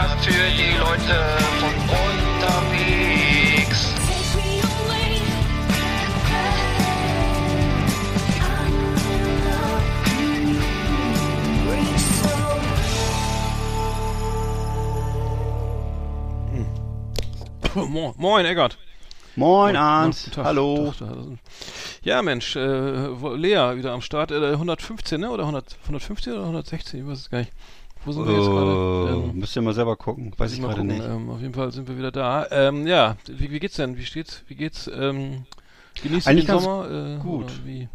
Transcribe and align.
Podcast 0.00 0.24
für 0.24 0.50
die 0.56 0.78
Leute 0.78 1.16
von 1.58 1.74
unterwegs. 2.40 3.78
Moin, 17.74 18.14
moin 18.16 18.46
Eggert. 18.46 18.78
Moin, 19.36 19.72
Guten 19.72 19.76
Arndt. 19.76 20.32
Tag, 20.32 20.44
Hallo. 20.44 20.92
Tag, 20.98 21.08
Tag. 21.08 21.16
Ja, 22.02 22.22
Mensch, 22.22 22.56
äh, 22.56 23.06
Lea 23.36 23.76
wieder 23.76 23.92
am 23.92 24.00
Start. 24.00 24.30
Äh, 24.30 24.52
115, 24.52 25.20
ne? 25.20 25.30
Oder 25.30 25.42
100, 25.42 25.76
115 25.82 26.32
oder 26.32 26.42
116? 26.42 27.00
Ich 27.00 27.06
weiß 27.06 27.18
es 27.18 27.30
gar 27.30 27.38
nicht. 27.40 27.52
Wo 28.04 28.12
sind 28.12 28.26
wir 28.26 28.34
jetzt 28.34 28.46
gerade? 28.46 28.70
Äh, 28.70 29.30
Ähm, 29.30 29.38
müsst 29.38 29.56
ihr 29.56 29.62
mal 29.62 29.74
selber 29.74 29.96
gucken. 29.96 30.32
Weiß 30.36 30.52
ich 30.52 30.60
gerade 30.60 30.84
nicht. 30.84 31.02
Ähm, 31.04 31.28
auf 31.30 31.40
jeden 31.40 31.54
Fall 31.54 31.70
sind 31.72 31.86
wir 31.88 31.98
wieder 31.98 32.10
da. 32.10 32.46
Ähm, 32.50 32.86
ja, 32.86 33.16
wie, 33.26 33.50
wie 33.50 33.58
geht's 33.60 33.76
denn? 33.76 33.96
Wie 33.96 34.04
steht's? 34.06 34.42
Wie 34.48 34.54
geht's? 34.54 34.90
Ähm, 34.92 35.44
genießt 36.02 36.26
ihr 36.26 36.30
Eigentlich 36.30 36.46
den 36.46 36.60
Sommer? 36.60 37.18
Äh, 37.18 37.22
gut. 37.22 37.46
Wie, 37.64 37.88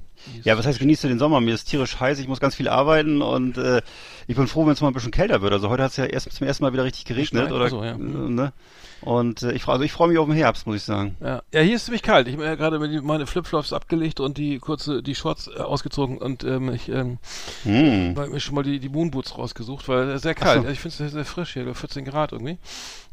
Ja, 0.43 0.57
was 0.57 0.65
heißt, 0.65 0.79
genießt 0.79 1.03
du 1.03 1.07
den 1.07 1.19
Sommer? 1.19 1.41
Mir 1.41 1.53
ist 1.53 1.65
tierisch 1.65 1.99
heiß, 1.99 2.19
ich 2.19 2.27
muss 2.27 2.39
ganz 2.39 2.55
viel 2.55 2.67
arbeiten 2.67 3.21
und 3.21 3.57
äh, 3.57 3.81
ich 4.27 4.35
bin 4.35 4.47
froh, 4.47 4.65
wenn 4.65 4.73
es 4.73 4.81
mal 4.81 4.87
ein 4.87 4.93
bisschen 4.93 5.11
kälter 5.11 5.41
wird. 5.41 5.53
Also 5.53 5.69
heute 5.69 5.83
hat 5.83 5.91
es 5.91 5.97
ja 5.97 6.05
erst 6.05 6.31
zum 6.31 6.47
ersten 6.47 6.63
Mal 6.63 6.73
wieder 6.73 6.83
richtig 6.83 7.05
geregnet. 7.05 7.51
Oder, 7.51 7.65
ach 7.65 7.69
so, 7.69 7.83
ja. 7.83 7.91
äh, 7.93 7.97
Mhm. 7.97 8.35
ne? 8.35 8.53
Und 9.01 9.43
äh, 9.43 9.51
ich, 9.51 9.67
also 9.67 9.83
ich 9.83 9.91
freue 9.91 10.07
mich 10.07 10.17
auf 10.17 10.25
den 10.27 10.35
Herbst, 10.35 10.65
muss 10.65 10.77
ich 10.77 10.83
sagen. 10.83 11.15
Ja. 11.21 11.43
ja, 11.53 11.61
hier 11.61 11.75
ist 11.75 11.85
ziemlich 11.85 12.01
kalt. 12.01 12.27
Ich 12.27 12.33
habe 12.35 12.45
ja 12.45 12.55
gerade 12.55 12.79
meine 13.03 13.27
Flipflops 13.27 13.71
abgelegt 13.73 14.19
und 14.19 14.37
die 14.37 14.57
kurze, 14.57 15.03
die 15.03 15.13
Shorts 15.13 15.47
äh, 15.47 15.59
ausgezogen 15.59 16.17
und 16.17 16.43
ähm, 16.43 16.73
ich 16.73 16.89
ähm, 16.89 17.19
Hm. 17.63 18.15
habe 18.17 18.29
mir 18.29 18.39
schon 18.39 18.55
mal 18.55 18.63
die, 18.63 18.79
die 18.79 18.89
Moonboots 18.89 19.37
rausgesucht, 19.37 19.87
weil 19.89 20.09
es 20.09 20.23
sehr 20.23 20.33
kalt. 20.33 20.53
so. 20.53 20.59
Also 20.61 20.71
ich 20.71 20.79
finde 20.79 20.91
es 20.93 20.97
sehr, 20.97 21.09
sehr 21.09 21.25
frisch 21.25 21.53
hier, 21.53 21.73
14 21.75 22.03
Grad 22.05 22.31
irgendwie. 22.31 22.57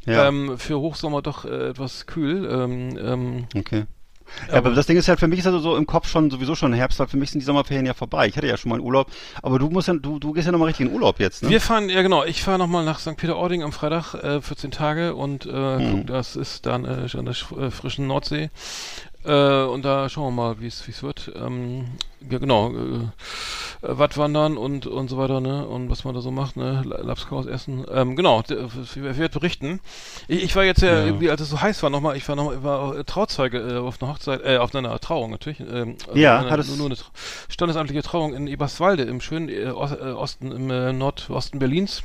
Ja, 0.05 0.27
Ähm, 0.27 0.57
für 0.57 0.79
Hochsommer 0.79 1.21
doch 1.21 1.45
äh, 1.45 1.69
etwas 1.69 2.07
kühl. 2.07 2.49
Ähm, 2.49 2.97
ähm, 2.97 3.45
okay. 3.55 3.83
Ja, 4.47 4.55
aber 4.55 4.71
das 4.71 4.85
Ding 4.87 4.97
ist 4.97 5.07
halt, 5.07 5.19
für 5.19 5.27
mich 5.27 5.39
ist 5.39 5.45
also 5.47 5.59
so 5.59 5.75
im 5.75 5.85
Kopf 5.85 6.07
schon 6.07 6.29
sowieso 6.31 6.55
schon 6.55 6.73
Herbst, 6.73 6.99
weil 6.99 7.07
für 7.07 7.17
mich 7.17 7.31
sind 7.31 7.39
die 7.39 7.45
Sommerferien 7.45 7.85
ja 7.85 7.93
vorbei. 7.93 8.27
Ich 8.27 8.35
hatte 8.37 8.47
ja 8.47 8.57
schon 8.57 8.69
mal 8.69 8.75
einen 8.75 8.83
Urlaub, 8.85 9.11
aber 9.41 9.59
du 9.59 9.69
musst 9.69 9.87
ja, 9.87 9.93
du, 9.93 10.19
du 10.19 10.33
gehst 10.33 10.45
ja 10.45 10.51
nochmal 10.51 10.67
richtig 10.67 10.87
in 10.87 10.93
Urlaub 10.93 11.19
jetzt, 11.19 11.43
ne? 11.43 11.49
Wir 11.49 11.61
fahren, 11.61 11.89
ja 11.89 12.01
genau, 12.01 12.23
ich 12.23 12.41
fahre 12.43 12.57
nochmal 12.59 12.85
nach 12.85 12.99
St. 12.99 13.15
Peter-Ording 13.17 13.63
am 13.63 13.71
Freitag, 13.71 14.13
äh, 14.15 14.41
14 14.41 14.71
Tage 14.71 15.15
und 15.15 15.45
äh, 15.45 15.49
Hm. 15.51 15.91
guck, 15.91 16.07
das 16.07 16.35
ist 16.35 16.65
dann 16.65 16.85
äh, 16.85 17.07
an 17.17 17.25
der 17.25 17.35
äh, 17.59 17.71
frischen 17.71 18.07
Nordsee. 18.07 18.49
Äh, 19.25 19.63
und 19.63 19.83
da 19.85 20.09
schauen 20.09 20.35
wir 20.35 20.43
mal, 20.43 20.59
wie 20.59 20.67
es 20.67 20.85
wie 20.87 20.91
es 20.91 21.01
wird. 21.03 21.31
Ähm, 21.35 21.85
ja, 22.29 22.37
genau, 22.39 22.71
äh, 22.71 22.75
äh, 22.75 23.97
Wattwandern 23.97 24.57
und 24.57 24.85
und 24.87 25.09
so 25.09 25.17
weiter, 25.17 25.39
ne? 25.41 25.65
Und 25.67 25.89
was 25.89 26.03
man 26.03 26.13
da 26.15 26.21
so 26.21 26.31
macht, 26.31 26.57
ne? 26.57 26.83
La- 26.85 27.01
Lapskaus 27.01 27.45
essen. 27.45 27.85
Ähm, 27.93 28.15
genau, 28.15 28.41
d- 28.41 28.57
ich 28.83 28.95
werde 29.01 29.29
berichten. 29.29 29.79
Ich, 30.27 30.43
ich 30.43 30.55
war 30.55 30.63
jetzt 30.63 30.81
ja, 30.81 30.93
Ja. 30.99 31.05
irgendwie, 31.05 31.29
als 31.29 31.41
es 31.41 31.49
so 31.49 31.61
heiß 31.61 31.83
war, 31.83 31.89
nochmal, 31.89 32.17
ich 32.17 32.27
war 32.27 32.35
nochmal, 32.35 32.63
war 32.63 32.97
äh, 32.97 33.03
Trauzeuge 33.03 33.59
äh, 33.59 33.77
auf 33.77 34.01
einer 34.01 34.11
Hochzeit, 34.11 34.41
äh, 34.43 34.57
auf 34.57 34.75
einer 34.75 34.99
Trauung 34.99 35.31
natürlich. 35.31 35.59
Ähm, 35.61 35.95
Ja, 36.13 36.39
eine, 36.39 36.49
hattest- 36.51 36.69
nur, 36.69 36.77
nur 36.77 36.87
eine 36.87 36.95
Tra- 36.95 37.11
standesamtliche 37.49 38.03
Trauung 38.03 38.33
in 38.33 38.47
Eberswalde 38.47 39.03
im 39.03 39.21
schönen 39.21 39.49
äh, 39.49 39.67
Ost, 39.69 39.93
äh, 39.99 40.03
Osten, 40.11 40.51
im 40.51 40.69
äh, 40.69 40.91
Nordosten 40.93 41.59
Berlins. 41.59 42.03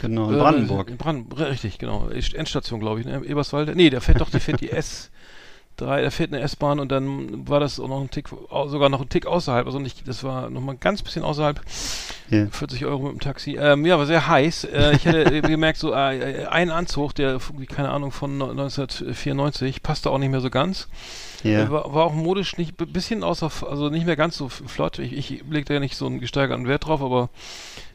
Genau, 0.00 0.28
in 0.28 0.34
Äh, 0.36 0.38
Brandenburg. 0.38 0.90
In 0.90 0.96
Brandenburg, 0.98 1.40
richtig, 1.40 1.78
genau. 1.78 2.08
Endstation, 2.08 2.80
glaube 2.80 3.00
ich, 3.00 3.06
ne? 3.06 3.22
Eberswalde. 3.24 3.74
Nee, 3.74 3.90
der 3.90 4.00
fährt 4.00 4.20
doch, 4.20 4.28
der 4.30 4.40
fährt 4.40 4.60
die 4.60 4.70
S. 4.70 5.10
3, 5.76 6.02
da 6.02 6.10
fährt 6.10 6.32
eine 6.32 6.42
S-Bahn 6.42 6.80
und 6.80 6.90
dann 6.90 7.48
war 7.48 7.60
das 7.60 7.78
auch 7.80 7.88
noch 7.88 8.00
ein 8.00 8.10
Tick, 8.10 8.28
sogar 8.66 8.88
noch 8.88 9.00
ein 9.00 9.08
Tick 9.08 9.26
außerhalb, 9.26 9.66
also 9.66 9.78
nicht, 9.78 10.06
das 10.08 10.24
war 10.24 10.50
noch 10.50 10.60
mal 10.60 10.72
ein 10.72 10.80
ganz 10.80 11.02
bisschen 11.02 11.22
außerhalb, 11.24 11.60
Ja. 12.30 12.46
40 12.50 12.84
Euro 12.86 13.02
mit 13.04 13.12
dem 13.12 13.20
Taxi. 13.20 13.56
Ähm, 13.60 13.84
ja, 13.86 13.98
war 13.98 14.06
sehr 14.06 14.26
heiß. 14.26 14.64
Äh, 14.64 14.96
ich 14.96 15.04
hätte 15.04 15.42
gemerkt, 15.48 15.78
so 15.78 15.92
äh, 15.94 16.42
äh, 16.42 16.46
ein 16.46 16.70
Anzug, 16.70 17.14
der, 17.14 17.38
keine 17.68 17.90
Ahnung, 17.90 18.12
von 18.12 18.38
no- 18.38 18.50
1994, 18.50 19.82
passte 19.82 20.10
auch 20.10 20.18
nicht 20.18 20.30
mehr 20.30 20.40
so 20.40 20.50
ganz. 20.50 20.88
Ja. 21.42 21.64
Äh, 21.64 21.70
War, 21.70 21.92
war 21.94 22.04
auch 22.06 22.14
modisch 22.14 22.56
nicht, 22.56 22.76
bisschen 22.92 23.22
außer, 23.22 23.50
also 23.68 23.88
nicht 23.90 24.06
mehr 24.06 24.16
ganz 24.16 24.36
so 24.36 24.48
flott. 24.48 24.98
Ich, 24.98 25.12
ich 25.12 25.44
legte 25.48 25.74
ja 25.74 25.80
nicht 25.80 25.96
so 25.96 26.06
einen 26.06 26.18
gesteigerten 26.20 26.66
Wert 26.66 26.86
drauf, 26.86 27.02
aber 27.02 27.28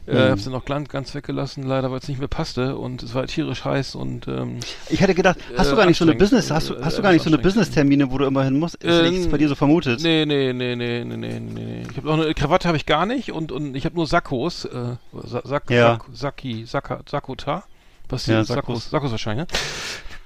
äh, 0.06 0.14
Mhm. 0.26 0.30
hab's 0.32 0.44
dann 0.44 0.54
auch 0.54 0.64
ganz, 0.64 0.88
ganz 0.88 1.14
weggelassen, 1.14 1.62
leider, 1.62 1.90
weil 1.90 1.98
es 1.98 2.08
nicht 2.08 2.18
mehr 2.18 2.28
passte 2.28 2.76
und 2.76 3.02
es 3.02 3.14
war 3.14 3.26
tierisch 3.26 3.64
heiß 3.64 3.94
und 3.94 4.26
ähm, 4.28 4.58
Ich 4.88 5.00
hätte 5.00 5.14
gedacht, 5.14 5.38
hast 5.56 5.70
du 5.70 5.74
Äh, 5.74 5.78
gar 5.78 5.86
nicht 5.86 5.96
so 5.98 6.04
eine. 6.04 6.14
Business, 6.14 6.50
hast 6.50 6.70
du, 6.70 6.74
Äh, 6.74 6.82
hast 6.82 6.98
du 6.98 7.02
gar 7.02 7.12
nicht 7.12 7.22
so 7.22 7.30
eine. 7.30 7.38
Business-Termine, 7.38 8.10
wo 8.10 8.18
du 8.18 8.24
immer 8.26 8.42
hin 8.44 8.58
musst? 8.58 8.74
Ist 8.76 8.84
das 8.98 9.06
Ähm, 9.06 9.14
nicht 9.14 9.30
bei 9.30 9.38
dir 9.38 9.48
so 9.48 9.54
vermutet? 9.54 10.00
Nee, 10.02 10.24
nee, 10.26 10.52
nee, 10.52 10.74
nee, 10.74 11.04
nee, 11.04 11.16
nee, 11.16 11.40
nee. 11.40 11.82
Ich 11.90 11.96
habe 11.96 12.10
auch 12.10 12.14
eine 12.14 12.34
Krawatte 12.34 12.66
habe 12.68 12.76
ich 12.76 12.86
gar 12.86 13.06
nicht 13.06 13.30
und 13.32 13.52
und 13.52 13.76
ich 13.76 13.84
habe 13.84 13.94
nur 13.94 14.06
Sakkos, 14.06 14.64
äh, 14.64 14.96
Sa 15.24 15.42
Sack, 15.44 15.70
Ja. 15.70 15.92
Sack, 15.92 16.04
Saki, 16.12 16.64
Sakka, 16.66 17.00
Sakota. 17.08 17.62
Was 18.08 18.26
Ja. 18.26 18.44
Sakkos, 18.44 18.90
Sakkos 18.90 19.10
wahrscheinlich, 19.12 19.46
ne? 19.46 19.58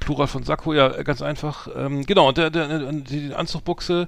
Plural 0.00 0.26
von 0.28 0.44
Sakko, 0.44 0.72
ja, 0.72 0.88
ganz 1.02 1.20
einfach. 1.20 1.68
Ähm, 1.76 2.06
genau, 2.06 2.28
und 2.28 2.38
der, 2.38 2.48
der, 2.50 2.92
die 2.92 3.34
Anzugbuchse 3.34 4.06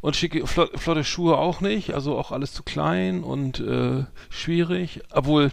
und 0.00 0.16
schicke, 0.16 0.46
flott, 0.46 0.70
flotte 0.78 1.04
Schuhe 1.04 1.36
auch 1.38 1.60
nicht, 1.60 1.94
also 1.94 2.16
auch 2.18 2.32
alles 2.32 2.52
zu 2.52 2.62
klein 2.62 3.22
und 3.22 3.60
äh, 3.60 4.04
schwierig, 4.30 5.00
obwohl 5.12 5.50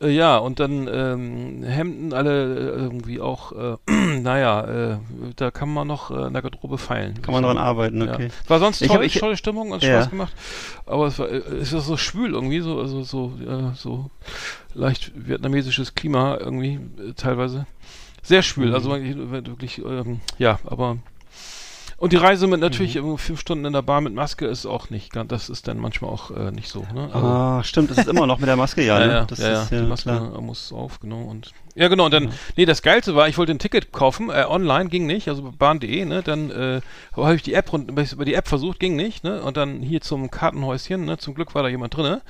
äh, 0.00 0.08
ja, 0.10 0.38
und 0.38 0.58
dann 0.60 0.88
ähm, 0.92 1.62
Hemden 1.64 2.12
alle 2.12 2.54
äh, 2.54 2.58
irgendwie 2.82 3.20
auch, 3.20 3.52
äh, 3.52 3.76
naja, 4.20 4.92
äh, 4.94 4.98
da 5.36 5.50
kann 5.52 5.72
man 5.72 5.86
noch 5.86 6.10
äh, 6.10 6.26
in 6.26 6.32
der 6.32 6.42
Garderobe 6.42 6.78
feilen. 6.78 7.22
Kann 7.22 7.32
man 7.32 7.44
dran 7.44 7.58
arbeiten, 7.58 8.02
okay. 8.02 8.26
Ja. 8.26 8.50
War 8.50 8.58
sonst 8.58 8.82
Ich 8.82 8.88
toll, 8.88 8.96
hab- 8.98 9.04
ich- 9.04 9.18
tolle 9.18 9.36
Stimmung 9.36 9.70
und 9.70 9.82
Ja. 9.84 10.00
Spaß 10.00 10.10
gemacht. 10.10 10.32
Aber 10.86 11.06
es 11.06 11.18
war, 11.20 11.30
es 11.30 11.72
ist 11.72 11.86
so 11.86 11.96
schwül 11.96 12.32
irgendwie, 12.34 12.60
so, 12.60 12.80
also 12.80 13.02
so, 13.04 13.32
so 13.76 14.10
leicht 14.74 15.12
vietnamesisches 15.14 15.94
Klima 15.94 16.36
irgendwie 16.38 16.80
äh, 17.00 17.12
teilweise. 17.14 17.66
Sehr 18.22 18.42
schwül, 18.42 18.68
Mhm. 18.70 18.74
also 18.74 18.90
wirklich, 18.90 19.16
wirklich 19.30 19.78
ähm, 19.78 20.20
ja, 20.38 20.58
aber 20.64 20.96
und 22.04 22.12
die 22.12 22.16
Reise 22.16 22.46
mit 22.46 22.60
natürlich 22.60 22.96
Mhm. 23.00 23.16
fünf 23.16 23.40
Stunden 23.40 23.64
in 23.64 23.72
der 23.72 23.80
Bar 23.80 24.02
mit 24.02 24.12
Maske 24.12 24.44
ist 24.46 24.66
auch 24.66 24.90
nicht 24.90 25.10
ganz, 25.10 25.30
das 25.30 25.48
ist 25.48 25.66
dann 25.68 25.78
manchmal 25.78 26.10
auch 26.10 26.30
äh, 26.30 26.50
nicht 26.50 26.68
so, 26.68 26.80
ne? 26.92 27.08
Also- 27.10 27.26
Ah, 27.26 27.62
stimmt, 27.64 27.90
das 27.90 27.96
ist 27.96 28.08
immer 28.08 28.26
noch 28.26 28.38
mit 28.38 28.46
der 28.46 28.56
Maske, 28.56 28.82
ja, 28.84 28.98
ja, 29.00 29.06
ne? 29.06 29.12
ja, 29.14 29.24
das 29.24 29.38
ja, 29.38 29.62
ist 29.62 29.70
ja, 29.70 29.80
die 29.80 29.86
Maske 29.86 30.10
klar. 30.10 30.40
muss 30.42 30.70
auf, 30.70 31.00
genau. 31.00 31.22
Und 31.22 31.52
ja, 31.74 31.88
genau. 31.88 32.04
Und 32.04 32.12
dann, 32.12 32.30
nee, 32.56 32.66
das 32.66 32.82
Geilste 32.82 33.14
war, 33.16 33.26
ich 33.28 33.38
wollte 33.38 33.52
ein 33.52 33.58
Ticket 33.58 33.90
kaufen, 33.90 34.28
äh, 34.28 34.44
online 34.46 34.90
ging 34.90 35.06
nicht, 35.06 35.28
also 35.28 35.50
bahn.de, 35.58 36.04
ne? 36.04 36.22
Dann 36.22 36.50
äh, 36.50 36.80
habe 37.16 37.36
ich 37.36 37.42
die 37.42 37.54
App 37.54 37.72
über 37.72 38.24
die 38.26 38.34
App 38.34 38.48
versucht, 38.48 38.80
ging 38.80 38.96
nicht, 38.96 39.24
ne? 39.24 39.40
Und 39.42 39.56
dann 39.56 39.80
hier 39.80 40.02
zum 40.02 40.30
Kartenhäuschen, 40.30 41.06
ne? 41.06 41.16
Zum 41.16 41.34
Glück 41.34 41.54
war 41.54 41.62
da 41.62 41.70
jemand 41.70 41.96
drinne. 41.96 42.20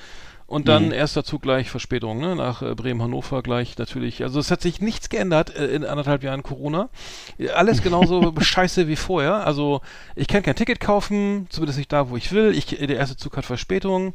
Und 0.54 0.68
dann 0.68 0.86
Mhm. 0.86 0.92
erster 0.92 1.24
Zug 1.24 1.42
gleich 1.42 1.68
Verspätung, 1.68 2.20
ne? 2.20 2.36
Nach 2.36 2.62
äh, 2.62 2.76
Bremen, 2.76 3.02
Hannover 3.02 3.42
gleich 3.42 3.76
natürlich. 3.76 4.22
Also 4.22 4.38
es 4.38 4.52
hat 4.52 4.60
sich 4.62 4.80
nichts 4.80 5.08
geändert 5.08 5.54
äh, 5.56 5.66
in 5.66 5.84
anderthalb 5.84 6.22
Jahren 6.22 6.44
Corona. 6.44 6.90
Äh, 7.38 7.48
Alles 7.50 7.82
genauso 7.82 8.32
scheiße 8.40 8.86
wie 8.86 8.94
vorher. 8.94 9.44
Also 9.46 9.80
ich 10.14 10.28
kann 10.28 10.44
kein 10.44 10.54
Ticket 10.54 10.78
kaufen, 10.78 11.48
zumindest 11.50 11.78
nicht 11.78 11.92
da, 11.92 12.08
wo 12.08 12.16
ich 12.16 12.30
will. 12.30 12.52
Ich, 12.56 12.80
äh, 12.80 12.86
der 12.86 12.98
erste 12.98 13.16
Zug 13.16 13.36
hat 13.36 13.44
Verspätung. 13.44 14.14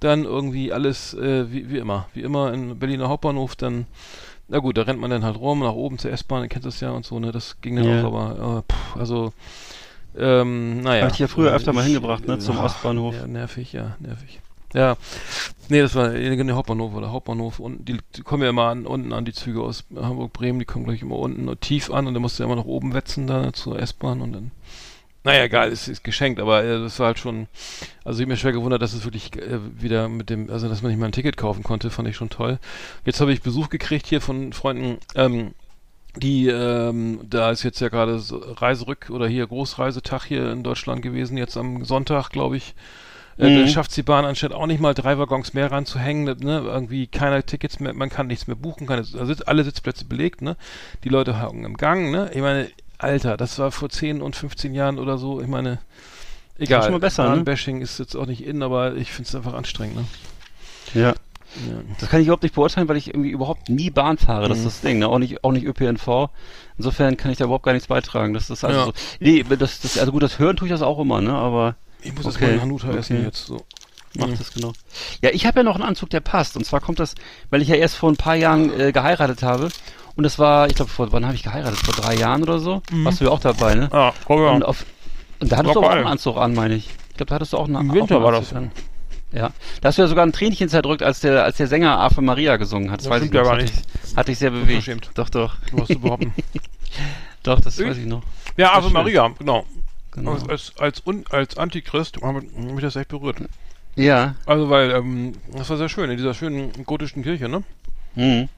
Dann 0.00 0.24
irgendwie 0.24 0.72
alles 0.72 1.12
äh, 1.12 1.52
wie, 1.52 1.68
wie 1.68 1.76
immer. 1.76 2.06
Wie 2.14 2.22
immer 2.22 2.54
in 2.54 2.78
Berliner 2.78 3.08
Hauptbahnhof, 3.10 3.54
dann 3.54 3.84
na 4.48 4.58
gut, 4.60 4.78
da 4.78 4.82
rennt 4.82 5.00
man 5.00 5.10
dann 5.10 5.22
halt 5.24 5.36
rum, 5.38 5.60
nach 5.60 5.72
oben 5.72 5.98
zur 5.98 6.12
S-Bahn, 6.12 6.42
ihr 6.44 6.48
kennt 6.48 6.64
das 6.64 6.80
ja 6.80 6.92
und 6.92 7.04
so, 7.04 7.18
ne? 7.20 7.30
Das 7.30 7.60
ging 7.60 7.76
dann 7.76 7.86
Ja. 7.86 8.00
auch, 8.02 8.04
aber 8.14 8.64
äh, 8.68 8.72
pff, 8.72 8.96
also 8.96 9.32
ähm, 10.18 10.80
naja. 10.82 11.04
Hab 11.04 11.12
ich 11.12 11.18
ja 11.18 11.26
früher 11.28 11.52
öfter 11.52 11.72
mal 11.74 11.84
hingebracht, 11.84 12.26
ne, 12.26 12.38
zum 12.38 12.58
ah, 12.58 12.64
Ostbahnhof. 12.64 13.14
Ja, 13.14 13.26
nervig, 13.26 13.72
ja, 13.72 13.96
nervig. 14.00 14.40
Ja, 14.74 14.96
nee, 15.68 15.80
das 15.80 15.94
war 15.94 16.10
der 16.10 16.56
Hauptbahnhof 16.56 16.94
oder 16.94 17.12
Hauptbahnhof 17.12 17.60
und 17.60 17.88
die, 17.88 17.98
die 18.16 18.22
kommen 18.22 18.42
ja 18.42 18.50
immer 18.50 18.64
an, 18.64 18.86
unten 18.86 19.12
an 19.12 19.24
die 19.24 19.32
Züge 19.32 19.62
aus 19.62 19.84
Hamburg, 19.94 20.32
Bremen, 20.32 20.58
die 20.58 20.64
kommen 20.64 20.84
gleich 20.84 21.02
immer 21.02 21.16
unten 21.16 21.48
tief 21.60 21.90
an 21.92 22.06
und 22.08 22.14
dann 22.14 22.22
musst 22.22 22.38
du 22.38 22.42
ja 22.42 22.46
immer 22.46 22.56
nach 22.56 22.66
oben 22.66 22.92
wetzen 22.92 23.26
da 23.28 23.52
zur 23.52 23.78
S-Bahn 23.78 24.20
und 24.20 24.32
dann 24.32 24.50
Naja, 25.24 25.44
egal, 25.44 25.70
es 25.72 25.88
ist 25.88 26.04
geschenkt, 26.04 26.38
aber 26.38 26.64
äh, 26.64 26.80
das 26.80 26.98
war 26.98 27.06
halt 27.06 27.18
schon, 27.18 27.46
also 28.04 28.20
ich 28.20 28.28
mir 28.28 28.36
schwer 28.36 28.52
gewundert, 28.52 28.82
dass 28.82 28.92
es 28.92 29.04
wirklich 29.04 29.34
äh, 29.36 29.58
wieder 29.80 30.08
mit 30.08 30.28
dem, 30.28 30.50
also 30.50 30.68
dass 30.68 30.82
man 30.82 30.90
nicht 30.90 31.00
mal 31.00 31.06
ein 31.06 31.12
Ticket 31.12 31.38
kaufen 31.38 31.62
konnte, 31.62 31.90
fand 31.90 32.08
ich 32.08 32.16
schon 32.16 32.28
toll. 32.28 32.58
Jetzt 33.06 33.20
habe 33.20 33.32
ich 33.32 33.40
Besuch 33.42 33.70
gekriegt 33.70 34.06
hier 34.06 34.20
von 34.20 34.52
Freunden, 34.52 34.98
ähm, 35.14 35.54
die, 36.16 36.48
ähm, 36.48 37.20
da 37.28 37.50
ist 37.50 37.62
jetzt 37.64 37.80
ja 37.80 37.88
gerade 37.88 38.22
Reiserück 38.60 39.10
oder 39.10 39.26
hier 39.26 39.46
Großreisetag 39.46 40.24
hier 40.24 40.52
in 40.52 40.62
Deutschland 40.62 41.02
gewesen, 41.02 41.38
jetzt 41.38 41.56
am 41.56 41.84
Sonntag, 41.84 42.30
glaube 42.30 42.56
ich. 42.56 42.74
Äh, 43.38 43.48
Mhm. 43.50 43.62
Da 43.64 43.68
schafft 43.68 43.96
die 43.96 44.02
Bahn 44.02 44.24
anstatt 44.24 44.52
auch 44.52 44.66
nicht 44.66 44.80
mal 44.80 44.94
drei 44.94 45.18
Waggons 45.18 45.54
mehr 45.54 45.70
ranzuhängen, 45.70 46.24
ne? 46.40 46.62
irgendwie 46.64 47.06
keine 47.08 47.42
Tickets 47.44 47.80
mehr, 47.80 47.92
man 47.94 48.08
kann 48.10 48.28
nichts 48.28 48.46
mehr 48.46 48.56
buchen, 48.56 48.86
keine, 48.86 49.00
also 49.18 49.34
alle 49.46 49.64
Sitzplätze 49.64 50.04
belegt, 50.04 50.40
ne? 50.42 50.56
Die 51.02 51.08
Leute 51.08 51.42
hocken 51.42 51.64
im 51.64 51.76
Gang, 51.76 52.10
ne? 52.12 52.30
Ich 52.32 52.40
meine, 52.40 52.68
Alter, 52.98 53.36
das 53.36 53.58
war 53.58 53.72
vor 53.72 53.88
10 53.90 54.22
und 54.22 54.36
15 54.36 54.72
Jahren 54.74 54.98
oder 55.00 55.18
so, 55.18 55.40
ich 55.40 55.48
meine, 55.48 55.78
egal. 56.58 56.82
schon 56.82 56.92
mal 56.92 57.00
besser, 57.00 57.24
ne? 57.24 57.30
Bahnbashing 57.36 57.80
ist 57.80 57.98
jetzt 57.98 58.14
auch 58.16 58.26
nicht 58.26 58.44
in, 58.44 58.62
aber 58.62 58.94
ich 58.94 59.10
finde 59.12 59.28
es 59.28 59.34
einfach 59.34 59.54
anstrengend, 59.54 59.96
ne? 59.96 60.04
Ja. 60.94 61.08
Ja. 61.10 61.14
Das 62.00 62.08
kann 62.08 62.20
ich 62.20 62.26
überhaupt 62.26 62.42
nicht 62.42 62.54
beurteilen, 62.56 62.88
weil 62.88 62.96
ich 62.96 63.08
irgendwie 63.08 63.30
überhaupt 63.30 63.68
nie 63.68 63.88
Bahn 63.90 64.18
fahre. 64.18 64.48
Das 64.48 64.58
Mhm. 64.58 64.66
ist 64.66 64.74
das 64.76 64.80
Ding, 64.80 64.98
ne? 64.98 65.08
Auch 65.08 65.18
nicht, 65.20 65.44
auch 65.44 65.52
nicht 65.52 65.64
ÖPNV. 65.64 66.30
Insofern 66.78 67.16
kann 67.16 67.30
ich 67.30 67.38
da 67.38 67.44
überhaupt 67.44 67.64
gar 67.64 67.72
nichts 67.72 67.86
beitragen. 67.86 68.34
Das 68.34 68.50
ist 68.50 68.64
also 68.64 68.76
Ja. 68.78 68.84
so. 68.86 68.92
Nee, 69.20 69.44
das, 69.56 69.80
das, 69.80 69.96
also 69.98 70.10
gut, 70.10 70.22
das 70.24 70.40
Hören 70.40 70.56
tue 70.56 70.66
ich 70.66 70.72
das 70.72 70.82
auch 70.82 70.98
immer, 70.98 71.20
ne? 71.20 71.32
Aber 71.32 71.76
Ich 72.04 72.14
muss 72.14 72.24
jetzt 72.26 72.36
Okay, 72.36 72.44
mal 72.46 72.52
einen 72.52 72.60
Hanuta 72.62 72.90
essen 72.92 73.16
okay. 73.16 73.26
jetzt, 73.26 73.46
so. 73.46 73.64
macht 74.16 74.30
Mhm. 74.30 74.38
das 74.38 74.52
genau. 74.52 74.72
Ja, 75.22 75.30
ich 75.32 75.46
habe 75.46 75.60
ja 75.60 75.64
noch 75.64 75.74
einen 75.74 75.84
Anzug, 75.84 76.10
der 76.10 76.20
passt. 76.20 76.56
Und 76.56 76.64
zwar 76.64 76.80
kommt 76.80 77.00
das, 77.00 77.14
weil 77.50 77.62
ich 77.62 77.68
ja 77.68 77.74
erst 77.76 77.96
vor 77.96 78.10
ein 78.10 78.16
paar 78.16 78.36
Jahren 78.36 78.78
äh, 78.78 78.92
geheiratet 78.92 79.42
habe. 79.42 79.68
Und 80.16 80.22
das 80.22 80.38
war, 80.38 80.68
ich 80.68 80.74
glaube, 80.76 80.90
vor 80.90 81.10
wann 81.12 81.24
habe 81.26 81.34
ich 81.34 81.42
geheiratet? 81.42 81.78
Vor 81.80 81.94
drei 81.94 82.14
Jahren 82.14 82.42
oder 82.42 82.60
so? 82.60 82.82
Warst 82.92 83.20
du 83.20 83.24
ja 83.24 83.30
auch 83.32 83.40
dabei, 83.40 83.74
ne? 83.74 83.88
Ah, 83.92 84.12
komm 84.24 84.40
Und, 84.42 84.64
auf, 84.64 84.84
und 85.40 85.50
da 85.50 85.56
hattest 85.56 85.74
du 85.74 85.80
auch 85.80 85.90
einen 85.90 86.06
Anzug 86.06 86.36
an, 86.36 86.54
meine 86.54 86.74
ich. 86.76 86.88
Ich 87.10 87.16
glaube, 87.16 87.30
da 87.30 87.34
hattest 87.36 87.52
du 87.52 87.56
auch 87.58 87.64
einen 87.66 87.74
Im 87.76 87.92
Winter 87.92 88.16
einen 88.16 88.24
war 88.24 88.32
Anzug 88.34 88.50
das. 88.50 88.56
An. 88.56 88.70
Ja. 89.32 89.50
Da 89.80 89.88
hast 89.88 89.98
du 89.98 90.02
ja 90.02 90.08
sogar 90.08 90.24
ein 90.24 90.32
Tränchen 90.32 90.68
zerdrückt, 90.68 91.02
als 91.02 91.18
der, 91.18 91.42
als 91.42 91.56
der 91.56 91.66
Sänger 91.66 91.98
Ave 91.98 92.20
Maria 92.22 92.56
gesungen 92.56 92.92
hat. 92.92 93.00
Das 93.00 93.06
Das 93.06 93.14
weiß 93.14 93.22
ich 93.24 93.32
ja 93.34 93.42
noch. 93.42 93.48
gar 93.48 93.58
Das 93.58 93.70
hat 93.72 93.76
dich- 94.04 94.16
Hat 94.16 94.28
dich 94.28 94.38
sehr 94.38 94.50
bewegt. 94.52 95.10
Doch, 95.14 95.28
doch. 95.30 95.56
Was 95.72 95.88
zu 95.88 95.98
behaupten. 95.98 96.32
Doch, 97.42 97.60
das 97.60 97.78
Ich? 97.78 97.86
weiß 97.86 97.96
ich 97.98 98.06
noch. 98.06 98.22
Ja, 98.56 98.72
Ave. 98.74 98.90
Maria, 98.90 99.28
genau. 99.38 99.66
Genau. 100.14 100.32
Als, 100.32 100.48
als, 100.48 100.72
als, 100.78 101.06
Un- 101.06 101.24
als 101.30 101.56
Antichrist 101.58 102.16
hat 102.22 102.34
mich 102.56 102.80
das 102.82 102.96
echt 102.96 103.08
berührt. 103.08 103.36
Ja. 103.96 104.34
Also, 104.46 104.70
weil, 104.70 104.90
ähm, 104.92 105.32
das 105.52 105.70
war 105.70 105.76
sehr 105.76 105.88
schön, 105.88 106.10
in 106.10 106.16
dieser 106.16 106.34
schönen 106.34 106.72
gotischen 106.84 107.22
Kirche, 107.22 107.48
ne? 107.48 107.62
Mhm. 108.14 108.48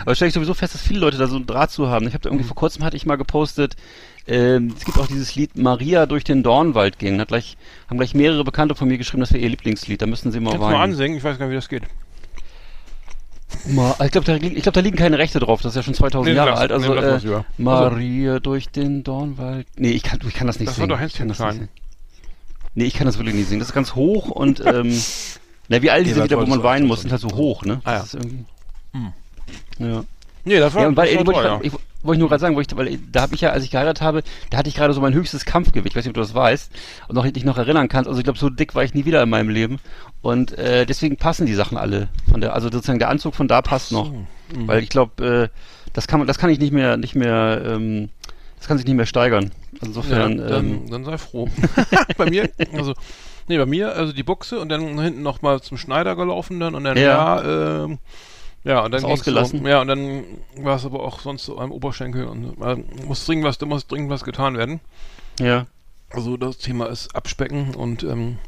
Aber 0.00 0.14
stelle 0.14 0.28
ich 0.28 0.34
sowieso 0.34 0.54
fest, 0.54 0.74
dass 0.74 0.80
viele 0.82 0.98
Leute 1.00 1.18
da 1.18 1.26
so 1.26 1.36
einen 1.36 1.46
Draht 1.46 1.70
zu 1.70 1.88
haben. 1.88 2.06
Ich 2.08 2.14
habe 2.14 2.22
da 2.22 2.30
Mhm. 2.30 2.34
irgendwie 2.36 2.48
vor 2.48 2.56
kurzem 2.56 2.84
hatte 2.84 2.96
ich 2.96 3.04
mal 3.06 3.16
gepostet, 3.16 3.76
ähm, 4.26 4.72
es 4.76 4.84
gibt 4.84 4.98
auch 4.98 5.06
dieses 5.06 5.34
Lied 5.34 5.56
Maria 5.58 6.06
durch 6.06 6.24
den 6.24 6.42
Dornwald 6.42 6.98
ging. 6.98 7.20
Hat 7.20 7.28
gleich, 7.28 7.56
haben 7.90 7.98
gleich 7.98 8.14
mehrere 8.14 8.44
Bekannte 8.44 8.74
von 8.74 8.88
mir 8.88 8.96
geschrieben, 8.98 9.20
das 9.20 9.32
wäre 9.32 9.42
ihr 9.42 9.50
Lieblingslied. 9.50 10.00
Da 10.00 10.06
müssen 10.06 10.32
sie 10.32 10.40
mal 10.40 10.52
Kannst 10.52 10.62
du 10.62 10.66
mal 10.66 10.72
weinen. 10.74 10.92
ansingen? 10.92 11.18
Ich 11.18 11.24
weiß 11.24 11.38
gar 11.38 11.46
nicht, 11.46 11.52
wie 11.52 11.56
das 11.56 11.68
geht. 11.68 11.82
Ma 13.66 13.96
ich 14.04 14.10
glaube, 14.10 14.26
da, 14.26 14.34
liegen- 14.34 14.56
ich 14.56 14.62
glaub, 14.62 14.74
da 14.74 14.80
liegen 14.80 14.96
keine 14.96 15.18
Rechte 15.18 15.38
drauf. 15.40 15.62
Das 15.62 15.72
ist 15.72 15.76
ja 15.76 15.82
schon 15.82 15.94
2000 15.94 16.30
Nee, 16.32 16.36
Jahre 16.36 16.50
lass- 16.50 16.60
alt. 16.60 16.72
Also 16.72 16.94
nee, 16.94 17.00
äh, 17.00 17.16
lieber. 17.18 17.44
Maria 17.58 18.38
durch 18.40 18.68
den 18.68 19.02
Dornwald. 19.04 19.66
Nee, 19.76 19.90
ich 19.90 20.02
kann, 20.02 20.18
ich 20.26 20.34
kann 20.34 20.46
das 20.46 20.58
nicht 20.58 20.68
Das 20.68 20.74
war 20.78 20.82
singen. 20.84 20.88
doch 20.90 20.96
Ich 20.96 21.02
Hänschen 21.02 21.18
kann 21.18 21.28
das 21.28 21.36
klein. 21.38 21.48
nicht 21.50 21.56
singen. 21.58 21.68
Nee, 22.74 22.84
ich 22.84 22.94
kann 22.94 23.06
das 23.06 23.18
wirklich 23.18 23.34
nicht 23.36 23.48
singen. 23.48 23.60
Das 23.60 23.68
ist 23.68 23.74
ganz 23.74 23.94
hoch 23.94 24.28
und 24.30 24.60
ähm, 24.66 24.92
na, 25.68 25.80
wie 25.82 25.90
all 25.90 26.04
diese 26.04 26.22
Lieder, 26.22 26.40
wo 26.40 26.46
man 26.46 26.62
weinen 26.62 26.82
so 26.82 26.88
muss, 26.88 27.00
sind 27.02 27.10
halt 27.12 27.20
so 27.20 27.28
hoch, 27.30 27.64
ne? 27.64 27.80
Ah, 27.84 27.92
ja. 27.92 27.98
Das 28.00 28.06
ist 28.08 28.14
irgendwie. 28.14 28.44
Hm. 28.92 29.12
Ja. 29.78 30.04
Nee, 30.44 30.58
das 30.58 30.74
war, 30.74 30.82
Ja, 30.82 30.96
weil, 30.96 31.06
das 31.14 31.16
war 31.18 31.26
wollte 31.26 31.40
ich, 31.40 31.46
grad- 31.46 31.64
ich, 31.64 31.72
wollte 32.04 32.16
ich 32.16 32.20
nur 32.20 32.28
gerade 32.28 32.40
sagen, 32.40 32.58
ich, 32.60 32.76
weil 32.76 32.98
da 33.10 33.22
habe 33.22 33.34
ich 33.34 33.40
ja, 33.40 33.50
als 33.50 33.64
ich 33.64 33.70
geheiratet 33.70 34.02
habe, 34.02 34.22
da 34.50 34.58
hatte 34.58 34.68
ich 34.68 34.74
gerade 34.74 34.92
so 34.92 35.00
mein 35.00 35.14
höchstes 35.14 35.44
Kampfgewicht, 35.44 35.92
ich 35.92 35.96
weiß 35.96 36.04
nicht, 36.04 36.10
ob 36.10 36.14
du 36.14 36.20
das 36.20 36.34
weißt, 36.34 36.70
und 37.08 37.14
noch 37.16 37.26
dich 37.26 37.44
noch 37.44 37.58
erinnern 37.58 37.88
kannst. 37.88 38.08
Also 38.08 38.18
ich 38.18 38.24
glaube, 38.24 38.38
so 38.38 38.50
dick 38.50 38.74
war 38.74 38.84
ich 38.84 38.94
nie 38.94 39.04
wieder 39.04 39.22
in 39.22 39.30
meinem 39.30 39.48
Leben. 39.48 39.78
Und 40.22 40.56
äh, 40.58 40.86
deswegen 40.86 41.16
passen 41.16 41.46
die 41.46 41.54
Sachen 41.54 41.76
alle 41.76 42.08
von 42.30 42.40
der, 42.40 42.54
also 42.54 42.70
sozusagen 42.70 42.98
der 42.98 43.08
Anzug 43.08 43.34
von 43.34 43.48
da 43.48 43.62
passt 43.62 43.92
noch. 43.92 44.10
Mhm. 44.10 44.26
Weil 44.66 44.82
ich 44.82 44.88
glaube, 44.88 45.50
äh, 45.52 45.58
das 45.92 46.06
kann 46.06 46.20
man, 46.20 46.26
das 46.26 46.38
kann 46.38 46.50
ich 46.50 46.58
nicht 46.58 46.72
mehr, 46.72 46.96
nicht 46.96 47.14
mehr, 47.14 47.62
ähm, 47.64 48.10
das 48.58 48.68
kann 48.68 48.76
sich 48.78 48.86
nicht 48.86 48.96
mehr 48.96 49.06
steigern. 49.06 49.50
Also 49.80 50.02
Ja, 50.02 50.26
insofern, 50.26 50.38
dann, 50.38 50.66
ähm, 50.66 50.90
dann 50.90 51.04
sei 51.04 51.18
froh. 51.18 51.48
bei 52.16 52.30
mir, 52.30 52.48
also, 52.72 52.94
nee, 53.48 53.58
bei 53.58 53.66
mir, 53.66 53.94
also 53.94 54.12
die 54.12 54.22
Buchse 54.22 54.58
und 54.60 54.68
dann 54.68 54.98
hinten 54.98 55.22
nochmal 55.22 55.60
zum 55.60 55.78
Schneider 55.78 56.16
gelaufen 56.16 56.60
dann 56.60 56.74
und 56.74 56.84
dann, 56.84 56.96
Ja. 56.96 57.42
ja, 57.42 57.84
ähm, 57.84 57.98
ja, 58.64 58.80
und 58.84 58.92
dann 58.92 59.04
ausgelassen? 59.04 59.60
So, 59.62 59.68
ja, 59.68 59.80
und 59.80 59.88
dann 59.88 60.24
war 60.56 60.76
es 60.76 60.84
aber 60.84 61.02
auch 61.02 61.20
sonst 61.20 61.44
so 61.44 61.58
am 61.58 61.70
Oberschenkel 61.72 62.24
und 62.26 62.60
äh, 62.62 62.76
muss 63.04 63.24
dringend 63.26 63.44
was, 63.44 63.58
da 63.58 63.66
muss 63.66 63.86
dringend 63.86 64.10
was 64.10 64.24
getan 64.24 64.56
werden. 64.56 64.80
ja. 65.38 65.66
Also 66.10 66.36
das 66.36 66.58
Thema 66.58 66.86
ist 66.86 67.16
Abspecken 67.16 67.74
und 67.74 68.04
ähm, 68.04 68.38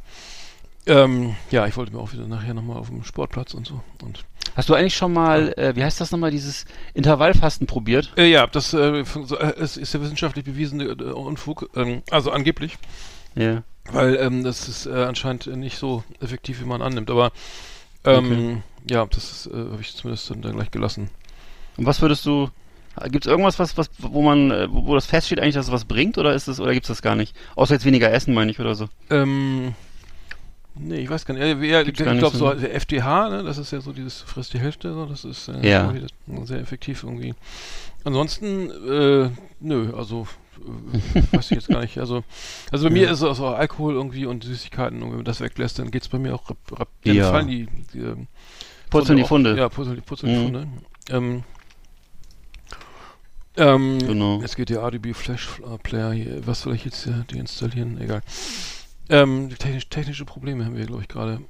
ähm, 0.86 1.34
ja, 1.50 1.66
ich 1.66 1.76
wollte 1.76 1.92
mir 1.92 1.98
auch 1.98 2.12
wieder 2.12 2.28
nachher 2.28 2.54
nochmal 2.54 2.76
auf 2.76 2.86
dem 2.90 3.02
Sportplatz 3.02 3.54
und 3.54 3.66
so. 3.66 3.80
Und 4.04 4.24
Hast 4.54 4.68
du 4.68 4.74
eigentlich 4.74 4.94
schon 4.94 5.12
mal, 5.12 5.52
äh, 5.56 5.74
wie 5.74 5.82
heißt 5.82 6.00
das 6.00 6.12
nochmal, 6.12 6.30
dieses 6.30 6.64
Intervallfasten 6.94 7.66
probiert? 7.66 8.12
äh, 8.16 8.30
ja, 8.30 8.46
das 8.46 8.72
äh, 8.72 9.02
so, 9.04 9.36
äh, 9.36 9.52
es 9.58 9.76
ist 9.76 9.92
ja 9.94 10.00
wissenschaftlich 10.00 10.44
bewiesene 10.44 10.84
äh, 10.84 11.10
Unfug, 11.12 11.68
ähm, 11.74 12.02
also 12.12 12.30
angeblich, 12.30 12.78
Ja. 13.34 13.64
weil 13.90 14.14
ähm, 14.14 14.44
das 14.44 14.68
ist 14.68 14.86
äh, 14.86 14.90
anscheinend 14.92 15.48
nicht 15.48 15.76
so 15.76 16.04
effektiv, 16.20 16.60
wie 16.60 16.66
man 16.66 16.82
annimmt. 16.82 17.10
Aber 17.10 17.32
ähm, 18.06 18.62
ja, 18.88 19.06
das 19.06 19.46
äh, 19.52 19.56
habe 19.56 19.78
ich 19.80 19.94
zumindest 19.94 20.30
dann 20.30 20.42
da 20.42 20.50
gleich 20.50 20.70
gelassen. 20.70 21.10
Und 21.76 21.86
was 21.86 22.00
würdest 22.00 22.24
du, 22.24 22.48
gibt 23.10 23.26
es 23.26 23.30
irgendwas, 23.30 23.58
was, 23.58 23.76
was, 23.76 23.90
wo 23.98 24.22
man, 24.22 24.50
äh, 24.50 24.66
wo 24.70 24.86
wo 24.86 24.94
das 24.94 25.06
feststeht 25.06 25.40
eigentlich, 25.40 25.54
dass 25.54 25.66
es 25.66 25.72
was 25.72 25.84
bringt, 25.84 26.16
oder 26.18 26.34
ist 26.34 26.48
es, 26.48 26.60
oder 26.60 26.72
gibt 26.72 26.84
es 26.84 26.88
das 26.88 27.02
gar 27.02 27.16
nicht? 27.16 27.36
Außer 27.54 27.74
jetzt 27.74 27.84
weniger 27.84 28.10
essen, 28.12 28.32
meine 28.34 28.50
ich, 28.50 28.60
oder 28.60 28.74
so. 28.74 28.88
Ähm, 29.10 29.74
nee, 30.74 30.96
ich 31.00 31.10
weiß 31.10 31.26
gar 31.26 31.34
nicht. 31.34 31.60
Wer- 31.60 31.84
Gibt's 31.84 32.00
ich 32.00 32.06
glaube, 32.18 32.36
so, 32.36 32.48
so 32.48 32.54
der 32.54 32.74
FDH, 32.74 33.28
ne, 33.28 33.42
das 33.42 33.58
ist 33.58 33.72
ja 33.72 33.80
so 33.80 33.92
dieses 33.92 34.22
frisst 34.22 34.54
die 34.54 34.60
Hälfte, 34.60 34.92
so, 34.94 35.06
das 35.06 35.24
ist 35.24 35.48
äh, 35.48 35.68
Ja. 35.68 35.92
sehr 36.44 36.60
effektiv 36.60 37.02
irgendwie. 37.02 37.34
Ansonsten, 38.04 38.70
äh, 38.70 39.30
nö, 39.60 39.92
also 39.96 40.26
weiß 41.32 41.46
ich 41.46 41.56
jetzt 41.56 41.68
gar 41.68 41.80
nicht. 41.80 41.98
Also, 41.98 42.24
also 42.72 42.86
bei 42.86 42.92
mir 42.92 43.04
Ja. 43.04 43.10
ist 43.12 43.20
es 43.22 43.40
auch 43.40 43.54
Alkohol 43.54 43.94
irgendwie 43.94 44.26
und 44.26 44.44
Süßigkeiten 44.44 45.02
und 45.02 45.10
wenn 45.10 45.16
man 45.16 45.24
das 45.24 45.40
weglässt, 45.40 45.78
dann 45.78 45.90
geht's 45.90 46.08
bei 46.08 46.18
mir 46.18 46.34
auch 46.34 46.50
rap, 46.50 46.88
Ja. 47.04 47.30
fallen 47.30 47.48
die, 47.48 47.66
die 47.92 47.98
ähm, 48.00 48.26
Purzeln 48.90 49.16
die 49.18 49.24
auch- 49.24 49.28
Funde. 49.28 49.56
Ja, 49.56 49.68
purzeln, 49.68 49.96
die- 49.96 50.02
purzeln 50.02 50.32
die 50.32 50.38
Mhm. 50.38 50.44
Funde. 50.44 50.68
Ähm, 51.10 51.42
ähm, 53.56 53.98
Genau. 54.00 54.40
Jetzt 54.40 54.56
geht 54.56 54.68
der 54.68 54.80
RDB 54.82 55.14
Flash 55.14 55.60
äh, 55.60 55.78
Player 55.78 56.12
hier. 56.12 56.46
Was 56.46 56.62
soll 56.62 56.74
ich 56.74 56.84
jetzt 56.84 57.04
hier 57.04 57.24
deinstallieren? 57.32 58.00
Egal. 58.00 58.20
Ähm, 59.08 59.48
technisch, 59.58 59.88
technische 59.88 60.24
Probleme 60.24 60.64
haben 60.64 60.76
wir, 60.76 60.84
glaube 60.86 61.02
ich, 61.02 61.08
gerade. 61.08 61.40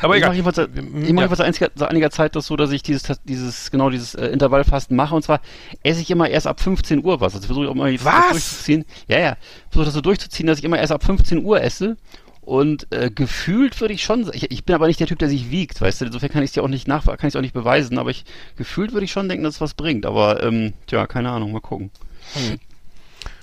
Aber 0.00 0.14
ich 0.14 0.18
egal. 0.18 0.28
mache 0.30 0.36
jedenfalls, 0.36 0.56
seit- 0.56 0.74
Wir- 0.74 0.82
ich 0.82 0.88
ja. 1.08 1.14
mache 1.14 1.24
jedenfalls 1.24 1.40
einiger, 1.40 1.70
seit 1.74 1.90
einiger 1.90 2.10
Zeit 2.10 2.36
das 2.36 2.46
so, 2.46 2.56
dass 2.56 2.70
ich 2.72 2.82
dieses, 2.82 3.02
dieses, 3.24 3.70
genau 3.70 3.90
dieses 3.90 4.14
äh, 4.14 4.26
Intervallfasten 4.28 4.96
mache. 4.96 5.14
Und 5.14 5.22
zwar 5.22 5.40
esse 5.82 6.00
ich 6.00 6.10
immer 6.10 6.28
erst 6.28 6.46
ab 6.46 6.60
15 6.60 7.04
Uhr 7.04 7.20
was. 7.20 7.34
Also 7.34 7.46
versuche 7.46 7.64
ich 7.64 7.70
auch 7.70 7.74
mal 7.74 7.90
jetzt 7.90 8.04
Was? 8.04 8.30
durchzuziehen. 8.30 8.84
Ja, 9.08 9.18
ja. 9.18 9.36
Versuche 9.70 9.84
das 9.86 9.94
so 9.94 10.00
durchzuziehen, 10.00 10.46
dass 10.46 10.58
ich 10.58 10.64
immer 10.64 10.78
erst 10.78 10.92
ab 10.92 11.04
15 11.04 11.44
Uhr 11.44 11.60
esse. 11.62 11.96
Und 12.42 12.86
äh, 12.92 13.10
gefühlt 13.10 13.80
würde 13.80 13.92
ich 13.92 14.04
schon, 14.04 14.30
ich, 14.32 14.52
ich 14.52 14.64
bin 14.64 14.74
aber 14.76 14.86
nicht 14.86 15.00
der 15.00 15.08
Typ, 15.08 15.18
der 15.18 15.28
sich 15.28 15.50
wiegt, 15.50 15.80
weißt 15.80 16.00
du, 16.00 16.04
insofern 16.04 16.28
kann 16.30 16.44
ich 16.44 16.50
es 16.50 16.54
dir 16.54 16.62
auch 16.62 16.68
nicht 16.68 16.86
nach, 16.86 17.04
kann 17.04 17.16
ich 17.22 17.24
es 17.32 17.36
auch 17.36 17.40
nicht 17.40 17.54
beweisen, 17.54 17.98
aber 17.98 18.10
ich 18.10 18.24
gefühlt 18.56 18.92
würde 18.92 19.04
ich 19.04 19.10
schon 19.10 19.28
denken, 19.28 19.42
dass 19.42 19.56
es 19.56 19.60
was 19.60 19.74
bringt. 19.74 20.06
Aber 20.06 20.44
ähm, 20.44 20.72
tja, 20.86 21.08
keine 21.08 21.30
Ahnung, 21.32 21.50
mal 21.50 21.60
gucken, 21.60 21.90
Hm. 22.34 22.60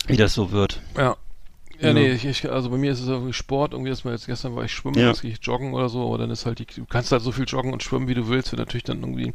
wie 0.07 0.15
das 0.15 0.33
so 0.33 0.51
wird. 0.53 0.79
Ja. 0.97 1.17
Ja, 1.83 1.89
Ja. 1.89 1.93
nee, 1.93 2.11
ich, 2.13 2.23
ich, 2.25 2.49
also 2.49 2.69
bei 2.69 2.77
mir 2.77 2.91
ist 2.93 3.01
es 3.01 3.07
irgendwie 3.07 3.33
Sport, 3.33 3.73
irgendwie 3.73 3.91
ist 3.91 4.05
mal 4.05 4.11
jetzt 4.11 4.25
gestern 4.25 4.55
war 4.55 4.63
ich 4.63 4.71
schwimmen, 4.71 4.97
Ja. 4.97 5.09
jetzt 5.09 5.21
gehe 5.21 5.31
ich 5.31 5.39
joggen 5.41 5.73
oder 5.73 5.89
so, 5.89 6.07
aber 6.07 6.17
dann 6.17 6.31
ist 6.31 6.45
halt 6.45 6.59
die, 6.59 6.65
du 6.65 6.85
kannst 6.85 7.11
halt 7.11 7.21
so 7.21 7.31
viel 7.33 7.45
joggen 7.45 7.73
und 7.73 7.83
schwimmen, 7.83 8.07
wie 8.07 8.13
du 8.13 8.29
willst, 8.29 8.51
wenn 8.51 8.57
du 8.57 8.61
natürlich 8.63 8.85
dann 8.85 9.01
irgendwie 9.01 9.33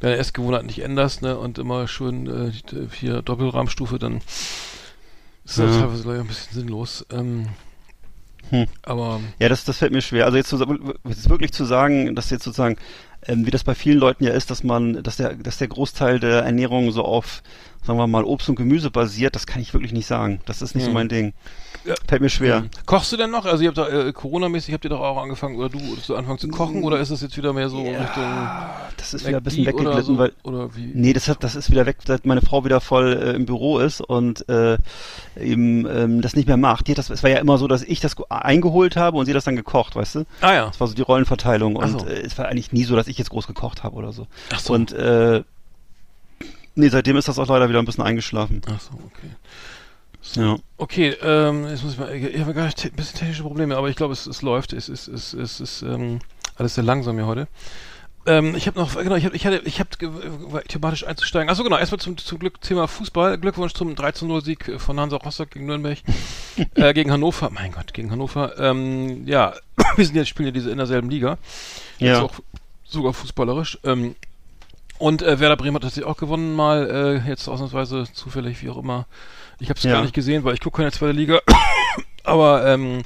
deine 0.00 0.16
Essgewohnheiten 0.16 0.68
nicht 0.68 0.78
änderst, 0.80 1.22
ne, 1.22 1.36
und 1.36 1.58
immer 1.58 1.88
schön 1.88 2.52
äh, 2.52 2.52
hier 2.94 3.20
Doppelrahmstufe, 3.22 3.98
dann 3.98 4.18
ist 5.44 5.58
das 5.58 5.74
Ja. 5.74 5.80
teilweise 5.82 6.02
gleich 6.04 6.20
ein 6.20 6.26
bisschen 6.28 6.54
sinnlos. 6.54 7.04
Ähm, 7.10 7.48
Hm. 8.50 8.66
aber 8.82 9.20
Ja, 9.40 9.48
das, 9.48 9.64
das 9.64 9.78
fällt 9.78 9.92
mir 9.92 10.00
schwer. 10.00 10.24
Also 10.24 10.36
jetzt, 10.38 10.52
jetzt 10.52 11.28
wirklich 11.28 11.52
zu 11.52 11.64
sagen, 11.64 12.14
dass 12.14 12.30
jetzt 12.30 12.44
sozusagen, 12.44 12.76
ähm, 13.26 13.44
wie 13.44 13.50
das 13.50 13.64
bei 13.64 13.74
vielen 13.74 13.98
Leuten 13.98 14.24
ja 14.24 14.32
ist, 14.32 14.50
dass 14.50 14.62
man, 14.64 15.02
dass 15.02 15.16
der, 15.16 15.34
dass 15.34 15.58
der 15.58 15.68
Großteil 15.68 16.18
der 16.20 16.44
Ernährung 16.44 16.90
so 16.92 17.02
auf, 17.04 17.42
sagen 17.88 17.98
wir 17.98 18.06
mal, 18.06 18.22
Obst 18.24 18.48
und 18.48 18.54
Gemüse 18.54 18.90
basiert, 18.90 19.34
das 19.34 19.46
kann 19.46 19.60
ich 19.60 19.72
wirklich 19.74 19.92
nicht 19.92 20.06
sagen. 20.06 20.40
Das 20.46 20.62
ist 20.62 20.74
nicht 20.76 20.84
so 20.84 20.88
Hm. 20.90 20.94
mein 20.94 21.08
Ding. 21.08 21.32
Ja. 21.84 21.94
Fällt 22.06 22.20
mir 22.22 22.28
schwer. 22.28 22.56
Ähm, 22.58 22.70
Kochst 22.86 23.10
du 23.12 23.16
denn 23.16 23.30
noch? 23.30 23.44
Also 23.46 23.62
ihr 23.62 23.68
habt 23.68 23.78
da 23.78 23.88
äh, 23.88 24.12
Corona-mäßig 24.12 24.74
habt 24.74 24.84
ihr 24.84 24.90
doch 24.90 25.00
auch 25.00 25.16
angefangen 25.22 25.56
oder 25.56 25.68
du 25.68 25.78
zu 25.96 26.14
anfangen 26.16 26.38
zu 26.38 26.48
kochen 26.48 26.82
oder 26.84 26.98
ist 27.00 27.10
das 27.10 27.20
jetzt 27.22 27.36
wieder 27.36 27.52
mehr 27.52 27.68
so 27.70 27.82
Ja, 27.84 28.00
Richtung 28.02 28.24
Das 28.96 29.14
ist 29.14 29.26
wieder 29.26 29.38
ein 29.38 29.42
bisschen 29.42 29.64
weggeglitten, 29.66 30.02
so, 30.02 30.18
weil 30.18 30.32
oder 30.42 30.74
wie? 30.76 30.90
Nee, 30.94 31.12
das 31.14 31.28
hat, 31.28 31.42
das 31.42 31.56
ist 31.56 31.70
wieder 31.70 31.86
weg, 31.86 31.96
seit 32.06 32.26
meine 32.26 32.42
Frau 32.42 32.64
wieder 32.64 32.80
voll 32.80 33.12
äh, 33.14 33.30
im 33.34 33.46
Büro 33.46 33.78
ist 33.78 34.00
und 34.02 34.46
äh, 34.48 34.76
eben 35.40 35.86
ähm, 35.86 36.20
das 36.20 36.36
nicht 36.36 36.46
mehr 36.46 36.56
macht. 36.56 36.86
Die 36.86 36.92
hat 36.92 36.98
das, 36.98 37.10
es 37.10 37.22
war 37.22 37.30
ja 37.30 37.38
immer 37.38 37.58
so, 37.58 37.68
dass 37.68 37.82
ich 37.82 38.00
das 38.00 38.16
ge- 38.16 38.26
eingeholt 38.28 38.96
habe 38.96 39.16
und 39.16 39.26
sie 39.26 39.32
das 39.32 39.44
dann 39.44 39.56
gekocht, 39.56 39.96
weißt 39.96 40.16
du? 40.16 40.24
Ah 40.42 40.52
ja. 40.52 40.66
Das 40.66 40.80
war 40.80 40.88
so 40.88 40.94
die 40.94 41.02
Rollenverteilung 41.02 41.78
Ach 41.80 41.84
und 41.86 42.00
so. 42.00 42.06
äh, 42.06 42.20
es 42.20 42.36
war 42.36 42.46
eigentlich 42.48 42.72
nie 42.72 42.84
so, 42.84 42.96
dass 42.96 43.08
ich 43.08 43.16
jetzt 43.18 43.30
groß 43.30 43.46
gekocht 43.46 43.82
habe 43.82 43.96
oder 43.96 44.12
so. 44.12 44.26
Ach 44.52 44.58
so. 44.58 44.74
Und 44.74 44.92
äh, 44.92 45.42
nee, 46.78 46.88
seitdem 46.88 47.16
ist 47.16 47.28
das 47.28 47.38
auch 47.38 47.48
leider 47.48 47.68
wieder 47.68 47.80
ein 47.80 47.84
bisschen 47.84 48.04
eingeschlafen. 48.04 48.62
Ach 48.66 48.80
so, 48.80 48.92
okay. 48.94 49.30
Ja. 50.34 50.56
Okay, 50.76 51.16
ähm, 51.22 51.66
jetzt 51.66 51.84
muss 51.84 51.94
ich 51.94 51.98
mal, 51.98 52.14
ich 52.14 52.40
habe 52.40 52.54
gar 52.54 52.66
nicht 52.66 52.84
ein 52.84 52.92
bisschen 52.92 53.18
technische 53.18 53.42
Probleme, 53.42 53.76
aber 53.76 53.88
ich 53.88 53.96
glaube, 53.96 54.12
es, 54.12 54.26
es 54.26 54.42
läuft. 54.42 54.72
Es 54.72 54.88
ist, 54.88 55.08
es, 55.08 55.32
es 55.32 55.60
ist 55.60 55.82
ähm, 55.82 56.18
alles 56.56 56.74
sehr 56.74 56.84
langsam 56.84 57.16
hier 57.16 57.26
heute. 57.26 57.48
Ähm, 58.26 58.54
ich 58.54 58.66
habe 58.66 58.78
noch, 58.78 58.94
genau, 58.96 59.14
ich 59.14 59.24
habe, 59.24 59.34
ich 59.34 59.46
hatte, 59.46 59.62
ich 59.64 59.80
habe 59.80 59.88
thematisch 60.68 61.06
einzusteigen. 61.06 61.48
Achso, 61.48 61.62
genau, 61.62 61.78
erstmal 61.78 62.00
zum, 62.00 62.16
zum 62.18 62.38
Glück 62.38 62.60
Thema 62.60 62.86
Fußball. 62.86 63.38
Glückwunsch 63.38 63.72
zum 63.72 63.94
13-0-Sieg 63.94 64.78
von 64.78 65.00
Hansa 65.00 65.16
Rostock 65.16 65.50
gegen 65.50 65.66
Nürnberg, 65.66 65.98
äh, 66.74 66.92
gegen 66.92 67.10
Hannover. 67.10 67.48
Mein 67.50 67.72
Gott, 67.72 67.94
gegen 67.94 68.10
Hannover. 68.10 68.58
Ähm, 68.58 69.26
ja, 69.26 69.54
wir 69.96 70.04
sind 70.04 70.16
jetzt, 70.16 70.28
spielen 70.28 70.48
ja 70.48 70.52
diese 70.52 70.70
in 70.70 70.78
derselben 70.78 71.08
Liga. 71.08 71.38
Ja. 71.98 72.22
auch 72.22 72.34
sogar 72.84 73.12
fußballerisch. 73.14 73.78
Ähm, 73.84 74.14
und 74.98 75.22
äh, 75.22 75.40
Werder 75.40 75.56
Bremen 75.56 75.74
hat 75.76 75.82
tatsächlich 75.82 76.08
auch 76.10 76.16
gewonnen, 76.16 76.54
mal 76.54 77.20
äh, 77.24 77.28
jetzt 77.28 77.48
ausnahmsweise 77.48 78.04
zufällig, 78.12 78.62
wie 78.62 78.70
auch 78.70 78.78
immer. 78.78 79.06
Ich 79.60 79.68
habe 79.70 79.78
es 79.78 79.84
Ja. 79.84 79.92
gar 79.92 80.02
nicht 80.02 80.14
gesehen, 80.14 80.44
weil 80.44 80.54
ich 80.54 80.60
gucke 80.60 80.78
keine 80.78 80.92
zweite 80.92 81.12
Liga. 81.12 81.40
Aber 82.24 82.66
ähm, 82.66 83.02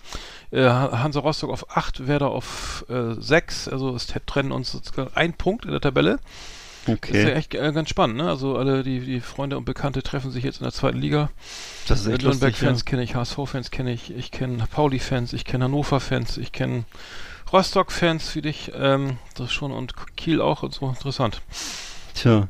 äh, 0.51 0.65
Hansa 0.69 1.21
Rostock 1.21 1.51
auf 1.51 1.77
8, 1.77 2.07
Werder 2.07 2.31
auf 2.31 2.85
äh, 2.89 3.15
6. 3.19 3.69
Also 3.69 3.95
es 3.95 4.07
trennen 4.27 4.53
uns 4.53 4.73
sozusagen 4.73 5.11
ein 5.15 5.33
Punkt 5.35 5.65
in 5.65 5.71
der 5.71 5.81
Tabelle. 5.81 6.19
Das 6.85 6.95
ist 6.95 7.15
ja 7.15 7.21
Okay. 7.23 7.33
echt 7.35 7.55
äh, 7.55 7.73
ganz 7.73 7.89
spannend, 7.91 8.17
ne? 8.17 8.29
Also 8.29 8.57
alle 8.57 8.83
die, 8.83 8.99
die 8.99 9.21
Freunde 9.21 9.57
und 9.57 9.65
Bekannte 9.65 10.03
treffen 10.03 10.33
sich 10.33 10.43
jetzt 10.43 10.59
in 10.61 10.65
der 10.65 10.73
zweiten 10.73 10.99
Liga. 10.99 11.31
Das 11.87 12.01
ist 12.01 12.09
echt. 12.09 12.23
Ja. 12.23 12.29
Nürnberg-Fans 12.31 12.85
kenne 12.85 13.05
ich, 13.05 13.15
HSV-Fans 13.15 13.71
kenne 13.71 13.93
ich, 13.93 14.13
ich 14.13 14.33
kenne 14.33 14.65
Pauli-Fans, 14.69 15.33
ich 15.33 15.45
kenne 15.45 15.65
Hannover-Fans, 15.67 16.39
ich 16.39 16.51
kenne 16.51 16.83
Rostock-Fans 17.53 18.35
wie 18.35 18.43
dich, 18.43 18.73
ähm, 18.75 19.19
das 19.37 19.53
schon 19.53 19.73
und 19.73 19.95
Kiel 20.17 20.41
auch 20.41 20.63
und 20.63 20.75
so 20.75 20.89
interessant. 20.89 21.43
Tja. 22.15 22.49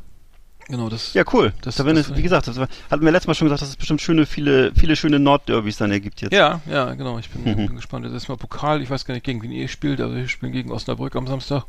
Genau, 0.68 0.88
das. 0.88 1.12
Ja, 1.12 1.24
cool. 1.32 1.52
Das- 1.62 1.74
da 1.76 1.82
das- 1.82 2.08
es, 2.10 2.16
wie 2.16 2.22
gesagt, 2.22 2.46
das 2.46 2.56
war, 2.56 2.68
hatten 2.90 3.04
wir 3.04 3.10
letztes 3.10 3.26
Mal 3.26 3.34
schon 3.34 3.46
gesagt, 3.46 3.62
dass 3.62 3.68
es 3.68 3.76
bestimmt 3.76 4.00
schöne, 4.00 4.26
viele, 4.26 4.72
viele 4.74 4.94
schöne 4.94 5.18
Nordderbys 5.18 5.76
dann 5.76 5.90
ergibt 5.90 6.20
jetzt. 6.22 6.32
Ja, 6.32 6.60
ja, 6.70 6.94
genau. 6.94 7.18
Ich 7.18 7.28
bin, 7.30 7.42
Mhm. 7.42 7.66
bin 7.66 7.76
gespannt. 7.76 8.06
Jetzt 8.06 8.14
ist 8.14 8.28
mal 8.28 8.36
Pokal. 8.36 8.80
Ich 8.80 8.88
weiß 8.88 9.04
gar 9.04 9.12
nicht, 9.14 9.24
gegen 9.24 9.42
wen 9.42 9.50
ihr 9.50 9.66
spielt. 9.68 10.00
Also 10.00 10.14
wir 10.14 10.28
spielen 10.28 10.52
gegen 10.52 10.70
Osnabrück 10.70 11.16
am 11.16 11.26
Samstag. 11.26 11.64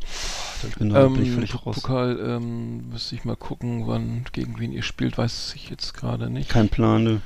Ich 0.69 0.75
bin, 0.75 0.91
da 0.91 1.07
bin 1.07 1.23
ich 1.23 1.29
Ähm, 1.29 1.33
völlig 1.33 1.51
Po- 1.53 1.57
raus. 1.69 1.81
Pokal 1.81 2.19
ähm, 2.23 2.89
müsste 2.91 3.15
ich 3.15 3.25
mal 3.25 3.35
gucken, 3.35 3.87
wann 3.87 4.25
gegen 4.31 4.59
wen 4.59 4.71
ihr 4.71 4.83
spielt. 4.83 5.17
Weiß 5.17 5.53
ich 5.55 5.69
jetzt 5.71 5.95
gerade 5.95 6.29
nicht. 6.29 6.49
Kein 6.49 6.69
Plan, 6.69 7.03
ne? 7.03 7.21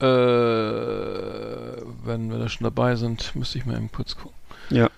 Äh, 0.00 1.82
wenn 2.04 2.30
wir 2.30 2.38
da 2.38 2.48
schon 2.48 2.64
dabei 2.64 2.96
sind, 2.96 3.36
müsste 3.36 3.58
ich 3.58 3.66
mal 3.66 3.76
eben 3.76 3.92
kurz 3.92 4.16
gucken. 4.16 4.34
Ja. 4.70 4.88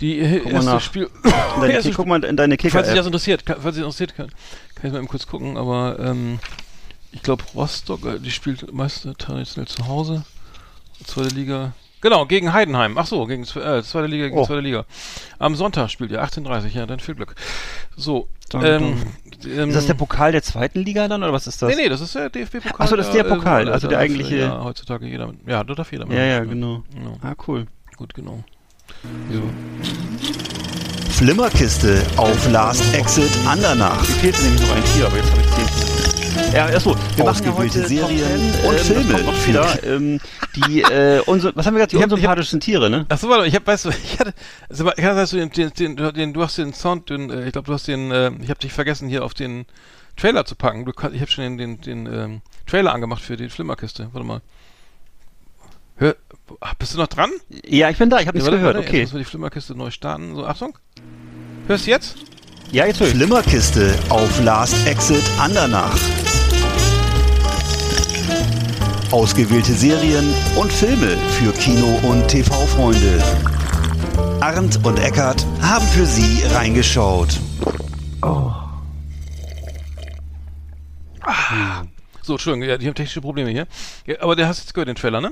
Die 0.00 0.18
äh, 0.20 0.42
mal 0.44 0.52
erste 0.52 0.70
nach. 0.70 0.80
Spiel. 0.80 1.10
In 1.24 1.30
deine, 1.60 1.72
erste 1.72 1.92
guck 1.92 2.06
mal 2.06 2.22
in 2.24 2.36
deine 2.36 2.56
Falls 2.70 2.86
sich 2.86 2.96
das 2.96 3.06
interessiert, 3.06 3.44
kann, 3.46 3.56
falls 3.60 3.74
sich 3.74 3.84
das 3.84 3.98
interessiert, 4.00 4.14
kann, 4.16 4.28
kann 4.74 4.86
ich 4.86 4.92
mal 4.92 4.98
eben 4.98 5.08
kurz 5.08 5.26
gucken, 5.26 5.56
aber 5.56 5.98
ähm, 5.98 6.38
ich 7.12 7.22
glaube 7.22 7.42
Rostock, 7.54 8.04
äh, 8.06 8.18
die 8.20 8.30
spielt 8.30 8.72
meist 8.72 9.08
traditionell 9.18 9.66
zu 9.68 9.86
Hause. 9.88 10.24
Zweite 11.04 11.34
Liga. 11.34 11.72
Genau, 12.00 12.26
gegen 12.26 12.52
Heidenheim. 12.52 12.96
Ach 12.96 13.06
so, 13.06 13.26
gegen 13.26 13.42
äh, 13.42 13.82
zweite 13.82 14.06
Liga 14.06 14.26
gegen 14.26 14.38
Oh. 14.38 14.46
zweite 14.46 14.60
Liga. 14.60 14.84
Am 15.40 15.56
Sonntag 15.56 15.90
spielt 15.90 16.12
ihr 16.12 16.22
18:30, 16.22 16.68
ja, 16.68 16.86
dann 16.86 17.00
viel 17.00 17.16
Glück. 17.16 17.34
So, 17.96 18.28
ähm, 18.54 19.02
ähm, 19.44 19.68
Ist 19.70 19.74
das 19.74 19.86
der 19.86 19.94
Pokal 19.94 20.30
der 20.30 20.42
zweiten 20.42 20.80
Liga 20.80 21.08
dann, 21.08 21.22
oder 21.24 21.32
was 21.32 21.48
ist 21.48 21.60
das? 21.60 21.68
Nee, 21.74 21.82
nee, 21.82 21.88
das 21.88 22.00
ist 22.00 22.14
der 22.14 22.30
DFB-Pokal. 22.30 22.76
Ach 22.78 22.88
so, 22.88 22.94
das 22.96 23.08
ist 23.08 23.14
der 23.14 23.24
Pokal, 23.24 23.66
äh, 23.66 23.70
also 23.72 23.88
der 23.88 23.98
darf, 23.98 24.04
eigentliche- 24.04 24.36
Ja, 24.36 24.62
heutzutage 24.62 25.06
jeder. 25.06 25.26
mit- 25.26 25.40
Ja, 25.48 25.64
da 25.64 25.74
darf 25.74 25.90
jeder. 25.90 26.06
Ja, 26.06 26.22
ja, 26.24 26.40
mitmachen, 26.40 26.60
genau. 26.60 26.84
Genau. 26.94 27.18
Ah, 27.20 27.34
cool. 27.48 27.66
Gut, 27.96 28.14
genau. 28.14 28.44
Flimmerkiste 31.10 32.02
auf 32.16 32.50
Last 32.50 32.94
Exit 32.94 33.30
Andernach. 33.46 34.00
Mir 34.00 34.06
fehlt 34.14 34.42
nämlich 34.42 34.60
noch 34.62 34.76
ein 34.76 34.84
Tier, 34.84 35.06
aber 35.06 35.16
jetzt 35.16 35.30
habe 35.30 35.40
ich 35.40 35.50
zehn. 35.50 36.54
Ja, 36.54 36.66
achso, 36.66 36.96
wir 37.16 37.24
machen 37.24 37.44
ja 37.44 37.54
heute 37.56 37.86
Serien 37.86 38.52
Top 38.62 38.62
10, 38.62 38.68
und 38.68 38.74
ähm, 38.74 38.84
Filme. 39.06 39.22
Noch 39.24 39.46
wieder. 39.46 39.84
ähm, 39.84 40.20
die, 40.54 40.82
äh, 40.82 41.20
unso 41.26 41.50
was 41.54 41.66
haben 41.66 41.74
wir 41.74 41.78
gesagt? 41.86 41.92
Die 41.92 41.96
Ich 41.96 42.02
hab- 42.02 42.08
ich 42.08 42.12
hab- 42.12 42.12
unsympathischen 42.12 42.60
Tiere, 42.60 42.88
ne? 42.88 43.06
Ach 43.08 43.18
so, 43.18 43.28
warte, 43.28 43.46
ich 43.46 43.54
hab, 43.54 43.66
weißt 43.66 43.86
du, 43.86 43.88
ich 44.04 44.18
hatte, 44.20 44.32
also, 44.68 44.88
ich 44.96 45.04
hatte, 45.04 45.16
hast 45.16 45.32
du 45.32 45.36
den, 45.36 45.50
den, 45.50 45.96
den, 45.96 46.14
den, 46.14 46.32
du 46.32 46.42
hast 46.42 46.56
den 46.58 46.72
Sound, 46.72 47.10
den, 47.10 47.30
äh, 47.30 47.46
ich 47.46 47.52
glaube, 47.52 47.66
du 47.66 47.72
hast 47.74 47.88
den, 47.88 48.10
äh, 48.12 48.30
ich 48.40 48.50
habe 48.50 48.60
dich 48.60 48.72
vergessen, 48.72 49.08
hier 49.08 49.24
auf 49.24 49.34
den 49.34 49.66
Trailer 50.16 50.44
zu 50.44 50.54
packen. 50.54 50.84
Du, 50.84 50.92
ich 50.92 51.20
habe 51.20 51.30
schon 51.30 51.44
den, 51.44 51.58
den, 51.58 51.80
den 51.80 52.06
ähm, 52.14 52.40
Trailer 52.66 52.92
angemacht 52.94 53.22
für 53.22 53.36
die 53.36 53.48
Flimmerkiste. 53.48 54.08
Warte 54.12 54.26
mal. 54.26 54.40
Hör, 55.98 56.14
ah, 56.60 56.72
bist 56.78 56.94
du 56.94 56.98
noch 56.98 57.08
dran? 57.08 57.30
Ja, 57.66 57.90
ich 57.90 57.98
bin 57.98 58.08
da, 58.08 58.20
ich 58.20 58.28
habe 58.28 58.38
nichts 58.38 58.48
gehört, 58.48 58.76
warte, 58.76 58.88
okay. 58.88 59.00
Jetzt 59.00 59.08
müssen 59.08 59.14
wir 59.14 59.24
die 59.24 59.30
Flimmerkiste 59.30 59.74
neu 59.74 59.90
starten. 59.90 60.36
So, 60.36 60.46
Achtung. 60.46 60.78
Hörst 61.66 61.86
du 61.86 61.90
jetzt? 61.90 62.16
Ja, 62.70 62.86
jetzt 62.86 63.00
höre 63.00 63.08
ich. 63.08 63.14
Flimmerkiste 63.14 63.98
auf 64.08 64.44
Last 64.44 64.86
Exit 64.86 65.24
Andernach. 65.40 65.98
Ausgewählte 69.10 69.72
Serien 69.72 70.32
und 70.56 70.72
Filme 70.72 71.16
für 71.32 71.52
Kino- 71.52 71.98
und 72.08 72.28
TV-Freunde. 72.28 73.20
Arndt 74.40 74.84
und 74.84 75.00
Eckart 75.00 75.44
haben 75.62 75.86
für 75.88 76.06
Sie 76.06 76.44
reingeschaut. 76.54 77.40
So, 82.22 82.34
Entschuldigung, 82.34 82.68
ja, 82.68 82.76
die 82.76 82.86
haben 82.86 82.94
technische 82.94 83.22
Probleme 83.22 83.50
hier. 83.50 83.66
Ja, 84.06 84.20
aber 84.20 84.36
der 84.36 84.46
hast 84.46 84.60
jetzt 84.60 84.74
gehört, 84.74 84.88
den 84.88 84.96
Trailer, 84.96 85.20
ne? 85.20 85.30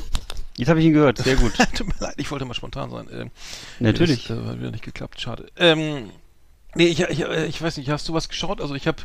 Jetzt 0.57 0.69
habe 0.69 0.81
ich 0.81 0.87
ihn 0.87 0.93
gehört, 0.93 1.19
sehr 1.19 1.37
gut. 1.37 1.53
Tut 1.75 1.87
mir 1.87 1.95
leid, 2.01 2.15
ich 2.17 2.31
wollte 2.31 2.45
mal 2.45 2.55
spontan 2.55 2.91
sein. 2.91 3.09
Ähm, 3.13 3.31
Natürlich. 3.79 4.27
Das 4.27 4.39
äh, 4.39 4.47
hat 4.47 4.59
wieder 4.59 4.71
nicht 4.71 4.85
geklappt, 4.85 5.21
schade. 5.21 5.51
Ähm, 5.57 6.11
nee, 6.75 6.87
ich, 6.87 7.01
ich, 7.01 7.21
äh, 7.21 7.47
ich 7.47 7.61
weiß 7.61 7.77
nicht, 7.77 7.91
hast 7.91 8.09
du 8.09 8.15
was 8.15 8.29
geschaut? 8.29 8.61
Also 8.61 8.75
ich 8.75 8.87
habe, 8.87 8.99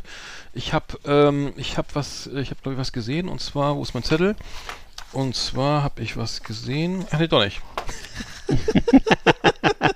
ich 0.54 0.72
habe, 0.72 0.98
ähm, 1.04 1.52
ich 1.56 1.76
habe 1.76 1.88
was, 1.92 2.26
ich 2.26 2.50
habe 2.50 2.60
glaube 2.62 2.74
ich 2.74 2.78
was 2.78 2.92
gesehen 2.92 3.28
und 3.28 3.40
zwar, 3.40 3.76
wo 3.76 3.82
ist 3.82 3.94
mein 3.94 4.02
Zettel? 4.02 4.34
Und 5.12 5.36
zwar 5.36 5.82
habe 5.82 6.02
ich 6.02 6.16
was 6.16 6.42
gesehen. 6.42 7.04
Ach 7.10 7.18
nee, 7.18 7.28
doch 7.28 7.44
nicht. 7.44 7.60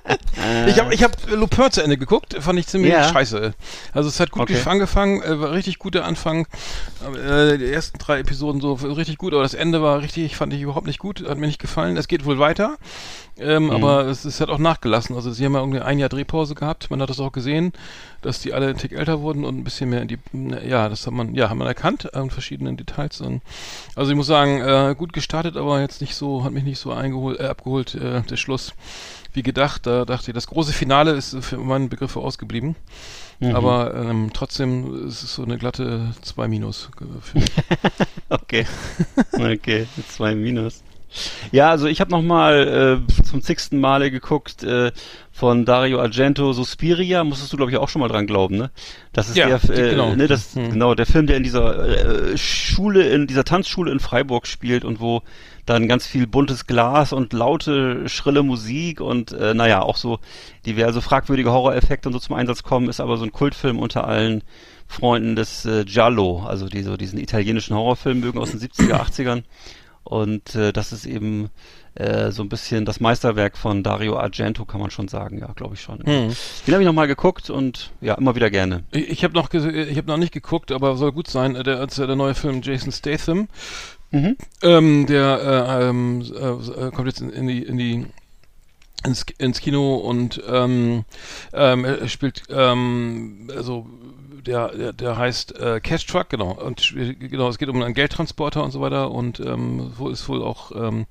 ich 0.66 0.78
habe 0.78 0.94
ich 0.94 1.02
hab 1.02 1.30
Lupin 1.30 1.70
zu 1.70 1.82
Ende 1.82 1.96
geguckt, 1.96 2.36
fand 2.40 2.58
ich 2.58 2.66
ziemlich 2.66 2.92
Ja. 2.92 3.04
scheiße. 3.12 3.54
Also 3.92 4.08
es 4.08 4.20
hat 4.20 4.30
gut 4.30 4.42
Okay. 4.42 4.54
gef- 4.54 4.66
angefangen, 4.68 5.22
äh, 5.22 5.40
war 5.40 5.52
richtig 5.52 5.78
guter 5.78 6.04
Anfang. 6.04 6.46
Äh, 7.14 7.58
die 7.58 7.66
ersten 7.70 7.98
drei 7.98 8.18
Episoden 8.20 8.60
so 8.60 8.72
richtig 8.74 9.18
gut, 9.18 9.32
aber 9.32 9.42
das 9.42 9.54
Ende 9.54 9.82
war 9.82 10.00
richtig, 10.02 10.36
fand 10.36 10.52
ich 10.52 10.60
überhaupt 10.62 10.86
nicht 10.86 10.98
gut, 10.98 11.26
hat 11.28 11.38
mir 11.38 11.46
nicht 11.46 11.60
gefallen. 11.60 11.96
Es 11.96 12.08
geht 12.08 12.24
wohl 12.24 12.38
weiter. 12.38 12.76
Ähm, 13.38 13.70
Aber 13.70 14.06
es, 14.06 14.24
es 14.24 14.40
hat 14.40 14.48
auch 14.48 14.56
nachgelassen. 14.56 15.14
Also 15.14 15.30
sie 15.30 15.44
haben 15.44 15.52
ja 15.52 15.60
irgendwie 15.60 15.80
ein 15.80 15.98
Jahr 15.98 16.08
Drehpause 16.08 16.54
gehabt. 16.54 16.88
Man 16.90 17.02
hat 17.02 17.10
das 17.10 17.20
auch 17.20 17.32
gesehen, 17.32 17.74
dass 18.22 18.40
die 18.40 18.54
alle 18.54 18.68
ein 18.68 18.78
Tick 18.78 18.92
älter 18.92 19.20
wurden 19.20 19.44
und 19.44 19.58
ein 19.58 19.62
bisschen 19.62 19.90
mehr 19.90 20.00
in 20.00 20.08
die, 20.08 20.18
ja, 20.66 20.88
das 20.88 21.06
hat 21.06 21.12
man, 21.12 21.34
ja, 21.34 21.50
hat 21.50 21.56
man 21.58 21.66
erkannt 21.66 22.14
an 22.14 22.30
verschiedenen 22.30 22.78
Details. 22.78 23.20
Und, 23.20 23.42
also 23.94 24.10
ich 24.10 24.16
muss 24.16 24.26
sagen, 24.26 24.62
äh, 24.62 24.94
gut 24.96 25.12
gestartet, 25.12 25.58
aber 25.58 25.82
jetzt 25.82 26.00
nicht 26.00 26.14
so, 26.14 26.44
hat 26.44 26.52
mich 26.52 26.64
nicht 26.64 26.78
so 26.78 26.92
eingeholt, 26.92 27.38
äh, 27.38 27.44
abgeholt, 27.48 27.94
äh, 27.94 28.22
der 28.22 28.36
Schluss, 28.38 28.72
wie 29.36 29.42
gedacht. 29.42 29.86
Da 29.86 30.04
dachte 30.04 30.30
ich, 30.30 30.34
das 30.34 30.46
große 30.46 30.72
Finale 30.72 31.12
ist 31.12 31.36
für 31.44 31.58
meinen 31.58 31.88
Begriffe 31.88 32.20
ausgeblieben. 32.20 32.74
Mhm. 33.40 33.54
Aber 33.54 33.94
ähm, 33.94 34.30
trotzdem 34.32 35.06
ist 35.06 35.22
es 35.22 35.34
so 35.34 35.44
eine 35.44 35.58
glatte 35.58 36.14
2 36.22 36.48
Minus 36.48 36.88
für 37.22 37.38
mich. 37.38 37.50
Okay. 38.28 38.66
Okay, 39.32 39.86
zwei 40.08 40.34
Minus. 40.34 40.82
Ja, 41.52 41.70
also 41.70 41.86
ich 41.86 42.00
habe 42.00 42.10
nochmal 42.10 43.02
äh, 43.08 43.22
zum 43.22 43.40
zigsten 43.40 43.78
Male 43.78 44.10
geguckt 44.10 44.64
äh, 44.64 44.90
von 45.32 45.64
Dario 45.64 46.00
Argento 46.00 46.52
Suspiria, 46.52 47.22
musstest 47.24 47.52
du 47.52 47.56
glaube 47.56 47.70
ich 47.70 47.78
auch 47.78 47.88
schon 47.88 48.00
mal 48.00 48.08
dran 48.08 48.26
glauben, 48.26 48.56
ne? 48.56 48.70
Das 49.12 49.28
ist 49.28 49.36
Ja, 49.36 49.46
der 49.58 49.70
äh, 49.70 49.90
genau. 49.90 50.14
ne, 50.14 50.26
das 50.26 50.54
Hm. 50.56 50.72
genau 50.72 50.94
der 50.94 51.06
Film, 51.06 51.26
der 51.26 51.36
in 51.36 51.44
dieser 51.44 52.32
äh, 52.32 52.36
Schule 52.36 53.08
in 53.08 53.26
dieser 53.28 53.44
Tanzschule 53.44 53.92
in 53.92 54.00
Freiburg 54.00 54.46
spielt 54.46 54.84
und 54.84 54.98
wo 55.00 55.22
dann 55.66 55.88
ganz 55.88 56.06
viel 56.06 56.26
buntes 56.26 56.66
Glas 56.66 57.12
und 57.12 57.32
laute 57.32 58.08
schrille 58.08 58.42
Musik 58.42 59.00
und 59.00 59.32
äh, 59.32 59.52
naja, 59.52 59.82
auch 59.82 59.96
so 59.96 60.20
diverse 60.64 61.02
fragwürdige 61.02 61.50
Horroreffekte 61.50 62.08
und 62.08 62.12
so 62.12 62.18
zum 62.20 62.36
Einsatz 62.36 62.62
kommen, 62.62 62.88
ist 62.88 63.00
aber 63.00 63.16
so 63.16 63.24
ein 63.24 63.32
Kultfilm 63.32 63.78
unter 63.78 64.06
allen 64.06 64.42
Freunden 64.86 65.34
des 65.36 65.64
äh, 65.66 65.84
Giallo, 65.84 66.44
also 66.46 66.68
die 66.68 66.82
so 66.82 66.96
diesen 66.96 67.18
italienischen 67.18 67.76
Horrorfilm 67.76 68.20
mögen 68.20 68.38
aus 68.38 68.52
den 68.52 68.60
70er, 68.60 68.94
80ern. 69.02 69.42
Und 70.04 70.54
äh, 70.54 70.72
das 70.72 70.92
ist 70.92 71.04
eben 71.04 71.50
äh, 71.96 72.30
so 72.30 72.44
ein 72.44 72.48
bisschen 72.48 72.84
das 72.84 73.00
Meisterwerk 73.00 73.56
von 73.58 73.82
Dario 73.82 74.16
Argento, 74.16 74.64
kann 74.64 74.80
man 74.80 74.92
schon 74.92 75.08
sagen, 75.08 75.38
ja, 75.38 75.48
glaube 75.56 75.74
ich 75.74 75.80
schon. 75.80 75.98
Hm. 75.98 76.32
Den 76.64 76.74
habe 76.74 76.82
ich 76.82 76.86
nochmal 76.86 77.08
geguckt 77.08 77.50
und 77.50 77.90
ja, 78.00 78.14
immer 78.14 78.36
wieder 78.36 78.48
gerne. 78.48 78.84
Ich, 78.92 79.08
ich 79.08 79.24
habe 79.24 79.34
noch, 79.34 79.52
ich 79.52 79.96
habe 79.96 80.06
noch 80.06 80.16
nicht 80.16 80.32
geguckt, 80.32 80.70
aber 80.70 80.96
soll 80.96 81.10
gut 81.10 81.26
sein. 81.26 81.56
äh, 81.56 81.64
Der, 81.64 81.80
als 81.80 81.96
der 81.96 82.14
neue 82.14 82.36
Film 82.36 82.60
Jason 82.62 82.92
Statham, 82.92 83.48
Mhm. 84.10 84.36
ähm, 84.62 85.06
der 85.06 85.40
äh, 85.80 85.88
ähm, 85.88 86.22
äh, 86.22 86.86
äh, 86.86 86.90
kommt 86.92 87.08
jetzt 87.08 87.20
in, 87.20 87.30
in 87.30 87.46
die 87.48 87.62
in 87.62 87.76
die 87.76 88.06
ins, 89.04 89.24
ins 89.38 89.60
Kino 89.60 89.96
und 89.96 90.42
ähm, 90.48 91.04
ähm, 91.52 91.86
spielt 92.08 92.44
ähm, 92.50 93.50
also 93.54 93.86
der, 94.46 94.68
der, 94.68 94.92
der 94.92 95.18
heißt 95.18 95.58
äh, 95.58 95.80
Cash 95.80 96.06
Truck, 96.06 96.30
genau. 96.30 96.52
Und 96.52 96.80
spiel- 96.80 97.14
genau, 97.16 97.48
es 97.48 97.58
geht 97.58 97.68
um 97.68 97.82
einen 97.82 97.94
Geldtransporter 97.94 98.62
und 98.62 98.70
so 98.70 98.80
weiter 98.80 99.10
und 99.10 99.40
ähm, 99.40 99.92
ist 100.10 100.28
wohl 100.28 100.42
auch 100.42 100.70
ähm, 100.72 101.06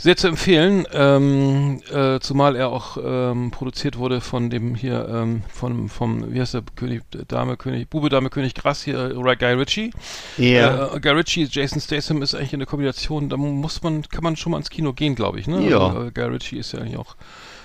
Sehr 0.00 0.16
zu 0.16 0.28
empfehlen, 0.28 0.86
ähm, 0.92 1.82
äh, 1.92 2.20
zumal 2.20 2.54
er 2.54 2.68
auch 2.68 2.98
ähm, 3.04 3.50
produziert 3.50 3.98
wurde 3.98 4.20
von 4.20 4.48
dem 4.48 4.76
hier, 4.76 5.08
ähm, 5.12 5.42
von, 5.48 5.88
vom, 5.88 6.32
wie 6.32 6.40
heißt 6.40 6.54
der, 6.54 6.62
König, 6.76 7.02
Dame, 7.26 7.56
König, 7.56 7.90
Bube, 7.90 8.08
Dame, 8.08 8.30
König 8.30 8.54
Gras 8.54 8.84
hier, 8.84 9.10
äh, 9.10 9.36
Guy 9.36 9.54
Ritchie. 9.54 9.90
Ja. 10.36 10.94
Äh, 10.94 11.00
Guy 11.00 11.10
Ritchie, 11.10 11.48
Jason 11.50 11.80
Statham 11.80 12.22
ist 12.22 12.36
eigentlich 12.36 12.54
eine 12.54 12.66
Kombination, 12.66 13.28
da 13.28 13.36
muss 13.36 13.82
man, 13.82 14.02
kann 14.02 14.22
man 14.22 14.36
schon 14.36 14.52
mal 14.52 14.58
ins 14.58 14.70
Kino 14.70 14.92
gehen, 14.92 15.16
glaube 15.16 15.40
ich, 15.40 15.48
ne? 15.48 15.68
Ja. 15.68 15.88
Also, 15.88 16.04
äh, 16.04 16.10
Guy 16.12 16.26
Ritchie 16.26 16.58
ist 16.58 16.70
ja 16.70 16.78
eigentlich 16.78 16.96
auch 16.96 17.16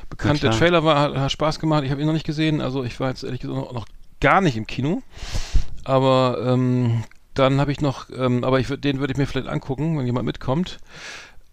bekannt. 0.10 0.42
Der. 0.42 0.50
Trailer 0.50 0.84
war, 0.84 1.00
hat, 1.00 1.16
hat 1.16 1.32
Spaß 1.32 1.60
gemacht, 1.60 1.84
ich 1.84 1.92
habe 1.92 2.02
ihn 2.02 2.08
noch 2.08 2.14
nicht 2.14 2.26
gesehen, 2.26 2.62
also 2.62 2.84
ich 2.84 3.00
war 3.00 3.10
jetzt 3.10 3.24
ehrlich 3.24 3.42
gesagt 3.42 3.60
noch, 3.60 3.74
noch 3.74 3.86
gar 4.20 4.42
nicht 4.42 4.58
im 4.58 4.66
Kino. 4.66 5.04
Aber 5.84 6.40
ähm, 6.44 7.04
dann 7.34 7.60
habe 7.60 7.72
ich 7.72 7.82
noch, 7.82 8.08
ähm, 8.16 8.44
aber 8.44 8.60
ich 8.60 8.68
den 8.68 9.00
würde 9.00 9.12
ich 9.12 9.18
mir 9.18 9.28
vielleicht 9.28 9.48
angucken, 9.48 9.98
wenn 9.98 10.06
jemand 10.06 10.26
mitkommt. 10.26 10.80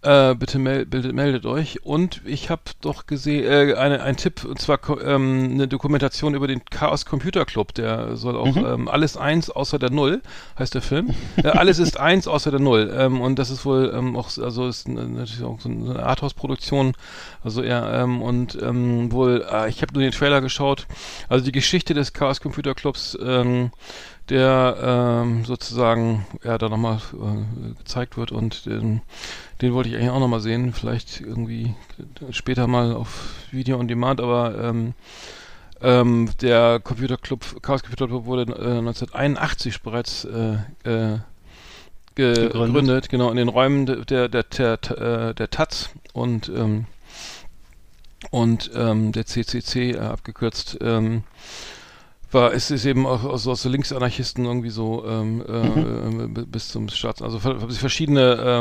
Äh, 0.03 0.35
bitte 0.35 0.59
mel 0.59 0.87
bildet, 0.87 1.15
meldet 1.15 1.45
euch. 1.45 1.85
Und 1.85 2.23
ich 2.25 2.49
habe 2.49 2.63
doch 2.81 3.07
gesehen, 3.07 3.45
äh, 3.45 3.75
eine, 3.75 4.03
ein 4.03 4.17
Tipp, 4.17 4.47
und 4.47 4.59
zwar 4.59 4.79
ähm, 5.05 5.51
eine 5.53 5.69
Dokumentation 5.69 6.35
über 6.35 6.47
den 6.47 6.65
Chaos 6.65 7.05
Computer 7.05 7.45
Club. 7.45 7.75
Der 7.75 8.17
soll 8.17 8.35
auch 8.35 8.57
ähm, 8.57 8.89
alles 8.89 9.19
eins 9.19 9.51
außer 9.51 9.79
der 9.79 9.91
Null, 9.91 10.23
heißt 10.59 10.75
der 10.75 10.81
Film. 10.81 11.11
äh, 11.37 11.49
alles 11.49 11.79
ist 11.79 12.01
eins 12.01 12.27
außer 12.27 12.51
der 12.51 12.61
Null. 12.61 12.91
Ähm, 12.97 13.21
und 13.21 13.39
das 13.39 13.51
ist 13.51 13.67
wohl 13.67 13.93
ähm, 13.95 14.17
auch, 14.17 14.31
also 14.39 14.69
ist 14.69 14.89
natürlich 14.89 15.43
auch 15.43 15.61
so 15.61 15.69
eine 15.69 16.03
Arthouse-Produktion. 16.03 16.95
Also 17.45 17.63
eher, 17.63 17.93
ähm, 17.93 18.23
und 18.23 18.59
ähm, 18.63 19.13
wohl, 19.13 19.45
äh, 19.53 19.69
ich 19.69 19.83
habe 19.83 19.93
nur 19.93 20.03
den 20.03 20.13
Trailer 20.13 20.41
geschaut. 20.41 20.87
Also 21.29 21.45
die 21.45 21.53
Geschichte 21.53 21.93
des 21.93 22.15
Chaos 22.15 22.41
Computer 22.41 22.75
Clubs, 22.75 23.19
ähm, 23.23 23.71
der 24.31 24.77
ähm, 25.25 25.45
sozusagen 25.45 26.25
ja 26.43 26.57
da 26.57 26.69
nochmal 26.69 27.01
äh, 27.13 27.75
gezeigt 27.79 28.17
wird 28.17 28.33
und 28.33 28.65
den, 28.65 29.03
den 29.61 29.75
wollte 29.75 29.89
ich 29.89 29.97
eigentlich 29.97 30.11
auch 30.11 30.21
nochmal 30.21 30.41
sehen, 30.41 30.73
vielleicht 30.73 31.21
irgendwie 31.21 31.75
später 32.31 32.67
mal 32.67 32.95
auf 32.95 33.35
Video 33.51 33.79
on 33.79 33.89
Demand, 33.89 34.21
aber 34.21 34.55
ähm, 34.63 34.95
ähm, 35.83 36.31
der 36.41 36.81
Computer 36.81 37.17
Club, 37.17 37.63
Chaos 37.63 37.83
Computer 37.83 38.07
Club 38.07 38.25
wurde 38.27 38.43
äh, 38.43 38.79
1981 38.79 39.83
bereits 39.83 40.25
äh, 40.25 40.55
äh, 40.85 41.19
ge 42.15 42.35
Gegründet. 42.35 42.53
gegründet. 42.53 43.09
genau, 43.09 43.31
in 43.31 43.37
den 43.37 43.49
Räumen 43.49 43.87
der, 43.87 44.05
der, 44.05 44.29
der, 44.29 44.43
der, 44.45 45.29
äh, 45.31 45.35
der 45.35 45.51
Taz 45.51 45.91
und 46.13 46.49
ähm, 46.49 46.87
und 48.31 48.71
ähm, 48.75 49.13
der 49.13 49.25
CCC 49.25 49.93
äh, 49.93 49.99
abgekürzt 49.99 50.79
ähm, 50.83 51.25
war 52.33 52.53
es 52.53 52.71
ist 52.71 52.85
eben 52.85 53.07
auch 53.07 53.25
aus, 53.25 53.47
aus 53.47 53.63
so 53.63 53.69
Linksanarchisten 53.69 54.45
irgendwie 54.45 54.71
so 54.71 55.05
ähm, 55.07 55.43
äh, 55.47 55.53
Mhm. 55.67 56.37
äh, 56.37 56.45
bis 56.47 56.69
zum 56.69 56.89
Staats 56.89 57.23
also 57.23 57.39
ver- 57.41 57.59
verschiedene 57.71 58.21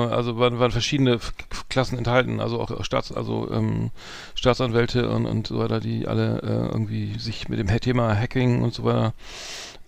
äh, 0.09 0.13
also 0.13 0.37
waren, 0.39 0.59
waren 0.59 0.71
verschiedene 0.71 1.15
F- 1.15 1.33
Klassen 1.69 1.97
enthalten 1.97 2.39
also 2.39 2.59
auch 2.59 2.83
Staats 2.83 3.11
also 3.11 3.49
ähm, 3.51 3.91
Staatsanwälte 4.35 5.09
und, 5.09 5.25
und 5.25 5.47
so 5.47 5.59
weiter 5.59 5.79
die 5.79 6.07
alle 6.07 6.41
äh, 6.41 6.71
irgendwie 6.71 7.17
sich 7.19 7.49
mit 7.49 7.59
dem 7.59 7.67
Thema 7.79 8.15
Hacking 8.17 8.61
und 8.61 8.73
so 8.73 8.83
weiter 8.83 9.13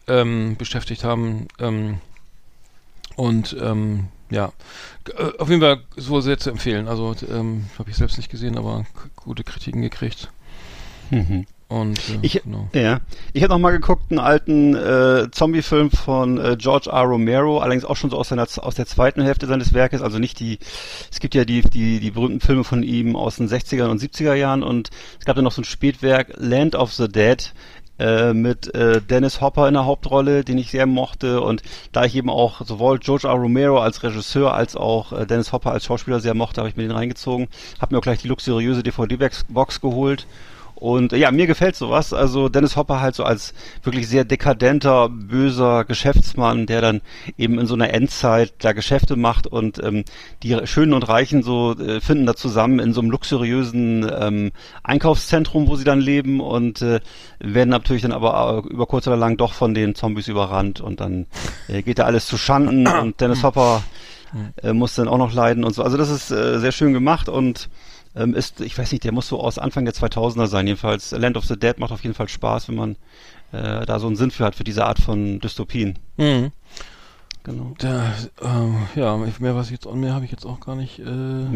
ähm, 0.08 0.56
beschäftigt 0.58 1.04
haben 1.04 1.48
ähm, 1.60 2.00
und 3.16 3.56
ähm, 3.60 4.08
ja, 4.30 4.52
äh, 5.18 5.38
auf 5.38 5.50
jeden 5.50 5.62
Fall 5.62 5.82
so 5.98 6.22
sehr 6.22 6.38
zu 6.40 6.50
empfehlen. 6.50 6.88
Also 6.88 7.14
ähm, 7.30 7.66
habe 7.78 7.90
ich 7.90 7.98
selbst 7.98 8.18
nicht 8.18 8.30
gesehen, 8.32 8.58
aber 8.58 8.86
gute 9.16 9.44
Kritiken 9.44 9.82
gekriegt. 9.82 10.30
Mhm. 11.12 11.46
Und 11.72 12.00
äh, 12.00 12.20
Ich, 12.22 12.42
genau. 12.44 12.68
ja, 12.74 13.00
ich 13.32 13.44
habe 13.44 13.54
noch 13.54 13.60
mal 13.60 13.72
geguckt, 13.72 14.12
einen 14.12 14.20
alten 14.20 14.76
äh, 14.76 15.32
Zombie-Film 15.32 15.90
von 15.90 16.38
äh, 16.38 16.58
George 16.58 16.90
R. 16.90 17.04
Romero, 17.04 17.60
allerdings 17.60 17.86
auch 17.86 17.96
schon 17.96 18.10
so 18.10 18.18
aus, 18.18 18.28
seiner, 18.28 18.46
aus 18.58 18.76
der 18.76 18.86
zweiten 18.86 19.22
Hälfte 19.22 19.48
seines 19.48 19.74
Werkes, 19.74 20.02
also 20.02 20.20
nicht 20.20 20.42
die, 20.42 20.60
es 21.10 21.22
gibt 21.22 21.34
ja 21.34 21.46
die, 21.46 21.62
die, 21.62 22.02
die 22.02 22.12
berühmten 22.12 22.42
Filme 22.42 22.66
von 22.66 22.84
ihm 22.84 23.16
aus 23.16 23.38
den 23.38 23.48
60er 23.48 23.86
und 23.86 24.02
70er 24.02 24.34
Jahren 24.34 24.64
und 24.64 24.90
es 25.18 25.26
gab 25.26 25.36
dann 25.36 25.46
noch 25.46 25.54
so 25.54 25.62
ein 25.62 25.66
Spätwerk, 25.66 26.34
Land 26.36 26.76
of 26.76 26.92
the 26.92 27.08
Dead, 27.08 27.54
äh, 28.00 28.34
mit 28.34 28.76
äh, 28.76 29.00
Dennis 29.02 29.40
Hopper 29.40 29.70
in 29.70 29.76
der 29.76 29.86
Hauptrolle, 29.86 30.44
den 30.44 30.58
ich 30.58 30.72
sehr 30.72 30.88
mochte 30.88 31.40
und 31.40 31.64
da 31.94 32.04
ich 32.04 32.18
eben 32.18 32.30
auch 32.30 32.66
sowohl 32.66 33.00
George 33.00 33.30
R. 33.30 33.36
Romero 33.36 33.80
als 33.80 34.04
Regisseur 34.04 34.54
als 34.54 34.76
auch 34.76 35.14
äh, 35.14 35.26
Dennis 35.26 35.54
Hopper 35.54 35.72
als 35.72 35.86
Schauspieler 35.86 36.20
sehr 36.20 36.34
mochte, 36.34 36.60
habe 36.60 36.68
ich 36.68 36.76
mir 36.76 36.84
den 36.84 36.92
reingezogen, 36.92 37.48
habe 37.80 37.96
mir 37.96 38.00
auch 38.00 38.04
gleich 38.04 38.22
die 38.22 38.28
luxuriöse 38.28 38.84
DVD-Box 38.84 39.80
geholt 39.80 40.28
und 40.82 41.14
äh, 41.14 41.18
ja, 41.18 41.30
mir 41.30 41.46
gefällt 41.46 41.76
sowas. 41.76 42.12
Also 42.12 42.50
Dennis 42.50 42.76
Hopper 42.76 43.02
halt 43.02 43.14
so 43.14 43.24
als 43.24 43.54
wirklich 43.84 44.08
sehr 44.08 44.26
dekadenter, 44.26 45.10
böser 45.10 45.86
Geschäftsmann, 45.86 46.66
der 46.66 46.82
dann 46.82 47.02
eben 47.38 47.60
in 47.60 47.68
so 47.68 47.76
einer 47.76 47.94
Endzeit 47.94 48.54
da 48.58 48.72
Geschäfte 48.72 49.16
macht 49.16 49.46
und 49.46 49.82
ähm, 49.84 50.04
die 50.42 50.60
Schönen 50.66 50.94
und 50.94 51.08
Reichen 51.08 51.44
so 51.44 51.78
äh, 51.78 52.02
finden 52.02 52.26
da 52.26 52.36
zusammen 52.36 52.80
in 52.80 52.94
so 52.94 53.02
einem 53.02 53.12
luxuriösen 53.12 54.12
ähm, 54.20 54.52
Einkaufszentrum, 54.82 55.68
wo 55.68 55.76
sie 55.76 55.84
dann 55.84 56.02
leben 56.02 56.42
und 56.42 56.82
äh, 56.82 57.00
werden 57.38 57.70
natürlich 57.70 58.02
dann 58.02 58.12
aber 58.12 58.64
äh, 58.66 58.74
über 58.74 58.88
kurz 58.88 59.06
oder 59.06 59.18
lang 59.18 59.38
doch 59.38 59.54
von 59.54 59.76
den 59.76 59.94
Zombies 59.94 60.30
überrannt 60.30 60.82
und 60.82 61.00
dann 61.00 61.28
äh, 61.68 61.84
geht 61.84 62.00
da 62.00 62.06
alles 62.06 62.26
zu 62.26 62.40
Schanden 62.40 62.88
und 62.88 63.22
Dennis 63.22 63.44
Hopper 63.44 63.84
äh, 64.64 64.74
muss 64.74 64.96
dann 64.96 65.08
auch 65.08 65.20
noch 65.20 65.32
leiden 65.32 65.64
und 65.64 65.76
so. 65.76 65.84
Also 65.84 65.98
das 65.98 66.10
ist 66.10 66.32
äh, 66.32 66.60
sehr 66.60 66.72
schön 66.72 66.94
gemacht 66.94 67.30
und 67.30 67.70
ähm, 68.16 68.34
ist, 68.36 68.62
ich 68.62 68.78
weiß 68.78 68.92
nicht, 68.92 69.04
der 69.04 69.12
muss 69.12 69.28
so 69.28 69.40
aus 69.40 69.58
Anfang 69.58 69.86
der 69.86 69.94
2000er 69.94 70.48
sein. 70.48 70.68
Jedenfalls 70.68 71.12
Land 71.12 71.38
of 71.38 71.46
the 71.46 71.58
Dead 71.58 71.78
macht 71.80 71.92
auf 71.92 72.04
jeden 72.04 72.16
Fall 72.16 72.28
Spaß, 72.28 72.68
wenn 72.68 72.76
man 72.76 72.96
äh, 73.52 73.86
da 73.86 74.00
so 74.00 74.08
einen 74.08 74.16
Sinn 74.16 74.32
für 74.32 74.46
hat, 74.46 74.56
für 74.56 74.64
diese 74.64 74.86
Art 74.86 75.00
von 75.00 75.40
Dystopien. 75.40 75.98
Mhm. 76.18 76.52
Genau. 77.44 77.74
Der, 77.82 78.14
ähm, 78.44 78.76
ja, 78.96 79.18
mehr 79.18 79.56
was 79.56 79.68
ich 79.68 79.72
jetzt 79.72 79.92
mehr 79.92 80.14
habe 80.14 80.26
ich 80.26 80.32
jetzt 80.32 80.46
auch 80.46 80.60
gar 80.60 80.76
nicht 80.76 81.00
äh, 81.00 81.06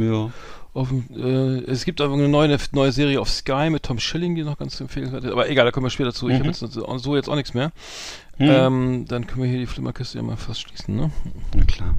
Ja. 0.10 0.32
auf 0.74 0.92
äh, 1.16 1.60
es 1.70 1.86
gibt 1.86 2.02
aber 2.02 2.16
eine 2.16 2.28
neue, 2.28 2.46
eine 2.48 2.58
neue 2.72 2.92
Serie 2.92 3.22
auf 3.22 3.30
Sky 3.30 3.70
mit 3.70 3.84
Tom 3.84 4.00
Schilling, 4.00 4.34
die 4.34 4.44
noch 4.44 4.58
ganz 4.58 4.82
empfehlenswert 4.82 5.26
ist. 5.26 5.32
Aber 5.32 5.48
egal, 5.48 5.66
da 5.66 5.72
kommen 5.72 5.86
wir 5.86 5.92
später 5.92 6.12
zu. 6.12 6.28
Ich 6.28 6.34
Mhm. 6.40 6.40
habe 6.40 6.48
jetzt 6.50 7.04
so 7.04 7.16
jetzt 7.16 7.30
auch 7.30 7.36
nichts 7.36 7.54
mehr. 7.54 7.72
Hm, 8.38 8.50
Ähm, 8.50 9.06
dann 9.08 9.28
können 9.28 9.44
wir 9.44 9.50
hier 9.50 9.60
die 9.60 9.68
Flimmerkiste 9.68 10.18
ja 10.18 10.24
mal 10.24 10.38
fast 10.38 10.62
schließen, 10.62 10.96
ne? 10.96 11.12
na 11.56 11.64
klar. 11.66 11.94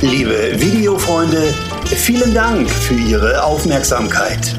Liebe 0.00 0.60
Videofreunde, 0.60 1.54
vielen 1.84 2.34
Dank 2.34 2.68
für 2.68 2.94
Ihre 2.94 3.44
Aufmerksamkeit. 3.44 4.56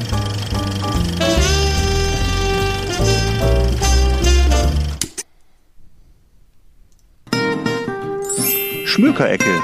Schmökerecke. 8.86 9.60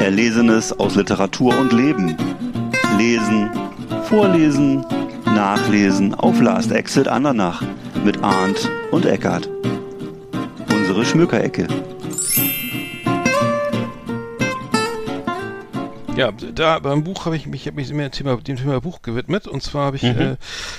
Erlesenes 0.00 0.72
aus 0.78 0.94
Literatur 0.94 1.58
und 1.58 1.72
Leben. 1.72 2.16
Lesen, 2.96 3.50
vorlesen, 4.04 4.86
nachlesen 5.24 6.14
auf 6.14 6.40
Last 6.40 6.70
Exit 6.70 7.08
Andernach 7.08 7.62
mit 8.04 8.22
Arndt 8.22 8.70
und 8.90 9.06
Eckart. 9.06 9.48
Unsere 10.72 11.04
Schmökerecke. 11.04 11.66
Ja, 16.20 16.32
da 16.32 16.78
beim 16.80 17.02
Buch 17.02 17.24
habe 17.24 17.34
ich 17.34 17.46
mich, 17.46 17.66
hab 17.66 17.74
mich 17.76 17.90
mehr 17.94 18.10
Thema, 18.10 18.36
dem 18.36 18.56
Thema 18.56 18.78
Buch 18.82 19.00
gewidmet. 19.00 19.46
Und 19.46 19.62
zwar 19.62 19.86
habe 19.86 19.96
ich 19.96 20.02
Mhm. 20.02 20.20
äh, 20.20 20.36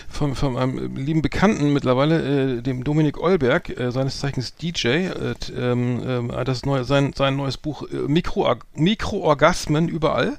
von, 0.07 0.35
von 0.35 0.55
einem 0.55 0.95
lieben 0.95 1.23
Bekannten 1.23 1.73
mittlerweile, 1.73 2.57
äh, 2.57 2.61
dem 2.61 2.83
Dominik 2.83 3.19
Olberg, 3.19 3.69
äh, 3.69 3.91
seines 3.91 4.19
Zeichens 4.19 4.53
DJ, 4.55 4.87
äh, 4.87 5.33
ähm, 5.57 6.29
äh, 6.29 6.43
das 6.43 6.63
neue, 6.67 6.83
sein, 6.83 7.13
sein 7.15 7.35
neues 7.37 7.57
Buch 7.57 7.83
äh, 7.91 7.95
Mikro, 8.07 8.53
Mikroorgasmen 8.75 9.87
überall. 9.87 10.37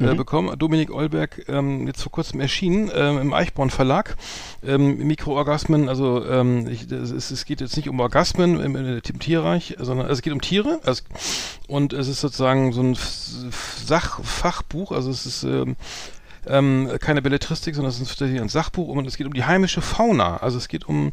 Äh, 0.00 0.14
bekommen. 0.14 0.58
Dominik 0.58 0.90
Olberg, 0.90 1.44
ähm, 1.48 1.86
jetzt 1.86 2.02
vor 2.02 2.10
kurzem 2.10 2.40
erschienen, 2.40 2.90
ähm, 2.94 3.18
im 3.18 3.34
Eichborn 3.34 3.68
Verlag. 3.68 4.16
Ähm, 4.64 5.06
Mikroorgasmen, 5.06 5.88
also 5.90 6.24
ähm, 6.24 6.66
ich, 6.68 6.90
ist, 6.90 7.30
es 7.30 7.44
geht 7.44 7.60
jetzt 7.60 7.76
nicht 7.76 7.88
um 7.88 8.00
Orgasmen 8.00 8.60
im, 8.60 8.76
im 8.76 9.18
Tierreich, 9.18 9.76
sondern 9.78 10.10
es 10.10 10.22
geht 10.22 10.32
um 10.32 10.40
Tiere. 10.40 10.80
Also, 10.84 11.02
und 11.68 11.92
es 11.92 12.08
ist 12.08 12.20
sozusagen 12.20 12.72
so 12.72 12.82
ein 12.82 12.96
Sachfachbuch, 13.84 14.92
also 14.92 15.10
es 15.10 15.26
ist 15.26 15.46
ähm, 16.46 16.90
keine 17.00 17.22
Belletristik, 17.22 17.74
sondern 17.74 17.90
es 17.90 18.00
ist 18.00 18.08
tatsächlich 18.08 18.40
ein 18.40 18.48
Sachbuch 18.48 18.88
und 18.88 19.06
es 19.06 19.16
geht 19.16 19.26
um 19.26 19.34
die 19.34 19.44
heimische 19.44 19.82
Fauna. 19.82 20.38
Also 20.38 20.58
es 20.58 20.68
geht 20.68 20.88
um, 20.88 21.12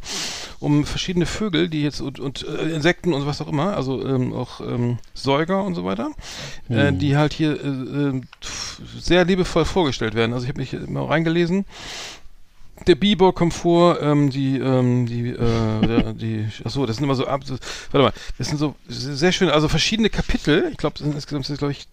um 0.59 0.85
verschiedene 0.85 1.25
Vögel, 1.25 1.69
die 1.69 1.83
jetzt 1.83 2.01
und, 2.01 2.19
und 2.19 2.45
äh, 2.47 2.73
Insekten 2.73 3.13
und 3.13 3.25
was 3.25 3.41
auch 3.41 3.47
immer, 3.47 3.75
also 3.75 4.05
ähm, 4.05 4.33
auch 4.33 4.61
ähm, 4.61 4.99
Säuger 5.13 5.63
und 5.63 5.75
so 5.75 5.85
weiter, 5.85 6.11
äh, 6.69 6.93
die 6.93 7.17
halt 7.17 7.33
hier 7.33 7.51
äh, 7.63 7.67
äh, 7.67 8.21
sehr 8.99 9.25
liebevoll 9.25 9.65
vorgestellt 9.65 10.15
werden. 10.15 10.33
Also 10.33 10.45
ich 10.45 10.49
habe 10.49 10.59
mich 10.59 10.73
immer 10.73 11.09
reingelesen. 11.09 11.65
Der 12.85 12.95
Biber 12.95 13.33
kommt 13.33 13.55
vor, 13.55 13.99
ähm, 14.01 14.29
die, 14.29 14.59
ähm, 14.59 15.07
die, 15.07 15.29
äh, 15.29 16.13
die, 16.13 16.47
achso, 16.63 16.85
das 16.85 16.97
sind 16.97 17.05
immer 17.05 17.15
so, 17.15 17.25
ab, 17.25 17.41
warte 17.91 18.03
mal, 18.03 18.13
das 18.37 18.49
sind 18.49 18.57
so 18.57 18.75
sehr 18.87 19.31
schön, 19.31 19.49
also 19.49 19.67
verschiedene 19.67 20.11
Kapitel, 20.11 20.69
ich 20.71 20.77
glaube, 20.77 20.93
das 20.93 21.03
sind 21.03 21.15
insgesamt, 21.15 21.57
glaube 21.57 21.71
ich, 21.71 21.87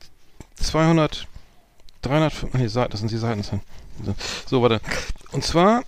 200, 0.57 1.27
300, 2.05 2.55
nee, 2.55 2.67
Seiten, 2.67 2.91
das 2.91 3.01
sind 3.01 3.11
die 3.11 3.17
Seiten. 3.17 3.43
So, 4.47 4.63
warte. 4.63 4.81
Und 5.33 5.45
zwar 5.45 5.83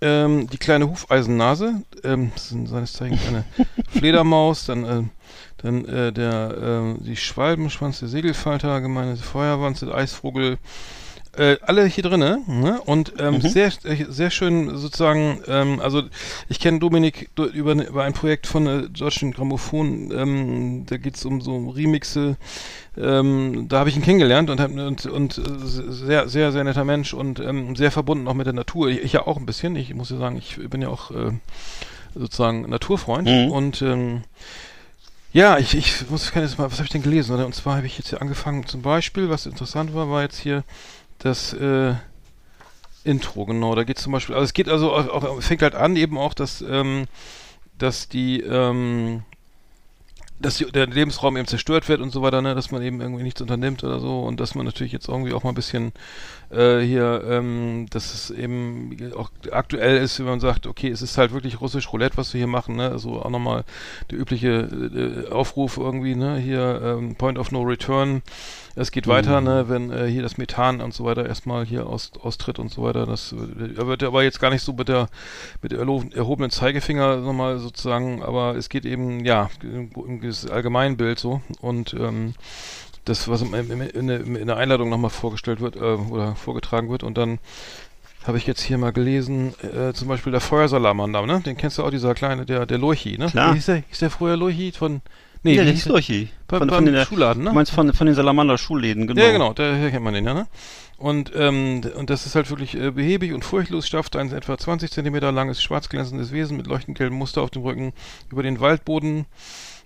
ähm, 0.00 0.48
die 0.48 0.58
kleine 0.58 0.88
Hufeisennase, 0.88 1.82
ähm, 2.02 2.32
das 2.34 2.50
ist 2.50 2.68
seines 2.68 2.92
Zeichens 2.92 3.20
eine 3.26 3.44
Fledermaus, 3.88 4.66
dann, 4.66 4.84
ähm, 4.84 5.10
dann 5.58 5.84
äh, 5.84 6.12
der, 6.12 6.56
ähm, 6.60 6.96
die 7.00 7.16
Schwalbenschwanz, 7.16 8.00
der 8.00 8.08
Segelfalter, 8.08 8.80
gemeine 8.80 9.16
Feuerwanze, 9.16 9.86
der 9.86 9.94
Eisvogel, 9.94 10.58
Äh, 11.34 11.56
alle 11.62 11.86
hier 11.86 12.04
drinne 12.04 12.42
ne? 12.46 12.78
und 12.84 13.14
ähm, 13.18 13.36
Mhm. 13.36 13.40
sehr 13.40 13.72
sehr 14.10 14.30
schön 14.30 14.76
sozusagen 14.76 15.40
ähm, 15.48 15.80
also 15.80 16.02
ich 16.50 16.60
kenne 16.60 16.78
Dominik 16.78 17.30
do- 17.34 17.46
über, 17.46 17.72
über 17.72 18.04
ein 18.04 18.12
Projekt 18.12 18.46
von 18.46 18.66
der 18.66 18.82
deutschen 18.88 19.32
Grammophon 19.32 20.10
ähm, 20.14 20.84
da 20.86 20.98
geht's 20.98 21.24
um 21.24 21.40
so 21.40 21.70
Remixe 21.70 22.36
ähm, 22.98 23.64
da 23.68 23.78
habe 23.78 23.88
ich 23.88 23.96
ihn 23.96 24.02
kennengelernt 24.02 24.50
und, 24.50 24.60
und, 24.60 25.06
und 25.06 25.38
äh, 25.38 25.42
sehr, 25.64 26.28
sehr, 26.28 26.52
sehr 26.52 26.64
netter 26.64 26.84
Mensch 26.84 27.14
und 27.14 27.40
ähm, 27.40 27.76
sehr 27.76 27.90
verbunden 27.90 28.28
auch 28.28 28.34
mit 28.34 28.44
der 28.44 28.52
Natur. 28.52 28.88
Ich, 28.90 28.98
ich 29.02 29.12
ja 29.14 29.26
auch 29.26 29.38
ein 29.38 29.46
bisschen. 29.46 29.74
Ich 29.76 29.94
muss 29.94 30.10
ja 30.10 30.18
sagen, 30.18 30.36
ich 30.36 30.58
bin 30.68 30.82
ja 30.82 30.88
auch 30.88 31.10
äh, 31.12 31.30
sozusagen 32.14 32.68
Naturfreund 32.68 33.26
Mhm. 33.28 33.50
und 33.50 33.80
ähm, 33.80 34.22
ja, 35.32 35.56
ich, 35.56 35.74
ich 35.74 36.10
muss 36.10 36.30
kann 36.30 36.42
jetzt 36.42 36.58
mal, 36.58 36.66
was 36.70 36.76
habe 36.76 36.84
ich 36.84 36.90
denn 36.92 37.02
gelesen? 37.02 37.34
Oder? 37.34 37.46
Und 37.46 37.54
zwar 37.54 37.76
habe 37.76 37.86
ich 37.86 37.96
jetzt 37.96 38.10
hier 38.10 38.20
angefangen, 38.20 38.66
zum 38.66 38.82
Beispiel, 38.82 39.30
was 39.30 39.46
interessant 39.46 39.94
war, 39.94 40.10
war 40.10 40.20
jetzt 40.20 40.38
hier 40.38 40.62
das 41.22 41.52
äh, 41.52 41.94
Intro, 43.04 43.46
genau. 43.46 43.74
Da 43.74 43.84
geht 43.84 43.98
zum 43.98 44.12
Beispiel, 44.12 44.34
also 44.34 44.44
es 44.44 44.52
geht 44.52 44.68
also 44.68 44.92
auch, 44.92 45.08
auch 45.08 45.42
fängt 45.42 45.62
halt 45.62 45.74
an 45.74 45.96
eben 45.96 46.18
auch, 46.18 46.34
dass 46.34 46.62
ähm, 46.62 47.06
dass 47.78 48.08
die 48.08 48.40
ähm, 48.40 49.22
dass 50.42 50.56
die, 50.56 50.64
der 50.70 50.86
Lebensraum 50.86 51.36
eben 51.36 51.46
zerstört 51.46 51.88
wird 51.88 52.00
und 52.00 52.10
so 52.10 52.20
weiter, 52.22 52.42
ne, 52.42 52.54
dass 52.54 52.70
man 52.70 52.82
eben 52.82 53.00
irgendwie 53.00 53.22
nichts 53.22 53.40
unternimmt 53.40 53.84
oder 53.84 54.00
so 54.00 54.22
und 54.22 54.40
dass 54.40 54.54
man 54.54 54.66
natürlich 54.66 54.92
jetzt 54.92 55.08
irgendwie 55.08 55.32
auch 55.32 55.44
mal 55.44 55.50
ein 55.50 55.54
bisschen 55.54 55.92
äh, 56.50 56.80
hier, 56.80 57.22
ähm, 57.26 57.86
dass 57.90 58.12
es 58.12 58.30
eben 58.30 59.12
auch 59.16 59.30
aktuell 59.52 59.98
ist, 59.98 60.18
wenn 60.18 60.26
man 60.26 60.40
sagt, 60.40 60.66
okay, 60.66 60.88
es 60.88 61.00
ist 61.00 61.16
halt 61.16 61.32
wirklich 61.32 61.60
russisch 61.60 61.92
Roulette, 61.92 62.16
was 62.16 62.34
wir 62.34 62.38
hier 62.38 62.48
machen, 62.48 62.76
ne, 62.76 62.90
also 62.90 63.22
auch 63.22 63.30
nochmal 63.30 63.64
der 64.10 64.18
übliche 64.18 64.48
äh, 64.48 65.30
Aufruf 65.30 65.76
irgendwie, 65.76 66.16
ne, 66.16 66.38
hier 66.38 66.80
ähm, 66.84 67.14
Point 67.14 67.38
of 67.38 67.52
No 67.52 67.62
Return, 67.62 68.22
es 68.74 68.90
geht 68.90 69.06
weiter, 69.06 69.40
ne, 69.40 69.68
wenn 69.68 69.90
äh, 69.90 70.06
hier 70.06 70.22
das 70.22 70.38
Methan 70.38 70.80
und 70.80 70.94
so 70.94 71.04
weiter 71.04 71.26
erstmal 71.26 71.64
hier 71.64 71.86
aus, 71.86 72.12
austritt 72.22 72.58
und 72.58 72.70
so 72.70 72.82
weiter, 72.82 73.06
das 73.06 73.32
äh, 73.32 73.86
wird 73.86 74.02
aber 74.02 74.22
jetzt 74.22 74.40
gar 74.40 74.50
nicht 74.50 74.62
so 74.62 74.72
mit 74.72 74.88
der 74.88 75.08
mit 75.60 75.72
erhobenen 75.72 76.50
Zeigefinger 76.50 77.16
nochmal 77.16 77.58
sozusagen, 77.58 78.22
aber 78.22 78.56
es 78.56 78.68
geht 78.68 78.84
eben, 78.84 79.24
ja, 79.24 79.50
im, 79.62 79.90
im 79.94 80.20
das 80.22 80.48
Allgemeinbild 80.48 81.18
so 81.18 81.42
und 81.60 81.94
ähm, 81.94 82.34
das, 83.04 83.28
was 83.28 83.42
in, 83.42 84.06
der, 84.06 84.20
in 84.20 84.46
der 84.46 84.56
Einladung 84.56 84.88
nochmal 84.88 85.10
vorgestellt 85.10 85.60
wird 85.60 85.76
äh, 85.76 85.80
oder 85.80 86.34
vorgetragen 86.36 86.88
wird 86.88 87.02
und 87.02 87.18
dann 87.18 87.38
habe 88.26 88.38
ich 88.38 88.46
jetzt 88.46 88.62
hier 88.62 88.78
mal 88.78 88.92
gelesen, 88.92 89.54
äh, 89.62 89.92
zum 89.92 90.08
Beispiel 90.08 90.30
der 90.30 90.40
Feuersalamander, 90.40 91.26
ne? 91.26 91.40
Den 91.40 91.56
kennst 91.56 91.78
du 91.78 91.82
auch, 91.82 91.90
dieser 91.90 92.14
kleine, 92.14 92.46
der, 92.46 92.66
der 92.66 92.78
Lurchi, 92.78 93.18
ne? 93.18 93.26
Klar. 93.26 93.54
Hieß 93.54 93.66
der, 93.66 93.82
hieß 93.88 93.98
der 93.98 94.10
früher 94.10 94.36
Lurchi 94.36 94.72
von, 94.72 95.02
nee, 95.42 95.54
ja, 95.54 95.64
der 95.64 95.72
hieß 95.72 95.86
Lurchi. 95.86 96.28
Bei- 96.48 96.58
Von, 96.58 96.68
von 96.70 96.86
den, 96.86 97.04
Schuhladen, 97.04 97.42
ne? 97.44 97.50
Du 97.50 97.54
meinst 97.54 97.72
von, 97.72 97.92
von 97.92 98.06
den 98.06 98.14
Salamander-Schulläden, 98.14 99.06
genau. 99.06 99.20
Ja, 99.22 99.32
genau, 99.32 99.52
daher 99.52 99.90
kennt 99.90 100.04
man 100.04 100.14
den 100.14 100.24
ja, 100.24 100.34
ne? 100.34 100.46
Und, 100.98 101.32
ähm, 101.34 101.80
und 101.96 102.10
das 102.10 102.26
ist 102.26 102.36
halt 102.36 102.48
wirklich 102.50 102.76
äh, 102.76 102.90
behäbig 102.92 103.32
und 103.32 103.44
furchtlos, 103.44 103.88
schafft 103.88 104.14
ein 104.14 104.30
etwa 104.32 104.56
20 104.56 104.90
Zentimeter 104.90 105.32
langes, 105.32 105.60
schwarz 105.62 105.88
glänzendes 105.88 106.30
Wesen 106.30 106.56
mit 106.56 106.66
leuchtend 106.68 106.96
gelbem 106.96 107.18
Muster 107.18 107.42
auf 107.42 107.50
dem 107.50 107.62
Rücken 107.62 107.92
über 108.30 108.42
den 108.44 108.60
Waldboden 108.60 109.26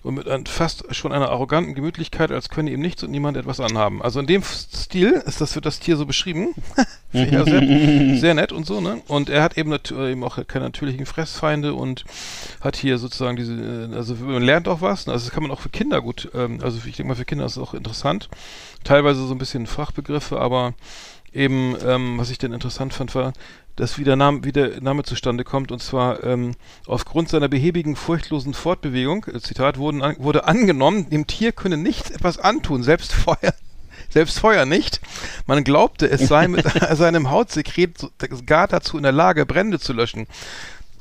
und 0.06 0.14
mit 0.14 0.28
ein, 0.28 0.46
fast 0.46 0.94
schon 0.94 1.12
einer 1.12 1.30
arroganten 1.30 1.74
Gemütlichkeit, 1.74 2.30
als 2.30 2.48
könne 2.48 2.70
ihm 2.70 2.80
nichts 2.80 3.02
und 3.02 3.10
niemand 3.10 3.36
etwas 3.36 3.58
anhaben. 3.58 4.00
Also 4.02 4.20
in 4.20 4.26
dem 4.28 4.42
Stil 4.42 5.22
ist 5.26 5.40
das, 5.40 5.56
wird 5.56 5.66
das 5.66 5.80
Tier 5.80 5.96
so 5.96 6.06
beschrieben. 6.06 6.54
Ja 7.12 7.44
sehr, 7.44 7.62
sehr 8.18 8.34
nett 8.34 8.52
und 8.52 8.66
so, 8.66 8.82
ne? 8.82 9.00
Und 9.08 9.30
er 9.30 9.42
hat 9.42 9.56
eben, 9.56 9.72
äh, 9.72 10.12
eben 10.12 10.22
auch 10.22 10.38
keine 10.46 10.66
natürlichen 10.66 11.06
Fressfeinde 11.06 11.72
und 11.72 12.04
hat 12.60 12.76
hier 12.76 12.98
sozusagen 12.98 13.36
diese, 13.36 13.54
äh, 13.54 13.96
also 13.96 14.16
man 14.16 14.42
lernt 14.42 14.68
auch 14.68 14.82
was. 14.82 15.06
ne? 15.06 15.14
Also 15.14 15.24
das 15.24 15.32
kann 15.32 15.42
man 15.42 15.50
auch 15.50 15.60
für 15.60 15.70
Kinder 15.70 16.02
gut, 16.02 16.28
ähm, 16.34 16.58
also 16.62 16.76
ich 16.76 16.96
denke 16.96 17.04
mal 17.04 17.14
für 17.14 17.24
Kinder 17.24 17.46
ist 17.46 17.52
es 17.52 17.58
auch 17.58 17.72
interessant. 17.72 18.28
Teilweise 18.84 19.26
so 19.26 19.34
ein 19.34 19.38
bisschen 19.38 19.66
Fachbegriffe, 19.66 20.38
aber 20.38 20.74
eben, 21.36 21.76
ähm, 21.84 22.18
was 22.18 22.30
ich 22.30 22.38
denn 22.38 22.52
interessant 22.52 22.94
fand, 22.94 23.14
war, 23.14 23.32
dass 23.76 23.98
wie 23.98 24.04
der 24.04 24.16
Name, 24.16 24.42
wie 24.42 24.52
der 24.52 24.80
Name 24.80 25.04
zustande 25.04 25.44
kommt, 25.44 25.70
und 25.70 25.82
zwar 25.82 26.24
ähm, 26.24 26.52
aufgrund 26.86 27.28
seiner 27.28 27.48
behäbigen, 27.48 27.94
furchtlosen 27.94 28.54
Fortbewegung, 28.54 29.26
äh, 29.26 29.40
Zitat, 29.40 29.78
wurden 29.78 30.02
an, 30.02 30.16
wurde 30.18 30.44
angenommen, 30.44 31.10
dem 31.10 31.26
Tier 31.26 31.52
könne 31.52 31.76
nichts 31.76 32.10
etwas 32.10 32.38
antun, 32.38 32.82
selbst 32.82 33.12
Feuer, 33.12 33.54
selbst 34.08 34.40
Feuer 34.40 34.64
nicht. 34.64 35.00
Man 35.46 35.62
glaubte, 35.62 36.10
es 36.10 36.26
sei 36.26 36.48
mit 36.48 36.64
seinem 36.92 37.30
Hautsekret 37.30 38.10
gar 38.46 38.66
dazu 38.66 38.96
in 38.96 39.02
der 39.02 39.12
Lage, 39.12 39.44
Brände 39.44 39.78
zu 39.78 39.92
löschen. 39.92 40.26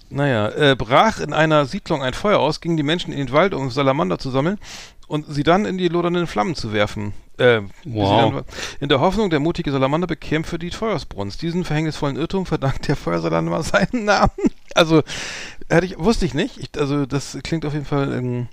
Naja, 0.10 0.50
äh, 0.50 0.76
brach 0.76 1.20
in 1.20 1.34
einer 1.34 1.66
Siedlung 1.66 2.04
ein 2.04 2.14
Feuer 2.14 2.40
aus, 2.40 2.62
gingen 2.62 2.78
die 2.78 2.84
Menschen 2.84 3.12
in 3.12 3.18
den 3.18 3.32
Wald, 3.32 3.54
um 3.54 3.72
Salamander 3.72 4.20
zu 4.20 4.30
sammeln 4.30 4.60
und 5.08 5.26
sie 5.28 5.44
dann 5.44 5.66
in 5.66 5.78
die 5.78 5.88
lodernden 5.88 6.28
Flammen 6.28 6.56
zu 6.56 6.74
werfen. 6.74 7.14
Äh, 7.38 7.62
Wow. 7.84 8.34
dann- 8.34 8.44
in 8.80 8.90
der 8.90 9.00
Hoffnung, 9.02 9.30
der 9.30 9.40
mutige 9.40 9.72
Salamander 9.72 10.08
bekämpfe 10.08 10.58
die 10.58 10.72
Feuersbrunst. 10.72 11.42
Diesen 11.42 11.66
verhängnisvollen 11.66 12.16
Irrtum 12.16 12.46
verdankt 12.46 12.88
der 12.88 12.96
Feuersalamander 12.96 13.64
seinen 13.64 14.06
Namen. 14.06 14.32
Also, 14.74 15.04
hätte 15.70 15.86
ich, 15.86 15.98
wusste 16.00 16.26
ich 16.26 16.34
nicht. 16.34 16.58
Ich, 16.58 16.70
also, 16.80 17.06
das 17.06 17.38
klingt 17.44 17.66
auf 17.66 17.74
jeden 17.74 17.86
Fall 17.86 18.14
ein 18.14 18.50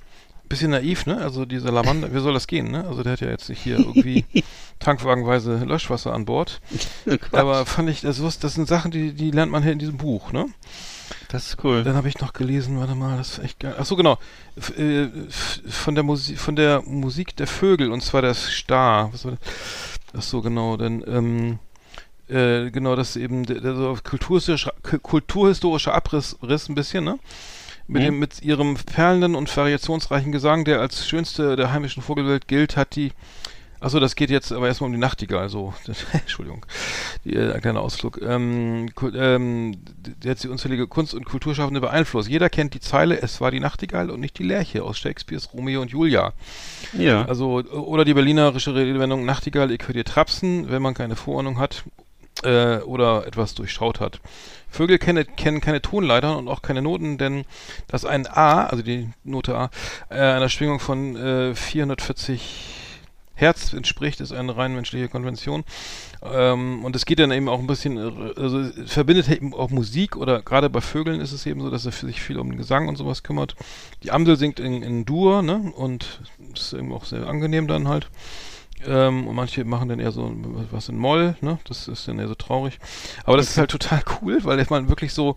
bisschen 0.48 0.72
naiv, 0.72 1.06
ne? 1.06 1.18
Also, 1.18 1.44
die 1.44 1.58
Salamander, 1.60 2.12
wie 2.12 2.20
soll 2.20 2.34
das 2.34 2.46
gehen, 2.48 2.70
ne? 2.70 2.84
Also, 2.86 3.02
der 3.04 3.12
hat 3.12 3.20
ja 3.20 3.28
jetzt 3.30 3.48
nicht 3.48 3.62
hier 3.62 3.78
irgendwie 3.78 4.24
tankwagenweise 4.80 5.58
Löschwasser 5.64 6.12
an 6.12 6.24
Bord. 6.24 6.60
Aber 7.32 7.64
fand 7.66 7.88
ich, 7.88 8.00
das, 8.00 8.18
das 8.38 8.54
sind 8.54 8.66
Sachen, 8.68 8.90
die, 8.90 9.12
die 9.12 9.30
lernt 9.30 9.52
man 9.52 9.62
hier 9.62 9.72
in 9.72 9.78
diesem 9.78 9.96
Buch, 9.96 10.32
ne? 10.32 10.46
Das 11.28 11.48
ist 11.48 11.64
cool. 11.64 11.82
Dann 11.84 11.94
habe 11.96 12.08
ich 12.08 12.18
noch 12.20 12.32
gelesen, 12.32 12.78
warte 12.78 12.94
mal, 12.94 13.16
das 13.16 13.38
ist 13.38 13.44
echt 13.44 13.60
geil. 13.60 13.74
Ach 13.78 13.84
so, 13.86 13.96
genau. 13.96 14.18
F 14.56 14.76
äh, 14.78 15.08
von 15.68 15.94
der 15.94 16.04
Musik, 16.04 16.38
von 16.38 16.56
der 16.56 16.82
Musik 16.82 17.36
der 17.36 17.46
Vögel 17.46 17.90
und 17.90 18.02
zwar 18.02 18.22
das 18.22 18.46
Star. 18.50 19.12
Was 19.12 19.24
war 19.24 19.32
das? 19.32 19.40
Ach 20.16 20.22
so, 20.22 20.42
genau, 20.42 20.76
denn 20.76 21.02
ähm, 21.06 21.58
äh, 22.28 22.70
genau, 22.70 22.96
das 22.96 23.10
ist 23.10 23.16
eben 23.16 23.44
der, 23.44 23.60
der 23.60 23.74
so 23.74 23.96
kulturhistorischer, 24.02 24.74
ku- 24.82 24.98
kulturhistorischer 24.98 25.94
Abriss 25.94 26.36
Riss 26.42 26.68
ein 26.68 26.74
bisschen, 26.74 27.04
ne? 27.04 27.18
Mit, 27.88 28.02
Mhm. 28.02 28.06
dem, 28.06 28.18
mit 28.20 28.42
ihrem 28.42 28.76
perlenden 28.76 29.34
und 29.34 29.54
variationsreichen 29.54 30.30
Gesang, 30.32 30.64
der 30.64 30.80
als 30.80 31.06
schönste 31.08 31.56
der 31.56 31.72
heimischen 31.72 32.02
Vogelwelt 32.02 32.46
gilt, 32.46 32.76
hat 32.76 32.94
die 32.94 33.12
Achso, 33.82 33.98
das 33.98 34.14
geht 34.14 34.30
jetzt 34.30 34.52
aber 34.52 34.68
erstmal 34.68 34.86
um 34.86 34.92
die 34.92 34.98
Nachtigall, 35.00 35.48
so. 35.48 35.74
Entschuldigung. 36.12 36.64
Die, 37.24 37.34
äh, 37.34 37.52
ein 37.52 37.60
kleiner 37.60 37.80
Ausflug. 37.80 38.20
Ähm, 38.22 38.90
ähm, 39.14 39.76
die 40.22 40.30
hat 40.30 40.38
sie 40.38 40.48
unzählige 40.48 40.86
Kunst- 40.86 41.14
und 41.14 41.24
Kulturschaffende 41.24 41.80
beeinflusst. 41.80 42.28
Jeder 42.28 42.48
kennt 42.48 42.74
die 42.74 42.80
Zeile, 42.80 43.20
es 43.20 43.40
war 43.40 43.50
die 43.50 43.58
Nachtigall 43.58 44.10
und 44.10 44.20
nicht 44.20 44.38
die 44.38 44.44
Lerche 44.44 44.84
aus 44.84 44.98
Shakespeares 44.98 45.52
Romeo 45.52 45.82
und 45.82 45.90
Julia. 45.90 46.32
Ja. 46.96 47.24
Also, 47.24 47.54
oder 47.54 48.04
die 48.04 48.14
berlinerische 48.14 48.72
Redewendung 48.72 49.24
Nachtigall, 49.24 49.72
ich 49.72 49.82
höre 49.82 49.94
dir 49.94 50.04
trapsen, 50.04 50.70
wenn 50.70 50.80
man 50.80 50.94
keine 50.94 51.16
Vorahnung 51.16 51.58
hat 51.58 51.82
äh, 52.44 52.76
oder 52.78 53.26
etwas 53.26 53.54
durchschaut 53.54 53.98
hat. 53.98 54.20
Vögel 54.70 54.98
kennen, 54.98 55.26
kennen 55.34 55.60
keine 55.60 55.82
Tonleitern 55.82 56.36
und 56.36 56.46
auch 56.46 56.62
keine 56.62 56.82
Noten, 56.82 57.18
denn 57.18 57.44
dass 57.88 58.04
ein 58.04 58.28
A, 58.28 58.64
also 58.66 58.84
die 58.84 59.10
Note 59.24 59.56
A, 59.56 59.70
äh, 60.08 60.20
einer 60.20 60.48
Schwingung 60.48 60.78
von 60.78 61.16
äh, 61.16 61.54
440 61.56 62.81
Hertz 63.42 63.72
entspricht, 63.74 64.20
ist 64.20 64.32
eine 64.32 64.56
rein 64.56 64.74
menschliche 64.74 65.08
Konvention. 65.08 65.64
Ähm, 66.22 66.84
und 66.84 66.96
es 66.96 67.04
geht 67.04 67.18
dann 67.18 67.32
eben 67.32 67.48
auch 67.48 67.58
ein 67.58 67.66
bisschen, 67.66 67.98
äh, 67.98 68.40
also 68.40 68.64
verbindet 68.86 69.28
eben 69.28 69.52
auch 69.52 69.70
Musik 69.70 70.16
oder 70.16 70.40
gerade 70.40 70.70
bei 70.70 70.80
Vögeln 70.80 71.20
ist 71.20 71.32
es 71.32 71.44
eben 71.44 71.60
so, 71.60 71.68
dass 71.68 71.84
er 71.84 71.92
sich 71.92 72.22
viel 72.22 72.38
um 72.38 72.48
den 72.48 72.58
Gesang 72.58 72.88
und 72.88 72.96
sowas 72.96 73.22
kümmert. 73.22 73.56
Die 74.02 74.12
Amsel 74.12 74.36
singt 74.36 74.60
in, 74.60 74.82
in 74.82 75.04
Dur, 75.04 75.42
ne? 75.42 75.72
Und 75.76 76.22
ist 76.54 76.72
eben 76.72 76.92
auch 76.92 77.04
sehr 77.04 77.26
angenehm 77.26 77.68
dann 77.68 77.88
halt. 77.88 78.08
Ähm, 78.86 79.28
und 79.28 79.36
manche 79.36 79.64
machen 79.64 79.88
dann 79.88 80.00
eher 80.00 80.10
so 80.10 80.32
was 80.70 80.88
in 80.88 80.96
Moll, 80.96 81.36
ne? 81.40 81.58
Das 81.64 81.88
ist 81.88 82.08
dann 82.08 82.18
eher 82.18 82.28
so 82.28 82.34
traurig. 82.34 82.78
Aber 83.24 83.36
das 83.36 83.50
ist 83.50 83.58
halt 83.58 83.70
total 83.70 84.02
cool, 84.20 84.42
weil 84.44 84.64
man 84.70 84.88
wirklich 84.88 85.12
so 85.12 85.36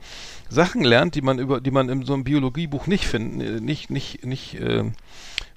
Sachen 0.49 0.83
lernt, 0.83 1.15
die 1.15 1.21
man 1.21 1.39
über, 1.39 1.61
die 1.61 1.71
man 1.71 1.89
in 1.89 2.05
so 2.05 2.13
einem 2.13 2.23
Biologiebuch 2.23 2.87
nicht 2.87 3.05
finden, 3.07 3.41
äh, 3.41 3.61
nicht, 3.61 3.89
nicht, 3.89 4.25
nicht, 4.25 4.55
äh, 4.55 4.85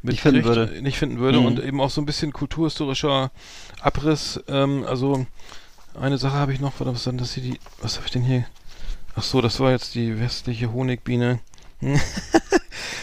Nicht 0.03 0.21
finden 0.21 0.45
würde. 0.45 0.81
Nicht 0.83 0.99
finden 0.99 1.19
würde 1.19 1.41
Mhm. 1.41 1.47
und 1.47 1.63
eben 1.63 1.81
auch 1.81 1.91
so 1.91 2.01
ein 2.01 2.07
bisschen 2.07 2.33
kulturhistorischer 2.33 3.31
Abriss. 3.81 4.41
Ähm, 4.49 4.85
also 4.87 5.27
eine 6.01 6.19
Sache 6.19 6.35
habe 6.35 6.53
ich 6.53 6.61
noch, 6.61 6.75
was 6.79 7.05
dann 7.05 7.19
das 7.19 7.35
hier 7.35 7.43
die, 7.43 7.59
was 7.83 7.97
habe 7.97 8.07
ich 8.07 8.13
denn 8.13 8.23
hier? 8.23 8.45
Ach 9.17 9.23
so, 9.25 9.41
das 9.41 9.59
war 9.59 9.73
jetzt 9.73 9.95
die 9.97 10.21
westliche 10.21 10.73
Honigbiene. 10.73 11.41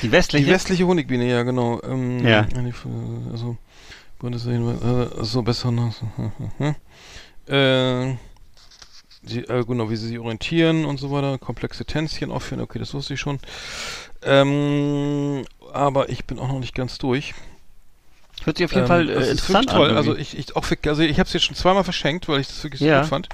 Die 0.01 0.11
westliche? 0.11 0.45
Die 0.45 0.51
westliche 0.51 0.85
Honigbiene, 0.85 1.25
ja 1.29 1.43
genau. 1.43 1.81
Ähm, 1.83 2.25
Ja. 2.25 2.45
Also 3.31 3.57
Bundeswehr, 4.19 4.59
äh, 4.59 5.23
so 5.23 5.41
besser 5.41 5.71
noch. 5.71 5.93
äh, 7.47 8.15
die, 9.27 9.39
äh, 9.47 9.63
genau, 9.65 9.89
wie 9.89 9.95
sie 9.95 10.07
sich 10.07 10.19
orientieren 10.19 10.85
und 10.85 10.99
so 10.99 11.11
weiter, 11.11 11.37
komplexe 11.37 11.85
Tänzchen 11.85 12.31
aufführen, 12.31 12.61
okay, 12.61 12.79
das 12.79 12.93
wusste 12.93 13.13
ich 13.15 13.19
schon. 13.19 13.39
Ähm, 14.23 15.45
aber 15.73 16.09
ich 16.09 16.25
bin 16.25 16.39
auch 16.39 16.47
noch 16.47 16.59
nicht 16.59 16.75
ganz 16.75 16.97
durch. 16.97 17.33
Hört 18.43 18.57
sich 18.57 18.65
auf 18.65 18.71
jeden 18.73 18.83
Ähm, 18.83 18.87
Fall 18.87 19.09
äh, 19.09 19.15
das 19.15 19.23
ist 19.25 19.31
interessant 19.31 19.65
wirklich 19.67 19.77
toll. 19.77 19.89
an. 19.91 19.97
Also 19.97 20.15
ich, 20.15 20.37
ich 20.37 20.55
auch 20.55 20.65
für, 20.65 20.77
also 20.87 21.01
ich 21.01 21.17
habe 21.19 21.27
es 21.27 21.33
jetzt 21.33 21.43
schon 21.45 21.55
zweimal 21.55 21.83
verschenkt, 21.83 22.27
weil 22.27 22.41
ich 22.41 22.47
das 22.47 22.63
wirklich 22.63 22.79
so 22.81 22.85
Ja. 22.85 22.99
gut 23.01 23.09
fand. 23.09 23.29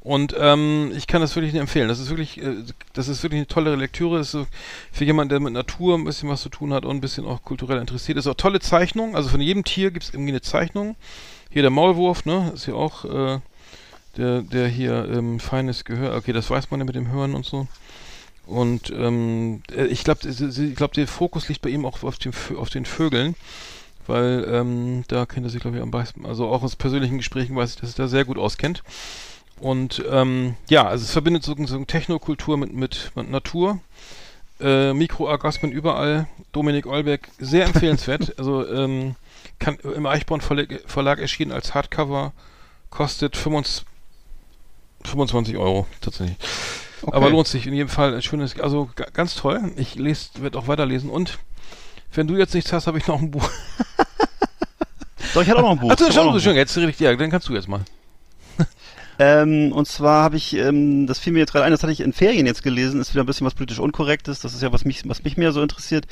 Und 0.00 0.34
ähm, 0.38 0.92
ich 0.94 1.06
kann 1.06 1.20
das 1.20 1.34
wirklich 1.34 1.52
nicht 1.52 1.60
empfehlen. 1.60 1.88
Das 1.88 1.98
ist 1.98 2.10
wirklich, 2.10 2.40
äh, 2.40 2.56
das 2.92 3.08
ist 3.08 3.22
wirklich 3.22 3.38
eine 3.38 3.46
tolle 3.46 3.74
Lektüre. 3.76 4.20
Ist 4.20 4.32
so 4.32 4.46
für 4.92 5.04
jemanden, 5.04 5.30
der 5.30 5.40
mit 5.40 5.52
Natur 5.54 5.96
ein 5.96 6.04
bisschen 6.04 6.28
was 6.28 6.42
zu 6.42 6.48
tun 6.48 6.72
hat 6.74 6.84
und 6.84 6.96
ein 6.96 7.00
bisschen 7.00 7.24
auch 7.26 7.42
kulturell 7.42 7.78
interessiert 7.78 8.18
ist. 8.18 8.26
Auch 8.26 8.34
tolle 8.34 8.60
Zeichnungen. 8.60 9.16
Also 9.16 9.30
von 9.30 9.40
jedem 9.40 9.64
Tier 9.64 9.90
gibt 9.90 10.04
es 10.04 10.10
irgendwie 10.14 10.32
eine 10.32 10.42
Zeichnung. 10.42 10.96
Hier 11.50 11.62
der 11.62 11.70
Maulwurf, 11.70 12.24
ne, 12.24 12.52
ist 12.54 12.66
ja 12.66 12.74
auch 12.74 13.04
äh, 13.04 13.38
der, 14.16 14.42
der 14.42 14.68
hier 14.68 15.08
ähm, 15.10 15.40
feines 15.40 15.84
Gehör, 15.84 16.16
okay, 16.16 16.32
das 16.32 16.50
weiß 16.50 16.70
man 16.70 16.80
ja 16.80 16.86
mit 16.86 16.94
dem 16.94 17.10
Hören 17.10 17.34
und 17.34 17.46
so. 17.46 17.66
Und 18.46 18.90
ähm, 18.90 19.62
äh, 19.74 19.86
ich 19.86 20.04
glaube, 20.04 20.28
ich 20.28 20.76
glaube, 20.76 20.94
der 20.94 21.08
Fokus 21.08 21.48
liegt 21.48 21.62
bei 21.62 21.70
ihm 21.70 21.86
auch 21.86 22.02
auf, 22.02 22.18
dem, 22.18 22.32
auf 22.56 22.70
den 22.70 22.84
Vögeln, 22.84 23.36
weil 24.06 24.44
ähm, 24.48 25.04
da 25.08 25.26
kennt 25.26 25.46
er 25.46 25.50
sich, 25.50 25.60
glaube 25.60 25.76
ich, 25.76 25.82
am 25.82 25.90
meisten, 25.90 26.26
also 26.26 26.48
auch 26.48 26.62
aus 26.62 26.76
persönlichen 26.76 27.18
Gesprächen 27.18 27.54
weiß 27.56 27.74
ich, 27.74 27.80
dass 27.80 27.98
er 27.98 28.04
da 28.04 28.08
sehr 28.08 28.24
gut 28.24 28.38
auskennt. 28.38 28.82
Und 29.60 30.02
ähm, 30.10 30.56
ja, 30.68 30.86
also 30.86 31.04
es 31.04 31.12
verbindet 31.12 31.44
so, 31.44 31.54
so 31.66 31.76
eine 31.76 31.86
Technokultur 31.86 32.56
mit, 32.58 32.72
mit, 32.72 33.12
mit 33.14 33.30
Natur. 33.30 33.80
Äh, 34.60 34.92
Mikroorgasmen 34.92 35.70
überall. 35.70 36.26
Dominik 36.50 36.86
Eulberg, 36.86 37.28
sehr 37.38 37.66
empfehlenswert. 37.66 38.34
also 38.38 38.66
ähm, 38.68 39.14
kann 39.60 39.76
im 39.76 40.06
Eichborn 40.06 40.40
Verlag, 40.40 40.80
Verlag 40.86 41.20
erschienen 41.20 41.52
als 41.52 41.74
Hardcover, 41.74 42.32
kostet 42.90 43.36
25, 43.36 43.86
25 45.04 45.56
Euro 45.56 45.86
tatsächlich. 46.00 46.36
Okay. 47.02 47.16
Aber 47.16 47.30
lohnt 47.30 47.48
sich 47.48 47.66
in 47.66 47.74
jedem 47.74 47.88
Fall. 47.88 48.14
Ein 48.14 48.22
schönes, 48.22 48.58
also 48.60 48.88
ga- 48.94 49.08
ganz 49.12 49.34
toll. 49.34 49.72
Ich 49.76 49.96
lese, 49.96 50.30
werde 50.40 50.58
auch 50.58 50.68
weiterlesen. 50.68 51.10
Und 51.10 51.38
wenn 52.12 52.26
du 52.26 52.36
jetzt 52.36 52.54
nichts 52.54 52.72
hast, 52.72 52.86
habe 52.86 52.98
ich 52.98 53.06
noch 53.06 53.20
ein 53.20 53.30
Buch. 53.30 53.48
Doch, 55.34 55.42
ich 55.42 55.48
hatte 55.48 55.58
auch 55.58 55.62
noch 55.62 55.70
ein 55.72 55.78
Buch. 55.80 55.90
Hatte 55.90 56.06
auch 56.06 56.12
schon, 56.12 56.40
schon, 56.40 56.54
jetzt 56.56 56.76
richtig, 56.76 57.00
ja, 57.00 57.14
dann 57.14 57.30
kannst 57.30 57.48
du 57.48 57.54
jetzt 57.54 57.68
mal. 57.68 57.80
Ähm, 59.18 59.72
und 59.72 59.86
zwar 59.86 60.24
habe 60.24 60.36
ich, 60.36 60.56
ähm, 60.56 61.06
das 61.06 61.18
fiel 61.18 61.34
mir 61.34 61.40
jetzt 61.40 61.52
gerade 61.52 61.66
ein, 61.66 61.70
das 61.70 61.82
hatte 61.82 61.92
ich 61.92 62.00
in 62.00 62.14
Ferien 62.14 62.46
jetzt 62.46 62.62
gelesen, 62.62 62.98
ist 62.98 63.12
wieder 63.12 63.22
ein 63.22 63.26
bisschen 63.26 63.46
was 63.46 63.54
politisch 63.54 63.78
Unkorrektes, 63.78 64.40
das 64.40 64.54
ist 64.54 64.62
ja 64.62 64.72
was 64.72 64.86
mich, 64.86 65.06
was 65.06 65.22
mich 65.22 65.36
mehr 65.36 65.52
so 65.52 65.62
interessiert. 65.62 66.06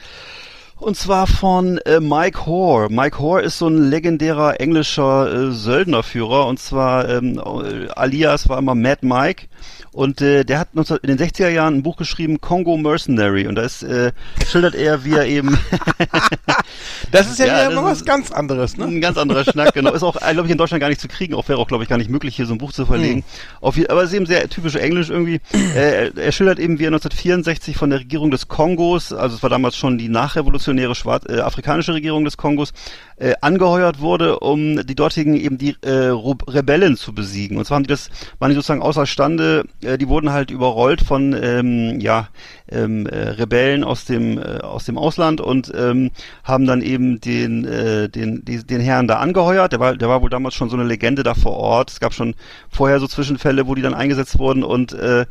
Und 0.80 0.96
zwar 0.96 1.26
von 1.26 1.76
äh, 1.78 2.00
Mike 2.00 2.46
Hoare. 2.46 2.88
Mike 2.90 3.18
Hoare 3.18 3.42
ist 3.42 3.58
so 3.58 3.68
ein 3.68 3.90
legendärer 3.90 4.60
englischer 4.60 5.30
äh, 5.30 5.52
Söldnerführer 5.52 6.46
und 6.46 6.58
zwar 6.58 7.06
ähm, 7.06 7.38
äh, 7.38 7.88
alias 7.90 8.48
war 8.48 8.56
immer 8.56 8.74
Mad 8.74 9.06
Mike 9.06 9.46
und 9.92 10.20
äh, 10.20 10.44
der 10.44 10.59
hat 10.61 10.74
19, 10.74 10.98
in 11.03 11.16
den 11.16 11.18
60er 11.29 11.48
Jahren 11.48 11.76
ein 11.76 11.83
Buch 11.83 11.96
geschrieben, 11.96 12.40
Congo 12.40 12.76
Mercenary 12.76 13.46
und 13.46 13.55
da 13.57 13.62
ist, 13.62 13.83
äh, 13.83 14.12
schildert 14.48 14.74
er, 14.74 15.05
wie 15.05 15.14
er 15.14 15.26
eben 15.26 15.59
Das 17.12 17.29
ist 17.31 17.38
ja, 17.38 17.46
Ja, 17.46 17.70
wieder 17.70 17.85
was 17.85 18.05
ganz 18.05 18.31
anderes, 18.31 18.76
ne? 18.76 18.85
Ein 18.85 19.00
ganz 19.00 19.16
anderer 19.18 19.44
Schnack, 19.44 19.74
genau. 19.74 19.92
Ist 19.92 20.03
auch, 20.03 20.16
glaube 20.18 20.46
ich, 20.46 20.50
in 20.53 20.59
Deutschland 20.59 20.81
gar 20.81 20.88
nicht 20.88 21.00
zu 21.00 21.09
kriegen. 21.09 21.35
Auch 21.35 21.48
wäre 21.48 21.59
auch, 21.59 21.66
glaube 21.68 21.83
ich, 21.83 21.90
gar 21.90 21.98
nicht 21.98 22.11
möglich, 22.11 22.37
hier 22.37 22.46
so 22.46 22.55
ein 22.55 22.59
Buch 22.59 22.72
zu 22.72 22.87
verlegen. 22.87 23.24
Auf, 23.61 23.76
je- 23.76 23.88
aber 23.88 24.03
es 24.03 24.11
ist 24.11 24.16
eben 24.16 24.26
sehr 24.26 24.48
typisch 24.48 24.76
Englisch 24.76 25.11
irgendwie. 25.11 25.40
Äh, 25.74 26.07
er- 26.09 26.16
er 26.16 26.33
schildert 26.33 26.59
eben, 26.59 26.79
wie 26.79 26.85
er 26.85 26.88
1964 26.88 27.76
von 27.76 27.90
der 27.90 28.00
Regierung 28.00 28.31
des 28.31 28.48
Kongos, 28.48 29.12
also 29.12 29.37
es 29.37 29.42
war 29.42 29.50
damals 29.50 29.76
schon 29.76 29.98
die 29.98 30.09
nachrevolutionäre 30.09 30.94
schwarz, 30.96 31.24
äh, 31.29 31.40
afrikanische 31.40 31.94
Regierung 31.94 32.24
des 32.24 32.37
Kongos, 32.37 32.72
äh, 33.16 33.35
angeheuert 33.40 34.00
wurde, 34.00 34.40
um 34.40 34.85
die 34.87 34.94
dortigen 34.94 35.37
eben 35.37 35.59
die 35.59 35.76
äh, 35.83 36.12
Rebellen 36.48 36.96
zu 36.96 37.12
besiegen. 37.14 37.57
Und 37.59 37.66
zwar 37.66 37.76
haben 37.76 37.85
die 37.85 37.88
das, 37.88 38.11
waren 38.40 38.48
die 38.50 38.55
sozusagen 38.57 38.83
außerstande, 38.83 39.64
äh, 39.79 39.79
die 39.82 40.08
wurden 40.08 40.30
halt 40.30 40.50
überrollt 40.50 41.00
von 41.00 41.32
ähm, 41.32 42.00
ja, 42.00 42.28
ähm, 42.70 43.06
äh, 43.06 43.30
Rebellen 43.30 43.85
aus 43.85 44.04
dem 44.04 44.38
äh, 44.38 44.59
aus 44.61 44.85
dem 44.85 44.98
Ausland 44.98 45.40
und 45.40 45.72
ähm, 45.76 46.11
haben 46.44 46.66
dann 46.66 46.83
eben 46.83 47.20
den 47.20 47.64
äh, 47.64 48.09
den 48.09 48.44
die, 48.44 48.64
den 48.64 48.80
Herrn 48.80 49.09
da 49.09 49.16
angeheuert. 49.16 49.72
Der 49.72 49.80
war 49.80 49.96
der 49.96 50.09
war 50.09 50.22
wohl 50.22 50.30
damals 50.30 50.54
schon 50.54 50.70
so 50.70 50.76
eine 50.76 50.85
Legende 50.85 51.22
da 51.22 51.35
vor 51.35 51.56
Ort. 51.56 51.90
Es 51.90 52.00
gab 52.00 52.14
schon 52.14 52.35
vorher 52.68 53.00
so 53.00 53.06
Zwischenfälle, 53.06 53.66
wo 53.66 53.74
die 53.74 53.83
dann 53.83 53.94
eingesetzt 53.94 54.38
wurden 54.38 54.62
und 54.62 54.92
äh, 54.92 55.26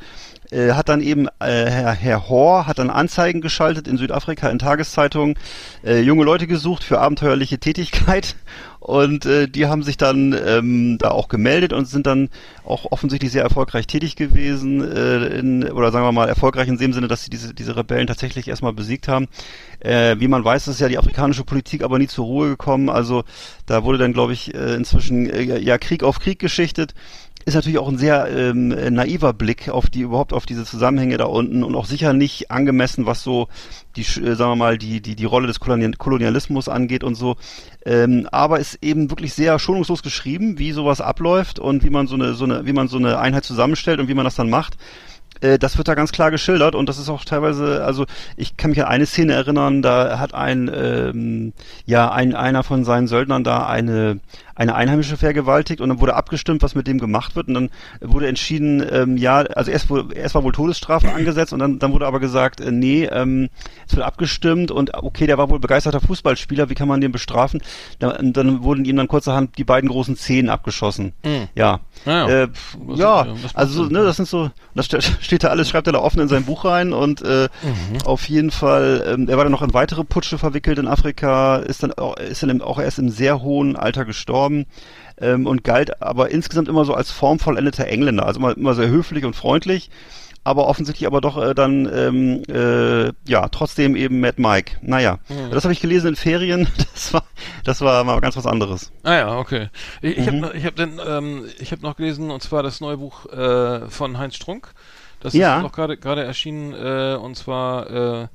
äh, 0.52 0.72
hat 0.72 0.90
dann 0.90 1.02
eben 1.02 1.28
äh, 1.40 1.66
Herr, 1.66 1.94
Herr 1.94 2.30
Hoare 2.30 2.68
hat 2.68 2.80
dann 2.80 2.90
Anzeigen 2.90 3.42
geschaltet 3.42 3.88
in 3.88 3.98
Südafrika 3.98 4.50
in 4.50 4.60
Tageszeitungen, 4.60 5.36
äh, 5.84 6.00
junge 6.00 6.24
Leute 6.24 6.48
gesucht 6.48 6.84
für 6.84 7.00
abenteuerliche 7.00 7.60
Tätigkeit 7.60 8.36
und 8.80 9.26
äh, 9.26 9.48
die 9.48 9.68
haben 9.68 9.84
sich 9.84 9.98
dann 9.98 10.36
ähm, 10.46 10.98
da 10.98 11.12
auch 11.12 11.28
gemeldet 11.28 11.74
und 11.74 11.86
sind 11.86 12.08
dann 12.08 12.30
auch 12.64 12.92
offensichtlich 12.92 13.32
sehr 13.32 13.44
erfolgreich 13.44 13.88
tätig 13.88 14.16
gewesen 14.16 14.82
äh, 14.82 15.26
in, 15.40 15.64
oder 15.72 15.92
sagen 15.92 16.06
wir 16.06 16.12
mal 16.12 16.30
erfolgreich 16.30 16.68
in 16.68 16.78
dem 16.78 16.94
Sinne, 16.94 17.08
dass 17.08 17.24
sie 17.24 17.29
diese, 17.30 17.54
diese 17.54 17.76
Rebellen 17.76 18.08
tatsächlich 18.08 18.48
erstmal 18.48 18.74
besiegt 18.74 19.08
haben. 19.08 19.28
Äh, 19.80 20.18
wie 20.20 20.28
man 20.28 20.44
weiß, 20.44 20.68
ist 20.68 20.80
ja 20.80 20.88
die 20.88 20.98
afrikanische 20.98 21.44
Politik 21.44 21.84
aber 21.84 22.00
nie 22.00 22.08
zur 22.08 22.26
Ruhe 22.26 22.50
gekommen. 22.50 22.90
Also 22.90 23.24
da 23.66 23.84
wurde 23.84 23.98
dann, 23.98 24.14
glaube 24.14 24.34
ich, 24.34 24.54
äh, 24.54 24.76
inzwischen 24.76 25.30
äh, 25.30 25.60
ja 25.60 25.78
Krieg 25.78 26.04
auf 26.04 26.20
Krieg 26.20 26.40
geschichtet 26.40 26.94
ist 27.46 27.56
natürlich 27.56 27.80
auch 27.80 27.88
ein 27.88 27.98
sehr 27.98 28.28
ähm, 28.28 28.68
naiver 28.68 29.34
Blick 29.34 29.70
auf 29.70 29.88
die 29.88 30.02
überhaupt 30.02 30.34
auf 30.34 30.46
diese 30.46 30.66
Zusammenhänge 30.66 31.18
da 31.18 31.26
unten 31.26 31.64
und 31.64 31.76
auch 31.76 31.86
sicher 31.86 32.14
nicht 32.14 32.52
angemessen, 32.52 33.06
was 33.06 33.24
so 33.24 33.48
die 33.96 34.02
äh, 34.02 34.36
sagen 34.36 34.52
wir 34.52 34.56
mal 34.56 34.78
die 34.78 35.02
die 35.02 35.16
die 35.16 35.26
Rolle 35.26 35.48
des 35.48 35.60
Kolonial 35.60 35.94
Kolonialismus 35.94 36.68
angeht 36.68 37.04
und 37.04 37.16
so. 37.16 37.38
Ähm, 37.86 38.28
aber 38.32 38.60
ist 38.60 38.80
eben 38.82 39.10
wirklich 39.10 39.34
sehr 39.34 39.58
schonungslos 39.58 40.04
geschrieben, 40.04 40.60
wie 40.60 40.72
sowas 40.72 41.02
abläuft 41.02 41.60
und 41.60 41.84
wie 41.84 41.90
man 41.90 42.08
so 42.08 42.16
eine 42.16 42.34
so 42.34 42.44
eine 42.44 42.66
wie 42.66 42.74
man 42.74 42.88
so 42.88 42.98
eine 42.98 43.20
Einheit 43.20 43.46
zusammenstellt 43.46 44.00
und 44.00 44.10
wie 44.10 44.14
man 44.14 44.26
das 44.26 44.36
dann 44.36 44.50
macht. 44.50 44.78
Äh, 45.42 45.60
das 45.60 45.78
wird 45.78 45.88
da 45.88 45.96
ganz 45.96 46.12
klar 46.12 46.32
geschildert 46.32 46.76
und 46.76 46.90
das 46.90 46.98
ist 46.98 47.10
auch 47.10 47.26
teilweise, 47.26 47.84
also 47.84 48.06
ich 48.38 48.58
kann 48.58 48.72
mich 48.72 48.82
an 48.82 48.88
eine 48.88 49.06
Szene 49.06 49.34
erinnern, 49.34 49.82
da 49.82 50.20
hat 50.20 50.34
ein, 50.34 50.70
ähm, 50.74 51.54
ja, 51.86 52.12
ein, 52.12 52.36
einer 52.36 52.64
von 52.64 52.84
seinen 52.84 53.08
Söldnern 53.08 53.44
da 53.44 53.68
eine, 53.68 54.20
eine 54.60 54.76
Einheimische 54.76 55.18
vergewaltigt 55.18 55.80
und 55.82 55.90
dann 55.90 56.02
wurde 56.02 56.16
abgestimmt, 56.16 56.62
was 56.62 56.76
mit 56.76 56.86
dem 56.86 57.00
gemacht 57.00 57.36
wird 57.36 57.48
und 57.48 57.54
dann 57.56 57.70
wurde 58.02 58.28
entschieden, 58.28 58.86
ähm, 58.92 59.16
ja, 59.18 59.38
also 59.40 59.72
erst, 59.72 59.88
erst 60.14 60.36
war 60.36 60.44
wohl 60.44 60.52
Todesstrafe 60.52 61.12
angesetzt 61.16 61.54
und 61.54 61.60
dann, 61.60 61.80
dann 61.80 61.94
wurde 61.94 62.06
aber 62.06 62.20
gesagt, 62.20 62.60
äh, 62.60 62.70
nee, 62.72 63.06
ähm, 63.06 63.50
es 63.88 63.96
wird 63.96 64.06
abgestimmt 64.06 64.70
und 64.70 64.94
okay, 64.94 65.28
der 65.28 65.38
war 65.38 65.50
wohl 65.50 65.60
begeisterter 65.60 66.02
Fußballspieler, 66.02 66.70
wie 66.70 66.76
kann 66.76 66.90
man 66.90 67.00
den 67.02 67.12
bestrafen? 67.14 67.62
Da, 68.00 68.10
und 68.18 68.34
dann 68.36 68.62
wurden 68.64 68.84
ihm 68.84 68.98
dann 68.98 69.08
kurzerhand 69.08 69.58
die 69.58 69.64
beiden 69.64 69.90
großen 69.90 70.18
Zehen 70.18 70.50
abgeschossen. 70.50 71.14
Mhm. 71.24 71.48
Ja. 71.56 71.80
Ja. 72.06 72.28
Äh, 72.30 72.48
Was- 72.86 73.00
ja, 73.00 73.28
macht 73.42 73.56
also 73.56 73.86
ne, 73.86 74.04
das 74.04 74.18
sind 74.18 74.28
so, 74.28 74.52
das 74.76 74.86
ste- 74.88 75.02
steht 75.02 75.44
da 75.46 75.48
alles, 75.48 75.70
schreibt 75.70 75.88
er 75.88 75.94
da 75.94 76.00
offen 76.00 76.20
in 76.20 76.28
sein 76.28 76.44
Buch 76.44 76.66
rein 76.66 76.92
und 76.92 77.22
äh, 77.22 77.48
Mhm. 77.64 77.98
auf 78.06 78.28
jeden 78.28 78.52
Fall, 78.52 79.04
ähm, 79.08 79.28
er 79.30 79.38
war 79.38 79.46
dann 79.46 79.52
noch 79.52 79.62
in 79.62 79.74
weitere 79.74 80.04
Putsche 80.04 80.38
verwickelt 80.38 80.78
in 80.80 80.88
Afrika, 80.88 81.58
ist 81.58 81.82
dann 81.84 81.94
auch, 81.94 82.18
ist 82.18 82.44
dann 82.44 82.62
auch 82.62 82.80
erst 82.80 83.00
im 83.00 83.10
sehr 83.10 83.42
hohen 83.42 83.76
Alter 83.78 84.04
gestorben 84.04 84.49
ähm, 85.20 85.48
und 85.48 85.64
galt 85.64 86.02
aber 86.02 86.30
insgesamt 86.32 86.68
immer 86.70 86.86
so 86.86 86.94
als 86.94 87.12
formvollendeter 87.12 87.88
Engländer, 87.88 88.26
also 88.26 88.40
immer, 88.40 88.56
immer 88.58 88.76
sehr 88.76 88.90
höflich 88.90 89.26
und 89.26 89.36
freundlich, 89.36 89.90
aber 90.44 90.68
offensichtlich 90.68 91.06
aber 91.08 91.22
doch 91.22 91.38
äh, 91.42 91.54
dann 91.54 91.90
ähm, 91.94 92.44
äh, 92.48 93.12
ja 93.30 93.48
trotzdem 93.50 93.96
eben 93.96 94.20
Mad 94.22 94.42
Mike. 94.42 94.78
Naja, 94.82 95.20
Mhm. 95.30 95.52
das 95.52 95.64
habe 95.64 95.74
ich 95.74 95.82
gelesen 95.82 96.08
in 96.10 96.16
Ferien. 96.16 96.68
Das 96.94 97.14
war 97.14 97.24
das 97.64 97.82
war 97.82 98.04
mal 98.04 98.20
ganz 98.22 98.36
was 98.38 98.46
anderes. 98.46 98.92
Ah 99.04 99.14
ja, 99.16 99.38
okay. 99.38 99.70
Ich, 100.02 100.18
ich 100.18 100.32
Mhm. 100.32 100.44
habe 100.46 100.58
ich 100.58 100.66
hab 100.66 100.76
dann, 100.76 101.00
ähm, 101.06 101.46
ich 101.60 101.72
habe 101.72 101.82
noch 101.82 101.96
gelesen 101.96 102.32
und 102.32 102.42
zwar 102.44 102.64
das 102.64 102.82
neue 102.82 102.98
Buch 102.98 103.26
äh, 103.28 103.90
von 103.90 104.18
Heinz 104.18 104.36
Strunk. 104.36 104.74
Das 105.22 105.34
Ja. 105.34 105.58
ist 105.58 105.64
noch 105.64 105.72
gerade 105.74 105.98
gerade 105.98 106.24
erschienen 106.24 106.74
äh, 106.74 107.16
und 107.22 107.36
zwar 107.36 107.90
äh, 108.24 108.28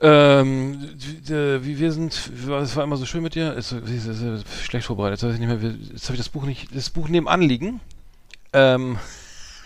ähm, 0.00 0.78
wie 1.26 1.78
wir 1.78 1.92
sind, 1.92 2.12
es 2.12 2.76
war 2.76 2.84
immer 2.84 2.96
so 2.96 3.06
schön 3.06 3.22
mit 3.22 3.34
dir. 3.34 3.54
Ist, 3.54 3.72
ist, 3.72 4.06
ist, 4.06 4.22
ist 4.22 4.48
schlecht 4.62 4.86
vorbereitet. 4.86 5.20
Jetzt 5.20 5.28
weiß 5.28 5.34
ich 5.34 5.40
nicht 5.40 5.62
mehr. 5.62 5.72
Jetzt 5.92 6.04
habe 6.04 6.14
ich 6.14 6.20
das 6.20 6.28
Buch 6.28 6.44
nicht, 6.44 6.74
das 6.74 6.90
Buch 6.90 7.08
nebenan 7.08 7.42
liegen. 7.42 7.80
Ähm, 8.52 8.98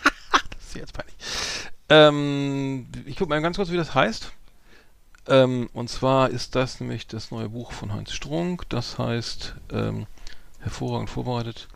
das 0.31 0.67
ist 0.67 0.75
jetzt 0.75 0.93
peinlich. 0.93 1.15
Ähm, 1.89 2.87
ich 3.05 3.17
gucke 3.17 3.29
mal 3.29 3.41
ganz 3.41 3.57
kurz, 3.57 3.69
wie 3.69 3.77
das 3.77 3.93
heißt. 3.93 4.31
Ähm, 5.27 5.69
und 5.73 5.89
zwar 5.89 6.29
ist 6.29 6.55
das 6.55 6.79
nämlich 6.79 7.07
das 7.07 7.31
neue 7.31 7.49
Buch 7.49 7.71
von 7.71 7.93
Heinz 7.93 8.11
Strunk. 8.11 8.67
Das 8.69 8.97
heißt, 8.97 9.55
ähm, 9.71 10.07
hervorragend 10.59 11.09
vorbereitet. 11.09 11.67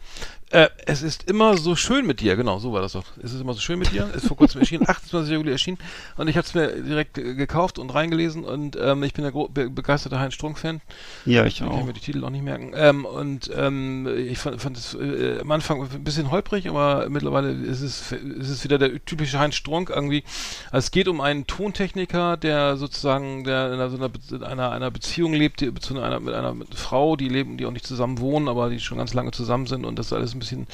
Äh, 0.49 0.69
es 0.85 1.01
ist 1.01 1.29
immer 1.29 1.57
so 1.57 1.75
schön 1.75 2.07
mit 2.07 2.21
dir, 2.21 2.37
genau, 2.37 2.57
so 2.59 2.71
war 2.71 2.81
das 2.81 2.93
doch. 2.93 3.03
Es 3.21 3.33
ist 3.33 3.41
immer 3.41 3.53
so 3.53 3.59
schön 3.59 3.77
mit 3.79 3.91
dir. 3.91 4.09
Ist 4.15 4.27
vor 4.27 4.37
kurzem 4.37 4.61
erschienen, 4.61 4.87
28. 4.87 5.33
Juli 5.33 5.51
erschienen. 5.51 5.77
Und 6.15 6.29
ich 6.29 6.37
habe 6.37 6.47
es 6.47 6.53
mir 6.53 6.67
direkt 6.83 7.17
äh, 7.17 7.33
gekauft 7.35 7.77
und 7.79 7.93
reingelesen. 7.93 8.45
Und 8.45 8.77
ähm, 8.81 9.03
ich 9.03 9.13
bin 9.13 9.29
gro- 9.29 9.49
be 9.49 9.69
begeisterter 9.69 10.21
Heinz 10.21 10.35
Strunk-Fan. 10.35 10.79
Ja, 11.25 11.43
ich 11.45 11.55
Ich 11.55 11.59
kann 11.59 11.67
auch. 11.67 11.83
mir 11.83 11.91
die 11.91 11.99
Titel 11.99 12.23
auch 12.23 12.29
nicht 12.29 12.45
merken. 12.45 12.71
Ähm, 12.77 13.03
und 13.03 13.51
ähm, 13.57 14.07
ich 14.17 14.37
fand, 14.37 14.61
fand 14.61 14.77
es 14.77 14.93
äh, 14.93 15.39
am 15.41 15.51
Anfang 15.51 15.81
ein 15.81 16.03
bisschen 16.05 16.31
holprig, 16.31 16.69
aber 16.69 17.09
mittlerweile 17.09 17.51
ist 17.51 17.81
es, 17.81 18.13
ist 18.13 18.49
es 18.49 18.63
wieder 18.63 18.77
der 18.77 19.03
typische 19.03 19.39
Heinz 19.39 19.55
Strunk 19.55 19.89
irgendwie. 19.89 20.23
Also 20.71 20.85
es 20.85 20.91
geht 20.91 21.09
um 21.09 21.19
einen 21.19 21.45
Tontechniker, 21.45 22.37
der 22.37 22.77
sozusagen 22.77 23.43
der 23.43 23.67
in 23.67 23.73
einer, 23.73 23.89
so 23.89 23.97
einer, 23.97 24.09
in 24.31 24.43
einer, 24.43 24.71
einer 24.71 24.91
Beziehung 24.91 25.33
lebt, 25.33 25.59
die, 25.59 25.73
zu 25.73 25.99
einer, 26.01 26.21
mit 26.21 26.33
einer 26.33 26.55
Frau, 26.73 27.17
die 27.17 27.27
leben, 27.27 27.57
die 27.57 27.65
auch 27.65 27.71
nicht 27.71 27.85
zusammen 27.85 28.19
wohnen, 28.21 28.47
aber 28.47 28.69
die 28.69 28.79
schon 28.79 28.97
ganz 28.97 29.13
lange 29.13 29.31
zusammen 29.31 29.67
sind 29.67 29.83
und 29.83 29.99
das 29.99 30.06
ist 30.07 30.13
alles 30.13 30.33
ein 30.33 30.39
bisschen 30.39 30.67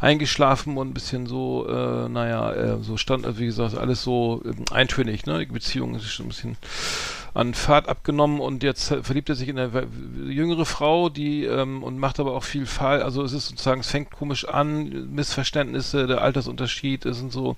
eingeschlafen 0.00 0.76
und 0.76 0.90
ein 0.90 0.94
bisschen 0.94 1.26
so, 1.26 1.66
äh, 1.68 2.08
naja, 2.08 2.52
äh, 2.52 2.82
so 2.82 2.96
stand, 2.96 3.38
wie 3.38 3.46
gesagt, 3.46 3.76
alles 3.76 4.02
so 4.02 4.42
ähm, 4.44 4.64
eintönig, 4.70 5.26
ne? 5.26 5.38
Die 5.38 5.46
Beziehung 5.46 5.94
ist 5.94 6.10
schon 6.10 6.26
ein 6.26 6.30
bisschen 6.30 6.56
an 7.34 7.54
Fahrt 7.54 7.88
abgenommen 7.88 8.40
und 8.40 8.62
jetzt 8.62 8.94
verliebt 9.02 9.28
er 9.30 9.34
sich 9.34 9.48
in 9.48 9.58
eine 9.58 9.86
jüngere 10.26 10.66
Frau, 10.66 11.08
die 11.08 11.44
ähm, 11.44 11.82
und 11.82 11.98
macht 11.98 12.20
aber 12.20 12.34
auch 12.34 12.44
viel 12.44 12.66
Fall. 12.66 13.02
Also 13.02 13.22
es 13.22 13.32
ist 13.32 13.48
sozusagen, 13.48 13.80
es 13.80 13.90
fängt 13.90 14.10
komisch 14.10 14.46
an, 14.46 15.12
Missverständnisse, 15.14 16.06
der 16.06 16.20
Altersunterschied, 16.20 17.06
es 17.06 17.18
sind 17.18 17.32
so 17.32 17.56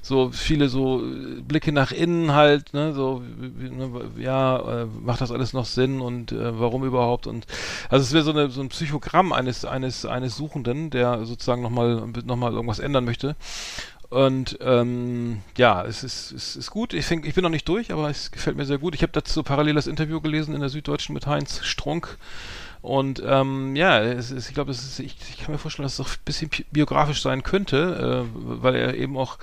so 0.00 0.30
viele 0.30 0.68
so 0.68 1.02
Blicke 1.46 1.72
nach 1.72 1.92
innen 1.92 2.32
halt, 2.32 2.74
ne, 2.74 2.92
so 2.92 3.22
ne, 3.48 3.90
ja, 4.18 4.82
äh, 4.82 4.86
macht 4.86 5.20
das 5.20 5.30
alles 5.30 5.52
noch 5.52 5.66
Sinn 5.66 6.00
und 6.00 6.32
äh, 6.32 6.58
warum 6.58 6.84
überhaupt 6.84 7.26
und 7.26 7.46
also 7.90 8.02
es 8.02 8.12
wäre 8.12 8.24
so, 8.24 8.32
eine, 8.32 8.50
so 8.50 8.60
ein 8.60 8.70
Psychogramm 8.70 9.32
eines 9.32 9.64
eines 9.64 10.04
eines 10.04 10.36
Suchenden, 10.36 10.90
der 10.90 11.24
sozusagen 11.26 11.62
nochmal 11.62 12.08
noch 12.24 12.36
mal 12.36 12.52
irgendwas 12.52 12.80
ändern 12.80 13.04
möchte. 13.04 13.36
Und 14.12 14.58
ähm, 14.60 15.40
ja, 15.56 15.86
es 15.86 16.04
ist, 16.04 16.32
es 16.32 16.54
ist 16.54 16.70
gut. 16.70 16.92
Ich, 16.92 17.08
denk, 17.08 17.24
ich 17.24 17.32
bin 17.32 17.42
noch 17.42 17.48
nicht 17.48 17.66
durch, 17.66 17.90
aber 17.90 18.10
es 18.10 18.30
gefällt 18.30 18.58
mir 18.58 18.66
sehr 18.66 18.76
gut. 18.76 18.94
Ich 18.94 19.00
habe 19.00 19.12
dazu 19.12 19.42
parallel 19.42 19.74
das 19.74 19.86
Interview 19.86 20.20
gelesen 20.20 20.54
in 20.54 20.60
der 20.60 20.68
Süddeutschen 20.68 21.14
mit 21.14 21.26
Heinz 21.26 21.64
Strunk. 21.64 22.18
Und 22.82 23.22
ähm, 23.24 23.76
ja, 23.76 24.00
es 24.00 24.32
ist, 24.32 24.48
ich 24.48 24.54
glaube, 24.54 24.72
es 24.72 24.98
ich, 24.98 25.16
ich 25.30 25.38
kann 25.38 25.52
mir 25.52 25.58
vorstellen, 25.58 25.84
dass 25.84 25.94
es 25.94 26.00
auch 26.00 26.10
ein 26.10 26.18
bisschen 26.24 26.48
bi- 26.48 26.64
biografisch 26.72 27.22
sein 27.22 27.44
könnte, 27.44 28.26
äh, 28.26 28.60
weil 28.60 28.74
er 28.74 28.94
eben 28.96 29.16
auch, 29.16 29.38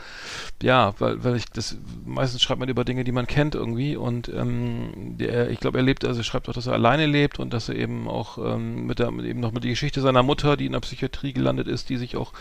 ja, 0.61 0.93
weil, 0.99 1.23
weil 1.23 1.37
ich 1.37 1.45
das, 1.45 1.77
meistens 2.05 2.41
schreibt 2.41 2.59
man 2.59 2.67
über 2.67 2.83
Dinge, 2.83 3.05
die 3.05 3.13
man 3.13 3.27
kennt 3.27 3.55
irgendwie 3.55 3.95
und 3.95 4.27
ähm, 4.27 5.15
der, 5.17 5.49
ich 5.51 5.61
glaube, 5.61 5.77
er 5.77 5.83
lebt, 5.85 6.03
also 6.03 6.19
er 6.19 6.25
schreibt 6.25 6.49
auch, 6.49 6.53
dass 6.53 6.67
er 6.67 6.73
alleine 6.73 7.05
lebt 7.05 7.39
und 7.39 7.53
dass 7.53 7.69
er 7.69 7.75
eben 7.75 8.09
auch 8.09 8.37
ähm, 8.39 8.85
mit 8.87 8.99
der, 8.99 9.07
eben 9.07 9.39
noch 9.39 9.53
mit 9.53 9.63
die 9.63 9.69
Geschichte 9.69 10.01
seiner 10.01 10.21
Mutter, 10.23 10.57
die 10.57 10.65
in 10.65 10.73
der 10.73 10.81
Psychiatrie 10.81 11.31
gelandet 11.31 11.69
ist, 11.69 11.87
die 11.89 11.95
sich 11.97 12.17
auch, 12.17 12.33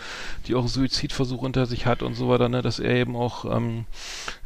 die 0.48 0.56
auch 0.56 0.66
Suizidversuch 0.66 1.42
unter 1.42 1.66
sich 1.66 1.86
hat 1.86 2.02
und 2.02 2.14
so 2.14 2.28
weiter, 2.28 2.48
ne, 2.48 2.60
dass 2.60 2.80
er 2.80 2.96
eben 2.96 3.14
auch 3.14 3.44
ähm, 3.44 3.84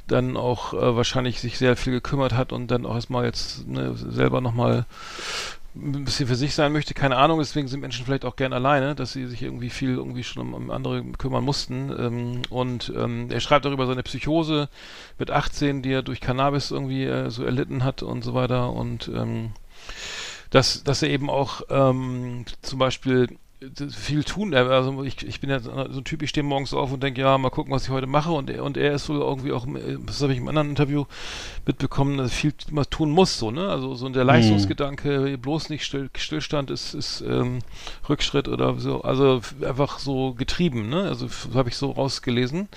dann 0.07 0.37
auch 0.37 0.75
äh, 0.75 0.97
wahrscheinlich 0.97 1.41
sich 1.41 1.57
sehr 1.57 1.77
viel 1.77 1.95
gekümmert 1.95 2.35
hat 2.35 2.53
und 2.53 2.71
dann 2.71 2.85
auch 2.85 2.95
erstmal 2.95 3.25
jetzt 3.25 3.67
ne, 3.67 3.95
selber 3.97 4.43
nochmal 4.43 4.85
ein 5.75 6.05
bisschen 6.05 6.27
für 6.27 6.35
sich 6.35 6.55
sein 6.55 6.73
möchte, 6.73 6.93
keine 6.93 7.17
Ahnung, 7.17 7.39
deswegen 7.39 7.67
sind 7.67 7.81
Menschen 7.81 8.05
vielleicht 8.05 8.25
auch 8.25 8.37
gern 8.37 8.53
alleine, 8.53 8.95
dass 8.95 9.13
sie 9.13 9.27
sich 9.27 9.43
irgendwie 9.43 9.71
viel 9.71 9.95
irgendwie 9.95 10.23
schon 10.23 10.43
um, 10.43 10.55
um 10.55 10.71
andere 10.71 11.03
kümmern 11.17 11.45
mussten. 11.45 11.91
Ähm, 11.99 12.43
und 12.51 12.93
ähm, 12.95 13.31
er 13.31 13.41
schreibt 13.41 13.67
auch 13.67 13.73
über 13.73 13.87
seine 13.87 14.03
Psychose 14.03 14.69
mit 15.19 15.31
18, 15.31 15.83
die 15.83 15.93
er 15.93 16.03
durch 16.03 16.21
Cannabis 16.21 16.71
irgendwie 16.71 17.05
äh, 17.05 17.31
so 17.31 17.45
erlitten 17.45 17.85
hat 17.85 18.03
und 18.03 18.23
so 18.23 18.35
weiter. 18.35 18.71
Und 18.73 19.11
ähm, 19.15 19.53
dass, 20.51 20.85
dass 20.85 21.03
er 21.03 21.09
eben 21.09 21.31
auch 21.31 21.63
ähm, 21.71 22.45
zum 22.61 22.79
Beispiel 22.79 23.39
viel 23.91 24.25
tun. 24.25 24.55
Also 24.55 25.03
ich, 25.03 25.27
ich 25.27 25.41
bin 25.41 25.51
ja 25.51 25.61
so 25.61 25.71
ein 25.71 26.05
Typ, 26.05 26.23
ich 26.23 26.31
stehe 26.31 26.45
morgens 26.45 26.75
auf 26.75 26.93
und 26.93 27.03
denke, 27.03 27.21
ja, 27.21 27.37
mal 27.39 27.51
gucken, 27.51 27.73
was 27.73 27.85
ich 27.85 27.91
heute 27.91 28.07
mache. 28.07 28.33
Und 28.33 28.51
er, 28.51 28.65
und 28.65 28.77
er 28.77 28.93
ist 28.93 29.09
wohl 29.09 29.21
irgendwie 29.21 29.53
auch, 29.53 29.67
äh, 29.67 29.99
das 30.05 30.23
habe 30.23 30.33
ich 30.33 30.39
im 30.39 30.49
anderen 30.49 30.71
Interview 30.71 31.05
mitbekommen, 31.67 32.19
dass 32.19 32.33
viel 32.33 32.53
mal 32.71 32.85
tun 32.85 33.11
muss, 33.11 33.39
so, 33.39 33.51
ne? 33.51 33.69
Also 33.69 33.95
so 33.95 34.09
der 34.09 34.25
Leistungsgedanke, 34.25 35.39
bloß 35.39 35.69
nicht 35.69 35.85
still, 35.85 36.11
Stillstand 36.17 36.71
ist, 36.71 36.95
ist 36.95 37.21
ähm, 37.23 37.61
Rückschritt 38.09 38.49
oder 38.49 38.79
so, 38.79 39.03
also 39.03 39.41
einfach 39.67 39.99
so 39.99 40.35
getrieben, 40.35 40.89
ne? 40.89 41.03
Also 41.03 41.29
habe 41.55 41.69
ich 41.69 41.77
so 41.77 41.91
rausgelesen. 41.91 42.69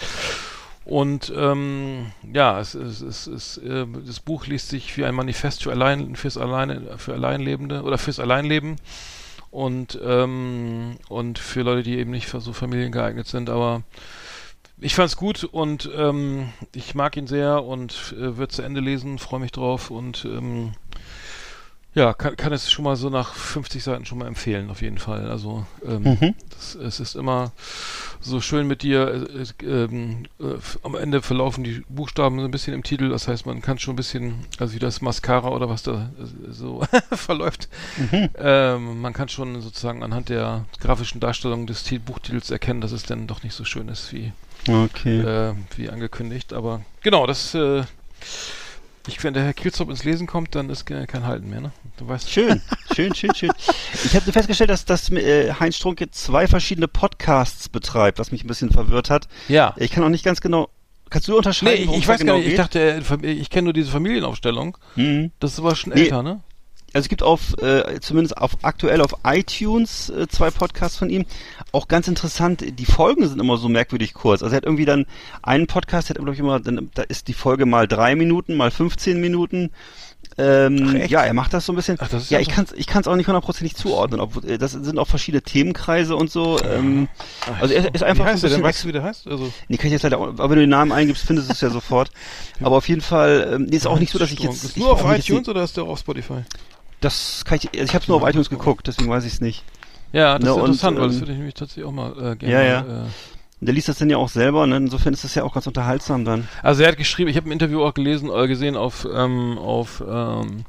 Und 0.85 1.33
ähm, 1.35 2.11
ja, 2.31 2.59
es, 2.59 2.75
es, 2.75 3.01
es, 3.01 3.25
es, 3.25 3.57
äh, 3.57 3.87
das 4.05 4.19
Buch 4.19 4.45
liest 4.45 4.69
sich 4.69 4.95
wie 4.97 5.03
ein 5.03 5.15
Manifest 5.15 5.63
für 5.63 5.71
allein 5.71 6.15
fürs 6.15 6.37
Alleine 6.37 6.97
für 6.97 7.13
Alleinlebende 7.13 7.81
oder 7.81 7.97
fürs 7.97 8.19
Alleinleben 8.19 8.75
und 9.55 9.97
ähm, 10.03 10.97
und 11.07 11.39
für 11.39 11.61
Leute, 11.61 11.83
die 11.83 11.97
eben 11.97 12.11
nicht 12.11 12.27
für 12.27 12.41
so 12.41 12.51
Familien 12.51 12.91
geeignet 12.91 13.27
sind. 13.27 13.49
Aber 13.49 13.83
ich 14.79 14.95
fand's 14.95 15.15
gut 15.15 15.45
und 15.45 15.89
ähm, 15.95 16.49
ich 16.73 16.93
mag 16.93 17.15
ihn 17.15 17.27
sehr 17.27 17.63
und 17.63 18.13
äh, 18.19 18.35
wird 18.37 18.51
zu 18.51 18.61
Ende 18.61 18.81
lesen, 18.81 19.17
freue 19.17 19.39
mich 19.39 19.53
drauf 19.53 19.89
und 19.89 20.25
ähm, 20.25 20.73
ja, 21.95 22.13
kann, 22.13 22.35
kann 22.35 22.51
es 22.53 22.69
schon 22.69 22.83
mal 22.83 22.95
so 22.97 23.09
nach 23.09 23.33
50 23.33 23.81
Seiten 23.83 24.05
schon 24.05 24.17
mal 24.19 24.27
empfehlen, 24.27 24.69
auf 24.69 24.81
jeden 24.81 24.97
Fall. 24.97 25.29
Also 25.29 25.65
ähm, 25.87 26.03
Mhm. 26.03 26.35
das, 26.49 26.75
es 26.75 26.99
ist 26.99 27.15
immer 27.15 27.51
so 28.19 28.41
schön 28.41 28.67
mit 28.67 28.81
dir. 28.83 29.27
äh, 29.63 29.65
äh, 29.65 29.87
f- 30.55 30.77
am 30.83 30.95
Ende 30.95 31.21
verlaufen 31.21 31.63
die 31.63 31.83
Buchstaben 31.87 32.39
so 32.39 32.45
ein 32.45 32.51
bisschen 32.51 32.73
im 32.73 32.83
Titel. 32.83 33.07
Das 33.09 33.27
heißt, 33.29 33.45
man 33.45 33.61
kann 33.61 33.79
schon 33.79 33.93
ein 33.93 33.95
bisschen, 33.95 34.45
also 34.59 34.73
wie 34.73 34.79
das 34.79 35.01
Mascara 35.01 35.47
oder 35.49 35.69
was 35.69 35.83
da 35.83 36.11
äh, 36.19 36.51
so 36.51 36.83
verläuft, 37.11 37.69
ähm, 38.37 38.99
man 39.01 39.13
kann 39.13 39.29
schon 39.29 39.61
sozusagen 39.61 40.03
anhand 40.03 40.29
der 40.29 40.65
grafischen 40.81 41.21
Darstellung 41.21 41.65
des 41.67 41.83
Ti- 41.83 41.99
Buchtitels 41.99 42.51
erkennen, 42.51 42.81
dass 42.81 42.91
es 42.91 43.03
dann 43.03 43.27
doch 43.27 43.41
nicht 43.43 43.55
so 43.55 43.63
schön 43.63 43.87
ist 43.87 44.11
wie, 44.11 44.33
Okay. 44.67 45.19
äh, 45.21 45.53
wie 45.77 45.89
angekündigt. 45.89 46.51
Aber 46.51 46.81
genau, 47.03 47.25
das 47.25 47.53
äh, 47.55 47.83
ich, 49.07 49.23
wenn 49.23 49.33
der 49.33 49.43
Herr 49.43 49.53
Kielzop 49.53 49.89
ins 49.89 50.03
Lesen 50.03 50.27
kommt, 50.27 50.55
dann 50.55 50.69
ist 50.69 50.85
ke- 50.85 51.05
kein 51.07 51.25
Halten 51.25 51.49
mehr, 51.49 51.61
ne? 51.61 51.71
Du 51.97 52.07
weißt 52.07 52.29
Schön, 52.29 52.61
schön, 52.95 53.13
schön, 53.15 53.33
schön. 53.35 53.51
Ich 54.03 54.15
habe 54.15 54.31
festgestellt, 54.31 54.69
dass, 54.69 54.85
dass 54.85 55.09
äh, 55.11 55.53
Heinz 55.59 55.75
Strunk 55.77 55.99
jetzt 56.01 56.23
zwei 56.23 56.47
verschiedene 56.47 56.87
Podcasts 56.87 57.69
betreibt, 57.69 58.19
was 58.19 58.31
mich 58.31 58.43
ein 58.43 58.47
bisschen 58.47 58.69
verwirrt 58.71 59.09
hat. 59.09 59.27
Ja. 59.47 59.73
Ich 59.77 59.91
kann 59.91 60.03
auch 60.03 60.09
nicht 60.09 60.25
ganz 60.25 60.41
genau. 60.41 60.69
Kannst 61.09 61.27
du 61.27 61.31
Nee, 61.33 61.37
unterscheiden? 61.37 61.81
ich, 61.81 61.87
worum 61.87 61.99
ich 61.99 62.05
da 62.07 62.13
weiß 62.13 62.19
genau 62.19 62.33
gar 62.33 62.37
nicht, 62.39 62.47
ich 62.47 62.51
geht? 62.53 62.59
dachte, 62.59 63.03
äh, 63.23 63.31
ich 63.31 63.49
kenne 63.49 63.65
nur 63.65 63.73
diese 63.73 63.91
Familienaufstellung. 63.91 64.77
Mhm. 64.95 65.31
Das 65.39 65.53
ist 65.53 65.59
aber 65.59 65.75
schon 65.75 65.93
Nee. 65.93 66.01
älter, 66.03 66.23
ne? 66.23 66.41
Also 66.95 67.07
es 67.07 67.09
gibt 67.09 67.23
auf, 67.23 67.57
äh, 67.61 67.99
zumindest 67.99 68.37
auf 68.37 68.51
aktuell 68.61 69.01
auf 69.01 69.15
iTunes 69.25 70.09
äh, 70.09 70.29
zwei 70.29 70.49
Podcasts 70.49 70.97
von 70.97 71.09
ihm. 71.09 71.25
Auch 71.73 71.89
ganz 71.89 72.07
interessant, 72.07 72.63
die 72.79 72.85
Folgen 72.85 73.27
sind 73.27 73.41
immer 73.41 73.57
so 73.57 73.67
merkwürdig 73.67 74.13
kurz. 74.13 74.41
Also 74.41 74.53
er 74.55 74.57
hat 74.57 74.63
irgendwie 74.63 74.85
dann 74.85 75.05
einen 75.43 75.67
Podcast, 75.67 76.07
der 76.07 76.13
hat 76.13 76.19
glaube 76.19 76.35
ich 76.35 76.39
immer, 76.39 76.61
dann, 76.61 76.89
da 76.93 77.01
ist 77.01 77.27
die 77.27 77.33
Folge 77.33 77.65
mal 77.65 77.85
drei 77.89 78.15
Minuten, 78.15 78.55
mal 78.55 78.71
15 78.71 79.19
Minuten. 79.19 79.71
Ähm, 80.37 81.01
Ach, 81.03 81.09
ja, 81.09 81.21
er 81.23 81.33
macht 81.33 81.53
das 81.53 81.65
so 81.65 81.73
ein 81.73 81.75
bisschen. 81.75 81.97
Ach, 81.99 82.07
das 82.07 82.23
ist 82.23 82.31
ja, 82.31 82.39
ich 82.39 82.47
kann 82.47 82.63
es 82.63 82.71
ich 82.71 82.87
kann's 82.87 83.09
auch 83.09 83.15
nicht 83.17 83.27
hundertprozentig 83.27 83.75
zuordnen. 83.75 84.21
Obwohl, 84.21 84.49
äh, 84.49 84.57
das 84.57 84.71
sind 84.71 84.97
auch 84.97 85.07
verschiedene 85.07 85.41
Themenkreise 85.41 86.15
und 86.15 86.31
so. 86.31 86.61
Ähm, 86.63 87.09
also 87.59 87.73
er 87.73 87.93
ist 87.93 88.03
einfach 88.03 88.25
Wie 88.25 88.29
heißt 88.29 88.41
so 88.41 88.47
der 88.47 88.57
ein 88.57 88.63
denn? 88.63 88.63
bisschen 88.63 88.63
Weißt 88.63 88.83
du, 88.83 88.87
wie 88.87 88.91
der 88.93 89.03
heißt? 89.03 89.27
Also, 89.27 89.51
Nee, 89.67 89.75
kann 89.75 89.87
ich 89.87 89.91
jetzt 89.91 90.03
leider 90.03 90.17
auch, 90.17 90.27
aber 90.27 90.49
wenn 90.49 90.55
du 90.55 90.63
den 90.63 90.69
Namen 90.69 90.93
eingibst, 90.93 91.25
findest 91.25 91.49
du 91.49 91.53
es 91.53 91.59
ja 91.59 91.69
sofort. 91.71 92.09
Aber 92.61 92.77
auf 92.77 92.87
jeden 92.87 93.01
Fall, 93.01 93.49
ähm, 93.53 93.63
nee, 93.65 93.75
ist 93.75 93.85
auch 93.85 93.99
nicht 93.99 94.13
so, 94.13 94.17
dass 94.19 94.31
ich 94.31 94.39
jetzt... 94.39 94.63
Ist 94.63 94.77
nur 94.77 94.93
auf 94.93 95.03
mich 95.03 95.17
jetzt 95.17 95.29
iTunes 95.29 95.49
oder 95.49 95.61
ist 95.63 95.75
der 95.75 95.83
auch 95.83 95.89
auf 95.89 95.99
Spotify? 95.99 96.43
Das 97.05 97.45
kann 97.45 97.59
ich, 97.61 97.69
also 97.79 97.83
ich 97.83 97.93
habe 97.93 98.05
nur 98.07 98.17
auf 98.17 98.27
iTunes 98.27 98.49
geguckt, 98.49 98.87
deswegen 98.87 99.11
weiß 99.11 99.25
ich 99.25 99.33
es 99.33 99.39
nicht. 99.39 99.63
Ja, 100.11 100.39
das 100.39 100.45
Na, 100.45 100.49
ist 100.49 100.57
und, 100.57 100.65
interessant, 100.65 100.97
weil 100.97 101.05
das 101.05 101.15
ähm, 101.15 101.21
würde 101.21 101.31
ich 101.33 101.37
nämlich 101.37 101.53
tatsächlich 101.53 101.85
auch 101.85 101.91
mal 101.91 102.11
äh, 102.13 102.35
gerne. 102.35 102.51
Ja, 102.51 102.63
ja. 102.63 102.79
Äh, 102.79 103.01
Und 103.03 103.11
der 103.59 103.75
liest 103.75 103.89
das 103.89 103.99
dann 103.99 104.09
ja 104.09 104.17
auch 104.17 104.29
selber, 104.29 104.65
ne? 104.65 104.77
insofern 104.77 105.13
ist 105.13 105.23
das 105.23 105.35
ja 105.35 105.43
auch 105.43 105.53
ganz 105.53 105.67
unterhaltsam 105.67 106.25
dann. 106.25 106.47
also 106.63 106.81
er 106.81 106.89
hat 106.89 106.97
geschrieben, 106.97 107.29
ich 107.29 107.37
habe 107.37 107.47
ein 107.47 107.51
Interview 107.51 107.83
auch 107.83 107.93
gelesen, 107.93 108.31
äh, 108.33 108.47
gesehen 108.47 108.75
auf 108.75 109.07
ähm, 109.13 109.59
auf 109.59 110.03
ähm, 110.07 110.65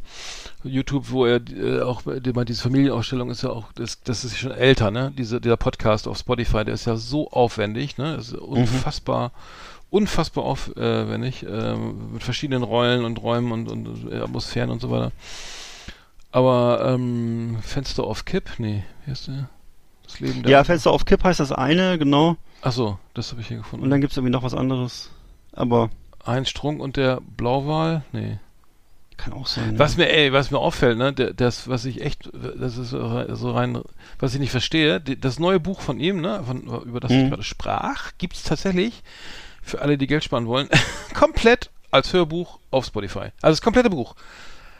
YouTube, 0.62 1.10
wo 1.10 1.24
er 1.24 1.40
äh, 1.48 1.80
auch 1.80 2.02
die, 2.02 2.34
diese 2.44 2.62
Familienausstellung 2.62 3.30
ist 3.30 3.42
ja 3.42 3.48
auch, 3.48 3.72
das, 3.72 4.02
das 4.02 4.22
ist 4.24 4.36
schon 4.36 4.50
älter, 4.50 4.90
ne? 4.90 5.14
Diese, 5.16 5.40
dieser 5.40 5.56
Podcast 5.56 6.06
auf 6.06 6.18
Spotify, 6.18 6.66
der 6.66 6.74
ist 6.74 6.84
ja 6.84 6.96
so 6.96 7.30
aufwendig, 7.30 7.96
ne? 7.96 8.14
Das 8.14 8.28
ist 8.28 8.34
unfassbar, 8.34 9.32
unfassbar 9.88 10.44
aufwendig, 10.44 11.46
ähm, 11.48 12.12
mit 12.12 12.22
verschiedenen 12.22 12.62
Rollen 12.62 13.06
und 13.06 13.22
Räumen 13.22 13.52
und, 13.52 13.70
und 13.70 14.12
äh, 14.12 14.18
Atmosphären 14.18 14.68
und 14.68 14.82
so 14.82 14.90
weiter. 14.90 15.12
Aber 16.36 16.84
ähm, 16.86 17.56
Fenster 17.62 18.04
auf 18.04 18.26
Kipp? 18.26 18.50
Nee, 18.58 18.84
wie 19.06 19.10
heißt 19.10 19.28
der? 19.28 19.48
Das 20.04 20.20
Leben 20.20 20.42
der 20.42 20.52
Ja, 20.52 20.64
Fenster 20.64 20.90
auf 20.90 21.06
Kipp 21.06 21.24
heißt 21.24 21.40
das 21.40 21.50
eine, 21.50 21.98
genau. 21.98 22.36
Achso, 22.60 22.98
das 23.14 23.30
habe 23.30 23.40
ich 23.40 23.48
hier 23.48 23.56
gefunden. 23.56 23.84
Und 23.84 23.90
dann 23.90 24.02
gibt's 24.02 24.18
irgendwie 24.18 24.32
noch 24.32 24.42
was 24.42 24.52
anderes. 24.52 25.10
Aber 25.52 25.88
Heinz 26.26 26.50
Strunk 26.50 26.80
und 26.82 26.98
der 26.98 27.20
Blauwal? 27.38 28.02
Nee. 28.12 28.38
kann 29.16 29.32
auch 29.32 29.46
sein. 29.46 29.78
Was 29.78 29.96
mir, 29.96 30.10
ey, 30.12 30.30
was 30.34 30.50
mir 30.50 30.58
auffällt, 30.58 30.98
ne, 30.98 31.14
das, 31.14 31.68
was 31.68 31.86
ich 31.86 32.02
echt, 32.02 32.28
das 32.34 32.76
ist 32.76 32.90
so 32.90 33.50
rein- 33.52 33.80
was 34.18 34.34
ich 34.34 34.40
nicht 34.40 34.50
verstehe, 34.50 35.00
das 35.00 35.38
neue 35.38 35.58
Buch 35.58 35.80
von 35.80 35.98
ihm, 35.98 36.20
ne, 36.20 36.42
von, 36.46 36.64
über 36.84 37.00
das 37.00 37.12
ich 37.12 37.22
Mhm. 37.24 37.30
gerade 37.30 37.42
sprach, 37.44 38.12
gibt's 38.18 38.42
tatsächlich 38.42 39.02
für 39.62 39.80
alle, 39.80 39.96
die 39.96 40.06
Geld 40.06 40.22
sparen 40.22 40.46
wollen, 40.46 40.68
komplett 41.14 41.70
als 41.90 42.12
Hörbuch 42.12 42.58
auf 42.70 42.84
Spotify. 42.84 43.30
Also 43.40 43.52
das 43.56 43.62
komplette 43.62 43.88
Buch. 43.88 44.14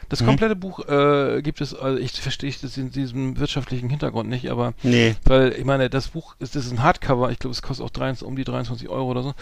Das 0.09 0.21
Mhm. 0.21 0.25
komplette 0.27 0.55
Buch 0.55 0.87
äh, 0.87 1.41
gibt 1.41 1.59
es, 1.59 1.73
also 1.73 1.97
ich 1.99 2.13
verstehe 2.13 2.53
das 2.61 2.77
in 2.77 2.91
diesem 2.91 3.37
wirtschaftlichen 3.39 3.89
Hintergrund 3.89 4.29
nicht, 4.29 4.49
aber 4.49 4.73
Nee. 4.83 5.15
weil, 5.25 5.51
ich 5.53 5.65
meine, 5.65 5.89
das 5.89 6.07
Buch 6.09 6.35
ist, 6.39 6.55
das 6.55 6.65
ist 6.65 6.71
ein 6.71 6.81
Hardcover, 6.83 7.29
ich 7.31 7.39
glaube, 7.39 7.51
es 7.53 7.61
kostet 7.61 7.85
auch 7.85 7.89
23, 7.89 8.25
um 8.27 8.35
die 8.35 8.45
23 8.45 8.87
Euro 8.89 9.11
oder 9.11 9.23
so. 9.23 9.33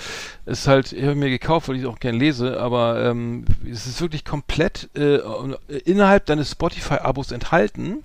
Es 0.46 0.62
ist 0.62 0.68
halt, 0.68 0.92
ich 0.92 1.04
habe 1.04 1.16
mir 1.16 1.30
gekauft, 1.30 1.68
weil 1.70 1.76
ich 1.76 1.84
es 1.84 1.88
auch 1.88 2.00
gerne 2.00 2.18
lese, 2.18 2.60
aber 2.60 3.04
ähm, 3.04 3.46
es 3.70 3.86
ist 3.86 4.02
wirklich 4.02 4.26
komplett 4.26 4.90
äh, 4.98 5.20
innerhalb 5.86 6.26
deines 6.26 6.52
Spotify-Abos 6.52 7.32
enthalten, 7.32 8.04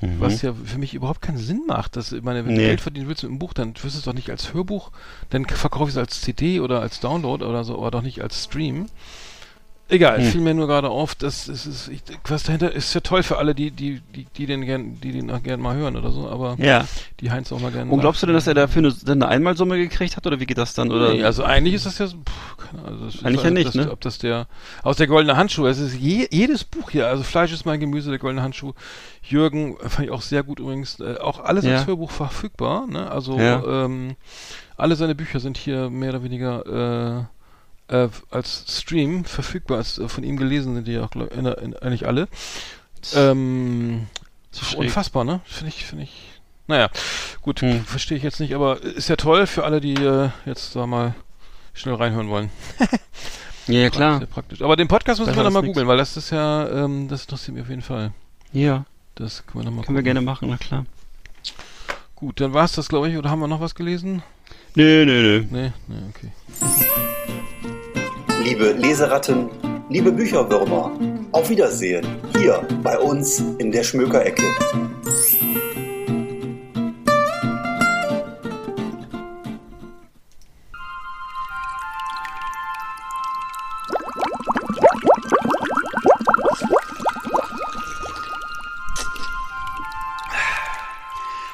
was 0.00 0.42
ja 0.42 0.52
für 0.54 0.78
mich 0.78 0.94
überhaupt 0.94 1.22
keinen 1.22 1.38
Sinn 1.38 1.62
macht. 1.66 1.96
Dass, 1.96 2.12
ich 2.12 2.22
meine, 2.22 2.44
wenn 2.46 2.54
du 2.54 2.60
Nee. 2.60 2.68
Geld 2.68 2.80
verdienen 2.80 3.08
willst 3.08 3.24
mit 3.24 3.30
einem 3.30 3.40
Buch, 3.40 3.52
dann 3.52 3.74
wirst 3.74 3.96
du 3.96 3.98
es 3.98 4.02
doch 4.04 4.12
nicht 4.14 4.30
als 4.30 4.54
Hörbuch, 4.54 4.92
dann 5.30 5.44
verkaufe 5.46 5.86
ich 5.86 5.96
es 5.96 5.98
als 5.98 6.20
CD 6.20 6.60
oder 6.60 6.80
als 6.80 7.00
Download 7.00 7.44
oder 7.44 7.64
so, 7.64 7.76
aber 7.76 7.90
doch 7.90 8.02
nicht 8.02 8.22
als 8.22 8.44
Stream. 8.44 8.86
Egal, 9.90 10.18
Hm. 10.18 10.24
fiel 10.30 10.40
mir 10.42 10.52
nur 10.52 10.66
gerade 10.66 10.90
auf, 10.90 11.14
dass 11.14 11.48
es 11.48 11.64
ist, 11.66 11.88
ich, 11.88 12.02
was 12.26 12.42
dahinter 12.42 12.70
ist 12.72 12.92
ja 12.92 13.00
toll 13.00 13.22
für 13.22 13.38
alle, 13.38 13.54
die, 13.54 13.70
die, 13.70 14.02
die, 14.14 14.26
die 14.36 14.44
den 14.44 14.60
gern, 14.66 15.00
die 15.00 15.12
den 15.12 15.30
auch 15.30 15.42
gern 15.42 15.60
mal 15.60 15.76
hören 15.76 15.96
oder 15.96 16.10
so, 16.10 16.28
aber 16.28 16.56
Ja. 16.58 16.86
die 17.20 17.30
Heinz 17.30 17.50
auch 17.52 17.58
mal 17.60 17.70
gerne. 17.72 17.90
Und 17.90 18.00
glaubst 18.00 18.22
du 18.22 18.26
denn, 18.26 18.34
dass 18.34 18.46
er 18.46 18.52
dafür 18.52 18.82
eine, 18.84 19.12
eine 19.12 19.28
Einmalsumme 19.28 19.78
gekriegt 19.78 20.18
hat 20.18 20.26
oder 20.26 20.40
wie 20.40 20.44
geht 20.46 20.58
das 20.58 20.74
dann? 20.74 20.90
Oder? 20.92 21.14
Nee, 21.14 21.24
also 21.24 21.42
eigentlich 21.42 21.72
ist 21.72 21.86
das 21.86 21.96
ja 21.98 22.06
so, 22.06 22.18
pff, 22.18 22.56
keine 22.58 22.82
Ahnung, 22.82 23.02
also 23.02 23.04
das- 23.06 23.24
Eigentlich 23.24 23.42
ja 23.42 23.48
ob 23.48 23.54
nicht, 23.54 23.66
das, 23.68 23.74
ne? 23.76 23.90
Ob 23.90 24.00
das 24.02 24.18
der, 24.18 24.46
aus 24.82 24.96
der 24.98 25.06
goldene 25.06 25.38
Handschuh, 25.38 25.64
es 25.66 25.78
ist 25.78 25.94
je, 25.96 26.28
jedes 26.30 26.64
Buch 26.64 26.90
hier, 26.90 27.06
also 27.08 27.22
Fleisch 27.22 27.52
ist 27.54 27.64
mein 27.64 27.80
Gemüse, 27.80 28.10
der 28.10 28.18
goldene 28.18 28.42
Handschuh, 28.42 28.74
Jürgen, 29.22 29.76
fand 29.80 30.06
ich 30.08 30.10
auch 30.12 30.20
sehr 30.22 30.42
gut 30.42 30.58
übrigens, 30.60 31.00
äh, 31.00 31.16
auch 31.18 31.40
alles 31.40 31.64
Ja. 31.64 31.76
als 31.78 31.86
Hörbuch 31.86 32.10
verfügbar, 32.10 32.86
ne, 32.86 33.10
also, 33.10 33.38
Ja. 33.38 33.84
ähm, 33.86 34.16
alle 34.76 34.96
seine 34.96 35.14
Bücher 35.14 35.40
sind 35.40 35.56
hier 35.56 35.88
mehr 35.88 36.10
oder 36.10 36.22
weniger, 36.22 36.66
äh, 37.26 37.37
äh, 37.88 38.08
als 38.30 38.64
Stream 38.68 39.24
verfügbar, 39.24 39.78
als 39.78 39.98
äh, 39.98 40.08
von 40.08 40.24
ihm 40.24 40.36
gelesen 40.36 40.74
sind 40.74 40.86
die 40.86 40.92
ja 40.92 41.04
auch 41.04 41.10
glaub, 41.10 41.32
in, 41.34 41.46
in, 41.46 41.76
eigentlich 41.76 42.06
alle. 42.06 42.28
Ähm, 43.14 44.06
unfassbar, 44.76 45.24
ne? 45.24 45.40
Finde 45.44 45.68
ich, 45.68 45.84
finde 45.84 46.04
ich. 46.04 46.12
Naja, 46.66 46.90
gut, 47.42 47.62
Hm. 47.62 47.84
verstehe 47.84 48.16
ich 48.18 48.22
jetzt 48.22 48.40
nicht, 48.40 48.54
aber 48.54 48.82
ist 48.82 49.08
ja 49.08 49.16
toll 49.16 49.46
für 49.46 49.64
alle, 49.64 49.80
die 49.80 49.94
äh, 49.94 50.30
jetzt 50.44 50.76
da 50.76 50.86
mal 50.86 51.14
schnell 51.74 51.94
reinhören 51.94 52.28
wollen. 52.28 52.50
Ja, 53.70 53.80
ja, 53.80 53.90
klar. 53.90 54.16
Sehr 54.16 54.26
praktisch. 54.26 54.62
Aber 54.62 54.76
den 54.76 54.88
Podcast 54.88 55.20
müssen 55.20 55.36
wir 55.36 55.42
nochmal 55.42 55.62
googeln, 55.62 55.86
weil 55.86 55.98
das 55.98 56.16
ist 56.16 56.30
ja, 56.30 56.66
ähm, 56.70 57.06
das 57.06 57.24
interessiert 57.24 57.54
mich 57.54 57.62
auf 57.64 57.68
jeden 57.68 57.82
Fall. 57.82 58.12
Ja, 58.50 58.86
Das 59.14 59.44
können 59.46 59.62
wir 59.62 59.64
nochmal 59.70 59.84
können 59.84 59.96
wir 59.96 60.02
gerne 60.02 60.22
machen, 60.22 60.48
na 60.48 60.56
klar. 60.56 60.86
Gut, 62.14 62.40
dann 62.40 62.54
war 62.54 62.64
es 62.64 62.72
das, 62.72 62.88
glaube 62.88 63.10
ich, 63.10 63.18
oder 63.18 63.28
haben 63.28 63.40
wir 63.40 63.46
noch 63.46 63.60
was 63.60 63.74
gelesen? 63.74 64.22
Nö, 64.74 65.04
nö, 65.04 65.20
nö. 65.22 65.44
Nee, 65.50 65.72
nee, 65.86 66.02
okay. 66.08 66.32
Liebe 68.42 68.72
Leseratten, 68.72 69.50
liebe 69.88 70.12
Bücherwürmer, 70.12 70.92
auf 71.32 71.50
Wiedersehen 71.50 72.06
hier 72.36 72.66
bei 72.82 72.98
uns 72.98 73.42
in 73.58 73.72
der 73.72 73.82
Schmökerecke. 73.82 74.42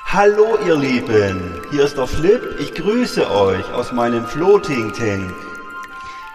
Hallo 0.07 0.59
ihr 0.65 0.77
Lieben, 0.77 1.61
hier 1.71 1.85
ist 1.85 1.97
der 1.97 2.07
Flip, 2.07 2.57
ich 2.61 2.73
grüße 2.75 3.29
euch 3.31 3.73
aus 3.73 3.91
meinem 3.91 4.25
Floating 4.27 4.93
Tank. 4.93 5.44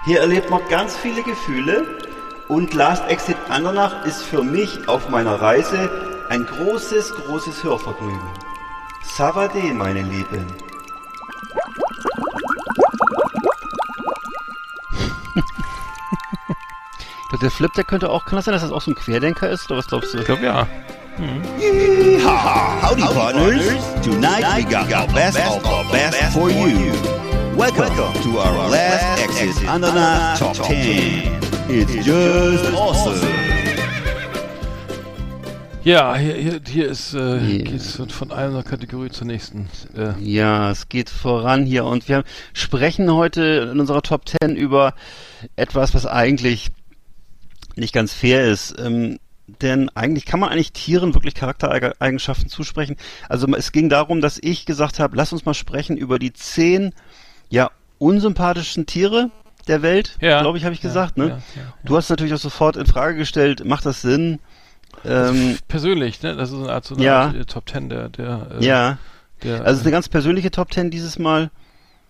Hier 0.06 0.22
erlebt 0.22 0.50
man 0.50 0.62
ganz 0.70 0.95
viele 0.95 1.22
Gefühle 1.24 1.86
und 2.47 2.74
Last 2.74 3.08
Exit 3.10 3.38
Andernach 3.50 4.06
ist 4.06 4.24
für 4.24 4.43
mich 4.43 4.88
auf 4.88 5.10
meiner 5.10 5.41
Reise 5.41 5.89
ein 6.30 6.45
großes, 6.45 7.14
großes 7.16 7.64
Hörvergnügen. 7.64 8.20
Savade, 9.04 9.60
meine 9.74 10.02
Lieben. 10.02 10.45
Ich 17.22 17.30
glaub, 17.30 17.41
der 17.41 17.52
Flip, 17.52 17.74
der 17.74 17.84
könnte 17.84 18.10
auch, 18.10 18.26
kann 18.26 18.38
das 18.38 18.45
sein, 18.45 18.54
dass 18.54 18.64
das 18.64 18.72
auch 18.72 18.82
so 18.82 18.91
ein 18.91 18.95
Querdenker 18.95 19.50
ist? 19.50 19.70
Oder 19.70 19.80
was 19.80 19.88
glaubst 19.88 20.14
du? 20.14 20.20
Ich 20.20 20.26
glaube 20.26 20.43
ja. 20.43 20.66
Yeehaw! 21.60 22.89
Howdy, 22.89 23.02
partners. 23.02 23.64
Tonight 24.02 24.45
we 24.56 24.64
got 24.64 24.88
the 24.88 25.14
best 25.14 25.38
of 25.38 25.62
the 25.62 25.91
best 25.91 26.34
for 26.34 26.50
you. 26.50 27.28
Welcome 27.60 28.14
to 28.24 28.39
our 28.39 28.70
last 28.70 29.22
exit 29.22 29.68
Andernach 29.68 30.38
Top 30.39 30.55
10. 30.66 31.24
It's 31.68 32.05
just 32.05 32.74
awesome. 32.74 33.20
Ja, 35.84 36.16
hier, 36.16 36.36
hier, 36.36 36.62
hier 36.66 36.88
ist, 36.89 37.14
äh, 37.14 37.18
Yeah. 37.18 37.64
geht's 37.64 37.95
von- 37.97 38.10
von 38.10 38.32
einer 38.32 38.64
Kategorie 38.64 39.10
zur 39.10 39.28
nächsten. 39.28 39.68
Äh, 39.95 40.14
Ja, 40.22 40.72
es 40.72 40.88
geht 40.88 41.10
voran 41.10 41.66
hier 41.66 41.84
und 41.86 42.07
wir 42.07 42.24
sprechen 42.53 43.12
heute 43.12 43.70
in 43.74 43.80
unserer 43.82 44.01
Top 44.03 44.24
10 44.30 44.55
über 44.55 44.93
etwas, 45.57 45.93
was 45.93 46.05
eigentlich 46.05 46.70
nicht 47.76 47.93
ganz 47.93 48.14
fair 48.14 48.45
ist. 48.45 48.74
Ähm, 48.80 49.20
denn 49.64 49.89
eigentlich 49.95 50.26
kann 50.28 50.39
man 50.39 50.49
eigentlich 50.49 50.74
Tieren 50.74 51.16
wirklich 51.16 51.34
Charaktereigenschaften 51.34 52.49
zusprechen. 52.49 52.97
Also 53.30 53.47
es 53.55 53.72
ging 53.72 53.89
darum, 53.89 54.22
dass 54.22 54.38
ich 54.39 54.66
gesagt 54.68 54.99
habe, 54.99 55.16
lass 55.18 55.34
uns 55.34 55.43
mal 55.43 55.55
sprechen 55.55 55.97
über 55.97 56.20
die 56.20 56.32
zehn 56.34 56.93
ja 57.50 57.70
unsympathischen 57.97 58.86
Tiere 58.86 59.30
der 59.68 59.82
Welt, 59.82 60.18
Ja. 60.22 60.41
glaube 60.41 60.58
ich, 60.58 60.64
habe 60.66 60.74
ich 60.74 60.82
gesagt. 60.82 61.18
ja, 61.18 61.26
ne? 61.26 61.30
ja. 61.56 61.62
Du 61.84 61.95
hast 61.97 62.10
natürlich 62.10 62.34
auch 62.34 62.38
sofort 62.39 62.76
in 62.76 62.86
Frage 62.86 63.18
gestellt, 63.18 63.66
macht 63.66 63.86
das 63.86 64.02
Sinn? 64.02 64.39
Ähm, 65.06 65.58
Persönlich, 65.68 66.22
ne? 66.24 66.36
Das 66.36 66.52
ist 66.52 66.58
eine 66.58 66.72
Art, 66.72 66.86
so 66.86 66.95
eine 66.95 67.04
Ja. 67.04 67.32
Äh, 67.32 67.45
Top 67.45 67.66
Ten 67.68 67.89
der, 67.89 68.10
der, 68.10 68.47
äh, 68.60 68.66
ja, 68.66 68.97
der, 69.43 69.60
also 69.62 69.72
es 69.72 69.78
ist 69.80 69.84
eine 69.84 69.91
ganz 69.91 70.10
persönliche 70.10 70.52
Top 70.52 70.74
10 70.74 70.89
dieses 70.91 71.20
Mal. 71.20 71.52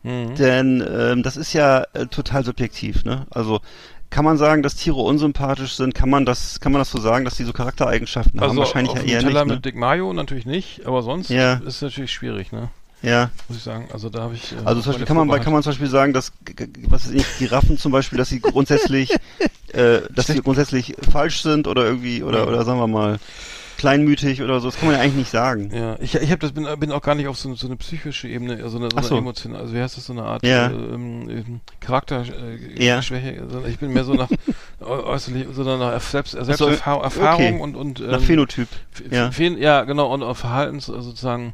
Mhm. 0.04 0.36
Denn 0.36 0.88
ähm, 0.90 1.24
das 1.24 1.36
ist 1.36 1.52
ja 1.54 1.84
äh, 1.94 2.06
total 2.08 2.46
subjektiv, 2.46 3.04
ne? 3.04 3.28
Also 3.32 3.60
kann 4.10 4.24
man 4.26 4.38
sagen, 4.38 4.64
dass 4.64 4.76
Tiere 4.76 4.96
unsympathisch 5.02 5.76
sind? 5.76 5.94
Kann 5.94 6.10
man 6.10 6.26
das, 6.26 6.60
kann 6.62 6.72
man 6.72 6.80
das 6.80 6.90
so 6.90 7.00
sagen, 7.00 7.26
dass 7.26 7.36
die 7.36 7.44
so 7.44 7.52
Charaktereigenschaften 7.54 8.40
haben? 8.40 8.50
Also 8.50 8.62
Wahrscheinlich 8.62 8.94
auf 8.94 9.06
ja 9.06 9.16
eher 9.16 9.20
Teller 9.20 9.42
nicht. 9.42 9.48
Ne? 9.50 9.54
mit 9.56 9.66
Dick 9.66 9.76
Mayo 9.76 10.14
natürlich 10.14 10.46
nicht, 10.46 10.86
aber 10.88 11.04
sonst 11.04 11.30
Ja. 11.30 11.56
ist 11.56 11.76
es 11.76 11.82
natürlich 11.82 12.12
schwierig, 12.14 12.52
ne? 12.52 12.70
Ja. 13.02 13.30
Muss 13.48 13.58
ich 13.58 13.64
sagen. 13.64 13.88
Also 13.94 14.10
da 14.10 14.22
habe 14.24 14.34
ich. 14.36 14.52
Äh, 14.52 14.56
Also 14.66 14.82
zum 14.82 14.92
Beispiel 14.92 15.06
kann 15.08 15.16
man, 15.18 15.28
bei- 15.28 15.40
kann 15.40 15.54
man 15.54 15.64
zum 15.64 15.72
Beispiel 15.72 15.88
sagen, 15.88 16.12
dass 16.14 16.32
was 16.90 17.06
weiß 17.08 17.14
ich, 17.14 17.26
Giraffen 17.40 17.78
zum 17.78 17.92
Beispiel, 17.92 18.18
dass 18.18 18.30
sie 18.30 18.40
grundsätzlich, 18.42 19.12
äh, 19.74 20.02
dass 20.10 20.28
sie 20.28 20.42
grundsätzlich 20.42 20.96
falsch 21.10 21.42
sind 21.42 21.68
oder 21.68 21.86
irgendwie 21.86 22.24
oder 22.24 22.48
oder 22.48 22.64
sagen 22.66 22.80
wir 22.80 22.88
mal 22.88 23.20
kleinmütig 23.78 24.42
oder 24.42 24.60
so. 24.60 24.68
Das 24.68 24.78
kann 24.78 24.90
man 24.90 24.98
ja 24.98 25.02
eigentlich 25.02 25.16
nicht 25.16 25.32
sagen. 25.32 25.72
Ja, 25.74 25.96
ich, 26.02 26.14
ich 26.16 26.30
hab 26.32 26.42
das 26.42 26.52
bin, 26.52 26.68
bin 26.80 26.92
auch 26.92 27.02
gar 27.02 27.16
nicht 27.16 27.30
auf 27.30 27.38
so, 27.38 27.56
so 27.56 27.68
eine 27.68 27.78
psychische 27.78 28.28
Ebene, 28.28 28.62
also 28.62 28.78
eine, 28.78 28.90
so 28.92 28.98
eine 28.98 29.08
so. 29.08 29.18
emotionale, 29.18 29.62
also 29.64 29.74
wie 29.74 29.80
heißt 29.80 29.96
das, 29.96 30.06
so 30.06 30.12
eine 30.12 30.24
Art 30.24 30.46
Ja. 30.46 30.68
äh, 30.68 30.74
ähm, 30.74 31.62
Charakterschwäche. 31.80 32.36
Äh, 32.76 32.86
Ja. 32.86 33.02
Schwäche. 33.02 33.42
Ich 33.70 33.80
bin 33.80 33.94
mehr 33.94 34.04
so 34.04 34.16
nach 34.16 34.30
äu- 34.82 35.04
äußerlich, 35.06 35.48
so 35.54 35.64
nach 35.64 36.02
Selbst, 36.02 36.32
Selbsterfahrung 36.34 37.04
Erfahrung 37.04 37.46
okay. 37.54 37.60
und 37.62 37.76
und 37.78 38.00
Nach 38.06 38.18
ähm, 38.20 38.24
Phänotyp. 38.26 38.68
F- 38.94 39.04
Ja. 39.12 39.32
Fen- 39.32 39.58
ja, 39.58 39.86
genau, 39.86 40.14
und 40.14 40.24
auch 40.24 40.36
Verhaltens, 40.36 40.90
also 40.90 41.02
sozusagen, 41.12 41.54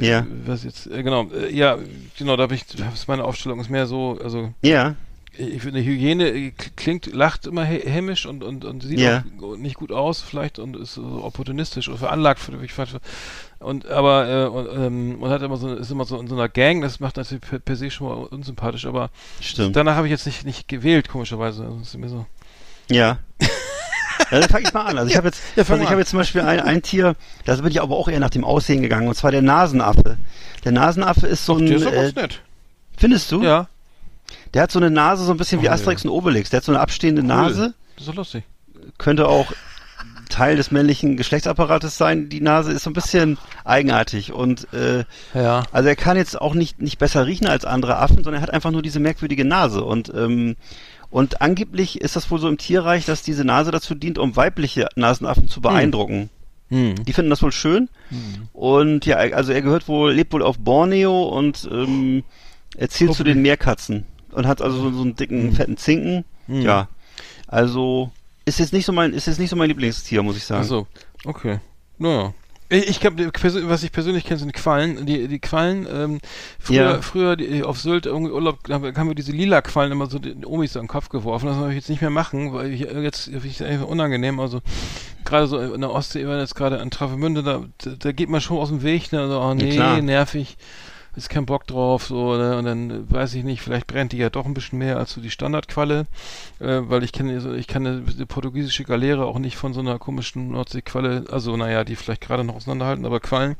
Ja. 0.00 0.26
was 0.46 0.64
jetzt, 0.64 0.86
äh, 0.86 1.02
genau, 1.02 1.28
äh, 1.30 1.52
ja, 1.54 1.78
genau, 2.18 2.36
da 2.36 2.44
habe 2.44 2.54
ich, 2.54 2.66
das 2.66 2.94
ist 2.94 3.08
meine 3.08 3.24
Aufstellung 3.24 3.60
ist 3.60 3.70
mehr 3.70 3.86
so, 3.86 4.18
also 4.22 4.52
Ja. 4.62 4.96
ich 5.38 5.60
finde 5.62 5.84
Hygiene 5.84 6.28
äh, 6.30 6.52
klingt, 6.76 7.06
lacht 7.12 7.46
immer 7.46 7.62
hä- 7.64 7.86
hämisch 7.88 8.26
und, 8.26 8.42
und, 8.42 8.64
und 8.64 8.82
sieht 8.82 8.98
Ja. 8.98 9.22
auch 9.42 9.56
nicht 9.56 9.76
gut 9.76 9.92
aus 9.92 10.22
vielleicht 10.22 10.58
und 10.58 10.76
ist 10.76 10.94
so 10.94 11.20
opportunistisch 11.22 11.88
oder 11.88 11.98
veranlagt 11.98 12.40
für, 12.40 12.58
für, 12.58 13.00
und 13.58 13.86
aber 13.86 14.28
äh, 14.28 14.46
und, 14.48 14.68
ähm, 14.84 15.22
und 15.22 15.30
hat 15.30 15.42
immer 15.42 15.56
so 15.56 15.74
ist 15.74 15.90
immer 15.90 16.04
so 16.04 16.18
in 16.20 16.26
so 16.28 16.34
einer 16.34 16.48
Gang, 16.48 16.80
das 16.82 17.00
macht 17.00 17.16
natürlich 17.16 17.42
per, 17.42 17.58
per 17.58 17.76
se 17.76 17.90
schon 17.90 18.08
mal 18.08 18.14
unsympathisch, 18.26 18.86
aber 18.86 19.10
Stimmt. 19.40 19.76
danach 19.76 19.96
habe 19.96 20.06
ich 20.06 20.10
jetzt 20.10 20.26
nicht, 20.26 20.44
nicht 20.44 20.68
gewählt, 20.68 21.08
komischerweise. 21.08 21.64
Also, 21.64 21.78
ist 21.80 21.96
mir 21.98 22.08
so. 22.08 22.26
Ja. 22.90 23.18
Ja, 24.30 24.40
dann 24.40 24.48
fange 24.48 24.64
ich 24.66 24.72
mal 24.72 24.82
an. 24.86 24.98
Also 24.98 25.10
ich 25.10 25.16
habe 25.16 25.28
jetzt, 25.28 25.40
Ja, 25.56 25.62
also 25.68 25.82
ich 25.82 25.88
habe 25.90 26.00
jetzt 26.00 26.10
zum 26.10 26.18
Beispiel 26.18 26.40
ein, 26.42 26.60
ein 26.60 26.82
Tier, 26.82 27.14
da 27.44 27.54
bin 27.56 27.70
ich 27.70 27.80
aber 27.80 27.96
auch 27.96 28.08
eher 28.08 28.20
nach 28.20 28.30
dem 28.30 28.44
Aussehen 28.44 28.82
gegangen, 28.82 29.08
und 29.08 29.14
zwar 29.14 29.30
der 29.30 29.42
Nasenaffe. 29.42 30.16
Der 30.64 30.72
Nasenaffe 30.72 31.26
ist 31.26 31.44
so 31.46 31.56
ein, 31.56 31.66
Der 31.66 31.76
ist 31.76 31.86
äh, 32.16 32.20
nett. 32.20 32.42
findest 32.96 33.30
du? 33.32 33.42
Ja, 33.42 33.68
Der 34.54 34.62
hat 34.62 34.72
so 34.72 34.78
eine 34.78 34.90
Nase, 34.90 35.24
so 35.24 35.30
ein 35.32 35.36
bisschen 35.36 35.62
wie 35.62 35.68
Oh, 35.68 35.72
Asterix 35.72 36.04
und 36.04 36.10
Obelix. 36.10 36.50
Der 36.50 36.58
hat 36.58 36.64
so 36.64 36.72
eine 36.72 36.80
abstehende 36.80 37.22
Nase, 37.22 37.74
das 37.94 38.02
ist 38.02 38.08
doch 38.08 38.14
lustig. 38.16 38.44
könnte 38.98 39.28
auch 39.28 39.52
Teil 40.28 40.56
des 40.56 40.72
männlichen 40.72 41.16
Geschlechtsapparates 41.16 41.96
sein. 41.96 42.28
Die 42.28 42.40
Nase 42.40 42.72
ist 42.72 42.82
so 42.82 42.90
ein 42.90 42.94
bisschen 42.94 43.38
eigenartig 43.64 44.32
und 44.32 44.66
äh, 44.74 45.04
Ja. 45.34 45.62
also 45.70 45.88
er 45.88 45.94
kann 45.94 46.16
jetzt 46.16 46.40
auch 46.40 46.54
nicht 46.54 46.82
nicht 46.82 46.98
besser 46.98 47.26
riechen 47.26 47.46
als 47.46 47.64
andere 47.64 47.98
Affen, 47.98 48.16
sondern 48.24 48.34
er 48.34 48.40
hat 48.40 48.50
einfach 48.52 48.72
nur 48.72 48.82
diese 48.82 48.98
merkwürdige 48.98 49.44
Nase 49.44 49.84
und 49.84 50.12
ähm, 50.14 50.56
und 51.16 51.40
angeblich 51.40 52.02
ist 52.02 52.14
das 52.14 52.30
wohl 52.30 52.38
so 52.38 52.46
im 52.46 52.58
Tierreich, 52.58 53.06
dass 53.06 53.22
diese 53.22 53.42
Nase 53.42 53.70
dazu 53.70 53.94
dient, 53.94 54.18
um 54.18 54.36
weibliche 54.36 54.88
Nasenaffen 54.96 55.48
zu 55.48 55.62
beeindrucken. 55.62 56.28
Hm. 56.68 56.94
Die 57.06 57.12
finden 57.14 57.30
das 57.30 57.40
wohl 57.40 57.52
schön. 57.52 57.88
Und 58.52 59.06
ja, 59.06 59.16
also 59.16 59.50
er 59.50 59.62
gehört 59.62 59.88
wohl, 59.88 60.12
lebt 60.12 60.34
wohl 60.34 60.42
auf 60.42 60.58
Borneo 60.58 61.22
und 61.22 61.66
ähm, 61.72 62.22
er 62.76 62.90
zählt 62.90 63.14
zu 63.14 63.24
den 63.24 63.40
Meerkatzen 63.40 64.04
und 64.30 64.46
hat 64.46 64.60
also 64.60 64.76
so, 64.76 64.90
so 64.90 65.00
einen 65.00 65.16
dicken, 65.16 65.54
fetten 65.54 65.78
Zinken. 65.78 66.26
Hm. 66.48 66.60
Ja. 66.60 66.88
Also 67.46 68.10
ist 68.44 68.58
jetzt 68.58 68.74
nicht 68.74 68.84
so 68.84 68.92
mein, 68.92 69.14
ist 69.14 69.26
jetzt 69.26 69.38
nicht 69.38 69.48
so 69.48 69.56
mein 69.56 69.68
Lieblingstier, 69.68 70.22
muss 70.22 70.36
ich 70.36 70.44
sagen. 70.44 70.64
Ach 70.64 70.68
so, 70.68 70.86
okay. 71.24 71.60
Naja. 71.96 72.34
Ich, 72.68 72.88
ich 72.88 73.00
glaub, 73.00 73.16
die 73.16 73.26
persö- 73.26 73.68
was 73.68 73.82
ich 73.84 73.92
persönlich 73.92 74.24
kenne, 74.24 74.38
sind 74.40 74.52
Quallen. 74.52 75.06
Die, 75.06 75.28
die 75.28 75.38
Quallen, 75.38 75.86
ähm, 75.90 76.18
früher, 76.58 76.76
Ja. 76.76 77.00
früher 77.02 77.36
die, 77.36 77.62
auf 77.62 77.78
Sylt 77.78 78.06
irgendwie 78.06 78.32
Urlaub, 78.32 78.58
da 78.66 78.74
haben 78.74 79.08
wir- 79.08 79.14
diese 79.14 79.32
lila 79.32 79.62
Quallen 79.62 79.92
immer 79.92 80.06
so 80.10 80.18
den 80.18 80.44
Omis 80.44 80.72
so 80.72 80.80
in 80.80 80.84
den 80.84 80.88
Kopf 80.88 81.08
geworfen. 81.08 81.46
Das 81.46 81.56
soll 81.56 81.70
ich 81.70 81.76
jetzt 81.76 81.88
nicht 81.90 82.00
mehr 82.00 82.10
machen, 82.10 82.52
weil 82.52 82.72
ich, 82.72 82.82
äh, 82.88 83.00
jetzt 83.02 83.24
finde 83.24 83.46
ich 83.46 83.60
es 83.60 83.62
einfach 83.66 83.86
unangenehm. 83.86 84.40
Also 84.40 84.62
gerade 85.24 85.46
so 85.46 85.58
in 85.60 85.80
der 85.80 85.90
Ostsee, 85.92 86.26
wenn 86.26 86.38
jetzt 86.40 86.54
gerade 86.56 86.80
an 86.80 86.90
Travemünde, 86.90 87.42
da, 87.42 87.64
da, 87.98 88.12
geht 88.12 88.28
man 88.28 88.40
schon 88.40 88.58
aus 88.58 88.68
dem 88.68 88.82
Weg, 88.82 89.12
ne? 89.12 89.20
Also, 89.20 89.40
oh, 89.40 89.54
nee, 89.54 89.70
klar. 89.70 90.00
nervig. 90.02 90.56
Ist 91.16 91.30
kein 91.30 91.46
Bock 91.46 91.66
drauf, 91.66 92.04
so, 92.06 92.36
ne? 92.36 92.56
und 92.58 92.64
dann 92.66 93.10
weiß 93.10 93.34
ich 93.34 93.44
nicht, 93.44 93.62
vielleicht 93.62 93.86
brennt 93.86 94.12
die 94.12 94.18
ja 94.18 94.28
doch 94.30 94.44
ein 94.44 94.54
bisschen 94.54 94.78
mehr 94.78 94.98
als 94.98 95.12
so 95.12 95.20
die 95.20 95.30
Standardqualle, 95.30 96.06
äh, 96.60 96.80
weil 96.82 97.02
ich 97.04 97.12
kenne, 97.12 97.40
so- 97.40 97.54
ich 97.54 97.66
kann 97.66 97.86
eine, 97.86 98.02
eine 98.06 98.26
portugiesische 98.26 98.84
Galeere 98.84 99.24
auch 99.24 99.38
nicht 99.38 99.56
von 99.56 99.72
so 99.72 99.80
einer 99.80 99.98
komischen 99.98 100.50
Nordseequalle, 100.52 101.24
also 101.30 101.56
naja, 101.56 101.84
die 101.84 101.96
vielleicht 101.96 102.20
gerade 102.20 102.44
noch 102.44 102.56
auseinanderhalten, 102.56 103.06
aber 103.06 103.20
Quallen 103.20 103.56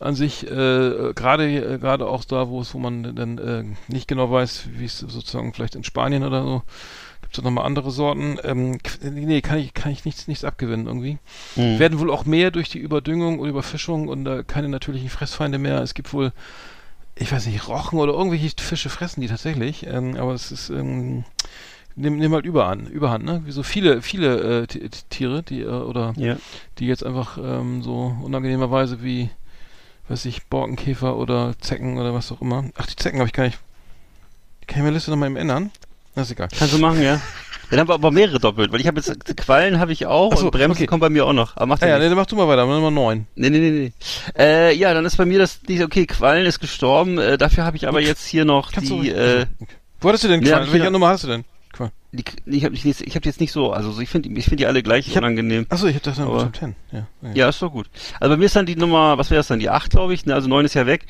an 0.00 0.14
sich, 0.14 0.44
äh, 0.46 1.12
gerade 1.14 1.74
äh, 1.74 1.78
gerade 1.78 2.06
auch 2.08 2.24
da, 2.24 2.48
wo 2.48 2.60
es, 2.60 2.74
wo 2.74 2.78
man 2.78 3.14
dann 3.16 3.38
äh, 3.38 3.64
nicht 3.88 4.08
genau 4.08 4.30
weiß, 4.30 4.68
wie 4.76 4.84
es 4.84 4.98
sozusagen 4.98 5.54
vielleicht 5.54 5.74
in 5.76 5.84
Spanien 5.84 6.24
oder 6.24 6.42
so, 6.42 6.62
gibt 7.22 7.38
es 7.38 7.44
nochmal 7.44 7.64
andere 7.64 7.90
Sorten. 7.92 8.36
Ähm, 8.42 8.78
nee, 9.02 9.40
kann 9.40 9.58
ich, 9.58 9.72
kann 9.74 9.92
ich 9.92 10.04
nichts, 10.04 10.26
nichts 10.28 10.44
abgewinnen 10.44 10.86
irgendwie. 10.86 11.18
Mhm. 11.56 11.78
Werden 11.78 11.98
wohl 12.00 12.10
auch 12.10 12.24
mehr 12.26 12.50
durch 12.50 12.68
die 12.68 12.80
Überdüngung 12.80 13.38
und 13.38 13.48
Überfischung 13.48 14.08
und 14.08 14.26
äh, 14.26 14.42
keine 14.46 14.68
natürlichen 14.68 15.08
Fressfeinde 15.08 15.58
mehr. 15.58 15.80
Es 15.82 15.94
gibt 15.94 16.12
wohl, 16.12 16.32
ich 17.16 17.30
weiß 17.30 17.46
nicht, 17.46 17.68
Rochen 17.68 17.98
oder 17.98 18.12
irgendwelche 18.12 18.50
Fische 18.60 18.88
fressen 18.88 19.20
die 19.20 19.28
tatsächlich, 19.28 19.86
ähm, 19.86 20.16
aber 20.16 20.32
es 20.32 20.50
ist, 20.50 20.70
ähm, 20.70 21.24
nimm, 21.94 22.16
nimm 22.18 22.32
halt 22.32 22.46
überhand, 22.46 22.88
überhand, 22.88 23.24
ne? 23.24 23.42
Wie 23.44 23.52
so 23.52 23.62
viele, 23.62 24.00
viele 24.02 24.62
äh, 24.62 24.66
Tiere, 25.10 25.42
die, 25.42 25.60
äh, 25.62 25.66
oder 25.66 26.14
Ja. 26.16 26.36
die 26.78 26.86
jetzt 26.86 27.04
einfach 27.04 27.38
ähm, 27.38 27.82
so 27.82 28.16
unangenehmerweise 28.22 29.02
wie, 29.02 29.30
weiß 30.08 30.24
ich, 30.24 30.44
Borkenkäfer 30.46 31.16
oder 31.16 31.54
Zecken 31.60 31.98
oder 31.98 32.14
was 32.14 32.32
auch 32.32 32.40
immer. 32.40 32.64
Ach, 32.76 32.86
die 32.86 32.96
Zecken 32.96 33.18
habe 33.18 33.28
ich 33.28 33.34
gar 33.34 33.44
nicht. 33.44 33.58
Kann 34.66 34.78
ich 34.78 34.82
meine 34.84 34.94
Liste 34.94 35.10
nochmal 35.10 35.28
eben 35.28 35.36
ändern? 35.36 35.70
Das 36.14 36.26
ist 36.28 36.32
egal. 36.32 36.48
Kannst 36.56 36.74
du 36.74 36.78
machen, 36.78 37.02
ja. 37.02 37.20
Dann 37.72 37.80
haben 37.80 37.88
wir 37.88 37.94
aber 37.94 38.10
mehrere 38.10 38.38
doppelt, 38.38 38.70
weil 38.70 38.80
ich 38.80 38.86
habe 38.86 39.00
jetzt 39.00 39.36
Quallen 39.38 39.78
habe 39.80 39.92
ich 39.92 40.04
auch 40.06 40.36
so, 40.36 40.44
und 40.44 40.50
Bremsen 40.50 40.72
okay. 40.72 40.86
kommen 40.86 41.00
bei 41.00 41.08
mir 41.08 41.24
auch 41.26 41.32
noch. 41.32 41.56
Aber 41.56 41.74
Ah, 41.74 41.78
ja 41.80 41.86
ja, 41.88 41.94
nichts. 41.94 42.04
nee, 42.04 42.08
dann 42.10 42.18
mach 42.18 42.26
du 42.26 42.36
mal 42.36 42.46
weiter, 42.46 42.66
Nummer 42.66 42.90
9. 42.90 43.26
Nee, 43.34 43.48
nee, 43.50 43.58
nee, 43.58 43.70
nee. 43.70 43.92
Äh, 44.38 44.74
ja, 44.76 44.92
dann 44.92 45.06
ist 45.06 45.16
bei 45.16 45.24
mir 45.24 45.38
das, 45.38 45.58
okay, 45.82 46.04
Quallen 46.06 46.44
ist 46.44 46.60
gestorben, 46.60 47.16
äh, 47.18 47.38
dafür 47.38 47.64
habe 47.64 47.76
ich 47.78 47.88
aber 47.88 48.00
jetzt 48.02 48.26
hier 48.26 48.44
noch 48.44 48.72
Kannst 48.72 48.90
die, 48.90 49.08
äh. 49.08 49.46
Wo 50.02 50.08
hattest 50.10 50.24
du 50.24 50.28
denn 50.28 50.42
Ja, 50.42 50.56
Quallen? 50.56 50.66
ich- 50.66 50.72
Welche 50.74 50.90
Nummer 50.90 51.08
hast 51.08 51.24
du 51.24 51.28
denn? 51.28 51.44
Die 52.14 52.24
ich 52.44 52.64
habe 52.64 52.74
nicht, 52.74 52.84
ich 53.00 53.14
habe 53.16 53.24
jetzt 53.24 53.40
nicht 53.40 53.52
so, 53.52 53.72
also 53.72 53.98
ich 53.98 54.08
finde 54.10 54.28
ich 54.28 54.44
finde 54.44 54.56
die 54.56 54.66
alle 54.66 54.82
gleich 54.82 55.06
Ich 55.08 55.16
hab- 55.16 55.22
unangenehm. 55.22 55.64
Achso, 55.70 55.86
ich 55.86 55.96
hab 55.96 56.02
das 56.02 56.18
dann 56.18 56.26
Aber- 56.28 56.42
Top 56.42 56.56
10. 56.56 56.76
Ja, 56.92 57.06
okay. 57.22 57.32
Ja, 57.38 57.48
ist 57.48 57.62
doch 57.62 57.72
gut. 57.72 57.86
Also 58.20 58.34
bei 58.34 58.36
mir 58.36 58.44
ist 58.44 58.54
dann 58.54 58.66
die 58.66 58.76
Nummer, 58.76 59.16
was 59.16 59.30
wäre 59.30 59.38
das 59.38 59.46
dann, 59.46 59.60
die 59.60 59.70
8, 59.70 59.90
glaube 59.90 60.12
ich, 60.12 60.26
ne, 60.26 60.34
also 60.34 60.46
9 60.46 60.66
ist 60.66 60.74
ja 60.74 60.84
weg, 60.86 61.06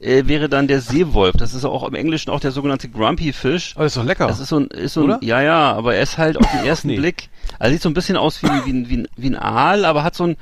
äh, 0.00 0.22
wäre 0.26 0.48
dann 0.48 0.66
der 0.66 0.80
Seewolf. 0.80 1.36
Das 1.36 1.52
ist 1.52 1.66
auch 1.66 1.86
im 1.86 1.94
Englischen 1.94 2.30
auch 2.30 2.40
der 2.40 2.52
sogenannte 2.52 2.88
Grumpy 2.88 3.34
Fish. 3.34 3.74
Das 3.74 3.86
ist 3.88 3.96
doch 3.98 4.04
lecker. 4.04 4.28
Das 4.28 4.40
ist 4.40 4.48
so 4.48 4.60
ein, 4.60 4.68
ist 4.68 4.94
so 4.94 5.00
ein, 5.02 5.04
Oder? 5.10 5.18
ja, 5.22 5.42
ja, 5.42 5.72
aber 5.74 5.94
er 5.94 6.02
ist 6.02 6.16
halt 6.16 6.38
auf 6.38 6.50
den 6.50 6.60
ersten 6.66 6.88
Nee. 6.88 6.96
Blick, 6.96 7.28
also 7.58 7.72
sieht 7.74 7.82
so 7.82 7.90
ein 7.90 7.94
bisschen 7.94 8.16
aus 8.16 8.42
wie, 8.42 8.46
wie, 8.48 8.70
ein- 8.72 8.88
wie, 8.88 8.96
ein, 8.96 9.08
wie 9.18 9.26
ein 9.28 9.36
Aal, 9.36 9.84
aber 9.84 10.04
hat 10.04 10.14
so 10.14 10.24
ein, 10.24 10.36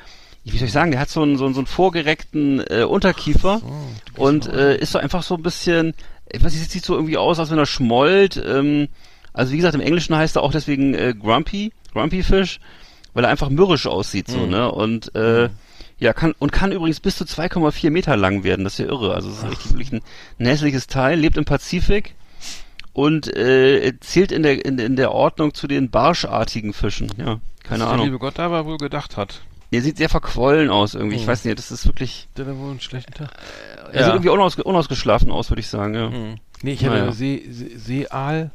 wie 0.45 0.57
soll 0.59 0.69
ich 0.69 0.73
sagen, 0.73 0.93
der 0.93 1.01
hat 1.01 1.09
so 1.11 1.23
einen, 1.23 1.39
so 1.39 1.45
einen, 1.47 1.55
so 1.55 1.61
einen 1.61 1.67
vorgereckten 1.67 2.63
äh, 2.71 2.85
Unterkiefer 2.85 3.63
und 4.17 4.47
äh, 4.47 4.77
ist 4.77 4.93
so 4.93 4.99
einfach 5.01 5.25
so 5.25 5.35
ein 5.35 5.43
bisschen, 5.43 5.95
ich 6.31 6.45
weiß 6.45 6.53
nicht, 6.55 6.71
sieht 6.71 6.85
so 6.85 6.95
irgendwie 6.95 7.17
aus, 7.17 7.41
als 7.41 7.51
wenn 7.51 7.59
er 7.59 7.67
schmollt. 7.67 8.37
Ähm, 8.47 8.87
also 9.35 9.53
wie 9.53 9.57
gesagt, 9.57 9.75
im 9.75 9.81
Englischen 9.83 10.17
heißt 10.17 10.37
er 10.37 10.43
auch 10.43 10.53
deswegen 10.53 10.95
äh, 10.95 11.13
Grumpy, 11.19 11.73
Grumpy 11.93 12.23
Fish, 12.23 12.59
weil 13.13 13.25
er 13.25 13.31
einfach 13.31 13.51
mürrisch 13.51 13.87
aussieht 13.87 14.29
so, 14.29 14.39
Mhm. 14.39 14.51
ne? 14.51 14.73
Und 14.73 15.15
äh, 15.15 15.51
ja, 15.99 16.13
kann 16.13 16.35
und 16.39 16.51
kann 16.53 16.73
übrigens 16.73 17.01
bis 17.01 17.17
zu 17.17 17.25
2,4 17.25 17.91
Meter 17.91 18.17
lang 18.17 18.43
werden. 18.45 18.65
Das 18.65 18.75
ist 18.75 18.79
ja 18.81 18.87
irre. 18.87 19.15
Also 19.15 19.29
es 19.31 19.39
ist 19.39 19.51
richtig 19.51 19.71
wirklich 19.73 19.93
ein, 19.93 20.01
ein 20.41 20.47
hässliches 20.47 20.87
Teil. 20.89 21.19
Lebt 21.19 21.37
im 21.37 21.45
Pazifik 21.45 22.15
und 22.93 23.29
äh, 23.37 23.93
zählt 24.01 24.33
in 24.33 24.43
der 24.43 24.65
in, 24.65 24.79
in 24.79 24.97
der 24.97 25.13
Ordnung 25.13 25.55
zu 25.55 25.67
den 25.67 25.91
barschartigen 25.91 26.73
Fischen. 26.73 27.11
Ja, 27.19 27.41
keine 27.63 27.85
Der 27.85 27.93
Ahnung. 27.93 28.07
liebe 28.07 28.19
Gott 28.19 28.39
da 28.39 28.65
wohl 28.65 28.77
gedacht 28.79 29.17
hat. 29.17 29.43
Der 29.73 29.83
sieht 29.83 29.97
sehr 29.97 30.09
verquollen 30.09 30.71
aus 30.71 30.95
irgendwie. 30.95 31.17
Ich 31.17 31.23
Mhm. 31.23 31.27
weiß 31.29 31.45
nicht, 31.45 31.59
das 31.59 31.71
ist 31.73 31.87
wirklich. 31.87 32.29
Der 32.37 32.47
hat 32.47 32.57
wohl 32.57 32.71
einen 32.71 32.81
schlechten 32.81 33.13
Tag. 33.15 33.31
Er 33.93 34.05
sieht 34.05 34.13
irgendwie 34.15 34.29
unausge 34.31 34.63
unausgeschlafen 34.65 35.31
aus, 35.31 35.51
würde 35.51 35.61
ich 35.61 35.69
sagen. 35.69 35.95
Ja. 35.95 36.11
Hm. 36.11 36.35
Nee, 36.63 36.73
ich 36.73 36.83
Naja. 36.83 37.11
See, 37.13 37.45
See, 37.51 37.77
Seeaal, 37.77 38.51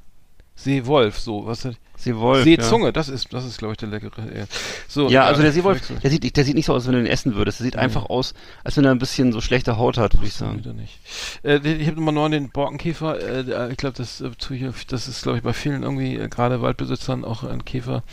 Seewolf, 0.59 1.15
so, 1.17 1.37
was 1.37 1.65
Seewolf. 1.99 2.43
Seezunge, 2.43 2.93
das 2.93 3.09
ist, 3.09 3.33
das 3.33 3.45
ist, 3.45 3.57
glaube 3.57 3.73
ich, 3.73 3.77
der 3.77 3.89
leckere. 3.89 4.11
Ja, 4.35 4.45
so, 4.87 5.05
Ja, 5.05 5.09
ja 5.09 5.23
also 5.25 5.41
der 5.41 5.51
Seewolf, 5.51 5.81
der 6.01 6.09
sieht, 6.09 6.35
der 6.37 6.45
sieht 6.45 6.55
nicht 6.55 6.65
so 6.65 6.73
aus, 6.73 6.87
wenn 6.87 6.93
du 6.93 6.99
ihn 6.99 7.05
essen 7.05 7.35
würdest. 7.35 7.59
Der 7.59 7.65
sieht 7.65 7.75
einfach 7.75 8.05
aus, 8.09 8.33
als 8.63 8.77
wenn 8.77 8.85
er 8.85 8.91
ein 8.91 8.99
bisschen 8.99 9.31
so 9.33 9.41
schlechte 9.41 9.77
Haut 9.77 9.97
hat, 9.97 10.13
würde 10.15 10.27
ich 10.27 10.33
sagen. 10.33 10.59
Wieder 10.59 10.73
nicht. 10.73 10.97
Äh, 11.43 11.57
ich 11.57 11.87
habe 11.87 11.97
Nummer 11.97 12.11
9 12.13 12.31
den 12.31 12.49
Borkenkäfer. 12.49 13.19
Äh, 13.21 13.43
der- 13.43 13.69
ich 13.69 13.77
glaube, 13.77 13.97
das, 13.97 14.21
äh, 14.21 14.29
ich 14.51 14.87
das 14.87 15.07
ist, 15.07 15.23
glaube 15.23 15.37
ich, 15.39 15.43
bei 15.43 15.53
vielen 15.53 15.83
irgendwie, 15.83 16.15
äh, 16.15 16.27
gerade 16.29 16.61
Waldbesitzern, 16.61 17.25
auch 17.25 17.43
ein 17.43 17.65
Käfer, 17.65 18.03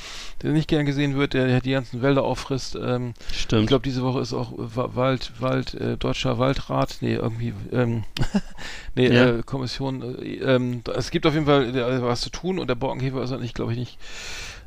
der 0.42 0.52
nicht 0.52 0.68
gern 0.68 0.84
gesehen 0.84 1.16
wird, 1.16 1.34
der, 1.34 1.46
der 1.46 1.60
die 1.60 1.70
ganzen 1.70 2.02
Wälder 2.02 2.24
auffrisst. 2.24 2.76
Ähm, 2.80 3.14
Stimmt. 3.32 3.62
ich 3.62 3.68
glaube, 3.68 3.82
diese 3.84 4.02
Woche 4.02 4.20
ist 4.20 4.32
auch 4.32 4.52
äh, 4.52 4.76
Wa- 4.76 4.90
Wald, 4.94 5.32
Wald, 5.38 5.74
äh, 5.74 5.96
Deutscher 5.96 6.38
Waldrat, 6.38 6.98
nee, 7.00 7.14
irgendwie, 7.14 7.52
ähm, 7.72 8.02
nee, 8.94 9.08
Ja. 9.12 9.26
äh, 9.38 9.42
Kommission. 9.44 10.02
Äh, 10.20 10.34
ähm, 10.38 10.82
es 10.94 11.10
gibt 11.10 11.26
auf 11.26 11.34
jeden 11.34 11.46
Fall 11.46 11.74
äh, 11.76 12.02
was 12.02 12.20
zu 12.20 12.30
tun 12.30 12.58
und 12.58 12.68
der 12.68 12.74
Borkenkäfer 12.74 13.22
ist 13.22 13.32
eigentlich, 13.32 13.54
glaube 13.54 13.72
ich, 13.72 13.75
nicht 13.76 13.98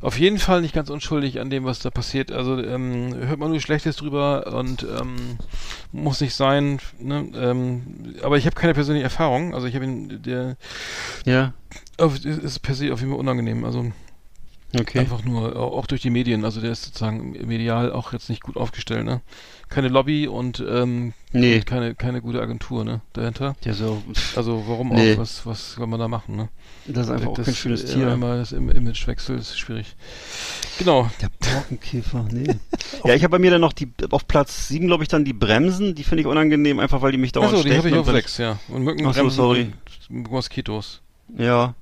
auf 0.01 0.17
jeden 0.17 0.39
Fall 0.39 0.61
nicht 0.61 0.73
ganz 0.73 0.89
unschuldig 0.89 1.41
an 1.41 1.49
dem, 1.49 1.65
was 1.65 1.79
da 1.79 1.89
passiert. 1.89 2.31
Also 2.31 2.57
ähm, 2.63 3.13
hört 3.15 3.37
man 3.37 3.49
nur 3.51 3.59
Schlechtes 3.59 3.97
drüber 3.97 4.53
und 4.55 4.83
ähm, 4.83 5.37
muss 5.91 6.21
nicht 6.21 6.33
sein. 6.35 6.79
Ne? 6.99 7.27
Ähm, 7.35 8.15
aber 8.23 8.37
ich 8.37 8.45
habe 8.45 8.55
keine 8.55 8.73
persönliche 8.73 9.03
Erfahrung. 9.03 9.53
Also 9.53 9.67
ich 9.67 9.75
habe 9.75 9.83
ihn, 9.83 10.21
der 10.23 10.55
ja, 11.25 11.53
auf, 11.97 12.15
ist- 12.15 12.25
ist 12.25 12.59
per 12.59 12.75
se 12.75 12.93
auf 12.93 13.01
jeden 13.01 13.11
Fall 13.11 13.19
unangenehm. 13.19 13.65
Also 13.65 13.91
okay. 14.77 14.99
einfach 14.99 15.23
nur 15.23 15.55
au- 15.55 15.77
auch 15.77 15.87
durch 15.87 16.01
die 16.01 16.09
Medien. 16.09 16.43
Also 16.45 16.59
der 16.61 16.71
ist 16.71 16.83
sozusagen 16.83 17.31
medial 17.47 17.91
auch 17.91 18.13
jetzt 18.13 18.29
nicht 18.29 18.43
gut 18.43 18.57
aufgestellt. 18.57 19.05
Ne? 19.05 19.21
Keine 19.69 19.87
Lobby 19.87 20.27
und, 20.27 20.63
ähm, 20.67 21.13
Nee. 21.31 21.55
und 21.57 21.65
keine 21.67 21.93
keine 21.95 22.21
gute 22.21 22.41
Agentur 22.41 22.83
ne 22.83 23.01
dahinter. 23.13 23.55
Der 23.63 23.73
so, 23.75 24.01
Also 24.35 24.63
warum 24.67 24.89
Nee. 24.89 25.13
auch? 25.13 25.19
Was 25.19 25.45
was 25.45 25.73
soll 25.73 25.87
man 25.87 25.99
da 25.99 26.07
machen? 26.07 26.35
Ne? 26.35 26.49
das 26.87 27.05
ist 27.05 27.11
einfach 27.11 27.27
auch 27.29 27.33
das, 27.35 27.45
kein 27.45 27.55
schönes 27.55 27.83
äh, 27.83 27.93
Tier. 27.93 28.11
Einmal 28.11 28.39
das 28.39 28.51
Im 28.51 28.69
Imagewechsel 28.69 29.37
ist 29.37 29.57
schwierig. 29.59 29.95
Genau. 30.79 31.09
Der 31.21 31.29
Borkenkäfer, 31.39 32.25
nee. 32.31 32.47
ja, 33.05 33.13
ich 33.13 33.23
habe 33.23 33.31
bei 33.33 33.39
mir 33.39 33.51
dann 33.51 33.61
noch 33.61 33.73
die, 33.73 33.91
auf 34.09 34.27
Platz 34.27 34.67
7, 34.69 34.87
glaube 34.87 35.03
ich, 35.03 35.07
dann 35.09 35.23
die 35.25 35.33
Bremsen. 35.33 35.93
Die 35.93 36.03
finde 36.03 36.21
ich 36.21 36.27
unangenehm, 36.27 36.79
einfach 36.79 37.01
weil 37.01 37.11
die 37.11 37.17
mich 37.19 37.31
dauernd 37.31 37.53
Achso, 37.53 37.63
die 37.63 37.77
habe 37.77 37.89
ich 37.89 37.95
auf 37.95 38.07
weil 38.07 38.15
sechs, 38.15 38.37
ja. 38.39 38.57
Und 38.69 38.83
Mücken, 38.83 39.05
Ach 39.05 39.13
so, 39.13 39.29
sorry. 39.29 39.71
Moskitos. 40.09 41.01
Ja, 41.37 41.75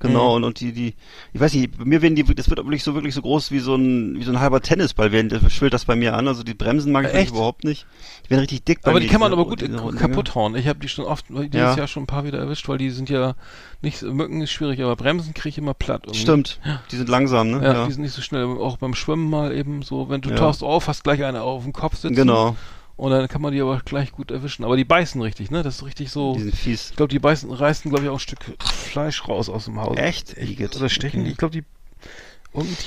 genau. 0.00 0.30
Mhm. 0.30 0.34
Und, 0.36 0.44
und 0.44 0.60
die, 0.60 0.72
die, 0.72 0.94
ich 1.32 1.40
weiß 1.40 1.54
nicht, 1.54 1.76
bei 1.78 1.84
mir 1.84 2.02
werden 2.02 2.14
die, 2.14 2.22
das 2.22 2.48
wird 2.50 2.58
wirklich 2.58 2.82
so, 2.84 2.94
wirklich 2.94 3.14
so 3.14 3.22
groß 3.22 3.50
wie 3.50 3.58
so 3.58 3.74
ein, 3.74 4.16
wie 4.18 4.24
so 4.24 4.32
ein 4.32 4.40
halber 4.40 4.60
Tennisball 4.60 5.12
werden, 5.12 5.28
das 5.28 5.52
schwillt 5.52 5.72
das 5.74 5.84
bei 5.84 5.96
mir 5.96 6.14
an. 6.14 6.28
Also 6.28 6.42
die 6.42 6.54
Bremsen 6.54 6.92
mag 6.92 7.06
ich 7.06 7.14
Äh, 7.14 7.24
überhaupt 7.28 7.64
nicht. 7.64 7.86
Die 8.26 8.30
werden 8.30 8.40
richtig 8.40 8.64
dick 8.64 8.82
bei 8.82 8.90
Aber 8.90 9.00
mir, 9.00 9.06
die 9.06 9.10
kann 9.10 9.20
man 9.20 9.30
diese- 9.30 9.40
aber 9.40 9.48
gut 9.50 9.60
diese 9.60 9.96
kaputt 9.98 10.34
hauen. 10.34 10.54
Ich 10.56 10.66
habe 10.68 10.78
die 10.78 10.88
schon 10.88 11.04
oft, 11.04 11.26
dieses 11.28 11.52
Ja. 11.52 11.76
Jahr 11.76 11.86
schon 11.88 12.04
ein 12.04 12.06
paar 12.06 12.24
wieder 12.24 12.38
erwischt, 12.38 12.68
weil 12.68 12.78
die 12.78 12.90
sind 12.90 13.08
ja 13.10 13.34
nicht, 13.82 13.98
so- 13.98 14.12
Mücken 14.12 14.40
ist 14.40 14.50
schwierig, 14.50 14.80
aber 14.82 14.96
Bremsen 14.96 15.34
kriege 15.34 15.50
ich 15.50 15.58
immer 15.58 15.74
platt. 15.74 16.02
Irgendwie. 16.04 16.20
Stimmt, 16.20 16.60
die 16.90 16.96
sind 16.96 17.08
langsam, 17.08 17.50
ne? 17.50 17.62
Ja, 17.64 17.86
die 17.86 17.92
sind 17.92 18.02
nicht 18.02 18.14
so 18.14 18.22
schnell. 18.22 18.44
Auch 18.44 18.76
beim 18.78 18.94
Schwimmen 18.94 19.28
mal 19.30 19.54
eben 19.54 19.82
so, 19.82 20.08
wenn 20.08 20.20
du 20.20 20.30
Ja. 20.30 20.36
tauchst 20.36 20.62
auf, 20.62 20.88
hast 20.88 21.04
gleich 21.04 21.24
eine 21.24 21.42
auf 21.42 21.62
dem 21.64 21.72
Kopf 21.72 21.96
sitzen. 21.96 22.14
genau, 22.16 22.56
Und 22.98 23.12
dann 23.12 23.28
kann 23.28 23.40
man 23.40 23.52
die 23.52 23.60
aber 23.60 23.80
gleich 23.84 24.10
gut 24.10 24.32
erwischen. 24.32 24.64
Aber 24.64 24.76
die 24.76 24.84
beißen 24.84 25.22
richtig, 25.22 25.52
ne? 25.52 25.62
Das 25.62 25.76
ist 25.76 25.84
richtig 25.86 26.10
so. 26.10 26.34
die 26.34 26.40
sind 26.42 26.54
fies. 26.56 26.90
Ich 26.90 26.96
glaube, 26.96 27.10
die 27.10 27.20
beißen, 27.20 27.48
reißen, 27.50 27.88
glaube 27.90 28.04
ich, 28.04 28.10
auch 28.10 28.16
ein 28.16 28.18
Stück 28.18 28.40
Fleisch 28.60 29.26
raus 29.28 29.48
aus 29.48 29.66
dem 29.66 29.80
Haus. 29.80 29.96
Echt? 29.96 30.36
Igitt. 30.36 30.76
oder 30.76 30.88
stechen? 30.88 31.20
Okay. 31.22 31.30
Ich 31.30 31.36
glaube, 31.38 31.52
die. 31.52 31.64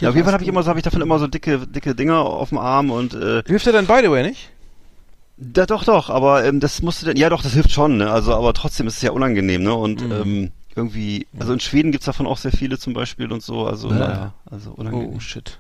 Ja, 0.02 0.10
auf 0.10 0.16
jeden 0.16 0.26
Fall 0.26 0.34
habe 0.34 0.44
ich 0.44 0.50
immer 0.50 0.64
so, 0.64 0.70
habe 0.70 0.80
ich 0.80 0.84
davon 0.84 1.02
immer 1.02 1.18
so 1.18 1.28
dicke, 1.28 1.66
dicke 1.66 1.96
Dinger 1.96 2.20
auf 2.20 2.50
dem 2.50 2.58
Arm 2.58 2.92
und 2.92 3.14
äh, 3.14 3.42
Hilft 3.48 3.66
dir 3.66 3.72
denn 3.72 3.88
by 3.88 4.02
the 4.04 4.12
way 4.12 4.22
nicht? 4.24 4.50
da, 5.38 5.66
doch, 5.66 5.86
doch, 5.86 6.10
aber 6.10 6.44
ähm, 6.44 6.60
das 6.60 6.82
musste 6.82 7.06
dann, 7.06 7.16
ja 7.16 7.30
doch, 7.30 7.42
das 7.42 7.54
hilft 7.54 7.72
schon, 7.72 7.96
ne? 7.98 8.12
Also, 8.12 8.36
aber 8.36 8.54
trotzdem 8.54 8.88
ist 8.88 8.98
es 8.98 9.02
ja 9.02 9.12
unangenehm, 9.12 9.64
ne? 9.64 9.74
Und 9.74 10.02
Mhm. 10.02 10.12
ähm, 10.12 10.52
irgendwie, 10.76 11.26
also 11.40 11.54
in 11.54 11.60
Schweden 11.62 11.92
gibt's 11.94 12.06
davon 12.06 12.28
auch 12.28 12.38
sehr 12.38 12.52
viele 12.52 12.78
zum 12.78 12.94
Beispiel 12.94 13.32
und 13.32 13.42
so, 13.42 13.66
also 13.66 13.90
Ja. 13.90 13.96
naja, 14.00 14.34
also 14.50 14.72
unangenehm. 14.72 15.14
Oh, 15.16 15.20
shit. 15.22 15.60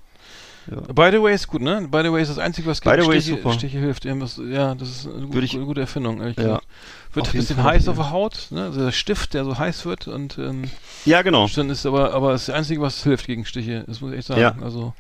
Ja. 0.69 0.77
By 0.93 1.09
the 1.11 1.21
way 1.21 1.33
ist 1.33 1.47
gut, 1.47 1.61
ne? 1.61 1.87
By 1.89 2.01
the 2.03 2.11
way 2.11 2.21
ist 2.21 2.29
das 2.29 2.37
Einzige, 2.37 2.67
was 2.67 2.81
By 2.81 2.91
the 3.01 3.07
way 3.07 3.17
ist 3.17 3.23
Stiche, 3.25 3.37
super. 3.41 3.53
Stiche 3.53 3.79
hilft. 3.79 4.05
Irgendwas, 4.05 4.39
ja, 4.49 4.75
das 4.75 4.89
ist 4.89 5.07
eine, 5.07 5.25
gute, 5.27 5.39
ich- 5.45 5.53
gute, 5.53 5.65
gute 5.65 5.81
Erfindung, 5.81 6.19
ehrlich 6.21 6.37
Ja. 6.37 6.43
gesagt. 6.43 6.67
Wird 7.13 7.27
Auf 7.27 7.33
ein 7.33 7.37
bisschen 7.39 7.55
Fall, 7.57 7.65
heiß 7.73 7.85
ja. 7.85 7.91
auf 7.91 7.97
der 7.97 8.11
Haut, 8.11 8.47
ne? 8.51 8.63
Also 8.65 8.79
der 8.85 8.91
Stift, 8.91 9.33
der 9.33 9.43
so 9.43 9.57
heiß 9.57 9.85
wird 9.85 10.07
und 10.07 10.37
ähm, 10.37 10.65
Ja, 11.05 11.21
genau. 11.23 11.47
dann 11.55 11.69
ist 11.69 11.85
aber, 11.85 12.13
aber 12.13 12.31
das 12.33 12.49
Einzige, 12.49 12.79
was 12.81 13.03
hilft 13.03 13.25
gegen 13.25 13.43
Stiche, 13.45 13.83
das 13.87 14.01
muss 14.01 14.11
ich 14.11 14.19
echt 14.19 14.27
sagen. 14.27 14.39
Ja. 14.41 14.55
Also, 14.61 14.93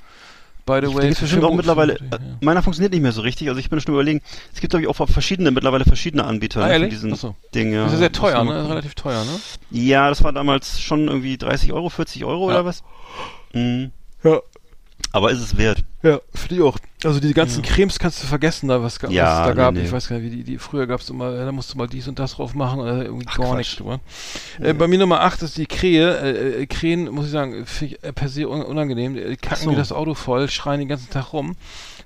by 0.65 0.79
the 0.81 0.87
Ich 0.89 0.95
way 0.95 1.09
bestimmt 1.13 1.43
auch 1.43 1.53
mittlerweile, 1.53 1.93
ja. 1.99 2.17
meiner 2.41 2.63
funktioniert 2.63 2.91
nicht 2.93 3.01
mehr 3.01 3.11
so 3.13 3.21
richtig, 3.21 3.47
also 3.47 3.59
ich 3.59 3.69
bin 3.69 3.79
schon 3.81 3.93
überlegen, 3.93 4.21
es 4.53 4.59
gibt 4.61 4.71
glaube 4.71 4.83
ich 4.83 4.89
auch 4.89 5.07
verschiedene, 5.07 5.51
mittlerweile 5.51 5.85
verschiedene 5.85 6.23
Anbieter 6.25 6.61
Ah, 6.61 6.63
ne, 6.63 6.73
von 6.73 6.81
ehrlich? 6.81 6.89
diesen 6.95 7.13
Achso. 7.13 7.35
Dingen. 7.53 7.73
Ja. 7.73 7.83
Das 7.83 7.93
ist 7.93 7.99
sehr 7.99 8.11
teuer, 8.11 8.43
ne? 8.43 8.67
Relativ 8.69 8.95
teuer, 8.95 9.23
ne? 9.23 9.39
Ja, 9.69 10.09
das 10.09 10.23
war 10.23 10.33
damals 10.33 10.81
schon 10.81 11.07
irgendwie 11.07 11.37
30 11.37 11.71
Euro, 11.71 11.89
40 11.89 12.25
Euro 12.25 12.49
Ja. 12.49 12.55
oder 12.55 12.65
was? 12.65 12.83
Mhm. 13.53 13.91
Ja. 14.23 14.39
Aber 15.13 15.31
ist 15.31 15.39
es 15.39 15.57
wert. 15.57 15.83
Ja, 16.03 16.19
finde 16.33 16.55
ich 16.55 16.61
auch. 16.61 16.77
Also 17.03 17.19
diese 17.19 17.33
ganzen 17.33 17.61
Cremes 17.63 17.99
kannst 17.99 18.23
du 18.23 18.27
vergessen, 18.27 18.69
da 18.69 18.81
was, 18.81 18.99
ga- 18.99 19.09
Ja, 19.09 19.23
was 19.25 19.31
es 19.31 19.37
da 19.39 19.49
nee, 19.49 19.55
gab. 19.55 19.73
nee. 19.73 19.81
Ich 19.81 19.91
weiß 19.91 20.07
gar 20.07 20.17
nicht, 20.19 20.31
wie 20.31 20.35
die, 20.37 20.43
die 20.43 20.57
früher 20.57 20.87
gab 20.87 21.01
es 21.01 21.09
immer, 21.09 21.31
da 21.45 21.51
musst 21.51 21.73
du 21.73 21.77
mal 21.77 21.87
dies 21.87 22.07
und 22.07 22.17
das 22.17 22.33
drauf 22.35 22.53
machen 22.53 22.79
oder 22.79 23.03
irgendwie 23.03 23.25
Ach, 23.29 23.37
gar 23.37 23.55
nichts 23.55 23.75
drüber. 23.75 23.99
Äh, 24.59 24.73
bei 24.73 24.87
mir 24.87 24.99
Nummer 24.99 25.21
8 25.21 25.41
ist 25.43 25.57
die 25.57 25.65
Krähe. 25.65 26.17
Äh, 26.17 26.61
äh, 26.61 26.65
Krähen, 26.65 27.09
muss 27.09 27.25
ich 27.25 27.31
sagen, 27.31 27.65
finde 27.65 27.95
ich 27.95 28.03
äh, 28.03 28.13
per 28.13 28.29
se 28.29 28.47
un 28.47 28.61
unangenehm. 28.61 29.15
Die 29.15 29.35
kacken 29.37 29.65
so. 29.65 29.71
mir 29.71 29.75
das 29.77 29.91
Auto 29.91 30.13
voll, 30.13 30.49
schreien 30.49 30.79
den 30.79 30.87
ganzen 30.89 31.09
Tag 31.09 31.33
rum. 31.33 31.55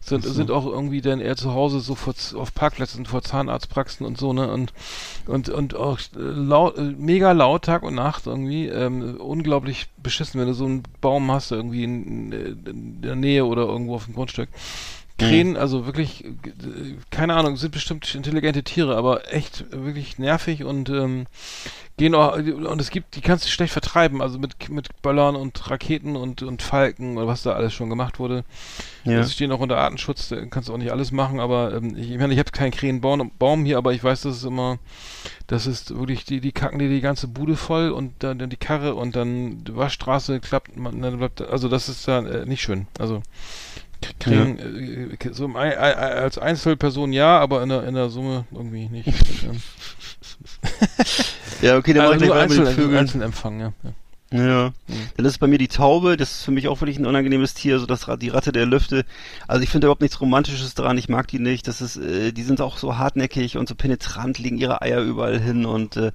Sind, 0.07 0.23
sind 0.23 0.51
auch 0.51 0.65
irgendwie 0.65 1.01
dann 1.01 1.19
eher 1.19 1.35
zu 1.35 1.53
Hause 1.53 1.79
so 1.79 1.95
vor, 1.95 2.13
auf 2.35 2.53
Parkplätzen 2.53 3.05
vor 3.05 3.21
Zahnarztpraxen 3.21 4.05
und 4.05 4.17
so, 4.17 4.33
ne? 4.33 4.51
Und 4.51 4.73
und 5.25 5.49
und 5.49 5.75
auch 5.75 5.99
äh, 5.99 6.19
laut, 6.19 6.77
äh, 6.77 6.81
mega 6.81 7.31
laut 7.31 7.65
Tag 7.65 7.83
und 7.83 7.95
Nacht 7.95 8.27
irgendwie, 8.27 8.67
ähm, 8.67 9.17
unglaublich 9.17 9.87
beschissen, 10.01 10.39
wenn 10.39 10.47
du 10.47 10.53
so 10.53 10.65
einen 10.65 10.83
Baum 11.01 11.31
hast 11.31 11.51
irgendwie 11.51 11.83
in, 11.83 12.31
in 12.31 13.01
der 13.01 13.15
Nähe 13.15 13.45
oder 13.45 13.63
irgendwo 13.63 13.95
auf 13.95 14.05
dem 14.05 14.13
Grundstück. 14.15 14.49
Krähen, 15.18 15.55
also 15.55 15.86
wirklich, 15.86 16.26
äh, 16.26 16.32
keine 17.09 17.36
Ahnung, 17.36 17.55
sind 17.55 17.72
bestimmt 17.72 18.13
intelligente 18.16 18.63
Tiere, 18.63 18.97
aber 18.97 19.34
echt 19.34 19.66
wirklich 19.72 20.20
nervig 20.20 20.63
und 20.63 20.89
ähm, 20.89 21.26
gehen 21.97 22.13
auch, 22.13 22.36
und 22.36 22.82
es 22.82 22.89
gibt, 22.89 23.16
die 23.16 23.22
kannst 23.22 23.45
du 23.45 23.49
schlecht 23.49 23.72
vertreiben, 23.72 24.22
also 24.22 24.38
mit, 24.38 24.70
mit 24.70 25.01
Böllern 25.01 25.38
und 25.38 25.70
Raketen 25.70 26.18
und, 26.18 26.43
und 26.43 26.61
Falken 26.61 27.18
oder 27.18 27.28
was 27.28 27.43
da 27.43 27.53
alles 27.53 27.74
schon 27.74 27.89
gemacht 27.89 28.20
wurde. 28.20 28.43
Ja. 29.05 29.20
Das 29.20 29.32
stehen 29.32 29.51
auch 29.53 29.61
unter 29.61 29.78
Artenschutz, 29.78 30.28
da 30.28 30.45
kannst 30.47 30.68
du 30.68 30.74
auch 30.74 30.78
nicht 30.78 30.91
alles 30.91 31.13
machen, 31.13 31.39
aber 31.39 31.74
ähm, 31.74 31.95
ich, 31.95 32.11
ich 32.11 32.18
meine, 32.18 32.34
ich 32.34 32.39
habe 32.39 32.51
keinen 32.51 32.72
Krähenbaum 32.72 33.32
Baum 33.39 33.63
hier, 33.63 33.78
aber 33.78 33.93
ich 33.93 34.03
weiß, 34.03 34.24
dass 34.24 34.36
es 34.38 34.43
immer, 34.43 34.80
das 35.47 35.68
ist 35.68 35.97
wirklich, 35.97 36.26
die, 36.26 36.41
die 36.41 36.51
kacken 36.51 36.80
dir 36.80 36.89
die 36.89 37.01
ganze 37.01 37.30
Bude 37.30 37.55
voll 37.55 37.91
und 37.91 38.11
dann, 38.20 38.38
dann 38.38 38.49
die 38.49 38.57
Karre 38.57 38.95
und 38.95 39.16
dann 39.16 39.63
die 39.63 39.76
Waschstraße 39.76 40.41
klappt, 40.41 40.76
man, 40.76 41.01
dann 41.01 41.18
bleibt, 41.20 41.41
also 41.41 41.70
das 41.70 41.88
ist 41.88 42.05
ja 42.07 42.20
äh, 42.20 42.45
nicht 42.45 42.61
schön. 42.61 42.88
Also 42.99 43.24
K- 44.19 44.29
Krähen, 44.31 45.17
äh, 45.19 45.33
so 45.33 45.47
als 45.47 46.37
Einzelperson 46.37 47.13
ja, 47.13 47.39
aber 47.39 47.63
in 47.63 47.69
der, 47.69 47.83
in 47.87 47.95
der 47.95 48.09
Summe 48.09 48.45
irgendwie 48.51 48.87
nicht. 48.89 49.07
Ja, 51.61 51.77
okay, 51.77 51.93
dann 51.93 52.05
also 52.05 52.21
ich 52.21 52.27
nur 52.27 52.35
Einzel 52.35 52.65
Vögeln. 52.67 52.97
Einzelempfang, 52.97 53.59
ja. 53.59 53.73
ja. 53.83 53.91
Ja. 54.31 54.73
Dann 55.15 55.25
ist 55.25 55.33
es 55.33 55.37
bei 55.37 55.47
mir 55.47 55.59
die 55.59 55.67
Taube, 55.67 56.17
das 56.17 56.31
ist 56.31 56.43
für 56.43 56.51
mich 56.51 56.67
auch 56.67 56.81
wirklich 56.81 56.97
ein 56.97 57.05
unangenehmes 57.05 57.53
Tier, 57.53 57.79
so 57.79 57.85
das 57.85 58.07
die 58.19 58.29
Ratte 58.29 58.51
der 58.51 58.65
Lüfte. 58.65 59.05
Also 59.47 59.63
ich 59.63 59.69
finde 59.69 59.87
überhaupt 59.87 60.01
nichts 60.01 60.19
Romantisches 60.19 60.73
dran, 60.73 60.97
ich 60.97 61.09
mag 61.09 61.27
die 61.27 61.39
nicht. 61.39 61.67
Das 61.67 61.79
ist, 61.79 61.97
äh, 61.97 62.31
die 62.31 62.43
sind 62.43 62.59
auch 62.59 62.77
so 62.77 62.97
hartnäckig 62.97 63.57
und 63.57 63.69
so 63.69 63.75
penetrant, 63.75 64.39
legen 64.39 64.57
ihre 64.57 64.81
Eier 64.81 65.01
überall 65.01 65.39
hin 65.39 65.65
und 65.65 65.95
äh, 65.95 66.11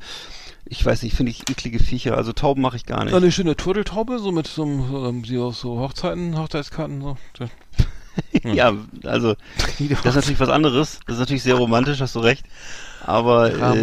ich 0.70 0.86
weiß 0.86 1.02
nicht, 1.02 1.16
finde 1.16 1.30
ich 1.30 1.50
eklige 1.50 1.80
Viecher. 1.80 2.16
Also 2.16 2.32
Tauben 2.32 2.62
mache 2.62 2.76
ich 2.76 2.86
gar 2.86 3.04
nicht. 3.04 3.12
Eine 3.12 3.32
schöne 3.32 3.56
Turteltaube, 3.56 4.20
so 4.20 4.30
mit 4.30 4.46
so 4.46 4.62
einem, 4.62 4.88
so, 4.88 5.06
ähm, 5.08 5.24
sie 5.24 5.36
aus 5.38 5.60
so 5.60 5.80
Hochzeiten, 5.80 6.38
Hochzeitskarten, 6.38 7.02
so. 7.02 7.16
Das- 7.36 7.50
ja, 8.44 8.74
also 9.04 9.34
das 9.78 9.80
ist 10.06 10.14
natürlich 10.14 10.40
was 10.40 10.48
anderes. 10.48 11.00
Das 11.06 11.14
ist 11.16 11.20
natürlich 11.20 11.42
sehr 11.42 11.56
romantisch, 11.56 12.00
hast 12.00 12.14
du 12.14 12.20
recht. 12.20 12.44
Aber 13.04 13.52
äh, 13.52 13.82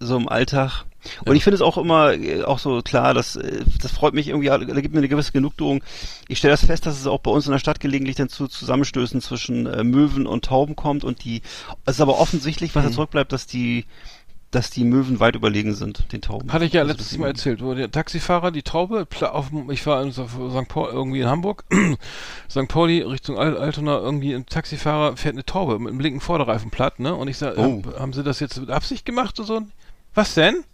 so 0.00 0.16
im 0.16 0.28
Alltag. 0.28 0.84
Und 1.24 1.36
ich 1.36 1.44
finde 1.44 1.54
es 1.56 1.62
auch 1.62 1.78
immer 1.78 2.14
äh, 2.14 2.42
auch 2.42 2.58
so 2.58 2.80
klar, 2.82 3.14
dass 3.14 3.36
äh, 3.36 3.62
das 3.80 3.92
freut 3.92 4.12
mich 4.14 4.28
irgendwie, 4.28 4.48
da 4.48 4.58
gibt 4.58 4.92
mir 4.92 4.98
eine 4.98 5.08
gewisse 5.08 5.32
Genugtuung. 5.32 5.82
Ich 6.28 6.38
stelle 6.38 6.52
das 6.52 6.64
fest, 6.64 6.84
dass 6.86 6.98
es 6.98 7.06
auch 7.06 7.20
bei 7.20 7.30
uns 7.30 7.46
in 7.46 7.52
der 7.52 7.58
Stadt 7.60 7.80
gelegentlich 7.80 8.16
dann 8.16 8.28
zu 8.28 8.48
Zusammenstößen 8.48 9.20
zwischen 9.20 9.66
äh, 9.66 9.84
Möwen 9.84 10.26
und 10.26 10.44
Tauben 10.46 10.74
kommt 10.74 11.04
und 11.04 11.22
die 11.24 11.42
es 11.84 11.96
ist 11.96 12.00
aber 12.00 12.18
offensichtlich, 12.18 12.74
was 12.74 12.84
da 12.84 12.90
zurückbleibt, 12.90 13.32
dass 13.32 13.46
die 13.46 13.84
dass 14.52 14.70
die 14.70 14.84
Möwen 14.84 15.20
weit 15.20 15.34
überlegen 15.34 15.74
sind, 15.74 16.10
den 16.12 16.22
Tauben. 16.22 16.52
Hatte 16.52 16.64
ich 16.64 16.72
ja 16.72 16.82
Also, 16.82 16.92
letztes 16.94 17.18
Mal 17.18 17.28
erzählt, 17.28 17.62
wo 17.62 17.74
der 17.74 17.90
Taxifahrer, 17.90 18.50
die 18.52 18.62
Taube, 18.62 19.06
auf, 19.32 19.48
dem- 19.50 19.70
ich 19.70 19.84
war 19.86 20.02
in 20.02 20.12
St. 20.12 20.22
Paul, 20.68 20.88
irgendwie 20.92 21.20
in 21.20 21.26
Hamburg, 21.26 21.64
St. 22.50 22.68
Pauli 22.68 23.02
Richtung 23.02 23.38
Al 23.38 23.56
Altona, 23.58 23.98
irgendwie 23.98 24.34
ein 24.34 24.46
Taxifahrer 24.46 25.16
fährt 25.16 25.34
eine 25.34 25.44
Taube 25.44 25.78
mit 25.78 25.88
einem 25.90 26.00
linken 26.00 26.20
Vorderreifen 26.20 26.70
platt, 26.70 27.00
ne? 27.00 27.14
Und 27.14 27.28
ich 27.28 27.38
sag, 27.38 27.58
Oh. 27.58 27.82
hab, 27.84 27.98
haben 28.00 28.12
sie 28.12 28.22
das 28.22 28.40
jetzt 28.40 28.58
mit 28.58 28.70
Absicht 28.70 29.04
gemacht 29.04 29.38
oder 29.40 29.46
so? 29.46 29.62
Was 30.14 30.34
denn? 30.34 30.64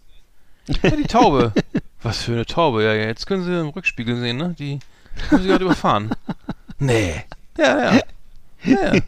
Ja, 0.81 0.91
die 0.91 1.03
Taube. 1.03 1.51
Was 2.03 2.23
für 2.23 2.33
eine 2.33 2.45
Taube, 2.45 2.83
ja, 2.83 2.93
ja. 2.93 3.05
Jetzt 3.07 3.25
können 3.27 3.43
sie 3.43 3.59
im 3.59 3.69
Rückspiegel 3.69 4.15
sehen, 4.17 4.37
ne? 4.37 4.55
Die 4.59 4.79
haben 5.31 5.41
sie 5.41 5.47
gerade 5.49 5.65
überfahren. 5.65 6.11
Nee. 6.79 7.23
Ja, 7.57 7.93
ja. 7.95 8.01
Ja. 8.63 8.99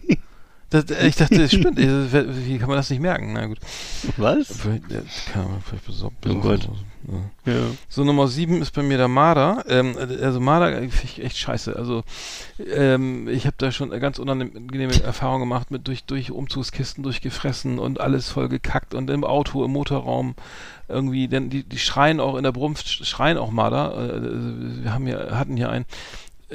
Das, 0.84 1.04
ich 1.04 1.16
dachte, 1.16 1.38
das 1.38 1.54
spinnt. 1.54 1.78
Wie 1.78 2.58
kann 2.58 2.68
man 2.68 2.78
das 2.78 2.90
nicht 2.90 3.02
merken? 3.02 3.32
Na 3.34 3.46
gut. 3.46 3.60
Was? 4.18 4.58
Vielleicht, 4.58 4.92
ja, 4.92 5.02
kann 5.32 5.50
man 5.50 5.62
vielleicht 5.62 5.86
besorgt. 5.86 6.26
Oh 6.28 6.36
Gott. 6.36 6.68
Ja. 7.46 7.54
So, 7.88 8.04
Nummer 8.04 8.28
7 8.28 8.62
ist 8.62 8.72
bei 8.72 8.82
mir 8.82 8.98
der 8.98 9.08
Marder. 9.08 9.64
Ähm, 9.70 9.96
also 9.98 10.40
Marder 10.40 10.74
finde 10.74 10.92
ich 11.04 11.24
echt 11.24 11.38
scheiße. 11.38 11.76
Also 11.76 12.04
ähm, 12.74 13.28
ich 13.28 13.46
habe 13.46 13.56
da 13.58 13.72
schon 13.72 13.92
ganz 14.00 14.20
unangenehme 14.20 15.02
Erfahrung 15.02 15.40
gemacht 15.40 15.72
mit 15.72 15.88
durch, 15.88 16.04
durch 16.06 16.32
Umzugskisten 16.32 17.04
durchgefressen 17.04 17.80
und 17.80 18.02
alles 18.02 18.30
voll 18.30 18.50
gekackt 18.50 18.94
und 18.94 19.10
im 19.10 19.24
Auto, 19.24 19.64
im 19.64 19.72
Motorraum 19.72 20.36
irgendwie, 20.88 21.28
denn 21.28 21.50
die, 21.50 21.64
die 21.64 21.80
schreien 21.80 22.20
auch 22.20 22.36
in 22.36 22.44
der 22.44 22.52
Brunft, 22.52 22.88
schreien 22.88 23.38
auch 23.38 23.52
Marder. 23.52 24.16
Äh, 24.16 24.84
wir 24.84 24.94
haben 24.94 25.06
hier, 25.06 25.30
hatten 25.32 25.58
hier 25.58 25.70
einen 25.70 25.86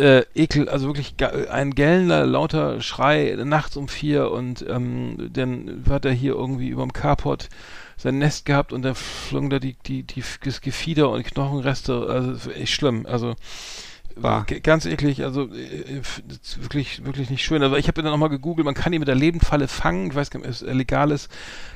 äh, 0.01 0.25
Ekel, 0.35 0.69
also 0.69 0.87
wirklich 0.87 1.15
ein 1.51 1.75
gellender, 1.75 2.27
lauter 2.27 2.81
Schrei 2.81 3.37
nachts 3.45 3.77
um 3.77 3.87
vier 3.87 4.31
und 4.31 4.65
ähm, 4.69 5.31
dann 5.33 5.85
hat 5.89 6.05
er 6.05 6.13
hier 6.13 6.33
irgendwie 6.33 6.69
überm 6.69 6.93
Carport 6.93 7.49
sein 7.97 8.19
Nest 8.19 8.47
gehabt 8.47 8.73
und 8.73 8.83
dann 8.83 8.95
flogen 8.95 9.51
da 9.51 9.59
die, 9.59 9.77
die, 9.87 10.03
die, 10.03 10.25
das 10.43 10.63
Gefieder 10.63 11.11
und 11.11 11.25
Knochenreste, 11.25 12.07
also 12.09 12.51
echt 12.51 12.73
schlimm, 12.73 13.05
also 13.07 13.37
G- 14.47 14.61
ganz 14.61 14.87
eklig, 14.87 15.25
also 15.25 15.49
äh, 15.53 16.01
ist 16.29 16.63
wirklich, 16.63 17.05
wirklich 17.05 17.31
nicht 17.31 17.43
schön. 17.45 17.63
Aber 17.63 17.79
ich 17.79 17.89
habe 17.89 18.03
dann 18.03 18.11
nochmal 18.11 18.29
gegoogelt, 18.29 18.65
man 18.65 18.75
kann 18.75 18.93
ihn 18.93 18.99
mit 19.01 19.09
der 19.09 19.15
Lebendfalle 19.15 19.69
fangen, 19.69 20.09
ich 20.09 20.15
weiß 20.15 20.31
gar 20.31 20.41
nicht, 20.41 20.47
ob 20.49 20.53
es 20.53 20.61
legal 20.63 21.11
ist, 21.11 21.31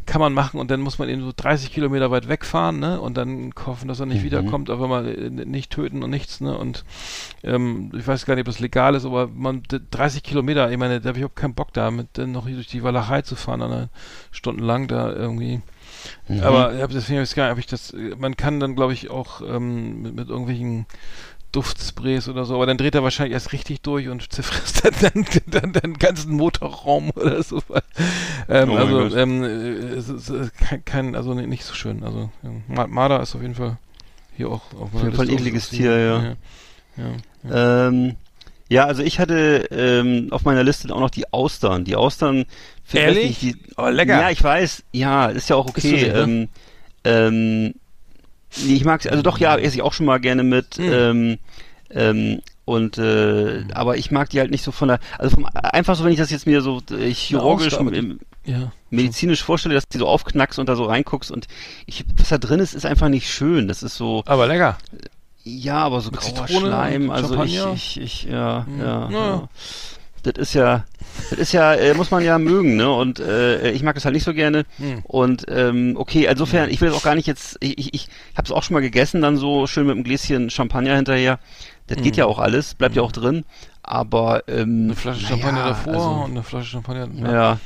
kann 0.06 0.20
man 0.20 0.32
machen 0.34 0.60
und 0.60 0.70
dann 0.70 0.80
muss 0.80 0.98
man 0.98 1.08
ihn 1.08 1.20
so 1.22 1.32
30 1.34 1.72
Kilometer 1.72 2.10
weit 2.10 2.28
wegfahren, 2.28 2.78
ne? 2.80 3.00
Und 3.00 3.16
dann 3.16 3.52
hoffen, 3.66 3.88
dass 3.88 4.00
er 4.00 4.06
nicht 4.06 4.22
wiederkommt, 4.22 4.68
aber 4.70 4.88
mal 4.88 5.06
äh, 5.08 5.30
nicht 5.30 5.70
töten 5.72 6.02
und 6.02 6.10
nichts, 6.10 6.40
ne? 6.40 6.56
Und 6.58 6.84
ähm, 7.42 7.90
ich 7.96 8.06
weiß 8.06 8.26
gar 8.26 8.34
nicht, 8.34 8.42
ob 8.42 8.46
das 8.52 8.60
legal 8.60 8.94
ist, 8.94 9.04
aber 9.06 9.28
man 9.28 9.62
d- 9.64 9.80
30 9.90 10.22
Kilometer, 10.22 10.70
ich 10.70 10.78
meine, 10.78 11.00
da 11.00 11.08
habe 11.08 11.18
ich 11.18 11.22
überhaupt 11.22 11.36
keinen 11.36 11.54
Bock 11.54 11.72
da, 11.72 11.90
mit 11.90 12.08
dann 12.14 12.32
noch 12.32 12.46
hier 12.46 12.56
durch 12.56 12.68
die 12.68 12.82
Walachei 12.82 13.22
zu 13.22 13.36
fahren, 13.36 13.62
eine 13.62 13.88
stundenlang 14.32 14.88
da 14.88 15.12
irgendwie. 15.12 15.62
Aber 16.40 16.74
ja, 16.74 16.86
deswegen 16.86 17.18
habe 17.18 17.24
ich 17.24 17.34
gar 17.34 17.50
hab 17.50 17.58
ich 17.58 17.66
das, 17.66 17.94
man 18.18 18.36
kann 18.36 18.60
dann, 18.60 18.74
glaube 18.74 18.92
ich, 18.92 19.10
auch 19.10 19.40
ähm, 19.42 20.02
mit, 20.02 20.14
mit 20.14 20.28
irgendwelchen 20.28 20.86
Duftsprays 21.54 22.28
oder 22.28 22.44
so, 22.44 22.54
aber 22.54 22.66
dann 22.66 22.76
dreht 22.76 22.94
er 22.94 23.02
wahrscheinlich 23.02 23.32
erst 23.34 23.52
richtig 23.52 23.80
durch 23.82 24.08
und 24.08 24.32
zerfrisst 24.32 24.84
dann, 24.84 24.94
dann, 25.00 25.24
dann 25.46 25.72
den 25.72 25.94
ganzen 25.94 26.32
Motorraum 26.34 27.10
oder 27.14 27.42
so. 27.42 27.62
Ähm, 28.48 28.70
Oh 28.70 28.76
also, 28.76 29.16
ähm, 29.16 29.42
äh, 29.42 29.48
es 29.94 30.08
ist 30.08 30.30
äh, 30.30 30.48
kein, 30.58 30.84
kein, 30.84 31.14
also 31.16 31.34
nicht, 31.34 31.64
so 31.64 31.74
schön. 31.74 32.02
Also, 32.02 32.30
ja. 32.42 32.50
Ma- 32.68 32.86
Marder 32.86 33.20
ist 33.22 33.34
auf 33.34 33.42
jeden 33.42 33.54
Fall 33.54 33.78
hier 34.36 34.48
auch 34.48 34.62
auf 34.78 34.92
meiner 34.92 35.04
jeden 35.04 35.16
Fall 35.16 35.26
Liste 35.26 35.40
ekliges. 35.40 35.68
Tier, 35.70 35.98
ja. 35.98 36.22
ja. 36.22 37.04
ja. 37.48 37.88
Ähm, 37.88 38.16
ja, 38.68 38.86
also 38.86 39.02
ich 39.02 39.18
hatte 39.20 39.68
ähm, 39.70 40.28
auf 40.30 40.44
meiner 40.44 40.64
Liste 40.64 40.92
auch 40.94 41.00
noch 41.00 41.10
die 41.10 41.32
Austern. 41.32 41.84
Die 41.84 41.96
Austern, 41.96 42.46
Ehrlich? 42.92 43.42
nicht, 43.42 43.42
die, 43.42 43.56
Aber 43.76 43.92
lecker. 43.92 44.20
Ja, 44.20 44.30
ich 44.30 44.42
weiß. 44.42 44.82
Ja, 44.92 45.26
ist 45.26 45.48
ja 45.50 45.56
auch 45.56 45.66
okay. 45.66 46.08
ne? 46.08 46.18
ähm, 46.18 46.48
ähm, 47.04 47.74
nee, 48.62 48.74
ich 48.74 48.84
mag 48.84 49.04
also 49.10 49.22
doch, 49.22 49.38
ja, 49.38 49.56
esse 49.56 49.76
ich 49.76 49.82
auch 49.82 49.92
schon 49.92 50.06
mal 50.06 50.18
gerne 50.20 50.42
mit. 50.42 50.78
Mhm. 50.78 50.92
Ähm, 50.92 51.38
ähm, 51.90 52.42
und 52.66 52.96
äh, 52.96 53.64
aber 53.74 53.98
ich 53.98 54.10
mag 54.10 54.30
die 54.30 54.40
halt 54.40 54.50
nicht 54.50 54.64
so 54.64 54.72
von 54.72 54.88
der, 54.88 54.98
also 55.18 55.36
vom, 55.36 55.46
einfach 55.52 55.96
so, 55.96 56.04
wenn 56.04 56.12
ich 56.12 56.18
das 56.18 56.30
jetzt 56.30 56.46
mir 56.46 56.62
so 56.62 56.80
äh, 56.90 57.12
chirurgisch, 57.12 57.76
die- 57.76 57.96
im, 57.96 58.20
ja. 58.46 58.72
medizinisch 58.90 59.42
vorstelle, 59.42 59.74
dass 59.74 59.86
die 59.86 59.98
so 59.98 60.06
aufknackst 60.08 60.58
und 60.58 60.68
da 60.68 60.74
so 60.76 60.84
reinguckst 60.84 61.30
und 61.30 61.46
ich, 61.86 62.04
was 62.16 62.30
da 62.30 62.38
drin 62.38 62.60
ist, 62.60 62.74
ist 62.74 62.86
einfach 62.86 63.08
nicht 63.10 63.28
schön. 63.30 63.68
Das 63.68 63.82
ist 63.82 63.96
so, 63.96 64.22
Aber 64.26 64.46
lecker. 64.46 64.78
ja, 65.44 65.76
aber 65.76 66.00
so 66.00 66.10
Mit 66.10 66.20
grauer 66.20 66.46
Zitrone 66.46 66.66
Schleim, 66.68 67.10
also 67.10 67.42
ich, 67.44 67.60
ich, 67.74 68.00
ich, 68.00 68.22
ja, 68.24 68.64
Mhm. 68.66 68.80
ja, 68.80 69.08
Naja. 69.10 69.26
ja. 69.26 69.48
Das 70.24 70.34
ist 70.36 70.54
ja, 70.54 70.84
das 71.30 71.38
ist 71.38 71.52
ja, 71.52 71.74
äh, 71.74 71.94
muss 71.94 72.10
man 72.10 72.24
ja 72.24 72.38
mögen, 72.38 72.76
ne? 72.76 72.90
Und 72.90 73.20
äh, 73.20 73.70
ich 73.70 73.82
mag 73.82 73.94
das 73.94 74.04
halt 74.04 74.14
nicht 74.14 74.24
so 74.24 74.34
gerne. 74.34 74.64
Hm. 74.78 75.00
Und 75.04 75.44
ähm, 75.48 75.94
okay, 75.96 76.26
insofern, 76.30 76.68
ich 76.70 76.80
will 76.80 76.88
jetzt 76.88 76.96
auch 76.98 77.02
gar 77.04 77.14
nicht 77.14 77.26
jetzt, 77.28 77.56
ich, 77.60 77.78
ich, 77.78 77.94
ich 77.94 78.08
habe 78.36 78.46
es 78.46 78.50
auch 78.52 78.62
schon 78.62 78.74
mal 78.74 78.80
gegessen, 78.80 79.22
dann 79.22 79.36
so 79.36 79.66
schön 79.66 79.86
mit 79.86 79.94
einem 79.94 80.04
Gläschen 80.04 80.50
Champagner 80.50 80.96
hinterher. 80.96 81.38
Das 81.86 81.98
geht 81.98 82.14
Mhm. 82.14 82.18
ja 82.20 82.26
auch 82.26 82.38
alles, 82.38 82.74
bleibt 82.74 82.96
ja 82.96 83.02
auch 83.02 83.12
drin. 83.12 83.44
Aber 83.82 84.42
ähm, 84.48 84.84
Eine 84.86 84.96
Flasche 84.96 85.26
Champagner 85.26 85.64
davor 85.68 85.92
also, 85.94 86.08
und 86.24 86.30
eine 86.30 86.42
Flasche 86.42 86.70
Champagner. 86.70 87.08
ja, 87.32 87.58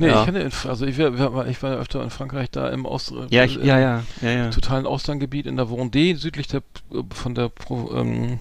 Nee, 0.00 0.06
Ja. 0.06 0.20
ich 0.20 0.24
kenne, 0.26 0.40
in- 0.40 0.52
also 0.68 0.86
ich, 0.86 0.96
wär, 0.96 1.08
ich 1.48 1.62
war 1.62 1.72
ja 1.72 1.76
öfter 1.76 2.02
in 2.04 2.10
Frankreich 2.10 2.50
da 2.50 2.68
im 2.70 2.86
Ost, 2.86 3.12
ja, 3.30 3.44
ich, 3.44 3.60
äh, 3.60 3.66
ja, 3.66 3.78
ja, 3.78 4.02
ja, 4.22 4.30
ja. 4.30 4.50
totalen 4.50 4.86
Austerngebiet 4.86 5.44
in 5.46 5.56
der 5.56 5.66
Vendée, 5.66 6.16
südlich 6.16 6.46
der, 6.46 6.62
von 7.12 7.34
der, 7.34 7.50
ähm, 7.68 8.38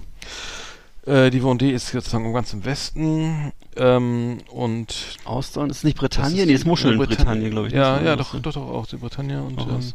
äh, 1.07 1.29
die 1.29 1.41
Vendée 1.41 1.71
ist 1.71 1.89
sozusagen 1.89 2.33
ganz 2.33 2.53
im 2.53 2.65
Westen, 2.65 3.51
ähm, 3.75 4.39
und 4.51 5.17
Austern, 5.23 5.69
ist 5.69 5.83
nicht 5.83 5.97
das 5.97 6.01
Britannien? 6.01 6.47
Nee, 6.47 6.53
ist 6.53 6.65
Muscheln 6.65 6.93
in 6.93 6.97
Britannien, 6.99 7.25
Britannien, 7.25 7.51
glaube 7.51 7.67
ich. 7.67 7.73
Ja, 7.73 7.95
Das 7.97 8.05
ja, 8.05 8.15
doch, 8.15 8.39
doch, 8.39 8.53
doch, 8.53 8.67
auch 8.69 8.87
die 8.87 8.97
Bretagne 8.97 9.41
und, 9.43 9.57
Auch 9.59 9.67
ähm, 9.67 9.75
was. 9.77 9.93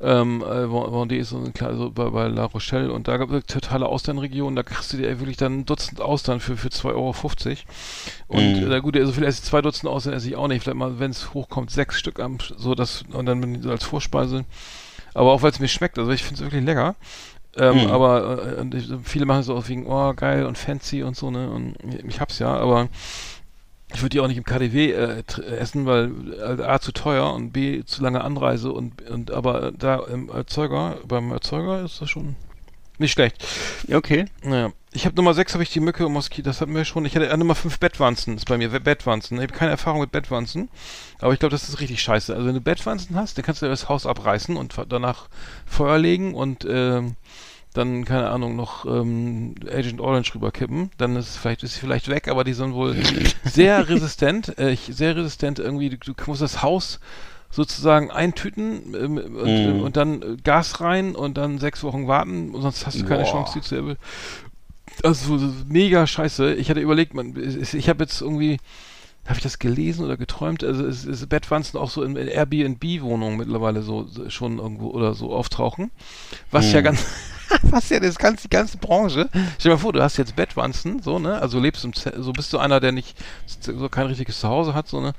ähm, 0.00 0.42
äh, 0.42 0.64
Vendée 0.66 1.16
ist 1.18 1.30
so 1.30 1.38
ein 1.38 1.52
klar, 1.52 1.74
so 1.76 1.90
bei, 1.90 2.08
bei 2.10 2.28
La 2.28 2.44
Rochelle 2.44 2.92
und 2.92 3.08
da 3.08 3.16
gab 3.16 3.30
es 3.32 3.44
totale 3.46 3.86
Austernregion, 3.86 4.56
da 4.56 4.62
kriegst 4.62 4.92
du 4.92 4.96
dir 4.96 5.18
wirklich 5.20 5.36
dann 5.36 5.60
ein 5.60 5.66
Dutzend 5.66 6.00
Austern 6.00 6.40
für, 6.40 6.56
für 6.56 6.68
2,50 6.68 6.86
Euro. 6.94 7.14
Und 8.28 8.56
Mhm. 8.56 8.62
äh, 8.62 8.66
na 8.68 8.78
gut, 8.78 8.96
so 9.02 9.12
viel 9.12 9.24
esse 9.24 9.40
ich, 9.42 9.44
zwei 9.44 9.62
Dutzend 9.62 9.90
Austern 9.90 10.12
esse 10.14 10.28
ich 10.28 10.36
auch 10.36 10.48
nicht, 10.48 10.62
vielleicht 10.62 10.78
mal, 10.78 10.98
wenn 10.98 11.10
es 11.10 11.34
hochkommt, 11.34 11.70
sechs 11.70 11.98
Stück 11.98 12.20
am, 12.20 12.38
so 12.56 12.74
das, 12.74 13.04
und 13.12 13.26
dann 13.26 13.40
bin 13.40 13.56
ich 13.56 13.62
so 13.62 13.70
als 13.70 13.84
Vorspeise. 13.84 14.44
Aber 15.12 15.32
auch 15.32 15.42
weil 15.42 15.50
es 15.50 15.58
mir 15.58 15.66
schmeckt, 15.68 15.98
also 15.98 16.10
ich 16.12 16.22
finde 16.22 16.36
es 16.36 16.40
wirklich 16.42 16.64
lecker. 16.64 16.94
Ähm, 17.56 17.84
Mhm. 17.84 17.90
Aber 17.90 18.58
äh, 18.58 18.80
viele 19.02 19.26
machen 19.26 19.40
es 19.40 19.48
auch 19.48 19.68
wegen, 19.68 19.86
oh 19.86 20.14
geil 20.14 20.46
und 20.46 20.56
fancy 20.58 21.02
und 21.02 21.16
so, 21.16 21.30
ne? 21.30 21.50
Und 21.50 21.74
ich 22.06 22.20
hab's 22.20 22.38
ja, 22.38 22.54
aber 22.56 22.88
Ich 23.92 24.02
würde 24.02 24.10
die 24.10 24.20
auch 24.20 24.28
nicht 24.28 24.36
im 24.36 24.44
KDW 24.44 24.92
äh, 24.92 25.22
tr- 25.28 25.42
essen, 25.42 25.84
weil 25.84 26.12
äh, 26.38 26.62
A 26.62 26.78
zu 26.80 26.92
teuer 26.92 27.32
und 27.34 27.50
B 27.52 27.82
zu 27.84 28.02
lange 28.02 28.22
Anreise 28.22 28.70
und, 28.70 29.02
und 29.10 29.32
aber 29.32 29.72
da 29.76 29.96
im 30.04 30.28
Erzeuger, 30.28 30.98
beim 31.08 31.32
Erzeuger 31.32 31.82
ist 31.84 32.00
das 32.00 32.08
schon 32.08 32.36
nicht 32.98 33.12
schlecht. 33.12 33.44
Okay. 33.92 34.26
Naja. 34.44 34.70
Ich 34.92 35.06
habe 35.06 35.14
Nummer 35.16 35.34
6 35.34 35.54
habe 35.54 35.62
ich 35.62 35.70
die 35.70 35.80
Mücke 35.80 36.04
und 36.06 36.12
Moskito, 36.12 36.48
das 36.50 36.60
hatten 36.60 36.74
wir 36.74 36.84
schon. 36.84 37.04
Ich 37.04 37.14
hatte 37.16 37.28
äh, 37.28 37.36
Nummer 37.36 37.54
5 37.56 37.78
Bettwanzen, 37.80 38.36
ist 38.36 38.46
bei 38.46 38.58
mir 38.58 38.68
Bettwanzen. 38.70 39.38
Ich 39.38 39.42
habe 39.44 39.52
keine 39.54 39.70
Erfahrung 39.72 40.00
mit 40.00 40.12
Bettwanzen, 40.12 40.68
aber 41.20 41.32
ich 41.32 41.38
glaube, 41.40 41.52
das 41.52 41.68
ist 41.68 41.80
richtig 41.80 42.02
scheiße. 42.02 42.32
Also 42.34 42.46
wenn 42.46 42.54
du 42.54 42.60
Bettwanzen 42.60 43.16
hast, 43.16 43.38
dann 43.38 43.44
kannst 43.44 43.62
du 43.62 43.66
das 43.66 43.88
Haus 43.88 44.06
abreißen 44.06 44.56
und 44.56 44.74
danach 44.88 45.28
Feuer 45.66 45.98
legen 45.98 46.34
und 46.34 46.64
ähm, 46.68 47.16
dann, 47.72 48.04
keine 48.04 48.30
Ahnung, 48.30 48.56
noch 48.56 48.84
ähm, 48.84 49.54
Agent 49.72 50.00
Orange 50.00 50.34
rüberkippen. 50.34 50.90
Dann 50.98 51.14
ist 51.16 51.28
es 51.30 51.36
vielleicht, 51.36 51.62
ist 51.62 51.74
sie 51.74 51.80
vielleicht 51.80 52.08
weg, 52.08 52.28
aber 52.28 52.42
die 52.44 52.52
sind 52.54 52.74
wohl 52.74 52.96
sehr 53.44 53.88
resistent, 53.88 54.58
äh, 54.58 54.70
ich- 54.72 54.90
sehr 54.92 55.14
resistent 55.16 55.58
irgendwie. 55.58 55.90
Du, 55.90 55.96
du 55.98 56.14
musst 56.26 56.42
das 56.42 56.62
Haus 56.62 56.98
sozusagen 57.52 58.10
eintüten 58.10 58.94
ähm, 58.94 59.16
und, 59.36 59.76
Mhm. 59.76 59.80
und 59.82 59.96
dann 59.96 60.38
Gas 60.44 60.80
rein 60.80 61.14
und 61.16 61.36
dann 61.36 61.58
sechs 61.58 61.82
Wochen 61.82 62.06
warten, 62.06 62.52
sonst 62.60 62.86
hast 62.86 63.00
du 63.00 63.04
keine 63.06 63.22
Boah. 63.24 63.30
Chance, 63.32 63.52
die 63.54 63.60
zu 63.60 63.74
erwischen. 63.76 63.98
Also 65.02 65.38
so 65.38 65.52
mega 65.66 66.06
scheiße. 66.06 66.54
Ich 66.54 66.68
hatte 66.70 66.80
überlegt, 66.80 67.14
man, 67.14 67.36
es- 67.36 67.74
ich 67.74 67.88
habe 67.88 68.04
jetzt 68.04 68.20
irgendwie, 68.20 68.58
habe 69.26 69.36
ich 69.38 69.42
das 69.42 69.58
gelesen 69.58 70.04
oder 70.04 70.16
geträumt? 70.16 70.62
Also 70.64 70.84
es 70.86 71.04
ist 71.04 71.28
Bettwanzen 71.28 71.78
auch 71.78 71.90
so 71.90 72.02
in, 72.02 72.16
in 72.16 72.28
Airbnb-Wohnungen 72.28 73.36
mittlerweile 73.36 73.82
so, 73.82 74.04
so 74.04 74.28
schon 74.28 74.58
irgendwo 74.58 74.88
oder 74.88 75.14
so 75.14 75.32
auftauchen. 75.32 75.90
Was 76.50 76.70
ja 76.72 76.78
Hm. 76.78 76.84
ganz, 76.84 77.04
was 77.62 77.88
ja 77.88 78.00
das 78.00 78.18
ganze, 78.18 78.42
die 78.48 78.50
ganze 78.50 78.78
Branche. 78.78 79.28
Stell 79.58 79.70
dir 79.70 79.76
mal 79.76 79.78
vor, 79.78 79.92
du 79.92 80.02
hast 80.02 80.16
jetzt 80.16 80.36
Bettwanzen, 80.36 81.02
so, 81.02 81.18
ne? 81.18 81.40
Also 81.40 81.58
lebst 81.58 81.84
im, 81.84 81.92
Ze- 81.94 82.14
so 82.18 82.32
bist 82.32 82.52
du 82.52 82.58
einer, 82.58 82.80
der 82.80 82.92
nicht 82.92 83.16
so 83.46 83.88
kein 83.88 84.06
richtiges 84.06 84.40
Zuhause 84.40 84.74
hat, 84.74 84.88
so, 84.88 85.00
ne? 85.00 85.12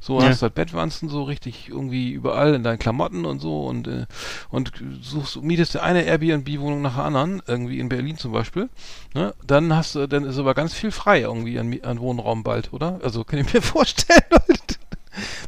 So 0.00 0.20
Ja. 0.20 0.28
hast 0.28 0.40
du 0.40 0.42
halt 0.44 0.54
Bettwanzen 0.54 1.08
so 1.08 1.24
richtig 1.24 1.68
irgendwie 1.68 2.12
überall 2.12 2.54
in 2.54 2.62
deinen 2.62 2.78
Klamotten 2.78 3.24
und 3.24 3.40
so 3.40 3.66
und 3.66 3.88
äh, 3.88 4.06
und 4.50 4.72
suchst, 5.02 5.42
mietest 5.42 5.74
dir 5.74 5.82
eine 5.82 6.02
Airbnb-Wohnung 6.04 6.82
nach 6.82 6.94
der 6.96 7.04
anderen, 7.04 7.42
irgendwie 7.46 7.80
in 7.80 7.88
Berlin 7.88 8.16
zum 8.16 8.32
Beispiel. 8.32 8.68
Ne? 9.14 9.34
Dann 9.46 9.74
hast 9.74 9.94
du, 9.96 10.06
dann 10.06 10.24
ist 10.24 10.38
aber 10.38 10.54
ganz 10.54 10.72
viel 10.74 10.90
frei 10.92 11.20
irgendwie 11.22 11.58
an, 11.58 11.76
an 11.82 12.00
Wohnraum 12.00 12.42
bald, 12.44 12.72
oder? 12.72 13.00
Also 13.02 13.24
kann 13.24 13.40
ich 13.40 13.52
mir 13.52 13.62
vorstellen. 13.62 14.22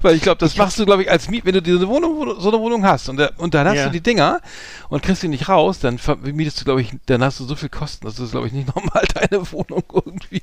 Weil 0.02 0.14
ich 0.16 0.22
glaube, 0.22 0.38
das 0.38 0.56
machst 0.56 0.78
du, 0.78 0.84
glaube 0.86 1.02
ich, 1.02 1.10
als 1.10 1.28
Miet, 1.28 1.44
wenn 1.44 1.54
du 1.54 1.62
diese 1.62 1.86
Wohnung, 1.88 2.40
so 2.40 2.48
eine 2.50 2.60
Wohnung 2.60 2.84
hast 2.84 3.08
und, 3.08 3.16
da- 3.16 3.30
und 3.38 3.54
dann 3.54 3.66
hast 3.66 3.76
Ja. 3.76 3.84
du 3.86 3.90
die 3.92 4.00
Dinger 4.00 4.40
und 4.88 5.02
kriegst 5.02 5.22
die 5.22 5.28
nicht 5.28 5.48
raus, 5.48 5.78
dann 5.78 5.98
mietest 6.22 6.60
du, 6.60 6.64
glaube 6.64 6.80
ich, 6.82 6.92
dann 7.06 7.22
hast 7.22 7.40
du 7.40 7.44
so 7.44 7.54
viel 7.56 7.68
Kosten, 7.68 8.06
das 8.06 8.18
ist, 8.18 8.32
glaube 8.32 8.46
ich, 8.46 8.52
nicht 8.52 8.68
normal, 8.74 9.04
deine 9.14 9.50
Wohnung 9.52 9.82
irgendwie. 9.92 10.42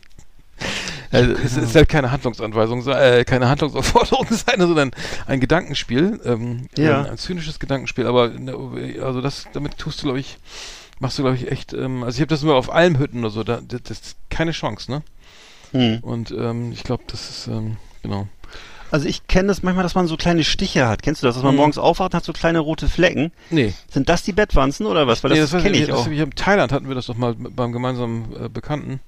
Also 1.11 1.33
es 1.33 1.55
ist 1.55 1.75
halt 1.75 1.87
keine 1.87 2.11
Handlungsanweisung, 2.11 2.85
äh, 2.87 3.23
keine 3.25 3.47
Handlungsaufforderung 3.47 4.27
sein, 4.31 4.59
sondern 4.59 4.91
ein 5.27 5.39
Gedankenspiel, 5.39 6.19
ähm, 6.25 6.67
Ja. 6.77 7.01
ein, 7.01 7.11
ein 7.11 7.17
zynisches 7.17 7.59
Gedankenspiel. 7.59 8.07
Aber 8.07 8.29
ne, 8.29 8.55
also 9.03 9.21
das, 9.21 9.45
damit 9.53 9.77
tust 9.77 9.99
du, 9.99 10.05
glaube 10.07 10.19
ich, 10.19 10.37
machst 10.99 11.17
du, 11.19 11.23
glaube 11.23 11.37
ich, 11.37 11.51
echt. 11.51 11.73
Ähm, 11.73 12.03
also 12.03 12.15
ich 12.17 12.21
habe 12.21 12.27
das 12.29 12.41
nur 12.41 12.55
auf 12.55 12.73
Almhütten 12.73 13.19
oder 13.19 13.29
so, 13.29 13.43
da, 13.43 13.61
das, 13.65 13.83
das 13.83 13.99
ist 13.99 14.17
keine 14.29 14.51
Chance, 14.51 14.91
ne? 14.91 15.03
Hm. 15.71 15.99
Und 16.01 16.31
ähm, 16.31 16.71
ich 16.71 16.83
glaube, 16.83 17.03
das 17.07 17.29
ist 17.29 17.47
ähm, 17.47 17.77
genau. 18.01 18.27
Also 18.91 19.07
ich 19.07 19.27
kenne 19.27 19.49
das 19.49 19.63
manchmal, 19.63 19.83
dass 19.83 19.95
man 19.95 20.07
so 20.07 20.15
kleine 20.17 20.43
Stiche 20.43 20.87
hat. 20.87 21.01
Kennst 21.03 21.21
du 21.21 21.27
das, 21.27 21.35
dass 21.35 21.43
man 21.43 21.53
Mhm. 21.53 21.57
morgens 21.57 21.77
aufwacht 21.77 22.13
und 22.13 22.17
hat 22.17 22.23
so 22.23 22.33
kleine 22.33 22.59
rote 22.59 22.87
Flecken? 22.89 23.31
Nee, 23.49 23.73
Sind 23.91 24.07
das 24.09 24.23
die 24.23 24.31
Bettwanzen 24.33 24.85
oder 24.85 25.07
was? 25.07 25.23
Weil 25.23 25.31
nee 25.31 25.39
das, 25.39 25.51
weiß 25.53 25.61
kenne 25.63 25.77
ich 25.77 25.87
das 25.87 25.95
auch. 25.99 26.07
Ich, 26.07 26.19
in 26.19 26.31
Thailand 26.31 26.71
hatten 26.71 26.87
wir 26.87 26.95
das 26.95 27.07
doch 27.07 27.17
mal 27.17 27.35
beim 27.35 27.71
gemeinsamen 27.71 28.45
äh, 28.45 28.49
Bekannten, 28.49 29.01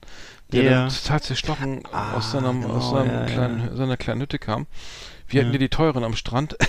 der 0.52 0.64
Ja. 0.64 0.70
dann 0.72 0.90
total 0.90 1.22
zerstochen 1.22 1.82
Ah, 1.92 2.16
aus, 2.18 2.32
seinem, 2.32 2.64
aus 2.66 2.90
genau, 2.90 2.92
seinem 2.92 3.12
ja, 3.14 3.26
kleinen, 3.26 3.76
seiner 3.78 3.98
kleinen 3.98 4.22
Hütte 4.22 4.40
kam. 4.40 4.68
Wir 5.28 5.42
hatten 5.42 5.50
Ja. 5.50 5.54
ja 5.54 5.60
die 5.60 5.70
teuren 5.70 6.04
am 6.04 6.16
Strand. 6.16 6.58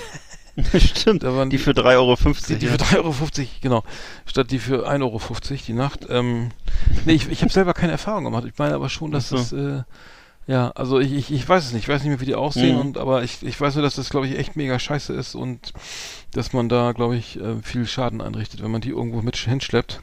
Stimmt. 0.78 1.22
Da 1.22 1.34
waren 1.34 1.48
Die 1.48 1.58
für 1.58 1.70
3,50 1.70 1.96
Euro. 1.96 2.16
Die, 2.48 2.54
die 2.58 2.66
für 2.66 2.76
3,50 2.76 2.96
Euro, 2.98 3.14
genau. 3.60 3.84
Statt 4.26 4.50
die 4.50 4.58
für 4.58 4.88
1,50 4.88 5.00
Euro 5.02 5.20
die 5.66 5.72
Nacht. 5.72 6.00
Ähm, 6.08 6.50
nee, 7.06 7.12
ich, 7.14 7.28
ich 7.30 7.42
habe 7.42 7.52
selber 7.52 7.72
keine 7.72 7.92
Erfahrung 7.92 8.24
gemacht. 8.24 8.44
Ich 8.46 8.58
meine 8.58 8.74
aber 8.74 8.88
schon, 8.88 9.10
dass 9.12 9.30
das, 9.30 9.50
so. 9.50 9.56
äh, 9.56 9.82
ja, 10.50 10.70
also 10.72 10.98
ich, 10.98 11.12
ich, 11.12 11.30
ich 11.32 11.48
weiß 11.48 11.64
es 11.66 11.72
nicht. 11.72 11.84
Ich 11.84 11.88
weiß 11.88 12.02
nicht 12.02 12.10
mehr, 12.10 12.20
wie 12.20 12.24
die 12.26 12.34
aussehen, 12.34 12.74
Mhm. 12.74 12.80
und, 12.80 12.98
aber 12.98 13.22
ich, 13.22 13.42
ich 13.42 13.60
weiß 13.60 13.74
nur, 13.76 13.82
dass 13.82 13.94
das, 13.94 14.10
glaube 14.10 14.26
ich, 14.26 14.36
echt 14.36 14.56
mega 14.56 14.78
scheiße 14.78 15.12
ist 15.12 15.34
und 15.36 15.72
dass 16.32 16.52
man 16.52 16.68
da, 16.68 16.92
glaube 16.92 17.16
ich, 17.16 17.38
äh, 17.40 17.62
viel 17.62 17.86
Schaden 17.86 18.20
einrichtet, 18.20 18.62
wenn 18.62 18.70
man 18.70 18.80
die 18.80 18.90
irgendwo 18.90 19.22
mit 19.22 19.36
hinschleppt. 19.36 20.00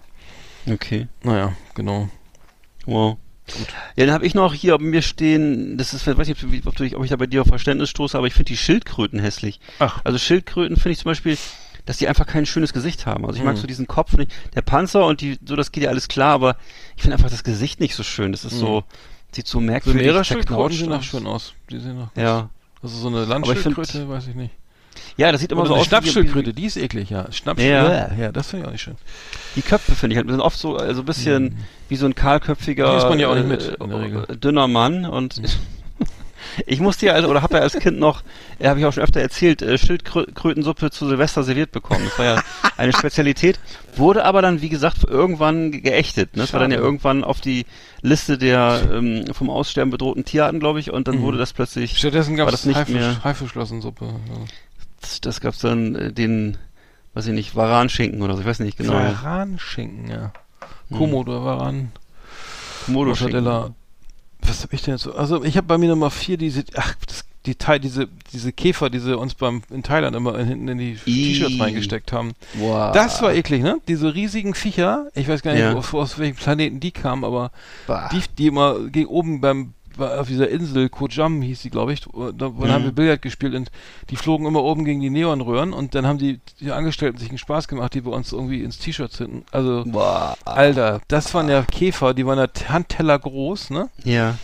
Okay. 0.69 1.07
Naja, 1.23 1.53
genau. 1.75 2.09
Wow. 2.85 3.17
Ja, 3.95 4.05
dann 4.05 4.13
habe 4.13 4.25
ich 4.25 4.35
noch 4.35 4.53
hier 4.53 4.77
bei 4.77 4.83
mir 4.83 5.01
stehen, 5.01 5.77
das 5.77 5.93
ist, 5.93 6.05
ich 6.07 6.17
weiß 6.17 6.27
nicht, 6.27 6.43
ob, 6.43 6.51
ob, 6.67 6.79
ob 6.95 7.03
ich 7.03 7.09
da 7.09 7.15
bei 7.15 7.27
dir 7.27 7.41
auf 7.41 7.47
Verständnis 7.47 7.89
stoße, 7.89 8.17
aber 8.17 8.27
ich 8.27 8.33
finde 8.33 8.45
die 8.49 8.57
Schildkröten 8.57 9.19
hässlich. 9.19 9.59
Ach. 9.79 10.01
Also 10.03 10.17
Schildkröten 10.17 10.75
finde 10.75 10.91
ich 10.91 10.99
zum 10.99 11.11
Beispiel, 11.11 11.37
dass 11.85 11.95
die 11.97 12.09
einfach 12.09 12.25
kein 12.27 12.45
schönes 12.45 12.73
Gesicht 12.73 13.05
haben. 13.05 13.25
Also 13.25 13.37
ich 13.39 13.45
mag 13.45 13.55
Mhm. 13.55 13.59
so 13.61 13.67
diesen 13.67 13.87
Kopf 13.87 14.17
nicht. 14.17 14.31
Der 14.55 14.61
Panzer 14.61 15.05
und 15.05 15.21
die, 15.21 15.39
so 15.45 15.55
das 15.55 15.71
geht 15.71 15.83
ja 15.85 15.89
alles 15.89 16.09
klar, 16.09 16.33
aber 16.33 16.57
ich 16.97 17.03
finde 17.03 17.15
einfach 17.15 17.29
das 17.29 17.45
Gesicht 17.45 17.79
nicht 17.79 17.95
so 17.95 18.03
schön. 18.03 18.33
Das 18.33 18.43
ist 18.43 18.57
so, 18.59 18.83
sieht 19.37 19.47
so 19.47 19.59
So 19.59 19.61
merkwürdig 19.61 20.01
Meeresschildkröten 20.01 20.55
zerknautscht 20.57 20.79
sehen 20.79 20.91
auch 20.91 20.97
aus. 20.97 21.05
schön 21.05 21.27
aus. 21.27 21.53
Die 21.69 21.79
sehen 21.79 22.01
auch 22.01 22.21
Ja. 22.21 22.49
Also 22.81 22.97
so 22.97 23.07
eine 23.07 23.25
Landschildkröte, 23.25 24.09
weiß 24.09 24.27
ich 24.27 24.35
nicht. 24.35 24.53
Ja, 25.15 25.31
das 25.31 25.41
sieht 25.41 25.51
immer 25.51 25.61
Oder 25.61 25.67
so 25.69 25.73
eine 25.75 25.81
aus. 25.81 25.87
Schnappschildkröte, 25.87 26.53
die 26.53 26.65
ist 26.65 26.75
eklig, 26.77 27.09
ja. 27.09 27.31
Schnappschildkröte, 27.31 28.11
Ja. 28.17 28.23
ja, 28.25 28.31
das 28.31 28.49
finde 28.49 28.63
ich 28.63 28.67
auch 28.67 28.71
nicht 28.71 28.81
schön. 28.81 28.95
Die 29.55 29.61
Köpfe 29.61 29.93
finde 29.95 30.13
ich 30.13 30.17
halt, 30.17 30.29
sind 30.29 30.41
oft 30.41 30.57
so, 30.57 30.75
also 30.77 31.01
ein 31.01 31.05
bisschen 31.05 31.57
wie 31.89 31.95
so 31.95 32.05
ein 32.05 32.13
kahlköpfiger, 32.15 32.91
Die 32.91 32.97
isst 32.97 33.09
man 33.09 33.19
ja 33.19 33.29
auch 33.29 33.35
nicht 33.35 33.47
mit, 33.47 33.77
äh, 34.29 34.37
dünner 34.37 34.67
Mann 34.67 35.05
und 35.05 35.41
ich 36.65 36.79
musste 36.79 37.05
ja, 37.07 37.13
also, 37.13 37.27
oder 37.29 37.41
habe 37.41 37.55
ja 37.57 37.61
als 37.61 37.73
Kind 37.77 37.99
noch, 37.99 38.23
äh, 38.59 38.67
habe 38.67 38.79
ich 38.79 38.85
auch 38.85 38.93
schon 38.93 39.03
öfter 39.03 39.21
erzählt, 39.21 39.61
äh, 39.61 39.77
Schildkrötensuppe 39.77 40.89
zu 40.91 41.07
Silvester 41.07 41.43
serviert 41.43 41.71
bekommen. 41.71 42.03
Das 42.05 42.17
war 42.17 42.25
ja 42.25 42.41
eine 42.77 42.93
Spezialität, 42.93 43.59
wurde 43.95 44.25
aber 44.25 44.41
dann, 44.41 44.61
wie 44.61 44.69
gesagt, 44.69 45.03
irgendwann 45.03 45.71
ge- 45.71 45.81
geächtet. 45.81 46.35
Ne? 46.35 46.41
Das 46.43 46.53
war 46.53 46.59
dann 46.59 46.71
ja 46.71 46.77
irgendwann 46.79 47.23
auf 47.23 47.41
die 47.41 47.65
Liste 48.01 48.37
der 48.37 48.81
ähm, 48.91 49.25
vom 49.33 49.49
Aussterben 49.49 49.91
bedrohten 49.91 50.25
Tierarten, 50.25 50.59
glaube 50.59 50.79
ich, 50.79 50.91
und 50.91 51.07
dann 51.07 51.17
Mhm. 51.17 51.21
wurde 51.23 51.37
das 51.37 51.53
plötzlich, 51.53 51.97
Stattdessen 51.97 52.35
gab 52.35 52.49
es 52.51 52.65
Haifisch, 52.65 53.23
Haifischflossensuppe. 53.23 54.05
Ja. 54.05 54.11
das, 55.01 55.21
das 55.21 55.41
gab's 55.41 55.59
dann 55.59 55.95
äh, 55.95 56.11
den, 56.13 56.57
weiß 57.13 57.27
ich 57.27 57.33
nicht, 57.33 57.55
Varanschinken 57.55 58.21
oder 58.21 58.35
so, 58.35 58.41
ich 58.41 58.47
weiß 58.47 58.59
nicht 58.59 58.77
genau. 58.77 58.93
Varanschinken, 58.93 60.09
ja. 60.09 60.31
Komodo, 60.91 61.43
Varan, 61.43 61.91
Komodo-Schinken. 62.85 63.43
Mortadella. 63.43 63.73
Was 64.41 64.63
hab 64.63 64.73
ich 64.73 64.81
denn 64.83 64.93
jetzt 64.95 65.03
so? 65.03 65.13
Also 65.13 65.43
ich 65.43 65.57
habe 65.57 65.67
bei 65.67 65.77
mir 65.77 65.89
Nummer 65.89 66.09
vier 66.11 66.37
diese, 66.37 66.63
ach, 66.75 66.95
das, 67.05 67.25
die 67.45 67.55
Thai, 67.55 67.79
diese, 67.79 68.07
diese 68.33 68.51
Käfer, 68.51 68.89
die 68.89 68.99
sie 68.99 69.17
uns 69.17 69.33
beim, 69.33 69.61
in 69.69 69.81
Thailand 69.83 70.15
immer 70.15 70.37
in, 70.37 70.47
hinten 70.47 70.67
in 70.67 70.77
die. 70.77 70.95
T-Shirts 70.95 71.59
reingesteckt 71.59 72.11
haben. 72.11 72.33
Wow. 72.55 72.91
Das 72.93 73.21
war 73.21 73.33
eklig, 73.33 73.63
ne? 73.63 73.79
Diese 73.87 74.13
riesigen 74.13 74.53
Viecher, 74.53 75.07
ich 75.15 75.27
weiß 75.27 75.41
gar 75.41 75.51
nicht, 75.53 75.61
Ja. 75.61 75.73
aus, 75.73 75.93
aus 75.93 76.19
welchem 76.19 76.35
Planeten 76.35 76.79
die 76.79 76.91
kamen, 76.91 77.23
aber 77.23 77.51
Bah. 77.87 78.09
die, 78.11 78.21
die 78.37 78.47
immer 78.47 78.79
gegen 78.89 79.07
oben 79.07 79.39
beim 79.41 79.73
war 79.99 80.19
auf 80.19 80.27
dieser 80.27 80.49
Insel 80.49 80.89
Kojam 80.89 81.41
hieß 81.41 81.61
die, 81.61 81.69
glaube 81.69 81.93
ich, 81.93 82.01
da 82.01 82.31
da 82.31 82.49
Mhm. 82.49 82.69
haben 82.71 82.83
wir 82.83 82.91
Billard 82.91 83.21
gespielt 83.21 83.55
und 83.55 83.71
die 84.09 84.15
flogen 84.15 84.45
immer 84.45 84.63
oben 84.63 84.85
gegen 84.85 84.99
die 85.01 85.09
Neonröhren 85.09 85.73
und 85.73 85.95
dann 85.95 86.05
haben 86.07 86.17
die, 86.17 86.39
die 86.59 86.71
Angestellten 86.71 87.17
sich 87.17 87.29
einen 87.29 87.37
Spaß 87.37 87.67
gemacht, 87.67 87.93
die 87.93 88.01
bei 88.01 88.11
uns 88.11 88.31
irgendwie 88.31 88.63
ins 88.63 88.77
T-Shirt 88.79 89.11
zünden. 89.11 89.43
Also, 89.51 89.83
Boah. 89.85 90.37
Alter, 90.45 91.01
das 91.07 91.33
waren 91.33 91.49
ja 91.49 91.63
Käfer, 91.63 92.13
die 92.13 92.25
waren 92.25 92.37
ja 92.39 92.47
Handteller 92.69 93.17
groß, 93.19 93.69
ne? 93.71 93.89
Ja. 94.03 94.35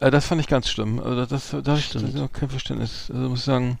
Äh, 0.00 0.10
das 0.10 0.26
fand 0.26 0.40
ich 0.40 0.46
ganz 0.48 0.68
schlimm. 0.68 0.98
Also 1.00 1.26
das, 1.26 1.50
da 1.50 1.56
habe 1.58 1.78
ich 1.78 1.86
Stimmt. 1.86 2.04
da 2.04 2.08
hab 2.08 2.14
ich 2.14 2.20
noch 2.22 2.32
kein 2.32 2.48
Verständnis. 2.50 3.10
Also 3.14 3.28
muss 3.28 3.40
ich 3.40 3.44
sagen, 3.44 3.78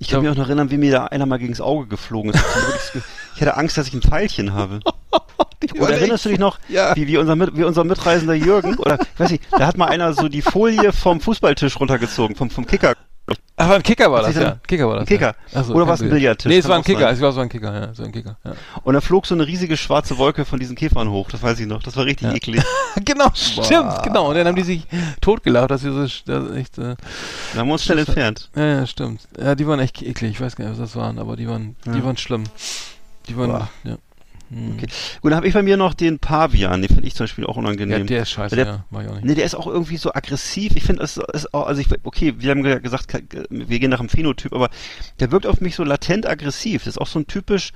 Ich 0.00 0.08
kann 0.08 0.22
mich 0.22 0.30
auch 0.30 0.34
noch 0.34 0.46
erinnern, 0.48 0.70
wie 0.72 0.76
mir 0.78 0.90
da 0.90 1.04
einer 1.06 1.26
mal 1.26 1.38
gegens 1.38 1.60
Auge 1.60 1.86
geflogen 1.86 2.32
ist. 2.32 2.42
Das 2.94 3.02
Ich 3.36 3.40
hatte 3.40 3.56
Angst, 3.56 3.78
dass 3.78 3.86
ich 3.86 3.94
ein 3.94 4.02
Pfeilchen 4.02 4.52
habe. 4.52 4.80
Oder 5.78 5.94
erinnerst 5.98 6.24
du 6.24 6.28
dich 6.28 6.38
noch, 6.38 6.58
Ja. 6.68 6.94
wie, 6.96 7.06
wie, 7.06 7.16
unser 7.16 7.34
Mit, 7.36 7.56
wie 7.56 7.64
unser 7.64 7.84
Mitreisender 7.84 8.34
Jürgen, 8.34 8.76
oder 8.78 8.98
ich 9.00 9.18
weiß 9.20 9.30
nicht, 9.30 9.42
da 9.50 9.66
hat 9.66 9.76
mal 9.76 9.86
einer 9.86 10.12
so 10.12 10.28
die 10.28 10.42
Folie 10.42 10.92
vom 10.92 11.20
Fußballtisch 11.20 11.78
runtergezogen, 11.80 12.36
vom, 12.36 12.50
vom 12.50 12.66
Kicker. 12.66 12.94
Aber 13.56 13.74
ein 13.74 13.82
Kicker 13.82 14.10
war 14.10 14.22
das, 14.22 14.34
sich 14.34 14.42
ja. 14.42 14.56
Kicker 14.66 14.88
war 14.88 14.94
das. 14.94 15.02
Ein 15.02 15.06
Kicker. 15.06 15.34
Ja. 15.52 15.62
So, 15.64 15.72
Oder 15.74 15.80
kein 15.82 15.88
war's 15.90 16.00
ein 16.00 16.04
Billard. 16.08 16.20
Billardtisch? 16.20 16.48
Nee, 16.48 16.58
es 16.58 16.68
war 16.68 16.76
ein 16.76 16.84
Kicker. 16.84 17.00
sein. 17.00 17.12
Ich 17.12 17.18
glaube, 17.18 17.30
es 17.32 17.36
war 17.36 17.42
ein 17.42 17.48
Kicker, 17.50 17.74
ja. 17.74 17.92
So 17.94 18.04
ein 18.04 18.12
Kicker, 18.12 18.38
ja. 18.44 18.52
Und 18.84 18.94
da 18.94 19.00
flog 19.02 19.26
so 19.26 19.34
eine 19.34 19.46
riesige 19.46 19.76
schwarze 19.76 20.16
Wolke 20.16 20.44
von 20.46 20.58
diesen 20.60 20.76
Käfern 20.76 21.10
hoch, 21.10 21.28
das 21.30 21.42
weiß 21.42 21.58
ich 21.60 21.66
noch. 21.66 21.82
Das 21.82 21.94
war 21.96 22.06
richtig 22.06 22.28
Ja. 22.28 22.34
eklig. 22.34 22.62
genau, 23.04 23.28
stimmt, 23.34 24.02
genau. 24.04 24.28
Und 24.30 24.36
dann 24.36 24.46
haben 24.46 24.54
die 24.56 24.62
sich 24.62 24.86
totgelacht, 25.20 25.70
dass 25.72 25.82
sie 25.82 25.90
so 25.92 26.02
das 26.02 26.50
echt, 26.56 26.78
äh, 26.78 26.94
Da 27.52 27.58
haben 27.60 27.66
wir 27.68 27.72
uns 27.72 27.84
schnell 27.84 27.98
Das- 27.98 28.06
entfernt. 28.08 28.48
ja, 28.56 28.64
ja, 28.64 28.86
stimmt. 28.86 29.22
Ja, 29.38 29.54
die 29.56 29.66
waren 29.66 29.80
echt 29.80 30.00
eklig. 30.02 30.30
Ich 30.30 30.40
weiß 30.40 30.56
gar 30.56 30.64
nicht, 30.66 30.78
was 30.80 30.92
das 30.92 30.96
waren, 30.96 31.18
aber 31.18 31.36
die 31.36 31.48
waren, 31.48 31.74
die 31.84 32.02
waren 32.04 32.16
schlimm. 32.16 32.44
Die 33.28 33.36
waren, 33.36 33.50
Boah. 33.50 33.68
ja. 33.84 33.96
Hm. 34.50 34.74
Okay. 34.76 34.86
Gut, 35.20 35.30
dann 35.30 35.36
habe 35.36 35.46
ich 35.48 35.54
bei 35.54 35.62
mir 35.62 35.76
noch 35.76 35.94
den 35.94 36.18
Pavian, 36.18 36.80
den 36.80 36.88
finde 36.88 37.06
ich 37.06 37.14
zum 37.14 37.24
Beispiel 37.24 37.44
auch 37.46 37.56
Ja, 37.56 37.60
unangenehm. 37.62 38.06
der 38.06 38.22
ist 38.22 38.30
scheiße, 38.30 38.56
Der- 38.56 38.66
ja, 38.66 38.84
mach 38.90 39.02
ich 39.02 39.08
auch 39.08 39.14
nicht. 39.14 39.24
Nee, 39.24 39.34
der 39.34 39.44
ist 39.44 39.54
auch 39.54 39.66
irgendwie 39.66 39.96
so 39.98 40.12
aggressiv. 40.14 40.72
Ich 40.76 40.84
finde, 40.84 41.02
es 41.02 41.18
ist 41.18 41.52
auch, 41.52 41.66
also 41.66 41.80
ich, 41.80 41.88
okay, 42.04 42.34
wir 42.38 42.50
haben 42.50 42.62
ge- 42.62 42.80
gesagt, 42.80 43.12
wir 43.50 43.78
gehen 43.78 43.90
nach 43.90 44.00
dem 44.00 44.08
Phänotyp, 44.08 44.52
aber 44.54 44.70
der 45.20 45.30
wirkt 45.32 45.46
auf 45.46 45.60
mich 45.60 45.74
so 45.76 45.84
latent 45.84 46.26
aggressiv. 46.26 46.84
Das 46.84 46.94
ist 46.94 46.98
auch 46.98 47.06
so 47.06 47.18
ein 47.18 47.26
typisch, 47.26 47.72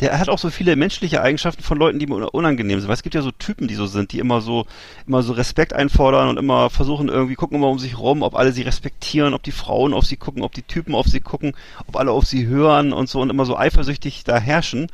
der 0.00 0.18
hat 0.18 0.28
auch 0.28 0.38
so 0.38 0.50
viele 0.50 0.76
menschliche 0.76 1.20
Eigenschaften 1.20 1.62
von 1.62 1.78
Leuten, 1.78 1.98
die 1.98 2.06
mir 2.06 2.30
unangenehm 2.30 2.80
sind. 2.80 2.88
Weil 2.88 2.94
es 2.94 3.02
gibt 3.02 3.14
ja 3.14 3.22
so 3.22 3.30
Typen, 3.30 3.68
die 3.68 3.74
so 3.74 3.86
sind, 3.86 4.12
die 4.12 4.18
immer 4.18 4.40
so, 4.40 4.66
immer 5.06 5.22
so 5.22 5.32
Respekt 5.34 5.72
einfordern 5.72 6.28
und 6.28 6.38
immer 6.38 6.70
versuchen 6.70 7.08
irgendwie, 7.08 7.34
gucken 7.34 7.58
immer 7.58 7.68
um 7.68 7.78
sich 7.78 7.98
rum, 7.98 8.22
ob 8.22 8.34
alle 8.34 8.52
sie 8.52 8.62
respektieren, 8.62 9.34
ob 9.34 9.42
die 9.42 9.52
Frauen 9.52 9.92
auf 9.92 10.06
sie 10.06 10.16
gucken, 10.16 10.42
ob 10.42 10.52
die 10.52 10.62
Typen 10.62 10.94
auf 10.94 11.06
sie 11.06 11.20
gucken, 11.20 11.52
ob 11.86 11.96
alle 11.96 12.10
auf 12.12 12.24
sie 12.26 12.46
hören 12.46 12.92
und 12.92 13.08
so 13.08 13.20
und 13.20 13.30
immer 13.30 13.44
so 13.44 13.56
eifersüchtig 13.58 14.24
da 14.24 14.38
herrschen. 14.38 14.88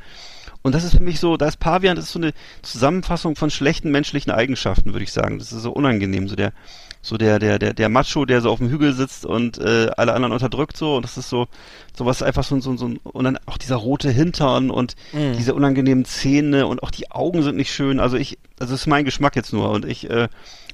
Und 0.63 0.75
das 0.75 0.85
ist 0.85 0.97
für 0.97 1.03
mich 1.03 1.21
so, 1.21 1.37
da 1.37 1.47
ist 1.47 1.59
Pavian, 1.59 1.97
das 1.97 2.07
ist 2.07 2.13
so 2.13 2.19
eine 2.19 2.33
Zusammenfassung 2.63 3.35
von 3.37 3.51
schlechten 3.51 3.91
menschlichen 3.91 4.31
Eigenschaften, 4.31 4.93
würde 4.93 5.05
ich 5.05 5.13
sagen. 5.13 5.39
Das 5.39 5.53
ist 5.53 5.63
so 5.63 5.73
unangenehm, 5.73 6.29
so 6.29 6.37
der, 6.37 6.53
so 7.01 7.17
der, 7.17 7.39
der, 7.39 7.59
der, 7.59 7.73
der 7.73 7.89
Macho, 7.89 8.27
der 8.27 8.43
so 8.43 8.51
auf 8.51 8.59
dem 8.59 8.69
Hügel 8.69 8.93
sitzt 8.93 9.25
und 9.25 9.59
äh, 9.59 9.89
alle 9.97 10.13
anderen 10.13 10.33
unterdrückt 10.35 10.77
so. 10.77 10.97
Und 10.97 11.03
das 11.03 11.17
ist 11.17 11.31
so, 11.31 11.49
sowas 11.97 12.23
einfach 12.23 12.45
so, 12.45 12.61
so, 12.61 12.77
so 12.77 12.89
ein, 12.89 12.99
und 12.99 13.25
dann 13.25 13.39
auch 13.47 13.57
dieser 13.57 13.77
rote 13.77 14.11
Hintern 14.11 14.71
und 14.71 14.97
Mhm. 15.13 15.33
diese 15.39 15.55
unangenehmen 15.55 16.05
Zähne 16.05 16.67
und 16.67 16.83
auch 16.83 16.91
die 16.91 17.11
Augen 17.11 17.43
sind 17.43 17.57
nicht 17.57 17.73
schön. 17.73 17.99
Also 17.99 18.17
ich, 18.19 18.39
also 18.59 18.75
das 18.75 18.83
ist 18.83 18.87
mein 18.87 19.07
Geschmack 19.07 19.37
jetzt 19.37 19.55
nur. 19.55 19.71
Und 19.71 19.87
ich, 19.87 20.11
äh, 20.11 20.29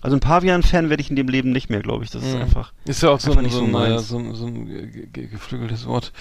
also 0.07 0.17
ein 0.17 0.21
Pavian-Fan 0.21 0.89
werde 0.89 1.01
ich 1.01 1.11
in 1.11 1.17
dem 1.17 1.27
Leben 1.27 1.51
nicht 1.51 1.69
mehr, 1.69 1.81
glaube 1.81 2.05
ich. 2.05 2.11
Das 2.11 2.23
ist 2.23 2.35
Mhm. 2.37 2.43
einfach. 2.43 2.73
Ist 2.85 3.03
ja 3.03 3.11
auch 3.11 3.19
so 3.19 3.33
ein, 3.37 3.51
so, 3.51 3.59
ein, 3.63 3.67
äh, 3.67 3.73
meins. 3.73 4.07
so 4.09 4.19
ein, 4.19 4.35
so 4.37 4.47
ein 4.47 4.67
ge- 4.67 5.07
ge- 5.13 5.27
geflügeltes 5.27 5.85
Wort 5.87 6.13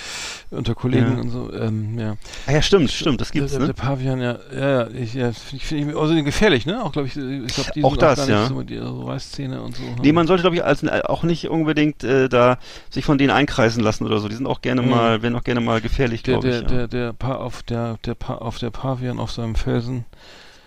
unter 0.49 0.73
Kollegen 0.73 1.13
Ja. 1.17 1.21
und 1.21 1.29
so. 1.29 1.53
Ähm, 1.53 1.99
ja. 1.99 2.15
Ah 2.47 2.51
ja, 2.53 2.63
stimmt, 2.63 2.89
stimmt, 2.89 3.21
das 3.21 3.31
gibt's, 3.31 3.51
der, 3.51 3.59
der, 3.59 3.67
ne? 3.67 3.73
der 3.75 3.79
Pavian, 3.83 4.19
ja, 4.19 4.39
ja, 4.51 4.69
ja, 4.69 4.87
ich, 4.89 5.13
ja, 5.13 5.31
finde 5.31 5.55
ich, 5.57 5.65
find 5.65 5.89
ich 5.89 5.95
außerdem 5.95 6.25
gefährlich, 6.25 6.65
ne? 6.65 6.83
Auch 6.83 6.91
glaube 6.93 7.07
ich, 7.07 7.15
ich 7.15 7.53
glaube, 7.53 7.71
die 7.75 7.83
Auch 7.83 7.95
das, 7.95 8.17
nicht 8.21 8.29
ja. 8.29 8.47
so 8.47 8.55
mit 8.55 8.71
ihrer 8.71 8.87
so 8.87 9.03
Reißzähne 9.03 9.61
und 9.61 9.75
so. 9.75 9.83
Nee, 10.01 10.13
man 10.13 10.25
sollte, 10.25 10.41
glaube 10.41 10.55
ich, 10.55 10.63
als, 10.65 10.81
äh, 10.81 11.01
auch 11.05 11.21
nicht 11.21 11.47
unbedingt 11.49 12.03
äh, 12.03 12.27
da 12.27 12.57
sich 12.89 13.05
von 13.05 13.19
denen 13.19 13.29
einkreisen 13.29 13.83
lassen 13.83 14.03
oder 14.07 14.19
so. 14.19 14.27
Die 14.29 14.35
sind 14.35 14.47
auch 14.47 14.61
gerne 14.61 14.81
Mhm. 14.81 14.89
mal, 14.89 15.21
werden 15.21 15.35
auch 15.35 15.43
gerne 15.43 15.61
mal 15.61 15.79
gefährlich, 15.79 16.23
der, 16.23 16.39
glaube 16.39 16.47
der, 16.49 16.55
ich. 16.57 16.61
Ja. 16.63 16.77
der, 16.77 16.87
der, 16.87 17.13
pa 17.13 17.35
auf 17.35 17.61
der, 17.61 17.97
der 18.03 18.15
pa 18.15 18.33
auf 18.35 18.57
der 18.57 18.71
Pavian 18.71 19.19
auf 19.19 19.31
seinem 19.31 19.53
Felsen. 19.53 20.05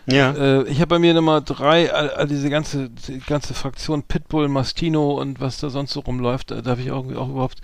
Ja. 0.08 0.32
Äh, 0.32 0.64
ich 0.68 0.78
habe 0.80 0.88
bei 0.88 0.98
mir 0.98 1.14
Nummer 1.14 1.40
drei, 1.40 1.92
all, 1.92 2.10
all 2.10 2.26
diese 2.26 2.50
ganze, 2.50 2.90
die 2.90 3.18
ganze 3.20 3.54
Fraktion 3.54 4.02
Pitbull, 4.02 4.48
Mastino 4.48 5.20
und 5.20 5.40
was 5.40 5.58
da 5.60 5.70
sonst 5.70 5.92
so 5.92 6.00
rumläuft, 6.00 6.50
da, 6.50 6.60
da 6.62 6.70
habe 6.72 6.80
ich 6.82 6.90
auch, 6.90 7.04
auch 7.14 7.28
überhaupt, 7.28 7.58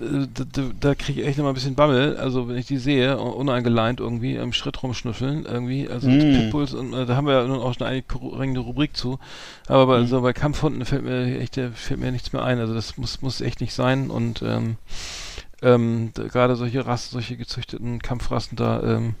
äh, 0.00 0.26
da, 0.32 0.44
da, 0.50 0.62
da 0.80 0.94
kriege 0.94 1.20
ich 1.22 1.26
echt 1.26 1.38
immer 1.38 1.48
ein 1.48 1.54
bisschen 1.54 1.74
Bammel, 1.74 2.16
also 2.16 2.48
wenn 2.48 2.56
ich 2.56 2.66
die 2.66 2.78
sehe, 2.78 3.18
un- 3.20 3.32
uneingeleint 3.34 4.00
irgendwie, 4.00 4.36
im 4.36 4.52
Schritt 4.52 4.82
rumschnüffeln 4.82 5.44
irgendwie, 5.44 5.88
also 5.88 6.08
die 6.08 6.16
Mm. 6.16 6.32
Pitbulls 6.36 6.72
und 6.74 6.92
äh, 6.94 7.06
da 7.06 7.16
haben 7.16 7.26
wir 7.26 7.34
ja 7.34 7.46
nun 7.46 7.58
auch 7.60 7.74
schon 7.74 7.86
eine 7.86 8.02
eigene 8.38 8.58
Rubrik 8.60 8.96
zu, 8.96 9.18
aber 9.68 9.86
bei, 9.86 9.98
Mm. 9.98 10.02
also 10.02 10.20
bei 10.22 10.32
Kampfhunden 10.32 10.84
fällt 10.84 11.04
mir 11.04 11.38
echt, 11.40 11.58
äh, 11.58 11.70
fällt 11.70 12.00
mir 12.00 12.12
nichts 12.12 12.32
mehr 12.32 12.42
ein, 12.44 12.58
also 12.60 12.72
das 12.72 12.96
muss, 12.96 13.20
muss 13.22 13.40
echt 13.40 13.60
nicht 13.60 13.74
sein 13.74 14.10
und 14.10 14.42
ähm, 14.42 14.76
ähm, 15.62 16.12
gerade 16.14 16.56
solche 16.56 16.86
Rassen, 16.86 17.10
solche 17.12 17.36
gezüchteten 17.36 17.98
Kampfrassen 18.00 18.56
da, 18.56 18.82
ähm, 18.82 19.14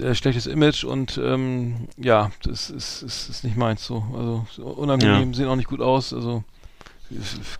der 0.00 0.14
schlechtes 0.14 0.46
Image 0.46 0.84
und 0.84 1.18
ähm, 1.22 1.88
ja, 1.96 2.30
das 2.42 2.70
ist, 2.70 3.02
ist, 3.02 3.28
ist 3.28 3.44
nicht 3.44 3.56
meins 3.56 3.84
so. 3.84 4.04
Also 4.16 4.46
so 4.50 4.64
unangenehm, 4.66 5.34
sehen 5.34 5.46
auch 5.48 5.56
nicht 5.56 5.68
gut 5.68 5.80
aus. 5.80 6.12
Also 6.12 6.42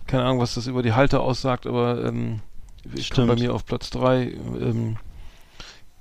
keine 0.07 0.23
Ahnung, 0.23 0.39
was 0.39 0.55
das 0.55 0.67
über 0.67 0.81
die 0.83 0.93
Halter 0.93 1.21
aussagt, 1.21 1.67
aber 1.67 2.03
ähm, 2.05 2.39
ich 2.93 3.09
komme 3.09 3.27
bei 3.27 3.33
Stimmt. 3.33 3.49
mir 3.49 3.53
auf 3.53 3.65
Platz 3.65 3.89
3. 3.91 4.23
Ähm, 4.23 4.97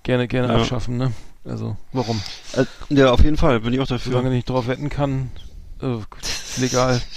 gerne, 0.03 0.29
gerne 0.29 0.49
Ja. 0.53 0.61
abschaffen, 0.61 0.97
ne? 0.97 1.13
Also 1.45 1.77
warum? 1.93 2.21
Äh, 2.55 2.65
ja, 2.95 3.11
auf 3.13 3.23
jeden 3.25 3.37
Fall, 3.37 3.61
bin 3.61 3.73
ich 3.73 3.81
auch 3.81 3.87
dafür. 3.87 4.13
Solange 4.13 4.29
ich 4.31 4.35
nicht 4.37 4.49
drauf 4.49 4.67
wetten 4.67 4.89
kann, 4.89 5.31
äh, 5.83 5.97
legal. 6.61 7.01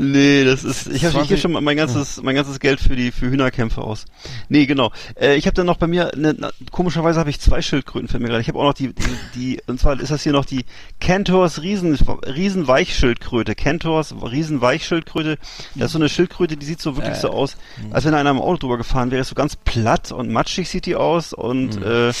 Nee, 0.00 0.44
das 0.44 0.62
ist. 0.62 0.86
Ich, 0.86 1.04
hab, 1.04 1.10
ich 1.10 1.16
20 1.16 1.28
gebe 1.28 1.40
schon 1.40 1.64
mein 1.64 1.76
ganzes, 1.76 2.22
mein 2.22 2.36
ganzes 2.36 2.60
Geld 2.60 2.78
für 2.78 2.94
die 2.94 3.10
für 3.10 3.28
Hühnerkämpfe 3.28 3.82
aus. 3.82 4.04
Nee, 4.48 4.66
genau. 4.66 4.92
Äh, 5.20 5.34
ich 5.34 5.46
habe 5.46 5.54
dann 5.54 5.66
noch 5.66 5.76
bei 5.76 5.88
mir, 5.88 6.12
ne, 6.16 6.36
na, 6.38 6.50
komischerweise 6.70 7.18
habe 7.18 7.30
ich 7.30 7.40
zwei 7.40 7.60
Schildkröten 7.60 8.08
für 8.08 8.20
mir 8.20 8.28
gerade. 8.28 8.40
Ich 8.40 8.48
habe 8.48 8.60
auch 8.60 8.64
noch 8.64 8.74
die, 8.74 8.92
die, 8.92 9.18
die, 9.34 9.60
und 9.66 9.80
zwar 9.80 9.98
ist 9.98 10.12
das 10.12 10.22
hier 10.22 10.32
noch 10.32 10.44
die 10.44 10.64
Kentors 11.00 11.62
Riesen, 11.62 11.96
Riesenweichschildkröte. 11.96 13.56
Kentors 13.56 14.14
Riesenweichschildkröte. 14.22 15.36
Das 15.74 15.86
ist 15.86 15.92
so 15.92 15.98
eine 15.98 16.08
Schildkröte, 16.08 16.56
die 16.56 16.66
sieht 16.66 16.80
so 16.80 16.96
wirklich 16.96 17.16
so 17.16 17.30
aus, 17.30 17.56
als 17.90 18.04
wenn 18.04 18.14
einer 18.14 18.30
am 18.30 18.40
Auto 18.40 18.58
drüber 18.58 18.78
gefahren 18.78 19.10
wäre. 19.10 19.20
Ist 19.20 19.30
so 19.30 19.34
ganz 19.34 19.56
platt 19.56 20.12
und 20.12 20.30
matschig 20.30 20.68
sieht 20.68 20.86
die 20.86 20.94
aus 20.94 21.32
und 21.32 21.82
äh, 21.82 22.12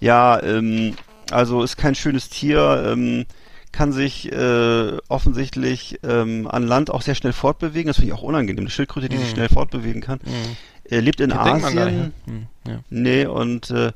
ja, 0.00 0.42
ähm, 0.42 0.94
also 1.30 1.62
ist 1.62 1.76
kein 1.76 1.94
schönes 1.94 2.28
Tier. 2.28 2.84
Ähm, 2.92 3.24
kann 3.74 3.92
sich 3.92 4.30
äh, 4.30 4.96
offensichtlich 5.08 5.98
ähm, 6.04 6.46
an 6.46 6.66
Land 6.66 6.90
auch 6.90 7.02
sehr 7.02 7.16
schnell 7.16 7.32
fortbewegen. 7.32 7.88
Das 7.88 7.96
finde 7.96 8.12
ich 8.12 8.14
auch 8.14 8.22
unangenehm. 8.22 8.60
Eine 8.60 8.70
Schildkröte, 8.70 9.08
die 9.08 9.16
sich 9.16 9.30
schnell 9.30 9.48
fortbewegen 9.48 10.00
kann. 10.00 10.20
Er 10.84 11.00
lebt 11.00 11.20
in 11.20 11.30
nicht, 11.30 11.38
Asien. 11.38 12.12
Hm, 12.26 12.46
ja. 12.66 12.80
Nee, 12.88 13.26
und 13.26 13.70
äh, 13.70 13.92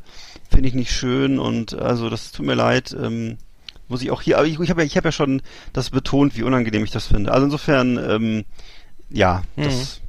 finde 0.50 0.68
ich 0.68 0.74
nicht 0.74 0.90
schön 0.90 1.38
und 1.38 1.74
also 1.74 2.10
das 2.10 2.32
tut 2.32 2.44
mir 2.44 2.54
leid. 2.54 2.96
Ähm, 3.00 3.38
muss 3.86 4.02
ich 4.02 4.10
auch 4.10 4.20
hier, 4.20 4.38
aber 4.38 4.46
ich, 4.46 4.58
ich 4.58 4.70
habe 4.70 4.82
ja, 4.82 4.86
ich 4.86 4.96
hab 4.96 5.04
ja 5.04 5.12
schon 5.12 5.42
das 5.72 5.90
betont, 5.90 6.36
wie 6.36 6.42
unangenehm 6.42 6.84
ich 6.84 6.90
das 6.90 7.06
finde. 7.06 7.32
Also 7.32 7.44
insofern, 7.44 7.98
ähm, 7.98 8.44
ja, 9.10 9.42
das. 9.56 10.00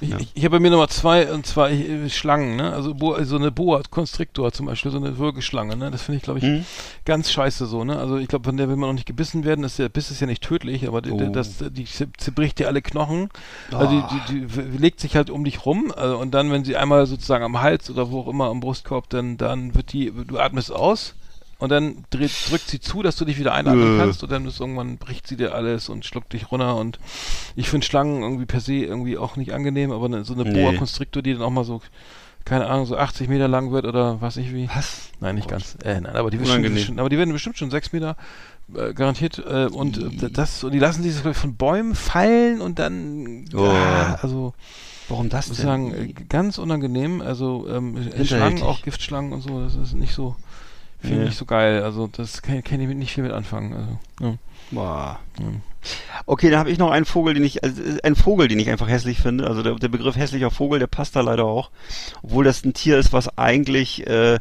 Ich, 0.00 0.08
Ja. 0.10 0.18
ich, 0.18 0.30
ich 0.34 0.44
habe 0.44 0.56
bei 0.56 0.60
mir 0.60 0.70
Nummer 0.70 0.88
zwei, 0.88 1.32
und 1.32 1.44
zwar 1.46 1.70
äh, 1.70 2.08
Schlangen, 2.08 2.56
ne? 2.56 2.72
Also 2.72 2.94
Boa, 2.94 3.24
so 3.24 3.36
eine 3.36 3.50
Boa 3.50 3.82
Constrictor 3.90 4.52
zum 4.52 4.66
Beispiel, 4.66 4.90
so 4.92 4.98
eine 4.98 5.18
Würgeschlange, 5.18 5.76
ne? 5.76 5.90
Das 5.90 6.02
finde 6.02 6.18
ich, 6.18 6.22
glaube 6.22 6.38
ich, 6.38 6.44
Hm? 6.44 6.64
ganz 7.04 7.30
scheiße 7.32 7.66
so, 7.66 7.84
ne? 7.84 7.98
Also 7.98 8.16
ich 8.18 8.28
glaube, 8.28 8.44
von 8.44 8.56
der 8.56 8.68
will 8.68 8.76
man 8.76 8.88
noch 8.90 8.94
nicht 8.94 9.06
gebissen 9.06 9.44
werden. 9.44 9.62
Das, 9.62 9.76
der 9.76 9.88
Biss 9.88 10.10
ist 10.10 10.20
ja 10.20 10.26
nicht 10.26 10.42
tödlich, 10.42 10.86
aber 10.86 11.02
die, 11.02 11.10
Oh. 11.12 11.30
das, 11.32 11.56
die 11.70 11.84
zerbricht 12.16 12.58
dir 12.58 12.68
alle 12.68 12.82
Knochen. 12.82 13.28
Also 13.72 13.88
die, 13.90 14.02
die, 14.02 14.34
die 14.46 14.56
w- 14.56 14.76
legt 14.78 15.00
sich 15.00 15.16
halt 15.16 15.30
um 15.30 15.44
dich 15.44 15.66
rum 15.66 15.92
also, 15.96 16.18
und 16.18 16.32
dann, 16.32 16.50
wenn 16.52 16.64
sie 16.64 16.76
einmal 16.76 17.06
sozusagen 17.06 17.44
am 17.44 17.60
Hals 17.60 17.90
oder 17.90 18.10
wo 18.10 18.20
auch 18.20 18.28
immer 18.28 18.46
am 18.50 18.60
Brustkorb, 18.60 19.08
dann, 19.10 19.36
dann 19.36 19.74
wird 19.74 19.92
die, 19.92 20.12
du 20.12 20.38
atmest 20.38 20.70
aus 20.72 21.14
und 21.58 21.70
dann 21.70 22.04
dreht, 22.10 22.30
drückt 22.50 22.68
sie 22.68 22.80
zu, 22.80 23.02
dass 23.02 23.16
du 23.16 23.24
dich 23.24 23.38
wieder 23.38 23.52
einatmen 23.52 23.98
kannst 23.98 24.22
und 24.22 24.30
dann 24.30 24.46
ist 24.46 24.60
irgendwann 24.60 24.96
bricht 24.98 25.26
sie 25.26 25.36
dir 25.36 25.54
alles 25.54 25.88
und 25.88 26.04
schluckt 26.04 26.32
dich 26.32 26.50
runter 26.50 26.76
und 26.76 26.98
ich 27.56 27.68
finde 27.68 27.86
Schlangen 27.86 28.22
irgendwie 28.22 28.46
per 28.46 28.60
se 28.60 28.74
irgendwie 28.74 29.18
auch 29.18 29.36
nicht 29.36 29.52
angenehm, 29.52 29.90
aber 29.90 30.08
ne, 30.08 30.24
so 30.24 30.34
eine 30.34 30.44
Nee. 30.44 30.62
Boa 30.62 30.72
Constrictor, 30.74 31.22
die 31.22 31.32
dann 31.32 31.42
auch 31.42 31.50
mal 31.50 31.64
so 31.64 31.82
keine 32.44 32.66
Ahnung, 32.66 32.86
so 32.86 32.96
80 32.96 33.28
Meter 33.28 33.46
lang 33.46 33.72
wird 33.72 33.84
oder 33.84 34.22
was 34.22 34.38
ich 34.38 34.54
wie. 34.54 34.70
Was? 34.74 35.10
Nein, 35.20 35.34
nicht 35.34 35.48
Gott. 35.48 35.58
ganz. 35.58 35.76
Äh, 35.84 36.00
nein, 36.00 36.16
aber 36.16 36.30
die, 36.30 36.38
bestimmt, 36.38 36.98
aber 36.98 37.10
die 37.10 37.18
werden 37.18 37.32
bestimmt 37.32 37.58
schon 37.58 37.70
sechs 37.70 37.92
Meter 37.92 38.16
äh, 38.74 38.94
garantiert 38.94 39.38
äh, 39.38 39.66
und 39.66 40.22
äh, 40.22 40.30
das 40.30 40.64
und 40.64 40.72
die 40.72 40.78
lassen 40.78 41.02
sich 41.02 41.24
ich, 41.24 41.36
von 41.36 41.56
Bäumen 41.56 41.94
fallen 41.94 42.62
und 42.62 42.78
dann 42.78 43.44
Oh. 43.54 43.64
ah, 43.64 44.18
also 44.22 44.54
Warum 45.08 45.28
das 45.28 45.46
ich 45.46 45.50
muss 45.50 45.58
denn? 45.58 45.66
sagen 45.66 45.94
äh, 45.94 46.12
ganz 46.28 46.58
unangenehm. 46.58 47.20
Also 47.20 47.66
ähm, 47.68 47.96
äh. 47.96 48.24
Schlangen, 48.24 48.62
auch 48.62 48.82
Giftschlangen 48.82 49.32
und 49.32 49.42
so, 49.42 49.60
das 49.62 49.74
ist 49.74 49.94
nicht 49.94 50.14
so 50.14 50.36
finde 51.00 51.14
ich 51.14 51.18
Nee. 51.20 51.24
nicht 51.26 51.38
so 51.38 51.44
geil. 51.44 51.82
Also 51.82 52.06
das 52.08 52.42
kann, 52.42 52.62
kann 52.64 52.80
ich 52.80 52.88
mit 52.88 52.98
nicht 52.98 53.12
viel 53.12 53.24
mit 53.24 53.32
anfangen. 53.32 53.72
Also 53.74 53.98
ja. 54.26 54.34
Boah. 54.70 55.18
Ja. 55.38 55.46
Okay, 56.26 56.50
dann 56.50 56.58
habe 56.58 56.70
ich 56.70 56.78
noch 56.78 56.90
einen 56.90 57.06
Vogel, 57.06 57.34
den 57.34 57.44
ich, 57.44 57.62
also 57.64 57.80
einen 58.02 58.16
Vogel, 58.16 58.48
den 58.48 58.58
ich 58.58 58.68
einfach 58.68 58.88
hässlich 58.88 59.20
finde. 59.20 59.46
Also 59.46 59.62
der, 59.62 59.76
der 59.76 59.88
Begriff 59.88 60.16
hässlicher 60.16 60.50
Vogel, 60.50 60.78
der 60.80 60.88
passt 60.88 61.16
da 61.16 61.20
leider 61.20 61.44
auch. 61.44 61.70
Obwohl 62.22 62.44
das 62.44 62.64
ein 62.64 62.74
Tier 62.74 62.98
ist, 62.98 63.12
was 63.12 63.38
eigentlich, 63.38 64.06
äh, 64.06 64.38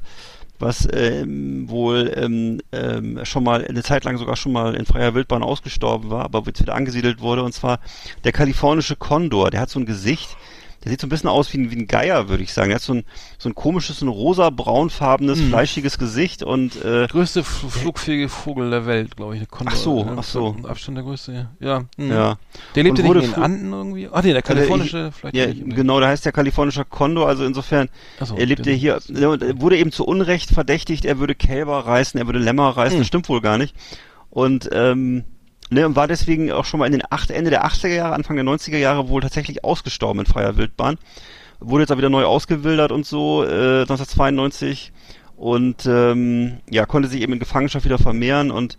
was 0.60 0.88
ähm, 0.91 1.70
wohl 1.70 2.12
ähm, 2.16 2.62
ähm, 2.72 3.20
schon 3.24 3.43
mal 3.43 3.64
eine 3.66 3.84
Zeit 3.84 4.03
lang 4.03 4.18
sogar 4.18 4.36
schon 4.36 4.51
mal 4.51 4.74
in 4.74 4.88
freier 4.88 5.14
Wildbahn 5.14 5.43
ausgestorben 5.43 6.10
war, 6.10 6.26
aber 6.26 6.41
jetzt 6.47 6.60
wieder 6.62 6.74
angesiedelt 6.74 7.22
wurde. 7.22 7.43
Und 7.43 7.53
zwar 7.53 7.80
der 8.24 8.32
kalifornische 8.32 8.95
Kondor. 8.95 9.51
Der 9.51 9.62
hat 9.62 9.70
so 9.70 9.80
ein 9.80 9.86
Gesicht, 9.86 10.36
der 10.84 10.92
sieht 10.92 11.02
so 11.02 11.08
ein 11.08 11.10
bisschen 11.10 11.30
aus 11.30 11.52
wie 11.54 11.58
ein, 11.58 11.72
wie 11.72 11.76
ein 11.76 11.88
Geier, 11.88 12.30
würde 12.30 12.44
ich 12.44 12.54
sagen. 12.54 12.70
Der 12.70 12.76
hat 12.76 12.82
so 12.84 12.94
ein, 12.94 13.04
so 13.38 13.50
ein 13.50 13.56
komisches, 13.56 14.00
so 14.00 14.06
ein 14.06 14.10
rosa-braunfarbenes, 14.10 15.40
Mhm. 15.40 15.50
fleischiges 15.50 15.98
Gesicht 15.98 16.44
und 16.44 16.84
äh, 16.84 17.08
Größte 17.08 17.44
flugfähige 17.44 18.30
Vogel 18.30 18.70
der 18.70 18.86
Welt, 18.86 19.18
glaube 19.18 19.34
ich. 19.36 19.40
Der 19.42 19.48
Kondor, 19.48 19.74
Ach 19.74 19.78
so, 19.78 20.04
ne? 20.04 20.16
ach 20.18 20.24
so. 20.24 20.56
Abstand 20.64 20.98
der 20.98 21.04
größte, 21.04 21.34
ja. 21.34 21.50
Ja. 21.60 21.84
hm. 21.98 22.10
ja. 22.12 22.38
Der 22.76 22.84
lebte 22.84 23.02
Und 23.02 23.08
nicht 23.10 23.16
wurde 23.16 23.26
in 23.26 23.32
den 23.34 23.42
Anden 23.44 23.74
irgendwie. 23.74 24.10
Ach 24.12 24.24
nee, 24.24 24.34
der 24.34 24.42
kalifornische, 24.42 25.12
vielleicht 25.12 25.36
Ja, 25.36 25.48
nicht. 25.48 25.76
genau, 25.76 26.00
da 26.00 26.08
heißt 26.08 26.26
der 26.26 26.32
kalifornischer 26.32 26.86
Kondor, 26.86 27.28
also 27.28 27.44
insofern, 27.46 27.90
so, 28.24 28.36
er 28.36 28.46
lebte 28.46 28.64
den- 28.64 28.78
hier, 28.78 29.00
ja, 29.08 29.30
und 29.30 29.42
er 29.44 29.60
wurde 29.62 29.78
eben 29.78 29.92
zu 29.92 30.06
Unrecht 30.06 30.50
verdächtigt, 30.52 31.06
er 31.06 31.20
würde 31.20 31.36
Kälber 31.36 31.86
reißen, 31.86 32.20
er 32.20 32.26
würde 32.28 32.40
Lämmer 32.40 32.70
reißen, 32.70 32.94
Hm. 32.98 33.02
das 33.02 33.08
stimmt 33.08 33.30
wohl 33.30 33.42
gar 33.42 33.58
nicht. 33.58 33.76
Und, 34.30 34.70
ähm, 34.72 35.24
ne, 35.70 35.86
und 35.86 35.95
war 35.95 36.07
deswegen 36.07 36.51
auch 36.51 36.65
schon 36.65 36.80
mal 36.80 36.86
in 36.86 36.93
den 36.93 37.03
acht, 37.09 37.32
Ende 37.32 37.49
der 37.49 37.65
80er 37.65 37.88
Jahre, 37.88 38.13
Anfang 38.13 38.36
der 38.36 38.45
90er 38.45 38.78
Jahre 38.78 39.09
wohl 39.09 39.22
tatsächlich 39.22 39.63
ausgestorben 39.63 40.22
in 40.22 40.26
freier 40.26 40.57
Wildbahn. 40.57 40.97
Wurde 41.59 41.84
jetzt 41.84 41.91
auch 41.91 41.97
wieder 41.97 42.09
neu 42.09 42.26
ausgewildert 42.26 42.91
und 42.91 43.05
so, 43.05 43.43
äh, 43.43 43.82
1992 43.82 44.91
und 45.36 45.86
ähm, 45.86 46.57
ja, 46.70 46.86
konnte 46.86 47.09
sich 47.09 47.22
eben 47.22 47.34
in 47.34 47.39
Gefangenschaft 47.39 47.86
wieder 47.86 47.97
vermehren 47.97 48.51
und 48.51 48.78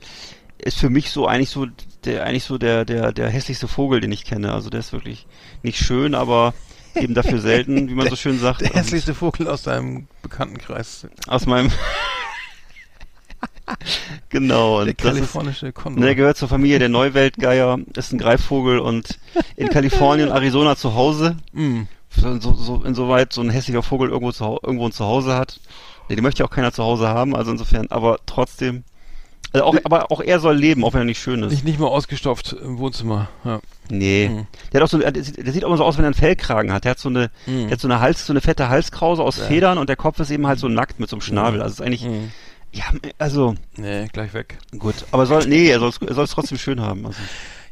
ist 0.58 0.78
für 0.78 0.90
mich 0.90 1.10
so 1.10 1.26
eigentlich 1.26 1.50
so 1.50 1.66
der 2.04 2.24
eigentlich 2.24 2.44
so 2.44 2.58
der 2.58 2.84
der 2.84 3.12
der 3.12 3.28
hässlichste 3.30 3.68
Vogel, 3.68 4.00
den 4.00 4.12
ich 4.12 4.24
kenne. 4.24 4.52
Also 4.52 4.70
der 4.70 4.80
ist 4.80 4.92
wirklich 4.92 5.26
nicht 5.62 5.78
schön, 5.78 6.14
aber 6.14 6.52
eben 6.94 7.14
dafür 7.14 7.38
selten, 7.40 7.88
wie 7.88 7.94
man 7.94 8.08
so 8.08 8.16
schön 8.16 8.38
sagt. 8.38 8.60
Der 8.62 8.70
hässlichste 8.70 9.14
Vogel 9.14 9.48
aus 9.48 9.62
deinem 9.62 10.08
Bekanntenkreis. 10.22 11.06
Aus 11.26 11.46
meinem. 11.46 11.70
genau. 14.28 14.84
Der 14.84 14.94
kalifornische 14.94 15.72
Kondor. 15.72 16.00
ne, 16.00 16.06
der 16.06 16.14
gehört 16.14 16.36
zur 16.36 16.48
Familie 16.48 16.78
der 16.78 16.88
Neuweltgeier, 16.88 17.78
ist 17.96 18.12
ein 18.12 18.18
Greifvogel 18.18 18.78
und 18.78 19.18
in 19.56 19.68
Kalifornien, 19.70 20.30
Arizona 20.30 20.76
zu 20.76 20.94
Hause. 20.94 21.36
Mm. 21.52 21.82
So, 22.10 22.40
so, 22.40 22.54
so, 22.54 22.82
insoweit 22.84 23.32
so 23.32 23.42
ein 23.42 23.50
hässlicher 23.50 23.82
Vogel 23.82 24.08
irgendwo, 24.10 24.32
zu, 24.32 24.58
irgendwo 24.62 24.86
ein 24.86 24.92
Zuhause 24.92 25.34
hat. 25.36 25.60
Nee, 26.08 26.16
den 26.16 26.22
möchte 26.24 26.40
ja 26.42 26.46
auch 26.46 26.50
keiner 26.50 26.72
zu 26.72 26.82
Hause 26.82 27.08
haben, 27.08 27.36
also 27.36 27.50
insofern, 27.50 27.86
aber 27.90 28.18
trotzdem. 28.26 28.82
Also 29.52 29.64
auch, 29.64 29.76
aber 29.84 30.10
auch 30.10 30.20
er 30.20 30.40
soll 30.40 30.56
leben, 30.56 30.84
auch 30.84 30.92
wenn 30.94 31.02
er 31.02 31.04
nicht 31.06 31.20
schön 31.22 31.42
ist. 31.42 31.52
Nicht, 31.52 31.64
nicht 31.64 31.78
mal 31.78 31.86
ausgestopft 31.86 32.52
im 32.54 32.78
Wohnzimmer. 32.78 33.28
Ja. 33.44 33.60
Nee. 33.90 34.28
Mhm. 34.30 34.46
Der 34.72 34.80
hat 34.80 34.86
auch 34.86 34.90
so, 34.90 34.98
der, 34.98 35.12
sieht- 35.22 35.64
auch 35.64 35.68
immer 35.68 35.76
so 35.78 35.84
aus, 35.84 35.96
wenn 35.96 36.04
er 36.04 36.08
einen 36.08 36.14
Fellkragen 36.14 36.72
hat. 36.72 36.84
Der 36.84 36.90
hat 36.92 36.98
so 36.98 37.08
eine, 37.08 37.30
Mhm. 37.46 37.62
der 37.68 37.70
hat 37.72 37.80
so 37.80 37.88
eine 37.88 38.00
Hals, 38.00 38.26
so 38.26 38.32
eine 38.32 38.40
fette 38.42 38.68
Halskrause 38.68 39.22
aus 39.22 39.38
Ja. 39.38 39.44
Federn 39.44 39.78
und 39.78 39.88
der 39.88 39.96
Kopf 39.96 40.18
ist 40.20 40.30
eben 40.30 40.46
halt 40.46 40.58
so 40.58 40.68
nackt 40.68 40.98
mit 41.00 41.08
so 41.08 41.16
einem 41.16 41.22
Schnabel. 41.22 41.62
Also 41.62 41.72
es 41.74 41.80
ist 41.80 41.86
eigentlich, 41.86 42.04
Mhm. 42.04 42.30
Ja, 42.72 42.84
also, 43.18 43.54
Nee, 43.76 44.08
gleich 44.12 44.32
weg. 44.34 44.58
gut. 44.78 44.94
Aber 45.10 45.26
soll, 45.26 45.46
nee, 45.46 45.68
er 45.68 45.78
soll 45.78 45.90
es 46.24 46.30
trotzdem 46.30 46.58
schön 46.58 46.80
haben. 46.80 47.06
Also. 47.06 47.20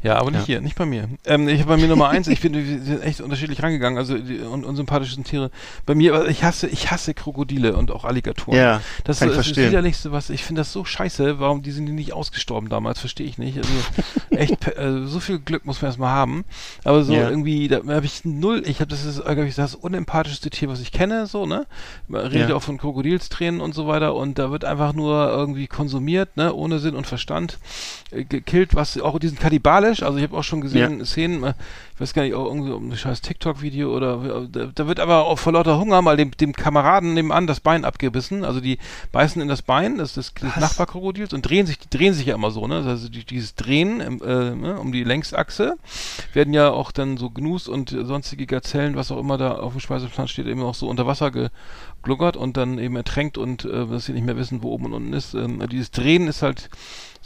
Ja, 0.02 0.16
aber 0.18 0.30
nicht 0.30 0.40
Ja. 0.40 0.46
hier, 0.46 0.60
nicht 0.60 0.76
bei 0.76 0.86
mir. 0.86 1.08
Ähm, 1.24 1.48
ich 1.48 1.60
habe 1.60 1.70
bei 1.70 1.76
mir 1.78 1.88
Nummer 1.88 2.08
eins, 2.08 2.28
ich 2.28 2.40
finde, 2.40 2.64
wir 2.64 2.80
sind 2.80 3.02
echt 3.02 3.20
unterschiedlich 3.20 3.62
rangegangen, 3.62 3.98
also 3.98 4.16
die 4.18 4.40
un 4.40 4.64
unsympathischen 4.64 5.24
Tiere. 5.24 5.50
Bei 5.84 5.94
mir, 5.94 6.14
aber 6.14 6.28
ich 6.28 6.44
hasse, 6.44 6.66
ich 6.68 6.90
hasse 6.90 7.14
Krokodile 7.14 7.76
und 7.76 7.90
auch 7.90 8.04
Alligatoren. 8.04 8.58
Ja, 8.58 8.80
das 9.04 9.18
kann 9.20 9.28
ist 9.28 9.32
ich 9.32 9.36
das 9.38 9.46
verstehen. 9.46 9.70
widerlichste, 9.70 10.12
was 10.12 10.30
ich 10.30 10.44
finde 10.44 10.60
das 10.60 10.72
so 10.72 10.84
scheiße, 10.84 11.40
warum 11.40 11.62
die 11.62 11.70
sind 11.72 11.86
die 11.86 11.92
nicht 11.92 12.12
ausgestorben 12.12 12.68
damals, 12.68 13.00
verstehe 13.00 13.26
ich 13.26 13.38
nicht. 13.38 13.56
Also 13.58 13.68
echt 14.30 14.66
äh, 14.76 15.06
so 15.06 15.18
viel 15.20 15.38
Glück 15.38 15.64
muss 15.66 15.80
man 15.82 15.88
erstmal 15.90 16.10
haben, 16.10 16.44
aber 16.84 17.02
so 17.02 17.14
Ja. 17.14 17.28
irgendwie 17.30 17.68
da 17.68 17.78
habe 17.86 18.06
ich 18.06 18.24
null, 18.24 18.62
ich 18.66 18.80
habe 18.80 18.88
das 18.90 19.04
ist 19.04 19.22
glaube 19.24 19.46
ich 19.46 19.54
das 19.54 19.74
unempathischste 19.74 20.50
Tier, 20.50 20.68
was 20.68 20.80
ich 20.80 20.92
kenne, 20.92 21.26
so, 21.26 21.46
ne? 21.46 21.66
Man 22.08 22.26
redet 22.26 22.50
Ja. 22.50 22.54
auch 22.56 22.62
von 22.62 22.78
Krokodilstränen 22.78 23.60
und 23.60 23.74
so 23.74 23.86
weiter 23.86 24.14
und 24.14 24.38
da 24.38 24.50
wird 24.50 24.64
einfach 24.64 24.92
nur 24.92 25.28
irgendwie 25.30 25.66
konsumiert, 25.66 26.36
ne, 26.36 26.52
ohne 26.54 26.78
Sinn 26.78 26.94
und 26.94 27.06
Verstand 27.06 27.58
äh, 28.10 28.24
gekillt, 28.24 28.74
was 28.74 28.98
auch 29.00 29.18
diesen 29.18 29.38
kannibalisch, 29.86 30.02
also 30.02 30.18
ich 30.18 30.24
habe 30.24 30.36
auch 30.36 30.44
schon 30.44 30.60
gesehen 30.60 31.04
Szenen, 31.04 31.44
äh, 31.44 31.54
ich 31.94 32.00
weiß 32.00 32.12
gar 32.12 32.22
nicht, 32.22 32.34
auch 32.34 32.46
irgendwie 32.46 32.72
um 32.72 32.90
ein 32.90 32.96
scheiß 32.96 33.20
TikTok-Video 33.22 33.94
oder 33.94 34.42
äh, 34.44 34.48
da, 34.50 34.66
da 34.74 34.86
wird 34.86 35.00
aber 35.00 35.24
auch 35.24 35.38
vor 35.38 35.52
lauter 35.52 35.78
Hunger 35.78 36.02
mal 36.02 36.16
dem, 36.16 36.30
dem 36.32 36.52
Kameraden 36.52 37.14
nebenan 37.14 37.46
das 37.46 37.60
Bein 37.60 37.84
abgebissen, 37.84 38.44
also 38.44 38.60
die 38.60 38.78
beißen 39.12 39.40
in 39.40 39.48
das 39.48 39.62
Bein 39.62 39.98
des, 39.98 40.14
des, 40.14 40.34
des 40.34 40.56
Nachbarkrokodils 40.56 41.32
und 41.32 41.42
drehen 41.42 41.66
sich, 41.66 41.78
die 41.78 41.90
drehen 41.90 42.14
sich 42.14 42.26
ja 42.26 42.34
immer 42.34 42.50
so, 42.50 42.66
ne, 42.66 42.84
also 42.86 43.08
die, 43.08 43.24
dieses 43.24 43.54
Drehen 43.54 44.00
im, 44.00 44.22
äh, 44.22 44.54
ne, 44.54 44.78
um 44.78 44.92
die 44.92 45.04
Längsachse 45.04 45.76
werden 46.32 46.54
ja 46.54 46.70
auch 46.70 46.92
dann 46.92 47.16
so 47.16 47.30
Gnus 47.30 47.68
und 47.68 47.90
sonstige 47.90 48.46
Gazellen, 48.46 48.96
was 48.96 49.10
auch 49.10 49.18
immer 49.18 49.38
da 49.38 49.56
auf 49.56 49.72
dem 49.72 49.80
Speiseplan 49.80 50.28
steht, 50.28 50.46
eben 50.46 50.62
auch 50.62 50.74
so 50.74 50.88
unter 50.88 51.06
Wasser 51.06 51.30
gegluckert 51.30 52.36
und 52.36 52.56
dann 52.56 52.78
eben 52.78 52.96
ertränkt 52.96 53.38
und 53.38 53.64
äh, 53.64 53.86
dass 53.86 54.06
sie 54.06 54.12
nicht 54.12 54.26
mehr 54.26 54.36
wissen, 54.36 54.62
wo 54.62 54.70
oben 54.70 54.86
und 54.86 54.94
unten 54.94 55.12
ist. 55.12 55.34
Ähm, 55.34 55.62
dieses 55.70 55.90
Drehen 55.90 56.28
ist 56.28 56.42
halt 56.42 56.68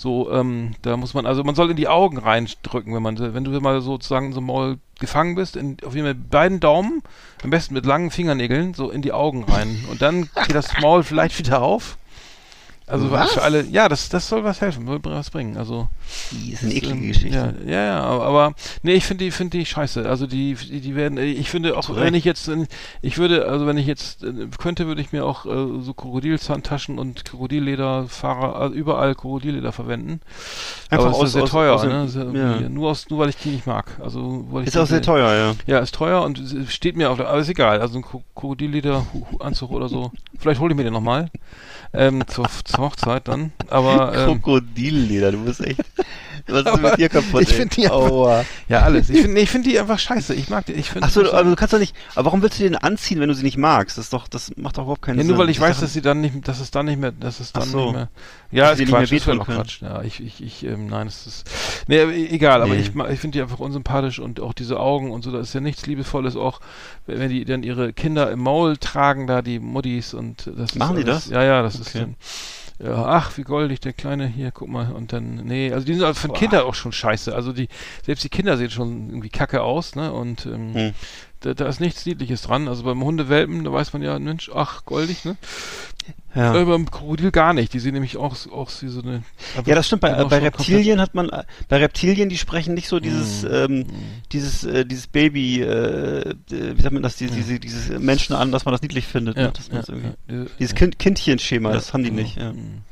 so, 0.01 0.33
ähm, 0.33 0.73
da 0.81 0.97
muss 0.97 1.13
man, 1.13 1.27
also 1.27 1.45
man 1.45 1.55
soll 1.55 1.71
in 1.71 1.77
die 1.77 1.87
Augen 1.87 2.17
reindrücken, 2.57 2.95
wenn 2.95 3.03
man, 3.03 3.35
wenn 3.35 3.45
du 3.45 3.51
mal 3.61 3.81
sozusagen 3.81 4.33
so 4.33 4.41
Maul 4.41 4.79
gefangen 4.99 5.35
bist, 5.35 5.57
in, 5.57 5.77
auf 5.85 5.95
jeden 5.95 6.07
Fall 6.07 6.15
mit 6.15 6.31
beiden 6.31 6.61
Daumen, 6.61 7.03
am 7.43 7.51
besten 7.51 7.75
mit 7.75 7.87
langen 7.87 8.11
Fingernägeln, 8.11 8.75
so 8.75 8.91
in 8.91 9.03
die 9.03 9.13
Augen 9.13 9.45
rein. 9.45 9.85
Und 9.91 10.03
dann 10.03 10.29
geht 10.47 10.55
das 10.55 10.79
Maul 10.81 11.03
vielleicht 11.05 11.39
wieder 11.39 11.63
auf. 11.63 11.97
Also 12.91 13.11
Was? 13.11 13.32
für 13.32 13.43
alle, 13.43 13.62
ja, 13.66 13.88
das, 13.88 14.09
das 14.09 14.28
soll 14.28 14.43
was 14.45 14.61
helfen, 14.61 14.86
soll 14.86 15.01
was 15.05 15.30
bringen. 15.30 15.57
Also 15.57 15.88
Die 16.32 16.53
ist 16.53 16.62
eine 16.64 16.74
eklige 16.74 17.07
Geschichte. 17.09 17.55
Ja, 17.64 17.72
ja, 17.72 17.84
ja, 17.86 18.01
aber, 18.03 18.55
nee, 18.82 18.95
ich 18.95 19.05
finde 19.05 19.24
die, 19.24 19.30
finde 19.30 19.59
die 19.59 19.64
scheiße. 19.66 20.09
Also 20.09 20.26
die, 20.26 20.55
die, 20.55 20.80
die 20.80 20.97
werden, 20.97 21.16
ich 21.18 21.49
finde 21.51 21.76
auch, 21.76 21.88
wenn 21.95 22.14
ich 22.14 22.24
jetzt, 22.24 22.51
ich 23.03 23.18
würde, 23.18 23.47
also 23.47 23.66
wenn 23.66 23.76
ich 23.78 23.86
jetzt 23.86 24.24
äh, 24.24 24.32
könnte, 24.59 24.86
würde 24.86 25.01
ich 25.01 25.12
mir 25.12 25.24
auch 25.24 25.47
äh, 25.47 25.82
so 25.82 25.95
Krokodilzahntaschen 25.95 26.99
und 26.99 27.24
Krokodilleder, 27.24 28.07
Fahrer, 28.09 28.57
also 28.57 28.74
überall 28.74 29.14
Krokodilleder 29.14 29.72
verwenden. 29.72 30.20
Einfach 30.91 31.07
aber 31.07 31.16
aus- 31.16 31.24
ist 31.26 31.32
sehr 31.34 31.45
aus- 31.45 31.51
teuer, 31.51 31.74
aus 31.74 31.84
ne? 31.84 32.05
Ist 32.05 32.16
ja 32.16 32.68
Nur 32.68 32.91
aus, 32.91 33.09
nur 33.09 33.20
weil 33.20 33.28
ich 33.28 33.36
die 33.36 33.51
nicht 33.51 33.66
mag. 33.66 33.86
Also 34.03 34.47
weil 34.51 34.62
ich 34.62 34.68
Ist 34.68 34.76
auch 34.76 34.86
sehr 34.86 35.03
teuer, 35.03 35.32
ja. 35.66 35.74
ja, 35.74 35.78
ist 35.78 35.95
teuer 35.95 36.22
und 36.22 36.43
steht 36.68 36.97
mir 36.97 37.11
auf 37.11 37.16
der, 37.18 37.28
aber 37.28 37.38
ist 37.38 37.49
egal. 37.49 37.80
Also 37.80 37.99
ein 37.99 38.03
Kro- 38.05 38.22
Krokodilleder-Anzug 38.34 39.70
oder 39.70 39.88
so. 39.88 40.11
Vielleicht 40.38 40.61
hole 40.61 40.72
ich 40.72 40.76
mir 40.76 40.84
den 40.84 40.93
nochmal. 40.93 41.30
Ähm, 41.93 42.22
zur, 42.28 42.47
zur 42.64 42.84
Hochzeit 42.84 43.26
dann. 43.26 43.53
Aber, 43.68 44.14
ähm, 44.16 44.24
Krokodilleder, 44.26 45.32
du 45.32 45.45
bist 45.45 45.61
echt. 45.61 45.80
Was 46.47 46.64
ist 46.64 46.80
mit 46.82 46.97
dir 46.99 47.09
kaputt? 47.09 47.43
ich 47.43 47.51
ey? 47.51 47.55
find 47.57 47.76
die 47.76 47.84
einfach- 47.91 48.45
ja, 48.68 48.80
alles. 48.82 49.11
Ich 49.11 49.20
finde 49.22 49.41
ich 49.41 49.51
finde 49.51 49.68
die 49.68 49.78
einfach 49.78 49.99
scheiße. 49.99 50.34
Ich 50.34 50.49
mag 50.49 50.66
die. 50.66 50.72
Ich 50.72 50.91
finde 50.91 51.07
Achso, 51.07 51.22
das- 51.22 51.32
aber 51.32 51.51
du 51.51 51.55
kannst 51.57 51.74
doch 51.74 51.78
nicht. 51.78 51.95
Aber 52.14 52.26
warum 52.26 52.43
willst 52.43 52.59
du 52.59 52.62
den 52.64 52.76
anziehen, 52.76 53.20
wenn 53.20 53.28
du 53.28 53.34
sie 53.34 53.43
nicht 53.45 53.57
magst? 53.59 53.99
Das 53.99 54.07
ist 54.07 54.12
doch, 54.12 54.26
das 54.26 54.53
macht 54.57 54.78
doch 54.78 54.82
überhaupt 54.84 55.03
keinen 55.03 55.16
ja, 55.16 55.22
Sinn. 55.22 55.28
nur 55.32 55.38
weil 55.38 55.51
ich 55.51 55.59
Das 55.59 55.68
weiß, 55.68 55.80
dass 55.80 55.93
sie 55.93 56.01
dann 56.01 56.20
nicht, 56.20 56.47
dass 56.49 56.61
es 56.61 56.70
dann 56.70 56.86
nicht 56.86 56.99
mehr, 57.01 57.12
dass 57.12 57.41
es 57.41 57.53
dann 57.53 57.64
Ach 57.64 57.66
so. 57.66 57.84
nicht 57.86 57.93
mehr. 57.95 58.09
Ja, 58.53 58.70
ist 58.70 58.78
nicht 58.80 58.91
mehr 58.91 59.01
Quatsch, 59.01 59.12
ist 59.12 59.24
können. 59.26 59.41
Quatsch. 59.41 59.82
Ja, 59.82 60.03
ich, 60.03 60.20
ich, 60.24 60.43
ich, 60.43 60.64
ähm, 60.64 60.86
nein, 60.88 61.07
es 61.07 61.26
ist, 61.26 61.49
nee, 61.86 62.01
egal, 62.03 62.62
aber 62.62 62.74
Nee. 62.74 62.80
ich, 62.80 62.88
ich 62.97 63.20
finde 63.20 63.36
die 63.38 63.43
einfach 63.43 63.61
unsympathisch 63.61 64.18
und 64.18 64.41
auch 64.41 64.55
diese 64.55 64.80
Augen 64.80 65.12
und 65.12 65.22
so, 65.22 65.30
da 65.30 65.38
ist 65.41 65.55
ja 65.55 65.61
nichts 65.61 65.86
Liebevolles 65.86 66.34
auch, 66.34 66.61
wenn 67.07 67.28
die 67.30 67.45
dann 67.45 67.62
ihre 67.62 67.93
Kinder 67.93 68.28
im 68.30 68.41
Maul 68.41 68.76
tragen, 68.76 69.28
da 69.28 69.43
die 69.43 69.61
Muttis 69.61 70.14
und 70.14 70.49
das 70.57 70.70
ist 70.72 70.76
Machen 70.76 70.97
die 70.97 71.05
alles, 71.05 71.24
das? 71.26 71.30
Ja, 71.30 71.45
ja, 71.45 71.62
das 71.62 71.80
ist 71.81 71.89
Okay. 71.89 72.01
dann, 72.78 72.87
ja, 72.87 73.05
ach, 73.05 73.37
wie 73.37 73.43
goldig, 73.43 73.81
der 73.81 73.93
Kleine, 73.93 74.26
hier, 74.26 74.53
guck 74.53 74.68
mal, 74.68 74.93
und 74.93 75.12
dann, 75.12 75.35
nee, 75.45 75.72
also 75.72 75.85
die 75.85 75.95
sind 75.95 76.05
also 76.05 76.18
von 76.20 76.33
Kindern 76.33 76.62
auch 76.64 76.74
schon 76.74 76.93
scheiße, 76.93 77.35
also 77.35 77.53
die, 77.53 77.68
selbst 78.05 78.24
die 78.24 78.28
Kinder 78.31 78.57
sehen 78.57 78.70
schon 78.70 79.09
irgendwie 79.11 79.28
kacke 79.28 79.62
aus, 79.62 79.95
ne, 79.97 80.12
und, 80.12 80.47
ähm, 80.47 80.74
Hm. 80.74 80.95
Da, 81.41 81.55
da 81.55 81.66
ist 81.66 81.80
nichts 81.80 82.05
Niedliches 82.07 82.43
dran, 82.43 82.68
also 82.68 82.82
beim 82.84 83.03
Hundewelpen, 83.03 83.64
da 83.64 83.72
weiß 83.72 83.93
man 83.93 84.03
ja, 84.03 84.18
Mensch, 84.18 84.51
ach, 84.55 84.84
goldig, 84.84 85.24
ne, 85.24 85.36
Ja. 86.34 86.55
äh, 86.55 86.64
beim 86.64 86.91
Krokodil 86.91 87.30
gar 87.30 87.53
nicht. 87.55 87.72
Die 87.74 87.78
sehen 87.80 87.95
nämlich 87.95 88.16
auch, 88.16 88.36
auch 88.53 88.70
wie 88.80 88.88
so 88.88 89.03
eine. 89.03 89.22
Ja, 89.66 89.74
das 89.74 89.86
stimmt. 89.86 90.03
Bei, 90.03 90.11
äh, 90.11 90.24
bei 90.24 90.38
Reptilien 90.38 91.01
hat 91.01 91.14
man, 91.14 91.28
bei 91.68 91.76
Reptilien, 91.78 92.28
die 92.28 92.38
sprechen 92.38 92.74
nicht 92.74 92.88
so 92.88 93.01
dieses, 93.01 93.43
Mm, 93.43 93.47
ähm, 93.53 93.86
dieses, 94.32 94.64
äh, 94.64 94.84
dieses 94.86 95.07
Baby, 95.09 95.61
äh, 95.62 96.20
äh, 96.30 96.34
wie 96.51 96.80
sagt 96.82 96.93
man 96.93 97.03
das, 97.03 97.16
die, 97.16 97.26
diese, 97.28 97.59
dieses 97.59 97.99
Menschen 97.99 98.34
an, 98.36 98.53
dass 98.53 98.64
man 98.64 98.72
das 98.72 98.82
niedlich 98.82 99.07
findet. 99.07 99.36
Ja, 99.36 99.49
ne? 99.49 99.53
ja, 99.72 99.76
ja, 99.78 100.12
diese- 100.28 100.51
dieses 100.59 100.74
kind, 100.74 100.99
Kindchenschema, 100.99 101.72
das 101.72 101.93
haben 101.93 102.05
die 102.05 102.11
genau. 102.11 102.22
nicht. 102.22 102.36
Ja. 102.36 102.53
Mhm. 102.53 102.82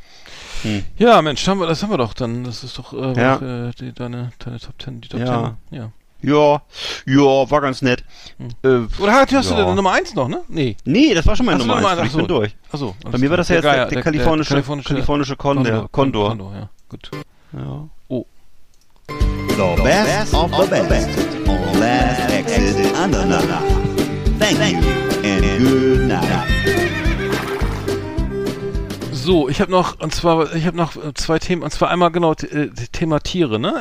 Hm. 0.63 0.83
Ja, 0.97 1.23
Mensch, 1.23 1.47
haben 1.47 1.61
wir, 1.61 1.69
das 1.69 1.83
haben 1.85 1.91
wir 1.91 1.99
doch 1.99 2.15
dann. 2.15 2.43
Das 2.43 2.65
ist 2.65 2.77
doch 2.79 2.93
äh, 2.93 3.21
Ja. 3.21 3.37
auch, 3.37 3.43
äh, 3.43 3.71
die, 3.79 3.93
deine, 3.93 4.33
deine 4.41 4.59
Top 4.59 4.77
Ten, 4.81 5.01
die 5.01 5.09
Top 5.09 5.21
Ja. 5.21 5.57
Ten. 5.71 5.79
Ja. 5.79 5.93
Ja, 6.21 6.63
ja, 7.07 7.51
war 7.51 7.61
ganz 7.61 7.81
nett. 7.83 8.03
Hm. 8.39 8.49
Äh, 8.63 9.03
Oder 9.03 9.13
hast, 9.13 9.33
hast 9.33 9.51
du 9.51 9.55
Ja. 9.55 9.65
denn 9.67 9.75
Nummer 9.77 9.93
eins 9.93 10.15
noch, 10.15 10.27
ne? 10.29 10.41
Nee. 10.49 10.77
nee, 10.85 11.15
das 11.15 11.27
war 11.27 11.37
schon 11.37 11.47
meine 11.47 11.59
Nummer 11.59 11.77
Nummer 11.77 11.91
eins. 11.91 11.99
eins, 12.01 12.09
Ich 12.09 12.15
ach 12.15 12.19
bin 12.19 12.27
durch. 12.29 12.57
Achso. 12.73 12.95
Bei 13.11 13.19
mir 13.19 13.31
war 13.31 13.37
das 13.37 13.49
ja 13.49 13.57
jetzt 13.57 13.65
der, 13.65 13.87
der, 13.87 14.03
kalifornische, 14.03 14.51
kalifornische, 14.51 14.89
kalifornische 14.89 15.37
Condor. 15.37 15.89
Condor. 15.93 16.29
Condor, 16.31 16.53
ja. 16.55 16.69
Gut. 16.89 17.11
Ja. 17.53 17.85
The 19.09 19.83
best 19.83 20.35
of 20.35 20.51
the 20.53 20.83
best 20.89 21.19
on 21.49 21.81
Last 21.81 22.31
Exit 22.31 22.95
Andernach. 22.97 23.63
Thank 24.39 24.59
you 24.73 24.79
and 25.25 25.59
good 25.59 26.09
night. 26.09 26.58
So, 29.29 29.47
ich 29.51 29.61
habe 29.61 29.71
noch, 29.71 30.01
und 30.01 30.15
zwar, 30.15 30.55
ich 30.55 30.65
habe 30.65 30.75
noch 30.79 30.97
äh, 30.97 31.13
zwei 31.13 31.39
Themen, 31.39 31.61
und 31.63 31.71
zwar 31.71 31.91
einmal 31.91 32.11
genau 32.11 32.33
äh, 32.33 32.69
Thema 32.93 33.21
Tiere, 33.21 33.59
ne? 33.59 33.75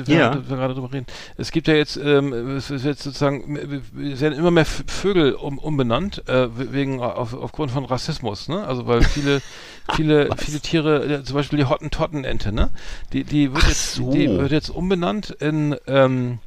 Äh, 0.00 0.06
wir, 0.06 0.16
Ja. 0.16 0.48
wir 0.48 0.56
gerade 0.56 0.72
drüber 0.72 0.90
reden. 0.90 1.04
Es 1.36 1.50
gibt 1.52 1.68
ja 1.68 1.74
jetzt, 1.74 1.98
ähm, 1.98 2.32
es 2.56 2.70
jetzt 2.70 3.02
sozusagen, 3.02 3.54
es 4.02 4.22
werden 4.22 4.32
immer 4.32 4.50
mehr 4.50 4.64
Vögel 4.64 5.34
um, 5.34 5.58
umbenannt, 5.58 6.26
äh, 6.26 6.48
wegen, 6.72 7.02
auf, 7.02 7.34
aufgrund 7.34 7.70
von 7.70 7.84
Rassismus, 7.84 8.48
ne? 8.48 8.66
Also 8.66 8.86
weil 8.86 9.02
viele, 9.02 9.42
viele, 9.94 10.30
viele 10.38 10.60
Tiere, 10.60 11.22
zum 11.22 11.34
Beispiel 11.36 11.58
die 11.58 11.66
Hottentottenente, 11.66 12.50
ne? 12.50 12.70
Die, 13.12 13.24
die 13.24 13.52
wird 13.52 13.62
Ach 13.62 13.68
jetzt, 13.68 13.96
so. 13.96 14.10
die 14.10 14.26
wird 14.26 14.52
jetzt 14.52 14.70
umbenannt 14.70 15.28
in, 15.38 15.76
ähm, 15.86 16.38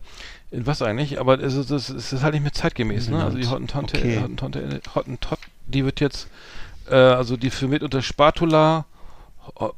in 0.50 0.66
was 0.66 0.82
eigentlich? 0.82 1.20
Aber 1.20 1.40
es 1.40 1.54
ist, 1.54 1.70
es 1.70 1.92
ist 1.92 2.24
halt 2.24 2.34
nicht 2.34 2.42
mehr 2.42 2.54
zeitgemäß, 2.54 3.10
ne? 3.10 3.24
Also 3.24 3.38
die 3.38 3.46
Hottentante, 3.46 4.00
Okay. 4.00 4.20
Hottentante, 4.20 4.82
Hottentott, 4.96 5.38
die 5.68 5.86
wird 5.86 6.00
jetzt, 6.00 6.28
äh, 6.90 6.96
also 6.96 7.38
die 7.38 7.50
firmiert 7.50 7.84
unter 7.84 8.02
Spatula, 8.02 8.86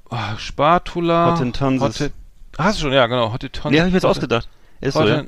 ah, 0.10 0.38
Spatula, 0.38 1.32
Hottentonsis. 1.34 1.82
Hotte- 2.01 2.12
hast 2.57 2.80
du 2.80 2.84
schon, 2.84 2.93
ja, 2.93 3.07
genau, 3.07 3.32
Hottentonsis. 3.34 3.72
Nee, 3.72 3.80
habe 3.80 3.88
ich 3.89 3.93
mir 3.93 3.97
jetzt 3.97 4.05
ausgedacht. 4.05 4.47
Ist 4.82 4.93
so, 4.95 5.07
ja. 5.07 5.24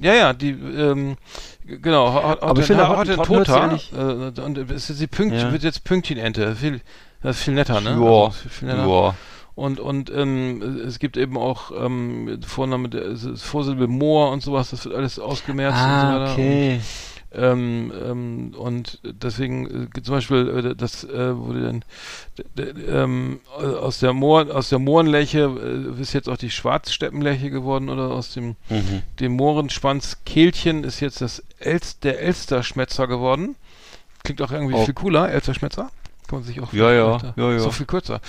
Ja, 0.00 0.12
ja, 0.14 0.32
die, 0.32 0.50
ähm, 0.50 1.16
genau, 1.64 2.12
Ho- 2.12 2.22
Ho- 2.24 2.36
Aber 2.40 2.60
ich 2.60 2.66
finde, 2.66 2.88
Hottentota, 2.88 3.78
äh, 3.92 4.40
und 4.40 4.58
es 4.70 4.90
ist 4.90 5.00
die 5.00 5.06
Pünkt, 5.06 5.36
Ja. 5.36 5.52
wird 5.52 5.62
jetzt 5.62 5.84
Pünktchenente, 5.84 6.56
viel, 6.56 6.80
das 7.22 7.36
ist 7.38 7.44
viel 7.44 7.54
netter, 7.54 7.80
ne? 7.80 7.90
Ja. 7.90 7.96
Also, 8.24 8.30
viel, 8.48 8.68
netter. 8.68 8.86
Ja. 8.88 9.14
Und, 9.54 9.78
und 9.78 10.10
ähm, 10.10 10.80
es 10.84 10.98
gibt 10.98 11.16
eben 11.16 11.36
auch 11.38 11.70
ähm, 11.80 12.40
Vorname, 12.44 12.88
Vorsilbe 13.36 13.86
Moor 13.86 14.32
und 14.32 14.42
sowas, 14.42 14.70
das 14.70 14.84
wird 14.84 14.96
alles 14.96 15.20
ausgemerzt 15.20 15.76
und 15.78 15.84
so 15.84 15.88
Ah, 15.88 16.20
weiter. 16.22 16.32
okay. 16.32 16.74
Und, 16.74 16.82
Ähm, 17.36 17.92
ähm, 18.04 18.54
und 18.56 19.00
deswegen 19.02 19.88
äh, 19.96 20.02
zum 20.02 20.14
Beispiel 20.14 20.70
äh, 20.72 20.74
das 20.76 21.04
äh, 21.04 21.36
wurde 21.36 21.62
dann 21.62 21.84
ähm, 22.88 23.40
aus 23.56 23.98
der 23.98 24.12
Moor 24.12 24.54
aus 24.54 24.68
der 24.68 24.78
Mohrenlärche 24.78 25.94
äh, 25.96 26.00
ist 26.00 26.12
jetzt 26.12 26.28
auch 26.28 26.36
die 26.36 26.50
Schwarzsteppenlärche 26.50 27.50
geworden 27.50 27.88
oder 27.88 28.10
aus 28.12 28.32
dem 28.34 28.56
Mhm. 28.70 29.02
dem 29.20 29.32
Mohrenschwanzkehlchen 29.32 30.84
ist 30.84 31.00
jetzt 31.00 31.20
das 31.20 31.42
Elst, 31.58 32.04
der 32.04 32.20
Elsterschmetzer 32.20 33.06
geworden. 33.06 33.56
Klingt 34.22 34.40
auch 34.42 34.52
irgendwie 34.52 34.74
Oh. 34.74 34.84
viel 34.84 34.94
cooler, 34.94 35.30
Elsterschmetzer. 35.30 35.90
Kann 36.26 36.38
man 36.38 36.42
sich 36.44 36.60
auch 36.62 36.72
Ja, 36.72 36.90
ja, 36.90 37.18
ja, 37.36 37.52
ja. 37.52 37.58
So 37.58 37.70
viel 37.70 37.84
kürzer. 37.86 38.20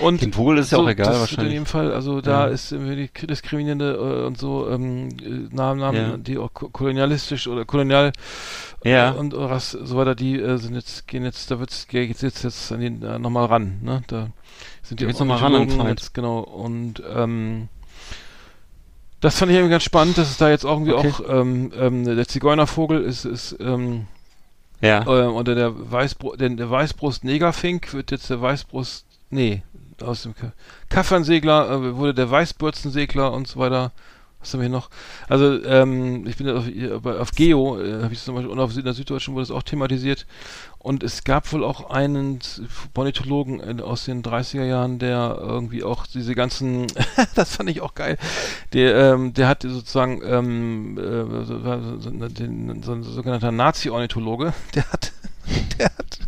Und 0.00 0.20
Dem 0.20 0.32
Vogel 0.34 0.58
ist 0.58 0.70
ja 0.70 0.78
auch 0.78 0.88
egal 0.88 1.06
das 1.06 1.20
wahrscheinlich. 1.20 1.46
In 1.46 1.52
jedem 1.52 1.66
Fall, 1.66 1.92
also 1.92 2.20
da 2.20 2.46
Ja. 2.46 2.52
ist 2.52 2.72
irgendwie 2.72 3.08
die 3.20 3.26
diskriminierende 3.26 3.94
äh, 3.94 4.26
und 4.26 4.36
so 4.38 4.68
ähm, 4.68 5.08
äh, 5.22 5.54
Namen, 5.54 5.80
Namen 5.80 5.96
Ja. 6.10 6.16
die 6.18 6.36
auch 6.36 6.52
ko- 6.52 6.68
kolonialistisch 6.68 7.48
oder 7.48 7.64
kolonial 7.64 8.12
Ja. 8.84 9.12
und 9.12 9.34
was 9.34 9.70
so 9.70 9.96
weiter, 9.96 10.14
die 10.14 10.38
äh, 10.38 10.58
sind 10.58 10.74
jetzt, 10.74 11.08
gehen 11.08 11.24
jetzt, 11.24 11.50
da 11.50 11.58
wird's, 11.58 11.88
geht 11.88 12.20
jetzt, 12.20 12.42
jetzt 12.44 12.70
an 12.70 12.80
den, 12.80 13.02
äh, 13.02 13.18
nochmal 13.18 13.46
ran, 13.46 13.78
ne? 13.82 14.02
Da 14.08 14.28
sind 14.82 15.00
Da 15.00 15.04
die 15.04 15.06
geht's 15.06 15.18
noch 15.18 15.26
mal 15.26 15.36
ran 15.36 15.54
an 15.54 15.88
jetzt, 15.88 16.12
genau, 16.12 16.40
und 16.40 17.02
ähm, 17.14 17.68
das 19.20 19.38
fand 19.38 19.50
ich 19.50 19.56
irgendwie 19.56 19.72
ganz 19.72 19.82
spannend, 19.82 20.16
dass 20.18 20.30
es 20.30 20.36
da 20.36 20.48
jetzt 20.50 20.64
irgendwie 20.64 20.92
Okay. 20.92 21.08
auch 21.10 21.20
ähm, 21.28 21.72
ähm, 21.76 22.04
der 22.04 22.28
Zigeunervogel 22.28 23.02
ist, 23.02 23.24
ist 23.24 23.56
ähm, 23.58 24.06
Ja. 24.80 25.02
äh, 25.02 25.26
unter 25.26 25.54
der 25.54 25.72
Weißbru 25.90 26.36
der, 26.36 26.50
der 26.50 26.70
Weißbrust-Negerfink 26.70 27.92
wird 27.94 28.10
jetzt 28.10 28.30
der 28.30 28.40
Weißbrust, 28.40 29.04
nee, 29.30 29.62
aus 30.02 30.22
dem 30.22 30.34
Ka 30.34 30.52
Kaffernsegler 30.88 31.70
äh, 31.70 31.96
wurde 31.96 32.14
der 32.14 32.30
Weißbürzensegler 32.30 33.32
und 33.32 33.48
so 33.48 33.58
weiter. 33.58 33.92
Was 34.40 34.52
haben 34.54 34.60
wir 34.60 34.68
hier 34.68 34.76
noch? 34.76 34.88
Also, 35.28 35.62
ähm, 35.64 36.24
ich 36.26 36.36
bin 36.36 36.48
auf, 36.48 36.64
auf 37.04 37.32
Geo, 37.32 37.80
äh, 37.80 38.02
habe 38.02 38.12
ich 38.14 38.22
zum 38.22 38.36
Beispiel, 38.36 38.50
und 38.52 38.60
auf 38.60 38.76
in 38.76 38.84
der 38.84 38.94
Süddeutschen 38.94 39.34
wurde 39.34 39.42
es 39.42 39.50
auch 39.50 39.64
thematisiert. 39.64 40.26
Und 40.78 41.02
es 41.02 41.24
gab 41.24 41.52
wohl 41.52 41.64
auch 41.64 41.90
einen 41.90 42.38
Ornithologen 42.94 43.60
äh, 43.60 43.82
aus 43.82 44.04
den 44.04 44.22
30er 44.22 44.64
Jahren, 44.64 45.00
der 45.00 45.36
irgendwie 45.40 45.82
auch 45.82 46.06
diese 46.06 46.36
ganzen, 46.36 46.86
das 47.34 47.56
fand 47.56 47.68
ich 47.70 47.80
auch 47.80 47.94
geil, 47.94 48.16
der, 48.72 49.14
ähm, 49.14 49.34
der 49.34 49.48
hat 49.48 49.62
sozusagen, 49.64 50.22
ähm, 50.24 50.96
äh, 50.98 51.44
so, 51.44 51.58
so, 51.58 52.00
so, 52.00 52.92
ein 52.92 53.02
sogenannter 53.02 53.50
Nazi-Ornithologe, 53.50 54.52
der 54.76 54.84
hat, 54.92 55.12
der 55.78 55.86
hat, 55.86 56.18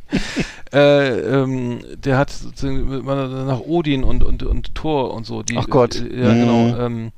äh, 0.73 1.21
ähm, 1.43 1.81
der 1.97 2.19
hat 2.19 2.31
sozusagen 2.31 3.05
nach 3.47 3.61
Odin 3.61 4.03
und, 4.03 4.25
und, 4.25 4.43
und 4.43 4.75
Thor 4.75 5.15
und 5.15 5.27
so, 5.27 5.43
die, 5.45 5.57
Ach 5.59 5.69
Gott. 5.69 5.95
äh, 5.97 6.25
ja, 6.25 6.35
Mhm. 6.35 6.41
genau, 6.41 6.77
ähm, 6.77 7.13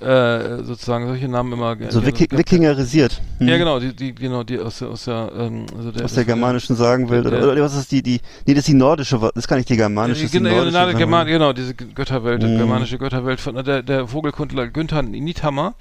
äh, 0.00 0.62
sozusagen 0.64 1.06
solche 1.06 1.28
Namen 1.28 1.52
immer 1.52 1.76
So 1.90 2.04
Wiki 2.04 2.26
ge- 2.26 2.38
Wikingerisiert. 2.38 3.20
Hm. 3.38 3.48
Ja, 3.48 3.56
genau, 3.58 3.78
die, 3.78 3.94
die, 3.94 4.14
genau, 4.14 4.42
die 4.42 4.58
aus 4.58 4.78
der, 4.78 4.88
aus 4.88 5.04
der, 5.04 5.30
ähm, 5.38 5.66
also 5.76 5.92
der, 5.92 6.04
Aus 6.04 6.14
der 6.14 6.24
germanischen 6.24 6.74
Sagenwelt. 6.76 7.24
der- 7.26 7.32
Oder, 7.38 7.52
oder 7.52 7.62
was 7.62 7.74
ist 7.76 7.92
die, 7.92 8.02
die, 8.02 8.20
nee, 8.46 8.54
das 8.54 8.60
ist 8.60 8.68
die 8.68 8.74
nordische, 8.74 9.18
das 9.34 9.46
gar 9.46 9.56
nicht 9.56 9.68
die 9.68 9.76
germanische, 9.76 10.24
ist 10.24 10.32
die 10.34 10.38
Genau, 10.38 10.50
nordische. 10.50 10.78
genau, 10.86 10.98
German, 10.98 11.26
genau, 11.26 11.52
diese 11.52 11.74
Götterwelt, 11.74 12.42
die 12.42 12.46
Mhm. 12.46 12.56
germanische 12.58 12.98
Götterwelt 12.98 13.40
von 13.40 13.62
der, 13.64 13.82
der 13.82 14.06
Vogelkundler 14.08 14.68
Günther 14.68 15.02
Niethammer 15.02 15.74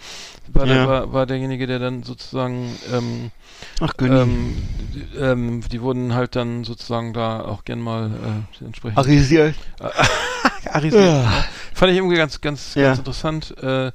war, 0.52 0.66
der, 0.66 0.76
Ja. 0.76 0.88
war, 0.88 1.14
war 1.14 1.26
derjenige, 1.26 1.68
der 1.68 1.80
dann 1.80 2.04
sozusagen 2.04 2.76
ähm, 2.94 3.32
Ach, 3.82 3.94
ähm, 4.02 4.56
die, 4.94 5.18
ähm, 5.18 5.62
die 5.72 5.82
wurden 5.82 6.14
halt 6.16 6.36
dann 6.36 6.64
sozusagen 6.64 7.14
da 7.14 7.42
auch 7.42 7.64
gern 7.66 7.80
mal 7.80 8.10
äh, 8.62 8.66
entsprechend 8.66 8.98
Arisiert. 8.98 9.56
arisiert. 10.72 11.26
Fand 11.80 11.92
ich 11.94 11.98
irgendwie 11.98 12.18
ganz, 12.18 12.42
ganz, 12.42 12.76
Ja. 12.76 12.84
ganz 12.88 13.00
interessant. 13.00 13.56
Äh, 13.64 13.92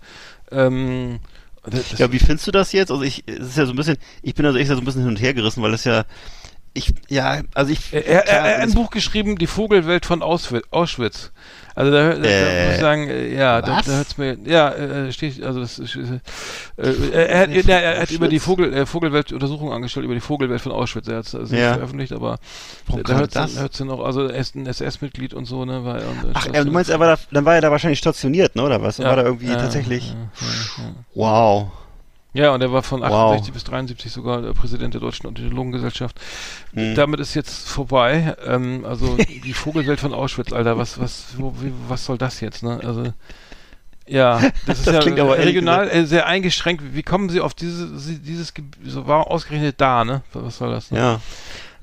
ähm, 0.51 1.21
das, 1.65 1.91
das- 1.91 1.99
Ja, 1.99 2.11
wie 2.11 2.19
findest 2.19 2.47
du 2.47 2.51
das 2.51 2.73
jetzt? 2.73 2.91
Also 2.91 3.03
ich, 3.03 3.25
es 3.27 3.49
ist 3.49 3.59
ja 3.59 3.67
so 3.67 3.73
ein 3.73 3.77
bisschen, 3.77 3.99
ich 4.23 4.35
bin 4.35 4.47
also 4.47 4.59
echt 4.59 4.69
so 4.71 4.77
ein 4.77 4.85
bisschen 4.85 5.03
hin 5.03 5.11
und 5.11 5.21
her 5.21 5.35
gerissen, 5.35 5.63
weil 5.63 5.75
es 5.75 5.85
ja, 5.85 6.05
ich, 6.75 6.93
ja, 7.09 7.41
also 7.55 7.73
ich, 7.73 7.93
Er, 7.93 8.05
er, 8.05 8.25
er 8.27 8.55
hat 8.57 8.61
ein 8.69 8.75
Buch 8.75 8.91
geschrieben, 8.91 9.37
Die 9.39 9.47
Vogelwelt 9.47 10.05
von 10.07 10.23
Auschwitz. 10.23 10.65
Auschwitz. 10.71 11.31
Also 11.77 11.91
da, 11.91 12.11
da, 12.11 12.19
da 12.21 12.29
Äh, 12.29 12.65
muss 12.67 12.75
ich 12.75 12.81
sagen, 12.81 13.09
äh, 13.09 13.35
ja, 13.35 13.61
da, 13.63 13.79
was? 13.79 13.87
da 13.87 13.93
hört's 13.93 14.17
mir, 14.19 14.37
ja, 14.45 14.71
äh, 14.71 15.13
steht, 15.13 15.43
also 15.43 15.61
das 15.61 15.79
ist, 15.81 15.97
äh, 15.97 16.21
äh, 16.83 17.11
er, 17.27 17.41
hat, 17.41 17.51
ja, 17.51 17.77
er 17.79 18.01
hat 18.03 18.11
über 18.13 18.29
die 18.29 18.39
Vogel, 18.39 18.73
äh, 18.73 18.87
Vogelwelt 18.87 19.33
Untersuchung 19.33 19.73
angestellt, 19.73 20.05
über 20.05 20.15
die 20.15 20.21
Vogelwelt 20.21 20.61
von 20.61 20.71
Auschwitz. 20.73 21.09
Er 21.09 21.19
hat 21.19 21.27
es 21.27 21.35
also 21.35 21.55
Ja. 21.55 21.63
nicht 21.63 21.75
veröffentlicht, 21.75 22.13
aber 22.13 22.39
Warum 22.87 23.03
da 23.03 23.15
hört 23.15 23.35
es 23.35 23.59
hört's 23.59 23.81
auch, 23.81 24.05
also 24.05 24.27
er 24.29 24.37
ist 24.39 24.55
ein 24.55 24.67
SS-Mitglied 24.67 25.35
und 25.35 25.47
so, 25.47 25.65
ne, 25.65 25.85
war 25.85 25.99
er. 26.01 26.09
und, 26.11 26.31
Ach, 26.35 26.47
du 26.47 26.71
meinst, 26.71 26.91
er 26.91 27.01
war 27.01 27.17
da, 27.17 27.23
dann 27.33 27.45
war 27.45 27.55
er 27.57 27.61
da 27.61 27.71
wahrscheinlich 27.71 27.99
stationiert, 27.99 28.55
ne, 28.57 28.63
oder 28.63 28.81
was? 28.83 28.97
Dann 28.97 29.05
Ja, 29.05 29.11
war 29.11 29.17
da 29.17 29.23
irgendwie 29.25 29.49
tatsächlich, 29.49 30.15
wow. 31.15 31.71
Ja, 32.35 32.51
und 32.53 32.61
er 32.61 32.73
war 32.73 32.83
von 32.83 33.01
Wow. 33.01 33.33
68 33.33 33.55
bis 33.55 33.65
73 33.65 34.13
sogar 34.13 34.43
der 34.43 34.53
Präsident 34.53 34.93
der 34.93 35.01
Deutschen 35.01 35.27
Ornithologengesellschaft. 35.27 36.21
Hm. 36.75 36.95
Damit 36.97 37.21
ist 37.21 37.35
jetzt 37.35 37.69
vorbei. 37.69 38.37
Ähm, 38.45 38.85
also 38.85 39.17
die 39.17 39.53
Vogelwelt 39.55 40.01
von 40.01 40.13
Auschwitz, 40.13 40.53
Alter, 40.53 40.77
was, 40.77 40.99
was, 41.01 41.27
wo, 41.39 41.55
wie, 41.61 41.73
was 41.89 42.05
soll 42.05 42.19
das 42.19 42.41
jetzt, 42.41 42.63
ne? 42.65 42.81
Also 42.85 43.13
ja, 44.07 44.39
das 44.67 44.79
ist 44.81 44.87
Das 44.89 44.95
ja 44.95 45.01
klingt 45.01 45.21
aber 45.21 45.39
regional 45.39 45.89
äh, 45.89 46.05
sehr 46.07 46.27
eingeschränkt. 46.27 46.83
Wie 46.93 47.03
kommen 47.05 47.31
Sie 47.31 47.41
auf 47.41 47.55
diese, 47.55 47.89
dieses, 48.19 48.53
Ge- 48.53 48.65
so 48.85 49.07
war 49.07 49.29
ausgerechnet 49.31 49.81
da, 49.81 50.05
ne? 50.05 50.23
Was 50.33 50.59
soll 50.59 50.71
das? 50.73 50.91
Ne? 50.91 50.99
Ja. 50.99 51.21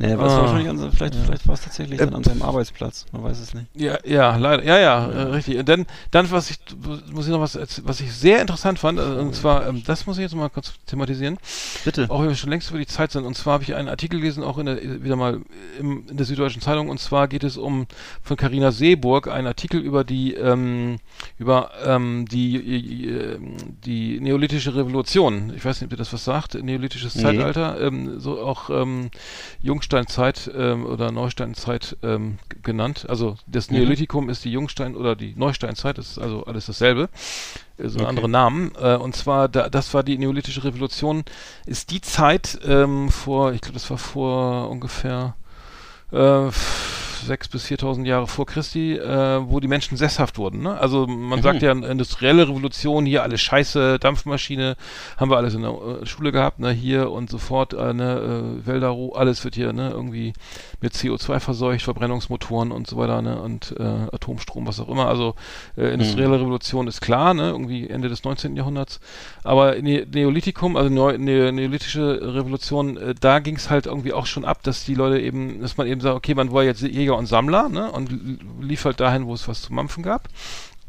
Aber 0.04 0.26
es 0.26 0.32
Ah. 0.34 0.36
war 0.38 0.42
wahrscheinlich 0.44 0.70
an, 0.70 0.92
vielleicht, 0.92 1.16
vielleicht 1.16 1.48
war 1.48 1.54
es 1.56 1.62
tatsächlich 1.62 2.00
Äh, 2.00 2.06
dann 2.06 2.16
an 2.16 2.24
seinem 2.24 2.42
Arbeitsplatz. 2.42 3.06
Man 3.12 3.24
weiß 3.24 3.40
es 3.40 3.54
nicht. 3.54 3.68
Ja, 3.76 3.98
ja, 4.06 4.36
leider, 4.38 4.64
ja, 4.64 4.78
ja, 4.80 5.08
Äh, 5.12 5.22
richtig. 5.24 5.58
Und 5.58 5.70
dann, 5.70 5.86
dann 6.12 6.30
was 6.32 6.50
ich, 6.50 6.58
muss 7.14 7.26
ich 7.26 7.32
noch 7.32 7.42
was, 7.42 7.58
was 7.84 8.02
ich 8.02 8.12
sehr 8.14 8.42
interessant 8.42 8.80
fand, 8.80 9.00
äh, 9.00 9.04
und 9.04 9.36
zwar, 9.36 9.68
ähm, 9.68 9.84
das 9.86 10.08
muss 10.08 10.18
ich 10.18 10.24
jetzt 10.24 10.36
mal 10.36 10.50
kurz 10.50 10.74
thematisieren. 10.88 11.38
Bitte. 11.86 12.10
Auch 12.10 12.22
wenn 12.22 12.30
wir 12.30 12.36
schon 12.36 12.50
längst 12.50 12.70
über 12.70 12.80
die 12.80 12.88
Zeit 12.88 13.12
sind. 13.12 13.26
Und 13.26 13.36
zwar 13.36 13.54
habe 13.54 13.64
ich 13.64 13.76
einen 13.76 13.88
Artikel 13.90 14.20
gelesen, 14.20 14.44
auch 14.44 14.58
in 14.58 14.66
der, 14.66 15.04
wieder 15.04 15.16
mal 15.16 15.42
im, 15.80 16.04
in 16.10 16.18
der 16.18 16.26
Süddeutschen 16.26 16.62
Zeitung. 16.62 16.90
Und 16.90 17.00
zwar 17.00 17.28
geht 17.28 17.44
es 17.44 17.58
um 17.58 17.86
von 18.24 18.38
Carina 18.38 18.72
Seeburg 18.72 19.28
einen 19.28 19.48
Artikel 19.48 19.80
über 19.82 20.04
die 20.04 20.34
ähm, 20.34 20.98
über 21.38 21.72
ähm, 21.86 22.26
die 22.30 23.06
äh, 23.08 23.38
die 23.86 24.20
neolithische 24.20 24.76
Revolution. 24.76 25.54
Ich 25.56 25.64
weiß 25.66 25.82
nicht, 25.82 25.88
ob 25.88 25.94
ihr 25.94 25.98
das 25.98 26.14
was 26.14 26.24
sagt. 26.24 26.56
Neolithisches 26.56 27.16
Nee. 27.16 27.24
Zeitalter, 27.24 27.80
ähm, 27.82 28.20
so 28.20 28.40
auch 28.42 28.70
ähm, 28.70 29.10
Jungsteinzeit 29.92 30.50
ähm, 30.56 30.86
oder 30.86 31.12
Neusteinzeit 31.12 31.98
ähm, 32.02 32.40
genannt. 32.64 33.06
Also 33.10 33.36
das 33.46 33.70
Mhm. 33.70 33.78
Neolithikum 33.78 34.30
ist 34.30 34.46
die 34.46 34.52
Jungstein 34.52 34.96
oder 34.96 35.16
die 35.18 35.34
Neusteinzeit. 35.36 35.98
Das 35.98 36.12
ist 36.12 36.18
also 36.20 36.46
alles 36.46 36.66
dasselbe 36.66 37.10
äh, 37.78 37.88
so 37.90 38.00
Okay. 38.00 38.10
andere 38.10 38.30
Namen. 38.30 38.72
Äh, 38.82 38.96
und 38.96 39.16
zwar, 39.16 39.50
da, 39.50 39.70
das 39.70 39.94
war 39.94 40.04
die 40.04 40.18
Neolithische 40.18 40.64
Revolution, 40.64 41.24
ist 41.66 41.92
die 41.92 42.00
Zeit 42.02 42.60
ähm, 42.66 43.10
vor, 43.10 43.52
ich 43.54 43.60
glaube, 43.62 43.74
das 43.74 43.90
war 43.90 43.98
vor 43.98 44.70
ungefähr 44.70 45.36
äh, 46.12 46.50
sechs 47.26 47.48
bis 47.48 47.66
4.000 47.66 48.06
Jahre 48.06 48.28
vor 48.28 48.46
Christi, 48.46 48.96
äh, 48.96 49.40
wo 49.50 49.60
die 49.60 49.68
Menschen 49.68 49.98
sesshaft 49.98 50.38
wurden. 50.38 50.62
Ne? 50.62 50.78
Also 50.80 51.08
man 51.08 51.40
Mhm. 51.40 51.44
sagt 51.44 51.62
ja, 51.62 51.72
industrielle 51.72 52.48
Revolution, 52.48 53.06
hier 53.06 53.24
alles 53.24 53.42
Scheiße, 53.42 54.00
Dampfmaschine, 54.00 54.76
haben 55.18 55.32
wir 55.32 55.38
alles 55.38 55.54
in 55.54 55.62
der 55.62 55.72
äh, 55.72 56.06
Schule 56.06 56.32
gehabt, 56.32 56.60
ne? 56.60 56.72
hier 56.72 57.12
und 57.12 57.30
sofort 57.30 57.74
äh, 57.74 57.94
ne, 57.94 58.56
äh, 58.64 58.68
Wälder, 58.68 58.96
alles 59.16 59.44
wird 59.44 59.56
hier 59.56 59.74
ne, 59.74 59.92
irgendwie 59.92 60.34
mit 60.82 60.94
CO2 60.94 61.40
verseucht, 61.40 61.84
Verbrennungsmotoren 61.84 62.72
und 62.72 62.88
so 62.88 62.98
weiter 62.98 63.22
ne? 63.22 63.42
und 63.42 63.76
äh, 63.80 63.84
Atomstrom, 63.84 64.68
was 64.68 64.80
auch 64.80 64.90
immer. 64.90 65.08
Also 65.08 65.36
äh, 65.78 65.94
industrielle 65.94 66.40
Revolution 66.40 66.88
ist 66.88 67.02
klar, 67.02 67.34
ne? 67.34 67.50
irgendwie 67.50 67.88
Ende 67.90 68.10
des 68.10 68.24
19. 68.24 68.56
Jahrhunderts. 68.56 69.00
Aber 69.44 69.76
ne 69.82 70.06
Neolithikum, 70.12 70.76
also 70.76 70.90
Neo 70.90 71.12
ne 71.18 71.52
neolithische 71.52 72.20
Revolution, 72.36 72.98
äh, 72.98 73.16
da 73.20 73.40
ging 73.40 73.56
es 73.56 73.70
halt 73.70 73.86
irgendwie 73.86 74.14
auch 74.14 74.26
schon 74.26 74.46
ab, 74.46 74.64
dass 74.64 74.84
die 74.86 74.96
Leute 74.96 75.20
eben, 75.20 75.62
dass 75.62 75.78
man 75.78 75.88
eben 75.88 76.02
sagt, 76.02 76.16
okay, 76.16 76.34
man 76.36 76.52
war 76.52 76.64
jetzt 76.64 76.82
Jäger 76.82 77.11
und 77.18 77.28
Sammler 77.28 77.70
ne? 77.70 77.92
und 77.92 78.10
halt 78.84 79.00
dahin, 79.00 79.26
wo 79.26 79.34
es 79.34 79.48
was 79.48 79.62
zu 79.62 79.74
mampfen 79.74 80.04
gab. 80.04 80.28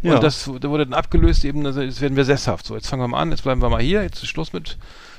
Ja. 0.03 0.15
Und 0.15 0.23
das 0.23 0.51
da 0.61 0.69
wurde 0.69 0.85
dann 0.85 0.95
abgelöst, 0.95 1.45
eben, 1.45 1.65
also 1.65 1.81
jetzt 1.81 2.01
werden 2.01 2.17
wir 2.17 2.25
sesshaft. 2.25 2.67
So, 2.67 2.75
jetzt 2.75 2.89
fangen 2.89 3.03
wir 3.03 3.09
mal 3.09 3.21
an, 3.21 3.31
jetzt 3.31 3.45
bleiben 3.45 3.63
wir 3.63 3.71
mal 3.71 3.83
hier, 3.83 4.03
jetzt 4.03 4.23
ist 4.23 4.29
Schluss 4.29 4.53
mit 4.53 4.79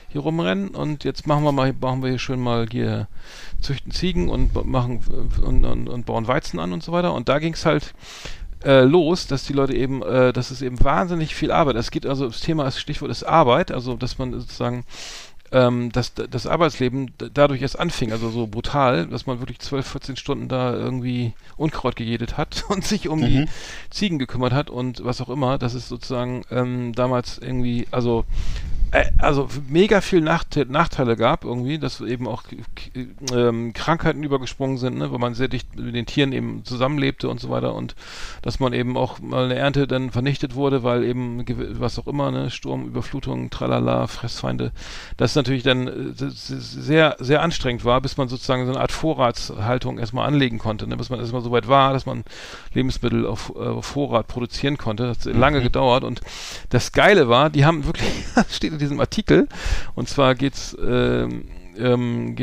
hier 0.10 0.22
rumrennen 0.22 0.70
und 0.70 1.04
jetzt 1.06 1.26
machen 1.26 1.44
wir 1.44 1.52
mal, 1.52 1.74
machen 1.80 2.04
wir 2.04 2.10
hier 2.10 2.20
schön 2.20 2.40
mal 2.40 2.68
hier 2.70 3.08
züchten 3.62 3.92
Ziegen 3.92 4.30
und 4.30 4.54
machen 4.66 5.00
und, 5.44 5.66
und, 5.66 5.90
und 5.90 6.06
bauen 6.06 6.28
Weizen 6.28 6.60
an 6.60 6.72
und 6.74 6.84
so 6.84 6.92
weiter. 6.92 7.14
Und 7.14 7.30
da 7.30 7.40
ging 7.40 7.54
es 7.54 7.66
halt 7.66 7.96
äh, 8.64 8.82
los, 8.84 9.26
dass 9.28 9.44
die 9.46 9.54
Leute 9.54 9.74
eben, 9.76 10.04
äh, 10.04 10.32
dass 10.32 10.52
es 10.52 10.62
eben 10.62 10.82
wahnsinnig 10.84 11.34
viel 11.34 11.52
Arbeit. 11.52 11.78
Es 11.78 11.92
geht 11.92 12.06
also 12.06 12.28
das 12.28 12.42
Thema, 12.42 12.66
das 12.66 12.80
Stichwort 12.80 13.10
ist 13.10 13.24
Arbeit, 13.24 13.72
also 13.72 13.96
dass 13.96 14.18
man 14.18 14.34
sozusagen 14.34 14.86
ähm, 15.54 15.92
dass 15.92 16.14
das 16.16 16.48
Arbeitsleben 16.48 17.12
dadurch 17.34 17.62
erst 17.62 17.80
anfing, 17.80 18.12
also 18.12 18.30
so 18.32 18.48
brutal, 18.48 19.06
dass 19.06 19.28
man 19.28 19.40
wirklich 19.40 19.60
12, 19.60 19.88
14 19.88 20.16
Stunden 20.18 20.48
da 20.48 20.74
irgendwie 20.74 21.34
Unkraut 21.58 21.96
gejätet 21.96 22.38
hat 22.38 22.66
und 22.70 22.84
sich 22.84 23.08
um 23.08 23.22
die 23.22 23.46
Ziegen 23.92 24.18
gekümmert 24.18 24.52
hat 24.52 24.70
und 24.72 25.06
was 25.06 25.22
auch 25.22 25.30
immer. 25.30 25.60
Das 25.60 25.76
ist 25.76 25.88
sozusagen 25.88 26.44
ähm, 26.50 26.94
damals 26.94 27.38
irgendwie, 27.38 27.88
also 27.92 28.26
also 29.18 29.48
mega 29.68 30.02
viel 30.02 30.22
Nachte 30.22 30.66
Nachteile 30.68 31.16
gab 31.16 31.46
irgendwie, 31.46 31.80
dass 31.80 32.00
eben 32.02 32.28
auch 32.28 32.44
ähm, 33.34 33.74
Krankheiten 33.74 34.24
übergesprungen 34.24 34.78
sind, 34.78 34.98
ne, 34.98 35.12
weil 35.12 35.20
man 35.20 35.34
sehr 35.34 35.48
dicht 35.48 35.76
mit 35.76 35.96
den 35.96 36.06
Tieren 36.06 36.32
eben 36.32 36.64
zusammenlebte 36.64 37.28
und 37.28 37.40
so 37.40 37.50
weiter 37.50 37.74
und 37.74 37.96
dass 38.44 38.60
man 38.60 38.74
eben 38.74 38.96
auch 38.96 39.20
mal 39.20 39.46
eine 39.46 39.56
Ernte 39.56 39.88
dann 39.88 40.12
vernichtet 40.12 40.54
wurde, 40.54 40.84
weil 40.84 41.04
eben 41.04 41.44
was 41.80 41.98
auch 41.98 42.08
immer, 42.08 42.30
ne, 42.30 42.52
Sturm, 42.52 42.86
Überflutung, 42.86 43.50
tralala, 43.50 44.06
Fressfeinde, 44.08 44.72
das 45.18 45.34
natürlich 45.36 45.64
dann 45.64 45.88
äh, 45.88 46.14
sehr, 46.16 47.16
sehr 47.20 47.42
anstrengend 47.42 47.86
war, 47.86 48.00
bis 48.00 48.18
man 48.18 48.28
sozusagen 48.28 48.66
so 48.66 48.74
eine 48.74 48.82
Art 48.82 48.92
Vorratshaltung 48.92 49.98
erstmal 49.98 50.28
anlegen 50.28 50.60
konnte, 50.60 50.88
ne, 50.88 50.98
bis 50.98 51.10
man 51.10 51.20
erstmal 51.20 51.42
so 51.42 51.52
weit 51.52 51.68
war, 51.68 51.94
dass 51.94 52.06
man 52.06 52.24
Lebensmittel 52.74 53.26
auf, 53.26 53.54
äh, 53.56 53.82
Vorrat 53.82 54.28
produzieren 54.28 54.78
konnte. 54.78 55.08
Das 55.08 55.26
hat 55.26 55.36
lange 55.36 55.62
gedauert 55.62 56.04
und 56.04 56.22
das 56.70 56.92
Geile 56.92 57.28
war, 57.28 57.50
die 57.50 57.66
haben 57.66 57.86
wirklich, 57.86 58.10
steht 58.50 58.74
in 58.74 58.83
diesem 58.84 59.00
Artikel, 59.00 59.48
und 59.96 60.08
zwar 60.10 60.36
geht's, 60.36 60.76
ähm, 60.80 61.46
ähm, 61.78 62.36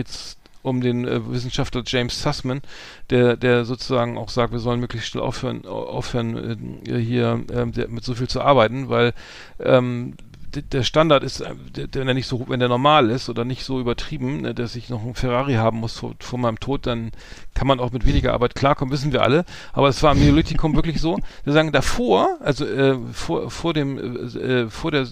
um 0.62 0.80
den 0.80 1.06
äh, 1.06 1.20
Wissenschaftler 1.30 1.82
James 1.86 2.20
Sussman, 2.22 2.60
der, 3.08 3.36
der 3.36 3.64
sozusagen 3.64 4.18
auch 4.18 4.28
sagt, 4.28 4.52
wir 4.52 4.58
sollen 4.58 4.80
möglichst 4.80 5.08
schnell 5.08 5.22
aufhören, 5.22 5.64
au- 5.66 5.86
aufhören 5.86 6.82
äh, 6.86 6.98
hier 6.98 7.42
der, 7.48 7.88
mit 7.88 8.04
so 8.04 8.14
viel 8.14 8.28
zu 8.28 8.40
arbeiten, 8.42 8.88
weil 8.88 9.12
ähm, 9.58 10.14
der 10.50 10.82
Standard 10.82 11.22
ist, 11.22 11.40
äh, 11.40 11.54
der, 11.76 11.86
der 11.86 12.14
nicht 12.14 12.26
so, 12.26 12.46
wenn 12.48 12.60
der 12.60 12.68
normal 12.68 13.10
ist 13.10 13.28
oder 13.28 13.44
nicht 13.44 13.64
so 13.64 13.80
übertrieben, 13.80 14.42
ne, 14.42 14.54
dass 14.54 14.76
ich 14.76 14.88
noch 14.88 15.02
einen 15.02 15.14
Ferrari 15.14 15.54
haben 15.54 15.78
muss 15.78 15.96
vor, 15.96 16.14
vor 16.18 16.38
meinem 16.38 16.60
Tod, 16.60 16.86
dann 16.86 17.12
kann 17.54 17.66
man 17.66 17.80
auch 17.80 17.92
mit 17.92 18.06
weniger 18.06 18.32
Arbeit 18.32 18.54
klarkommen, 18.54 18.92
wissen 18.92 19.12
wir 19.12 19.22
alle. 19.22 19.44
Aber 19.72 19.88
es 19.88 20.02
war 20.02 20.12
im 20.12 20.20
Neolithikum 20.20 20.74
wirklich 20.76 21.00
so. 21.00 21.18
Wir 21.44 21.52
sagen 21.52 21.72
davor, 21.72 22.38
also 22.40 22.66
äh, 22.66 22.96
vor, 23.12 23.50
vor 23.50 23.74
dem, 23.74 23.98
äh, 23.98 24.62
äh, 24.62 24.70
vor 24.70 24.90
der, 24.90 25.06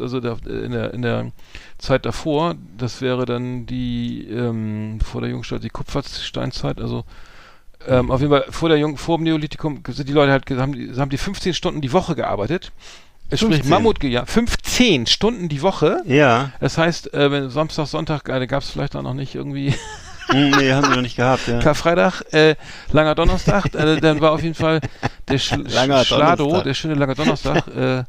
also 0.00 0.20
da, 0.20 0.36
in 0.46 0.72
der, 0.72 0.94
in 0.94 1.02
der 1.02 1.32
Zeit 1.78 2.06
davor, 2.06 2.54
das 2.76 3.00
wäre 3.00 3.26
dann 3.26 3.66
die, 3.66 4.28
ähm, 4.30 5.00
vor 5.00 5.20
der 5.20 5.30
Jungstadt, 5.30 5.64
die 5.64 5.70
Kupfersteinzeit, 5.70 6.80
also 6.80 7.04
ähm, 7.86 8.10
auf 8.10 8.20
jeden 8.20 8.32
Fall 8.32 8.46
vor 8.50 8.68
der 8.68 8.78
Jung, 8.78 8.96
vor 8.96 9.18
dem 9.18 9.24
Neolithikum 9.24 9.82
sind 9.88 10.08
die 10.08 10.12
Leute 10.12 10.32
halt, 10.32 10.50
haben 10.50 10.72
die, 10.72 10.92
haben 10.96 11.10
die 11.10 11.18
15 11.18 11.54
Stunden 11.54 11.80
die 11.80 11.92
Woche 11.92 12.16
gearbeitet. 12.16 12.72
Es 13.30 13.40
spricht 13.40 13.64
15? 13.66 13.70
Mammut, 13.70 14.02
ja, 14.04 14.24
15 14.24 15.06
Stunden 15.06 15.48
die 15.48 15.62
Woche. 15.62 16.00
Ja. 16.06 16.52
Das 16.60 16.78
heißt, 16.78 17.12
äh, 17.12 17.30
wenn 17.30 17.50
Samstag, 17.50 17.86
Sonntag, 17.86 18.28
äh, 18.28 18.46
gab 18.46 18.62
es 18.62 18.70
vielleicht 18.70 18.96
auch 18.96 19.02
noch 19.02 19.14
nicht 19.14 19.34
irgendwie 19.34 19.74
Hm, 20.30 20.50
nee, 20.50 20.72
haben 20.72 20.88
wir 20.88 20.96
noch 20.96 21.02
nicht 21.02 21.16
gehabt, 21.16 21.48
ja. 21.48 21.58
Karfreitag, 21.58 22.22
äh, 22.32 22.54
langer 22.92 23.14
Donnerstag, 23.14 23.74
äh, 23.74 23.98
dann 23.98 24.20
war 24.20 24.32
auf 24.32 24.42
jeden 24.42 24.54
Fall 24.54 24.80
der 25.26 25.38
Sch 25.38 25.52
Langer 25.52 26.04
Schlado, 26.04 26.44
Donnerstag. 26.44 26.64
der 26.64 26.74
schöne 26.74 26.94
lange 26.94 27.14
Donnerstag, 27.14 27.66
äh, 27.76 28.04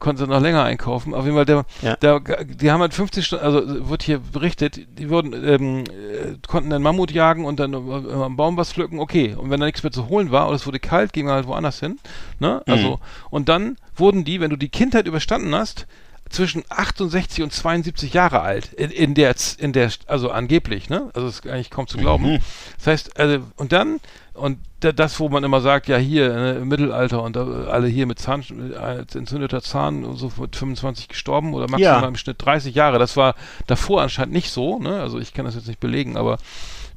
konnte 0.00 0.26
noch 0.26 0.40
länger 0.40 0.64
einkaufen. 0.64 1.14
Auf 1.14 1.24
jeden 1.24 1.36
Fall, 1.36 1.44
der, 1.44 1.64
Ja. 1.82 1.94
der, 1.96 2.20
die 2.44 2.70
haben 2.70 2.80
halt 2.80 2.94
50 2.94 3.24
Stunden, 3.24 3.44
also 3.44 3.88
wird 3.88 4.02
hier 4.02 4.18
berichtet, 4.18 4.80
die 4.98 5.08
wurden, 5.10 5.32
ähm, 5.34 5.84
äh, 5.84 6.36
konnten 6.48 6.70
dann 6.70 6.82
Mammut 6.82 7.12
jagen 7.12 7.44
und 7.44 7.60
dann 7.60 7.72
äh, 7.74 8.12
am 8.12 8.36
Baum 8.36 8.56
was 8.56 8.72
pflücken, 8.72 8.98
okay. 8.98 9.34
Und 9.36 9.50
wenn 9.50 9.60
da 9.60 9.66
nichts 9.66 9.82
mehr 9.82 9.92
zu 9.92 10.08
holen 10.08 10.30
war 10.32 10.46
oder 10.48 10.56
es 10.56 10.66
wurde 10.66 10.80
kalt, 10.80 11.12
gingen 11.12 11.28
wir 11.28 11.34
halt 11.34 11.46
woanders 11.46 11.78
hin. 11.78 11.98
Ne? 12.40 12.62
Also, 12.66 12.98
und 13.30 13.48
dann 13.48 13.76
wurden 13.94 14.24
die, 14.24 14.40
wenn 14.40 14.50
du 14.50 14.56
die 14.56 14.70
Kindheit 14.70 15.06
überstanden 15.06 15.54
hast, 15.54 15.86
zwischen 16.30 16.64
68 16.68 17.42
und 17.42 17.52
72 17.52 18.14
Jahre 18.14 18.40
alt. 18.40 18.72
In, 18.72 18.90
in 18.90 19.14
der 19.14 19.34
in 19.58 19.72
der 19.72 19.90
also 20.06 20.30
angeblich 20.30 20.88
ne? 20.88 21.10
Also 21.12 21.28
ist 21.28 21.46
eigentlich 21.46 21.70
kaum 21.70 21.86
zu 21.86 21.98
glauben. 21.98 22.40
Das 22.78 22.86
heißt 22.86 23.18
also 23.20 23.40
und 23.56 23.72
dann 23.72 24.00
und 24.34 24.58
da, 24.78 24.92
das 24.92 25.20
wo 25.20 25.28
man 25.28 25.44
immer 25.44 25.60
sagt 25.60 25.88
ja 25.88 25.98
hier 25.98 26.34
äh, 26.34 26.56
im 26.58 26.68
Mittelalter 26.68 27.22
und 27.22 27.36
da, 27.36 27.44
alle 27.64 27.88
hier 27.88 28.06
mit 28.06 28.18
Zahn 28.18 28.42
äh, 28.72 29.04
entzündeter 29.18 29.60
Zahn 29.60 30.04
und 30.04 30.16
so 30.16 30.32
mit 30.38 30.56
25 30.56 31.08
gestorben 31.08 31.52
oder 31.52 31.68
maximal 31.68 32.00
Ja. 32.02 32.08
im 32.08 32.16
Schnitt 32.16 32.36
30 32.38 32.74
Jahre. 32.74 32.98
Das 32.98 33.16
war 33.16 33.34
davor 33.66 34.00
anscheinend 34.02 34.32
nicht 34.32 34.50
so 34.50 34.78
ne? 34.78 35.00
Also 35.00 35.18
ich 35.18 35.34
kann 35.34 35.44
das 35.44 35.56
jetzt 35.56 35.66
nicht 35.68 35.80
belegen 35.80 36.16
aber 36.16 36.38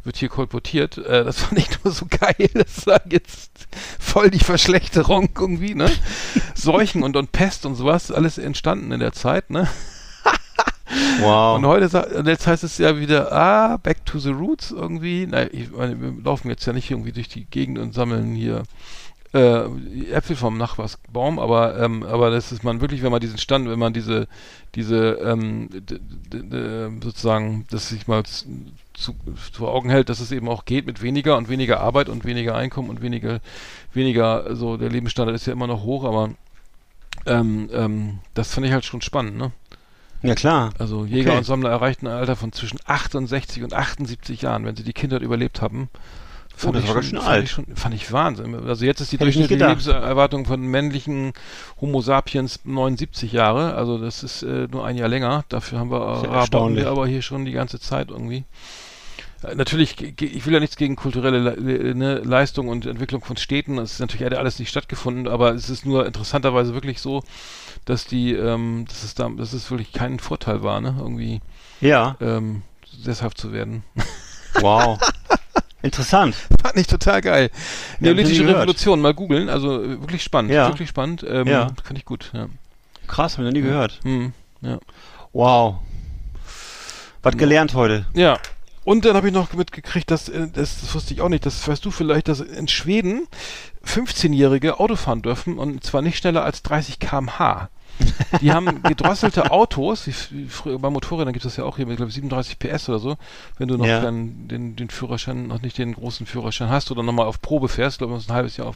wird 0.03 0.17
hier 0.17 0.29
kolportiert. 0.29 0.97
Äh, 0.97 1.23
das 1.23 1.39
fand 1.43 1.59
ich 1.59 1.83
nur 1.83 1.93
so 1.93 2.05
geil. 2.09 2.49
Das 2.53 2.85
war 2.87 3.01
jetzt 3.09 3.67
voll 3.99 4.29
die 4.29 4.39
Verschlechterung 4.39 5.29
irgendwie, 5.37 5.75
ne? 5.75 5.89
Seuchen 6.55 7.03
und, 7.03 7.15
und 7.15 7.31
Pest 7.31 7.65
und 7.65 7.75
sowas, 7.75 8.11
alles 8.11 8.37
entstanden 8.37 8.91
in 8.91 8.99
der 8.99 9.13
Zeit, 9.13 9.49
ne? 9.49 9.67
Wow. 11.21 11.57
Und 11.57 11.65
heute 11.65 12.05
und 12.17 12.27
jetzt 12.27 12.45
heißt 12.45 12.63
es 12.63 12.77
ja 12.77 12.99
wieder, 12.99 13.31
ah, 13.31 13.77
back 13.77 14.05
to 14.05 14.19
the 14.19 14.29
roots 14.29 14.69
irgendwie. 14.71 15.25
Na, 15.27 15.51
ich 15.51 15.71
meine, 15.71 15.99
wir 15.99 16.13
laufen 16.23 16.49
jetzt 16.49 16.65
ja 16.65 16.73
nicht 16.73 16.91
irgendwie 16.91 17.11
durch 17.11 17.29
die 17.29 17.45
Gegend 17.45 17.79
und 17.79 17.93
sammeln 17.93 18.35
hier 18.35 18.63
äh, 19.33 19.65
Äpfel 20.11 20.35
vom 20.35 20.57
Nachbarsbaum, 20.57 21.39
aber 21.39 21.79
ähm, 21.79 22.03
aber 22.03 22.29
das 22.29 22.51
ist 22.51 22.63
man 22.63 22.81
wirklich, 22.81 23.01
wenn 23.01 23.11
man 23.11 23.21
diesen 23.21 23.39
Stand, 23.39 23.67
wenn 23.67 23.79
man 23.79 23.93
diese 23.93 24.27
diese 24.75 25.17
ähm, 25.23 25.69
sozusagen, 27.01 27.65
das 27.71 27.89
sich 27.89 28.07
mal 28.07 28.23
zu, 28.93 29.15
vor 29.51 29.73
Augen 29.73 29.89
hält, 29.89 30.09
dass 30.09 30.19
es 30.19 30.31
eben 30.31 30.47
auch 30.47 30.65
geht 30.65 30.85
mit 30.85 31.01
weniger 31.01 31.37
und 31.37 31.49
weniger 31.49 31.79
Arbeit 31.79 32.09
und 32.09 32.25
weniger 32.25 32.55
Einkommen 32.55 32.89
und 32.89 33.01
weniger 33.01 33.39
weniger 33.93 34.55
so 34.55 34.77
der 34.77 34.89
Lebensstandard 34.89 35.35
ist 35.35 35.45
ja 35.47 35.53
immer 35.53 35.67
noch 35.67 35.83
hoch, 35.83 36.03
aber 36.03 36.31
ähm, 37.25 37.69
ähm, 37.73 38.19
das 38.33 38.53
fand 38.53 38.65
ich 38.67 38.73
halt 38.73 38.85
schon 38.85 39.01
spannend, 39.01 39.37
ne? 39.37 39.51
Ja, 40.23 40.35
klar. 40.35 40.71
Also 40.79 41.05
Jäger 41.05 41.31
Okay. 41.31 41.39
und 41.39 41.43
Sammler 41.43 41.69
erreichten 41.69 42.07
ein 42.07 42.13
Alter 42.13 42.35
von 42.35 42.53
zwischen 42.53 42.79
68 42.85 43.61
und 43.63 43.73
78 43.73 44.41
Jahren, 44.41 44.65
wenn 44.65 44.75
sie 44.75 44.83
die 44.83 44.93
Kindheit 44.93 45.21
überlebt 45.21 45.61
haben. 45.61 45.89
Oh, 46.65 46.71
das 46.71 46.83
ich 46.83 46.87
war 46.89 46.95
schon, 46.95 47.03
schön 47.03 47.17
fand 47.19 47.27
alt. 47.29 47.43
Ich 47.45 47.51
schon, 47.51 47.65
fand 47.75 47.95
ich 47.95 48.11
Wahnsinn. 48.11 48.55
Also 48.67 48.85
jetzt 48.85 49.01
ist 49.01 49.11
die 49.11 49.15
ich 49.15 49.21
durchschnittliche. 49.21 49.65
Lebenserwartung 49.67 50.45
von 50.45 50.61
männlichen 50.61 51.33
Homo 51.81 52.01
sapiens 52.01 52.59
79 52.63 53.31
Jahre. 53.31 53.75
Also 53.75 53.97
das 53.97 54.23
ist 54.23 54.43
äh, 54.43 54.67
nur 54.71 54.85
ein 54.85 54.95
Jahr 54.95 55.09
länger. 55.09 55.43
Dafür 55.49 55.79
haben 55.79 55.91
wir, 55.91 56.23
äh, 56.23 56.27
erstaunlich. 56.27 56.83
wir 56.85 56.91
aber 56.91 57.07
hier 57.07 57.21
schon 57.21 57.45
die 57.45 57.51
ganze 57.51 57.79
Zeit 57.79 58.11
irgendwie. 58.11 58.45
Äh, 59.43 59.55
Natürlich, 59.55 59.99
ich 60.21 60.45
will 60.45 60.53
ja 60.53 60.59
nichts 60.59 60.77
gegen 60.77 60.95
kulturelle 60.95 61.39
Le 61.55 61.95
ne, 61.95 62.15
Leistung 62.19 62.69
und 62.69 62.85
Entwicklung 62.85 63.23
von 63.25 63.35
Städten. 63.35 63.77
Es 63.79 63.93
ist 63.93 63.99
natürlich 63.99 64.37
alles 64.37 64.57
nicht 64.59 64.69
stattgefunden, 64.69 65.27
aber 65.27 65.53
es 65.53 65.69
ist 65.69 65.85
nur 65.85 66.05
interessanterweise 66.05 66.73
wirklich 66.73 67.01
so, 67.01 67.23
dass 67.85 68.05
die, 68.05 68.31
ähm, 68.33 68.85
dass 68.87 69.03
es 69.03 69.15
da, 69.15 69.27
dass 69.29 69.51
es 69.53 69.69
wirklich 69.69 69.91
kein 69.91 70.19
Vorteil 70.19 70.63
war, 70.63 70.79
ne, 70.79 70.95
irgendwie 70.97 71.41
Ja. 71.81 72.15
ähm, 72.21 72.61
sesshaft 73.01 73.37
zu 73.37 73.51
werden. 73.51 73.83
Wow. 74.61 74.99
Interessant. 75.83 76.35
Fand 76.61 76.77
ich 76.77 76.87
total 76.87 77.21
geil. 77.21 77.51
Neolithische. 77.99 78.47
Revolution, 78.47 78.99
mal 79.01 79.13
googeln, 79.13 79.49
also 79.49 79.83
äh, 79.83 80.01
wirklich 80.01 80.23
spannend, 80.23 80.51
Ja. 80.51 80.67
wirklich 80.69 80.89
spannend. 80.89 81.23
Ähm, 81.29 81.45
Ja. 81.47 81.67
Fand 81.83 81.99
ich 81.99 82.05
gut, 82.05 82.31
ja. 82.33 82.47
Krass, 83.05 83.33
hab 83.33 83.39
ich 83.39 83.45
noch 83.45 83.51
nie 83.51 83.61
gehört. 83.61 83.99
Hm, 84.03 84.33
ja. 84.61 84.79
Wow. 85.33 85.75
Was 87.21 87.37
gelernt 87.37 87.73
heute. 87.75 88.05
Ja. 88.13 88.39
Und 88.85 89.05
dann 89.05 89.15
habe 89.15 89.27
ich 89.27 89.33
noch 89.33 89.53
mitgekriegt, 89.53 90.09
dass, 90.11 90.29
äh, 90.29 90.47
das, 90.51 90.81
das 90.81 90.93
wusste 90.95 91.13
ich 91.13 91.21
auch 91.21 91.29
nicht, 91.29 91.45
das 91.45 91.67
weißt 91.67 91.83
du 91.85 91.91
vielleicht, 91.91 92.27
dass 92.27 92.39
in 92.41 92.67
Schweden 92.67 93.27
15-Jährige 93.85 94.79
Auto 94.79 94.95
fahren 94.95 95.21
dürfen 95.21 95.57
und 95.59 95.83
zwar 95.83 96.01
nicht 96.01 96.17
schneller 96.17 96.43
als 96.43 96.63
30 96.63 96.99
km/h. 96.99 97.69
Die 98.41 98.51
haben 98.51 98.81
gedrosselte 98.83 99.51
Autos, 99.51 100.07
wie, 100.07 100.45
früher 100.47 100.79
bei 100.79 100.89
Motorrädern 100.89 101.33
gibt 101.33 101.45
es 101.45 101.51
das 101.53 101.57
ja 101.57 101.63
auch 101.63 101.77
hier 101.77 101.85
mit, 101.85 101.97
glaube 101.97 102.09
ich, 102.09 102.15
37 102.15 102.57
PS 102.59 102.89
oder 102.89 102.99
so, 102.99 103.15
wenn 103.57 103.67
du 103.67 103.77
noch 103.77 103.85
Ja. 103.85 104.01
dann 104.01 104.47
den, 104.47 104.75
den 104.75 104.89
Führerschein, 104.89 105.47
noch 105.47 105.61
nicht 105.61 105.77
den 105.77 105.93
großen 105.93 106.25
Führerschein 106.25 106.69
hast 106.69 106.91
oder 106.91 107.03
nochmal 107.03 107.27
auf 107.27 107.41
Probe 107.41 107.69
fährst, 107.69 107.99
glaube 107.99 108.15
ich, 108.17 108.27
ein 108.27 108.33
halbes 108.33 108.57
Jahr 108.57 108.67
auf. 108.67 108.75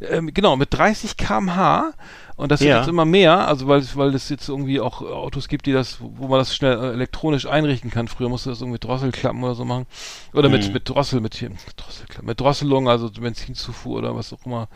Ähm, 0.00 0.32
genau, 0.32 0.56
mit 0.56 0.72
30 0.72 1.16
km/h 1.16 1.92
und 2.36 2.52
das 2.52 2.60
wird 2.60 2.70
Ja. 2.70 2.78
jetzt 2.80 2.88
immer 2.88 3.04
mehr, 3.04 3.48
also 3.48 3.66
weil, 3.66 3.82
weil 3.94 4.14
es 4.14 4.28
jetzt 4.28 4.48
irgendwie 4.48 4.78
auch 4.80 5.00
Autos 5.00 5.48
gibt, 5.48 5.66
die 5.66 5.72
das, 5.72 5.98
wo 6.00 6.28
man 6.28 6.38
das 6.38 6.54
schnell 6.54 6.78
äh, 6.78 6.92
elektronisch 6.92 7.46
einrichten 7.46 7.90
kann. 7.90 8.08
Früher 8.08 8.28
musste 8.28 8.50
das 8.50 8.58
irgendwie 8.60 8.74
mit 8.74 8.84
Drosselklappen 8.84 9.42
oder 9.42 9.54
so 9.54 9.64
machen. 9.64 9.86
Oder 10.34 10.48
mit, 10.50 10.66
Mhm. 10.66 10.72
mit 10.74 10.88
Drossel, 10.88 11.20
mit 11.20 11.34
hier, 11.34 11.50
Drosselklappen, 11.76 12.26
mit 12.26 12.38
Drosselung, 12.40 12.88
also 12.88 13.10
Benzinzufuhr 13.10 13.98
oder 13.98 14.14
was 14.14 14.32
auch 14.32 14.44
immer. 14.44 14.68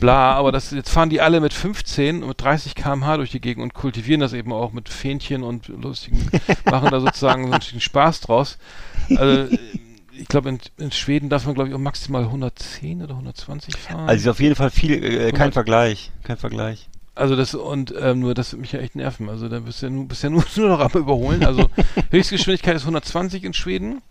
Bla, 0.00 0.32
aber 0.34 0.50
das, 0.52 0.70
jetzt 0.72 0.90
fahren 0.90 1.08
die 1.10 1.20
alle 1.20 1.40
mit 1.40 1.52
15 1.52 2.22
und 2.22 2.28
mit 2.28 2.42
30 2.42 2.74
km/h 2.74 3.16
durch 3.18 3.30
die 3.30 3.40
Gegend 3.40 3.62
und 3.62 3.74
kultivieren 3.74 4.20
das 4.20 4.32
eben 4.32 4.52
auch 4.52 4.72
mit 4.72 4.88
Fähnchen 4.88 5.42
und 5.44 5.68
lustigen, 5.68 6.28
machen 6.64 6.90
da 6.90 7.00
sozusagen 7.00 7.46
so 7.48 7.52
einen 7.52 7.80
Spaß 7.80 8.22
draus. 8.22 8.58
Also, 9.16 9.56
ich 10.18 10.28
glaube, 10.28 10.48
in, 10.50 10.58
in 10.78 10.90
Schweden 10.92 11.28
darf 11.28 11.46
man, 11.46 11.54
glaube 11.54 11.68
ich, 11.70 11.74
auch 11.74 11.78
maximal 11.80 12.24
110 12.24 13.02
oder 13.02 13.14
120 13.14 13.76
fahren. 13.76 14.08
Also 14.08 14.22
ist 14.22 14.28
auf 14.28 14.40
jeden 14.40 14.54
Fall 14.54 14.70
viel, 14.70 14.92
äh, 15.02 15.30
kein 15.30 15.40
Hundert- 15.40 15.54
Vergleich. 15.54 16.10
Kein 16.24 16.36
Vergleich. 16.36 16.88
Also 17.14 17.34
das 17.34 17.52
und 17.54 17.92
ähm, 18.00 18.20
nur 18.20 18.34
das 18.34 18.52
wird 18.52 18.60
mich 18.60 18.70
ja 18.72 18.78
echt 18.78 18.94
nerven. 18.94 19.28
Also 19.28 19.48
da 19.48 19.58
bist 19.60 19.82
du 19.82 19.86
ja 19.86 19.90
nur, 19.90 20.06
bist 20.06 20.22
ja 20.22 20.30
nur, 20.30 20.44
nur 20.56 20.68
noch 20.68 20.80
am 20.80 20.92
überholen. 21.00 21.44
Also 21.44 21.68
Höchstgeschwindigkeit 22.10 22.76
ist 22.76 22.82
120 22.82 23.42
in 23.44 23.54
Schweden 23.54 24.02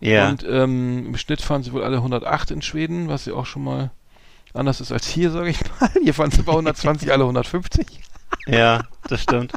Ja. 0.00 0.28
und 0.30 0.44
ähm, 0.48 1.06
im 1.06 1.16
Schnitt 1.16 1.40
fahren 1.42 1.62
sie 1.62 1.72
wohl 1.72 1.84
alle 1.84 1.98
108 1.98 2.50
in 2.50 2.60
Schweden, 2.62 3.08
was 3.08 3.26
ja 3.26 3.34
auch 3.34 3.46
schon 3.46 3.62
mal 3.62 3.90
anders 4.52 4.80
ist 4.80 4.90
als 4.90 5.06
hier, 5.06 5.30
sage 5.30 5.50
ich 5.50 5.58
mal. 5.80 5.90
Hier 6.02 6.12
fahren 6.14 6.32
sie 6.32 6.42
bei 6.42 6.50
120 6.50 7.12
alle 7.12 7.22
150. 7.22 7.86
ja, 8.48 8.82
das 9.08 9.22
stimmt. 9.22 9.52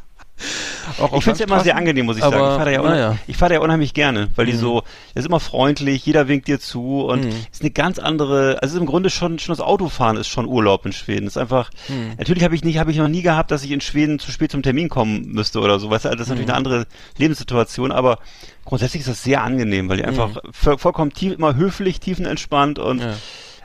Ich 1.16 1.24
finde 1.24 1.32
es 1.32 1.40
immer 1.42 1.60
sehr 1.62 1.76
angenehm, 1.76 2.06
muss 2.06 2.18
ich 2.18 2.24
Aber, 2.24 2.38
sagen. 2.38 2.48
Ich 2.50 2.56
fahre 2.56 2.66
da 2.66 2.72
ja, 2.72 2.82
naja. 2.82 3.18
fahr 3.36 3.52
ja 3.52 3.60
unheimlich 3.60 3.94
gerne, 3.94 4.30
weil 4.36 4.46
die 4.46 4.54
Mhm. 4.54 4.58
so, 4.58 4.82
das 5.14 5.24
ist 5.24 5.28
immer 5.28 5.40
freundlich, 5.40 6.06
jeder 6.06 6.28
winkt 6.28 6.48
dir 6.48 6.60
zu 6.60 7.02
und 7.06 7.24
Mhm. 7.26 7.30
ist 7.52 7.62
eine 7.62 7.72
ganz 7.72 8.00
andere, 8.00 8.60
also 8.62 8.78
im 8.80 8.86
Grunde 8.86 9.10
schon, 9.10 9.40
schon 9.40 9.54
das 9.56 9.62
Autofahren 9.66 10.18
ist 10.18 10.28
schon 10.28 10.46
Urlaub 10.48 10.86
in 10.86 10.92
Schweden. 10.94 11.28
ist 11.28 11.38
einfach, 11.38 11.72
Mhm. 11.88 12.14
natürlich 12.18 12.44
habe 12.44 12.56
ich 12.56 12.64
nicht, 12.64 12.78
habe 12.78 12.92
ich 12.92 12.98
noch 12.98 13.08
nie 13.08 13.22
gehabt, 13.22 13.52
dass 13.52 13.64
ich 13.64 13.72
in 13.72 13.82
Schweden 13.82 14.20
zu 14.20 14.32
spät 14.32 14.52
zum 14.52 14.62
Termin 14.64 14.90
kommen 14.90 15.28
müsste 15.32 15.60
oder 15.62 15.80
so. 15.80 15.90
Weißt 15.90 16.06
du, 16.06 16.10
das 16.10 16.22
ist 16.22 16.28
natürlich 16.30 16.48
Mhm. 16.48 16.54
eine 16.54 16.58
andere 16.58 16.88
Lebenssituation, 17.18 17.92
aber 17.92 18.20
grundsätzlich 18.66 19.02
ist 19.02 19.10
das 19.10 19.24
sehr 19.24 19.42
angenehm, 19.44 19.90
weil 19.90 19.98
die 19.98 20.06
einfach 20.06 20.38
voll, 20.52 20.78
vollkommen 20.78 21.14
tief, 21.14 21.34
immer 21.34 21.56
höflich, 21.56 22.00
tiefenentspannt 22.00 22.80
und 22.80 22.98
Mhm. 22.98 23.02
Ja. 23.04 23.14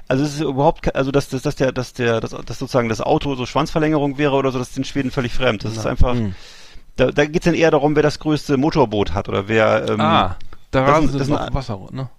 also 0.09 0.25
es 0.25 0.35
ist 0.35 0.41
überhaupt, 0.41 0.95
also 0.95 1.11
dass, 1.11 1.29
dass, 1.29 1.43
dass 1.43 1.57
der, 1.57 1.73
dass 1.73 1.93
der, 1.93 2.21
dass, 2.21 2.31
dass 2.31 2.59
sozusagen 2.59 2.89
das 2.89 3.01
Auto 3.01 3.35
so 3.35 3.45
Schwanzverlängerung 3.47 4.17
wäre 4.19 4.33
oder 4.37 4.51
so, 4.53 4.59
das 4.59 4.71
ist 4.71 4.79
in 4.79 4.85
Schweden 4.85 5.11
völlig 5.11 5.33
fremd. 5.35 5.65
Das 5.65 5.73
ist 5.77 5.87
einfach, 5.87 6.15
Mhm. 6.15 6.35
Da, 6.99 7.11
da 7.11 7.25
geht's 7.25 7.47
dann 7.47 7.55
eher 7.55 7.71
darum, 7.71 7.97
wer 7.97 8.03
das 8.03 8.19
größte 8.19 8.57
Motorboot 8.59 9.15
hat 9.15 9.29
oder 9.31 9.49
wer, 9.49 9.89
ähm, 9.89 10.01
Ah, 10.01 10.37
da 10.71 10.81
das 10.83 10.91
rasen 10.91 11.09
sie 11.13 11.19
das 11.19 11.29
im 11.29 11.35
Wasser, 11.55 11.79
ne? 11.93 12.11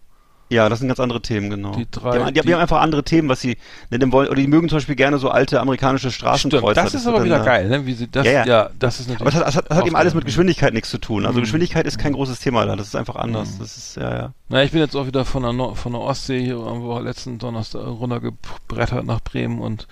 ja, 0.52 0.68
das 0.68 0.80
sind 0.80 0.88
ganz 0.88 1.00
andere 1.00 1.22
Themen, 1.22 1.52
genau. 1.52 1.76
Die 1.76 1.86
drei- 1.92 2.18
die, 2.18 2.24
haben, 2.24 2.34
die, 2.34 2.42
die- 2.42 2.54
haben 2.56 2.62
einfach 2.62 2.82
andere 2.82 3.04
Themen, 3.04 3.30
was 3.30 3.40
sie 3.40 3.58
nennen 3.92 4.12
wollen, 4.12 4.30
oder 4.30 4.38
die 4.42 4.48
mögen 4.48 4.68
zum 4.68 4.78
Beispiel 4.78 4.96
gerne 4.96 5.20
so 5.20 5.30
alte 5.30 5.60
amerikanische 5.62 6.10
Straßenkreuzer. 6.10 6.72
Stimmt, 6.82 6.88
das 6.88 6.94
ist 6.96 7.06
wird 7.06 7.16
aber 7.18 7.24
wieder 7.26 7.38
da- 7.38 7.46
geil, 7.46 7.70
ne? 7.70 7.86
Wie 7.86 7.94
sie 7.94 8.08
das, 8.08 8.26
Ja, 8.26 8.32
ja, 8.32 8.46
ja. 8.48 8.70
das 8.80 9.00
ist 9.00 9.10
natürlich. 9.10 9.22
Aber 9.22 9.30
es 9.30 9.36
hat, 9.36 9.48
es 9.48 9.56
hat, 9.58 9.66
es 9.70 9.78
hat 9.78 9.86
eben 9.86 9.96
alles 9.96 10.16
mit. 10.16 10.26
Geschwindigkeit 10.26 10.74
nichts 10.74 10.90
zu 10.90 10.98
tun. 10.98 11.28
Also 11.28 11.38
Mhm. 11.38 11.44
Geschwindigkeit 11.44 11.86
ist 11.86 12.00
kein 12.00 12.14
großes 12.14 12.40
Thema 12.40 12.66
da, 12.66 12.76
das 12.76 12.88
ist 12.88 12.96
einfach 12.96 13.18
anders. 13.18 13.54
Mhm. 13.54 13.60
Das 13.60 13.78
ist, 13.78 13.96
ja, 13.98 14.12
ja. 14.18 14.34
Na, 14.48 14.64
ich 14.64 14.72
bin 14.72 14.80
jetzt 14.80 14.96
auch 14.96 15.06
wieder 15.06 15.24
von 15.24 15.44
der, 15.44 15.54
Nor 15.54 15.76
von 15.76 15.92
der 15.92 16.02
Ostsee 16.02 16.44
hier 16.44 16.58
am 16.58 17.04
letzten 17.04 17.38
Donnerstag 17.38 17.86
runtergebrettert 17.86 19.06
nach 19.06 19.20
Bremen 19.22 19.60
und 19.60 19.88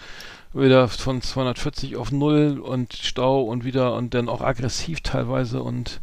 wieder 0.59 0.88
von 0.88 1.21
240 1.21 1.95
auf 1.95 2.11
Null 2.11 2.59
und 2.59 2.93
Stau 2.93 3.41
und 3.43 3.63
wieder 3.63 3.93
und 3.95 4.13
dann 4.13 4.29
auch 4.29 4.41
aggressiv 4.41 5.01
teilweise 5.01 5.61
und 5.61 6.01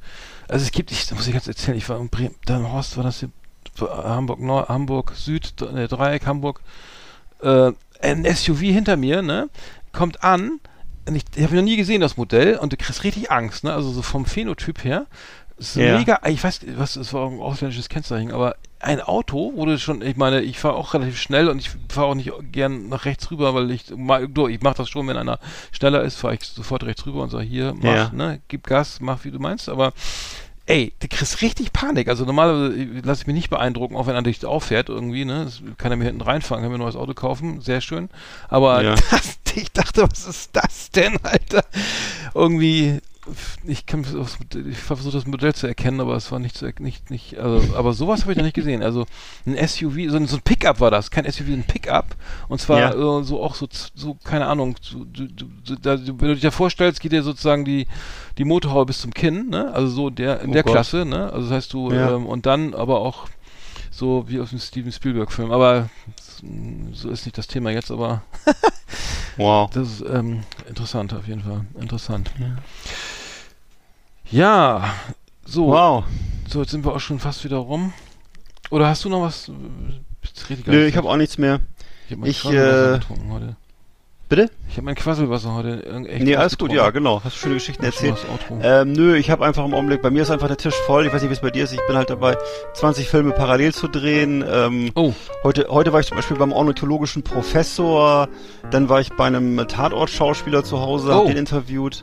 also 0.49 0.65
es 0.65 0.73
gibt, 0.73 0.93
ich 0.93 1.11
muss 1.13 1.27
ich 1.27 1.33
ganz 1.33 1.49
erzählen, 1.49 1.77
ich 1.77 1.89
war 1.89 1.99
in 1.99 2.09
Bremen, 2.09 2.35
dann 2.45 2.71
Horst 2.71 2.97
war 2.97 3.05
das 3.05 3.21
hier, 3.21 3.31
Hamburg 3.81 4.41
Nord, 4.41 4.69
Hamburg 4.69 5.13
Süd, 5.17 5.55
ne, 5.73 5.89
Dreieck 5.89 6.27
Hamburg, 6.27 6.61
äh, 7.43 7.73
ein 8.01 8.25
SUV 8.25 8.61
hinter 8.61 8.97
mir, 8.97 9.23
ne, 9.23 9.49
kommt 9.93 10.23
an, 10.23 10.61
ich, 11.13 11.25
ich 11.35 11.43
habe 11.43 11.57
noch 11.57 11.63
nie 11.63 11.77
gesehen 11.77 12.01
das 12.01 12.17
Modell 12.17 12.57
und 12.57 12.73
du 12.73 12.77
kriegst 12.77 13.05
richtig 13.05 13.31
Angst, 13.31 13.65
ne, 13.65 13.73
also 13.73 13.91
so 13.91 14.03
vom 14.03 14.27
Phänotyp 14.27 14.85
her, 14.85 15.07
ist 15.57 15.77
Ja. 15.77 15.97
mega, 15.99 16.21
ich 16.27 16.43
weiß, 16.43 16.61
was, 16.77 16.97
es 16.97 17.13
war 17.13 17.23
auch 17.23 17.31
ein 17.31 17.41
ausländisches 17.41 17.89
Kennzeichen, 17.89 18.33
aber 18.33 18.57
ein 18.85 19.01
Auto, 19.01 19.53
wo 19.57 19.65
du 19.67 19.79
schon, 19.79 20.03
ich 20.03 20.17
meine, 20.17 20.43
ich 20.43 20.59
fahre 20.59 20.75
auch 20.77 20.95
relativ 20.95 21.19
schnell 21.19 21.49
und 21.49 21.59
ich 21.59 21.71
fahre 21.89 22.09
auch 22.09 22.15
nicht 22.15 22.31
gern 22.53 22.89
nach 22.89 23.05
rechts 23.05 23.31
rüber, 23.31 23.55
weil 23.55 23.71
ich, 23.71 23.91
ich 23.91 23.97
mache 24.63 24.77
das 24.77 24.89
schon, 24.89 25.09
wenn 25.09 25.17
einer 25.17 25.39
schneller 25.73 26.03
ist, 26.03 26.17
fahre 26.17 26.35
ich 26.35 26.43
sofort 26.45 26.85
rechts 26.85 27.07
rüber 27.07 27.23
und 27.23 27.31
sage, 27.31 27.45
hier, 27.45 27.75
mach, 27.75 27.85
Ja. 27.85 28.11
ne, 28.13 28.41
gib 28.49 28.67
Gas, 28.67 28.99
mach 29.01 29.25
wie 29.25 29.31
du 29.31 29.39
meinst, 29.39 29.69
aber 29.69 29.93
ey, 30.67 30.93
du 31.01 31.09
kriegst 31.09 31.43
richtig 31.43 31.73
Panik. 31.73 32.09
Also 32.09 32.25
normalerweise 32.25 32.75
lasse 33.05 33.23
ich 33.23 33.27
mich 33.27 33.37
nicht 33.37 33.51
beeindrucken, 33.51 33.97
auch 33.97 34.07
wenn 34.07 34.15
einer 34.17 34.23
dich 34.23 34.45
auffährt 34.47 34.89
irgendwie, 34.89 35.25
ne? 35.27 35.45
Das 35.45 35.61
kann 35.77 35.91
er 35.93 35.97
mir 35.99 36.05
hinten 36.05 36.23
reinfahren, 36.23 36.63
kann 36.63 36.71
mir 36.73 36.79
ein 36.79 36.81
neues 36.81 36.97
Auto 36.97 37.13
kaufen, 37.15 37.61
sehr 37.61 37.81
schön. 37.81 38.09
Aber 38.49 38.83
Ja. 38.83 38.95
das, 39.11 39.39
ich 39.55 39.71
dachte, 39.73 40.07
was 40.11 40.27
ist 40.27 40.51
das 40.57 40.91
denn, 40.91 41.17
Alter? 41.23 41.65
Irgendwie, 42.35 42.99
ich 43.67 43.87
kann 43.87 44.05
ich 44.71 44.77
versuche 44.79 45.13
das 45.17 45.27
Modell 45.27 45.55
zu 45.55 45.67
erkennen, 45.67 46.01
aber 46.01 46.15
es 46.17 46.31
war 46.31 46.39
nicht 46.39 46.57
zu 46.59 46.71
nicht 46.79 47.11
nicht 47.11 47.39
also, 47.39 47.75
aber 47.77 47.93
sowas 47.95 48.23
habe 48.23 48.33
ich 48.33 48.37
noch 48.39 48.45
nicht 48.45 48.55
gesehen. 48.55 48.83
Also 48.83 49.07
ein 49.47 49.57
SUV, 49.57 50.11
so 50.11 50.17
ein, 50.17 50.27
so 50.27 50.37
ein 50.37 50.43
Pickup 50.43 50.81
war 50.81 50.91
das, 50.91 51.11
kein 51.11 51.25
SUV, 51.31 51.49
ein 51.49 51.65
Pickup 51.65 52.17
und 52.49 52.61
zwar 52.61 52.95
Ja. 52.95 53.21
äh, 53.21 53.25
so 53.25 53.43
auch 53.43 53.55
so 53.55 53.67
so 53.95 54.15
keine 54.25 54.47
Ahnung, 54.47 54.77
so, 54.83 55.05
du, 55.05 55.27
du, 55.27 55.47
da, 55.81 55.99
wenn 55.99 56.17
du 56.19 56.35
dich 56.35 56.43
da 56.43 56.51
vorstellst, 56.51 57.01
geht 57.01 57.13
dir 57.13 57.23
sozusagen 57.23 57.65
die 57.65 57.87
die 58.37 58.45
Motorhaube 58.45 58.87
bis 58.87 59.01
zum 59.01 59.15
Kinn, 59.15 59.49
ne? 59.49 59.73
Also 59.73 59.89
so 59.89 60.11
der 60.11 60.41
in 60.41 60.51
Oh 60.51 60.53
der 60.53 60.63
Gott. 60.63 60.73
Klasse, 60.73 61.05
ne? 61.05 61.33
Also 61.33 61.49
das 61.49 61.57
heißt 61.57 61.73
du 61.73 61.91
Ja. 61.93 62.17
ähm, 62.17 62.27
und 62.27 62.47
dann 62.47 62.75
aber 62.75 63.01
auch 63.01 63.29
so 63.91 64.25
wie 64.27 64.41
aus 64.41 64.51
dem 64.51 64.59
Steven 64.59 64.91
Spielberg 64.93 65.31
Film, 65.33 65.51
aber 65.53 65.89
so 66.93 67.09
ist 67.09 67.25
nicht 67.27 67.39
das 67.39 67.47
Thema 67.47 67.71
jetzt, 67.71 67.91
aber 67.91 68.23
Wow. 69.37 69.71
das 69.71 69.89
ist 70.01 70.05
ähm, 70.09 70.43
interessant 70.69 71.13
auf 71.15 71.27
jeden 71.27 71.43
Fall. 71.43 71.65
Interessant. 71.81 72.31
Ja, 72.39 72.57
so, 75.47 75.67
Wow. 75.69 76.05
so 76.49 76.61
jetzt 76.61 76.71
sind 76.71 76.85
wir 76.85 76.93
auch 76.95 77.01
schon 77.01 77.19
fast 77.19 77.45
wieder 77.45 77.59
rum. 77.59 77.93
Oder 78.71 78.89
hast 78.89 79.05
du 79.05 79.09
noch 79.09 79.23
was? 79.23 79.51
Nö, 80.67 80.87
ich 80.87 80.97
habe 80.97 81.09
auch 81.09 81.17
nichts 81.17 81.39
mehr. 81.39 81.61
ich 82.07 82.13
hab 82.13 82.19
mein 82.19 82.31
ich, 82.31 82.41
Quasselwasser 82.41 82.95
äh, 82.95 82.99
getrunken 82.99 83.33
heute. 83.33 83.57
Bitte? 84.27 84.51
Ich 84.71 84.77
habe 84.77 84.87
mein 84.87 84.95
Quasselwasser 84.95 85.53
heute 85.55 85.85
echt 86.09 86.25
nee, 86.25 86.35
alles 86.35 86.57
gut, 86.57 86.73
ja, 86.73 86.89
genau. 86.91 87.21
Hast 87.23 87.37
du 87.37 87.41
schöne 87.41 87.55
Geschichten 87.55 87.85
erzählt. 87.85 88.17
Ähm, 88.63 88.93
nö, 88.93 89.17
ich 89.17 89.31
habe 89.31 89.45
einfach 89.45 89.65
im 89.67 89.75
Augenblick, 89.75 90.01
bei 90.01 90.11
mir 90.11 90.23
ist 90.23 90.31
einfach 90.31 90.49
der 90.49 90.57
Tisch 90.57 90.75
voll. 90.87 91.07
Ich 91.07 91.13
weiß 91.13 91.21
nicht, 91.21 91.29
wie 91.31 91.35
es 91.35 91.41
bei 91.43 91.51
dir 91.51 91.65
ist. 91.65 91.73
Ich 91.75 91.87
bin 91.87 91.95
halt 91.97 92.09
dabei, 92.09 92.37
20 92.73 93.07
Filme 93.07 93.33
parallel 93.33 93.75
zu 93.75 93.87
drehen. 93.87 94.43
Ähm, 94.49 94.91
Oh, 94.95 95.13
heute, 95.45 95.67
heute 95.69 95.93
war 95.93 96.01
ich 96.01 96.07
zum 96.07 96.17
Beispiel 96.17 96.39
beim 96.39 96.53
ornithologischen 96.53 97.23
Professor. 97.23 98.29
Dann 98.71 98.89
war 98.89 99.01
ich 99.01 99.11
bei 99.13 99.27
einem 99.27 99.69
Tatortschauspieler 99.69 100.65
zu 100.65 100.81
Hause, 100.81 101.11
Oh. 101.13 101.19
hab 101.21 101.27
den 101.27 101.37
interviewt. 101.37 102.03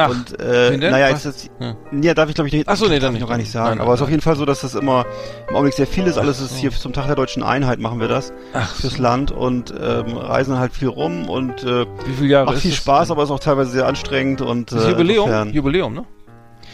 Ach, 0.00 0.10
und 0.10 0.40
äh, 0.40 0.76
naja, 0.76 1.12
Was? 1.12 1.24
jetzt, 1.24 1.44
jetzt, 1.44 1.50
Ja. 1.60 1.74
ja, 2.02 2.14
darf 2.14 2.28
ich 2.28 2.34
glaube 2.34 2.48
ich 2.48 2.54
nicht. 2.54 2.68
Ach 2.68 2.76
so, 2.76 2.86
nee, 2.88 2.98
darf 2.98 3.14
ich 3.14 3.20
noch 3.20 3.28
gar 3.28 3.36
nicht 3.36 3.50
sagen. 3.50 3.68
Nein, 3.68 3.78
nein, 3.78 3.84
aber 3.84 3.94
es 3.94 4.00
ist 4.00 4.04
auf 4.04 4.10
jeden 4.10 4.22
Fall 4.22 4.36
so, 4.36 4.44
dass 4.44 4.60
das 4.60 4.74
immer 4.74 5.04
im 5.48 5.54
Augenblick 5.54 5.74
sehr 5.74 5.86
viel 5.86 6.06
ist. 6.06 6.18
Alles 6.18 6.40
ist 6.40 6.56
hier 6.56 6.70
zum 6.70 6.92
Tag 6.92 7.06
der 7.06 7.16
deutschen 7.16 7.42
Einheit 7.42 7.78
machen 7.78 8.00
wir 8.00 8.08
das 8.08 8.32
ach, 8.52 8.74
fürs. 8.74 8.98
Land 8.98 9.30
und 9.32 9.72
ähm, 9.80 10.16
reisen 10.16 10.58
halt 10.58 10.72
viel 10.72 10.88
rum 10.88 11.28
und 11.28 11.62
äh, 11.64 11.86
wie 12.06 12.12
viele 12.18 12.28
Jahre 12.28 12.46
macht 12.46 12.56
ist 12.56 12.62
viel 12.62 12.70
das 12.72 12.78
Spaß, 12.78 13.08
denn? 13.08 13.16
aber 13.16 13.22
ist 13.24 13.30
auch 13.30 13.40
teilweise 13.40 13.70
sehr 13.70 13.86
anstrengend 13.86 14.40
und 14.42 14.72
Das 14.72 14.84
äh, 14.84 14.90
Jubiläum? 14.90 15.26
insofern- 15.26 15.52
Jubiläum, 15.52 15.94
ne? 15.94 16.04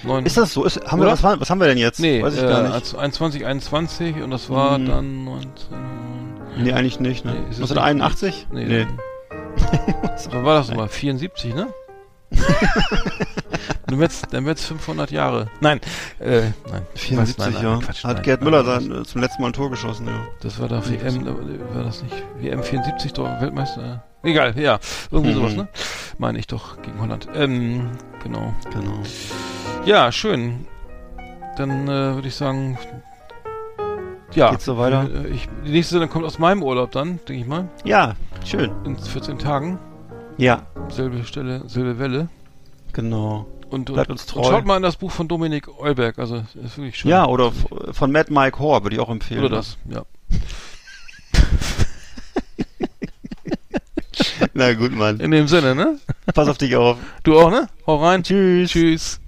Neun. 0.02 0.26
Ist 0.26 0.36
das 0.36 0.52
so? 0.52 0.64
Ist, 0.64 0.80
haben 0.86 1.00
wir, 1.00 1.06
was, 1.08 1.22
war- 1.22 1.40
was 1.40 1.48
haben 1.48 1.58
wir 1.60 1.66
denn 1.68 1.78
jetzt? 1.78 2.00
Nee, 2.00 2.22
Weiß 2.22 2.34
ich 2.34 2.42
äh, 2.42 2.46
gar 2.46 2.62
nicht. 2.62 2.72
als 2.74 2.94
21, 2.94 3.46
21 3.46 4.22
und 4.22 4.30
das 4.30 4.50
war 4.50 4.76
Hm. 4.76 4.86
dann 4.86 5.24
19... 5.24 5.68
Nee, 6.58 6.72
eigentlich 6.72 7.00
nicht, 7.00 7.24
ne? 7.24 7.32
Nee, 7.32 7.38
ist 7.50 7.58
es 7.60 7.70
1981? 7.70 8.46
Nee. 8.52 8.64
nee. 8.64 8.86
Wann 10.30 10.44
war 10.44 10.54
das 10.56 10.68
nochmal? 10.68 10.88
74, 10.88 11.54
ne? 11.54 11.68
dann 13.86 13.98
wird's, 13.98 14.22
dann 14.30 14.44
wird's 14.46 14.64
500 14.64 15.10
Jahre. 15.10 15.48
Nein, 15.60 15.80
äh, 16.18 16.50
nein. 16.70 16.82
74, 16.94 17.16
Was? 17.16 17.38
Nein, 17.38 17.52
nein, 17.54 17.62
ja. 17.62 17.78
Quatsch, 17.86 18.04
Hat 18.04 18.14
nein, 18.14 18.22
Gerd 18.22 18.42
Müller 18.42 18.64
sein, 18.64 18.92
äh, 18.92 19.04
zum 19.04 19.20
letzten 19.20 19.42
Mal 19.42 19.48
ein 19.48 19.52
Tor 19.52 19.70
geschossen, 19.70 20.06
ja. 20.06 20.26
Das 20.40 20.58
war 20.60 20.68
doch 20.68 20.84
Nee, 20.86 21.00
WM, 21.00 21.26
äh, 21.26 21.74
war 21.74 21.84
das 21.84 22.02
nicht 22.02 22.14
WM 22.38 22.62
74 22.62 23.12
doch 23.12 23.24
Weltmeister? 23.40 24.02
Egal, 24.22 24.58
ja, 24.58 24.78
irgendwie 25.10 25.30
Mhm. 25.30 25.34
sowas, 25.36 25.54
ne? 25.54 25.68
Meine 26.18 26.38
ich 26.38 26.46
doch 26.46 26.80
gegen 26.82 27.00
Holland. 27.00 27.28
Ähm, 27.34 27.90
genau. 28.22 28.52
Genau. 28.72 28.98
Ja, 29.84 30.10
schön. 30.10 30.66
Dann 31.56 31.86
äh, 31.86 32.14
würde 32.16 32.26
ich 32.28 32.34
sagen, 32.34 32.76
ja. 34.34 34.50
Geht's 34.50 34.64
so 34.64 34.76
weiter? 34.76 35.08
Äh, 35.08 35.28
Ich, 35.28 35.48
die 35.64 35.70
nächste 35.70 35.92
Sendung 35.94 36.10
kommt 36.10 36.24
aus 36.24 36.38
meinem 36.38 36.62
Urlaub 36.62 36.90
dann, 36.90 37.20
denke 37.28 37.34
ich 37.42 37.46
mal. 37.46 37.68
Ja, 37.84 38.14
schön. 38.44 38.72
In 38.84 38.96
14 38.98 39.38
Tagen. 39.38 39.78
Ja, 40.38 40.66
Selbe 40.90 41.24
Stelle, 41.24 41.62
selbe 41.66 41.98
Welle. 41.98 42.28
genau. 42.92 43.46
Und, 43.70 43.86
Bleibt 43.86 44.10
und, 44.10 44.12
uns 44.12 44.26
treu. 44.26 44.40
und 44.40 44.46
schaut 44.46 44.64
mal 44.64 44.76
in 44.76 44.82
das 44.84 44.94
Buch 44.96 45.10
von 45.10 45.26
Dominik 45.26 45.66
Eulberg, 45.80 46.18
also 46.20 46.36
ist 46.62 46.76
wirklich 46.78 46.96
schön. 46.98 47.10
Ja, 47.10 47.26
oder 47.26 47.50
von 47.90 48.12
Matt 48.12 48.30
Mike 48.30 48.60
Hoare 48.60 48.84
würde 48.84 48.94
ich 48.94 49.02
auch 49.02 49.08
empfehlen. 49.08 49.40
Oder 49.44 49.56
das, 49.56 49.76
ja. 49.90 50.04
Na 54.54 54.72
gut, 54.74 54.92
Mann. 54.92 55.18
In 55.20 55.30
dem 55.32 55.48
Sinne, 55.48 55.74
ne? 55.74 55.98
Pass 56.34 56.48
auf 56.48 56.58
dich 56.58 56.76
auf. 56.76 56.96
Du 57.24 57.38
auch, 57.38 57.50
ne? 57.50 57.68
Hau 57.86 57.96
rein. 57.96 58.22
Tschüss. 58.22 58.70
Tschüss. 58.70 59.20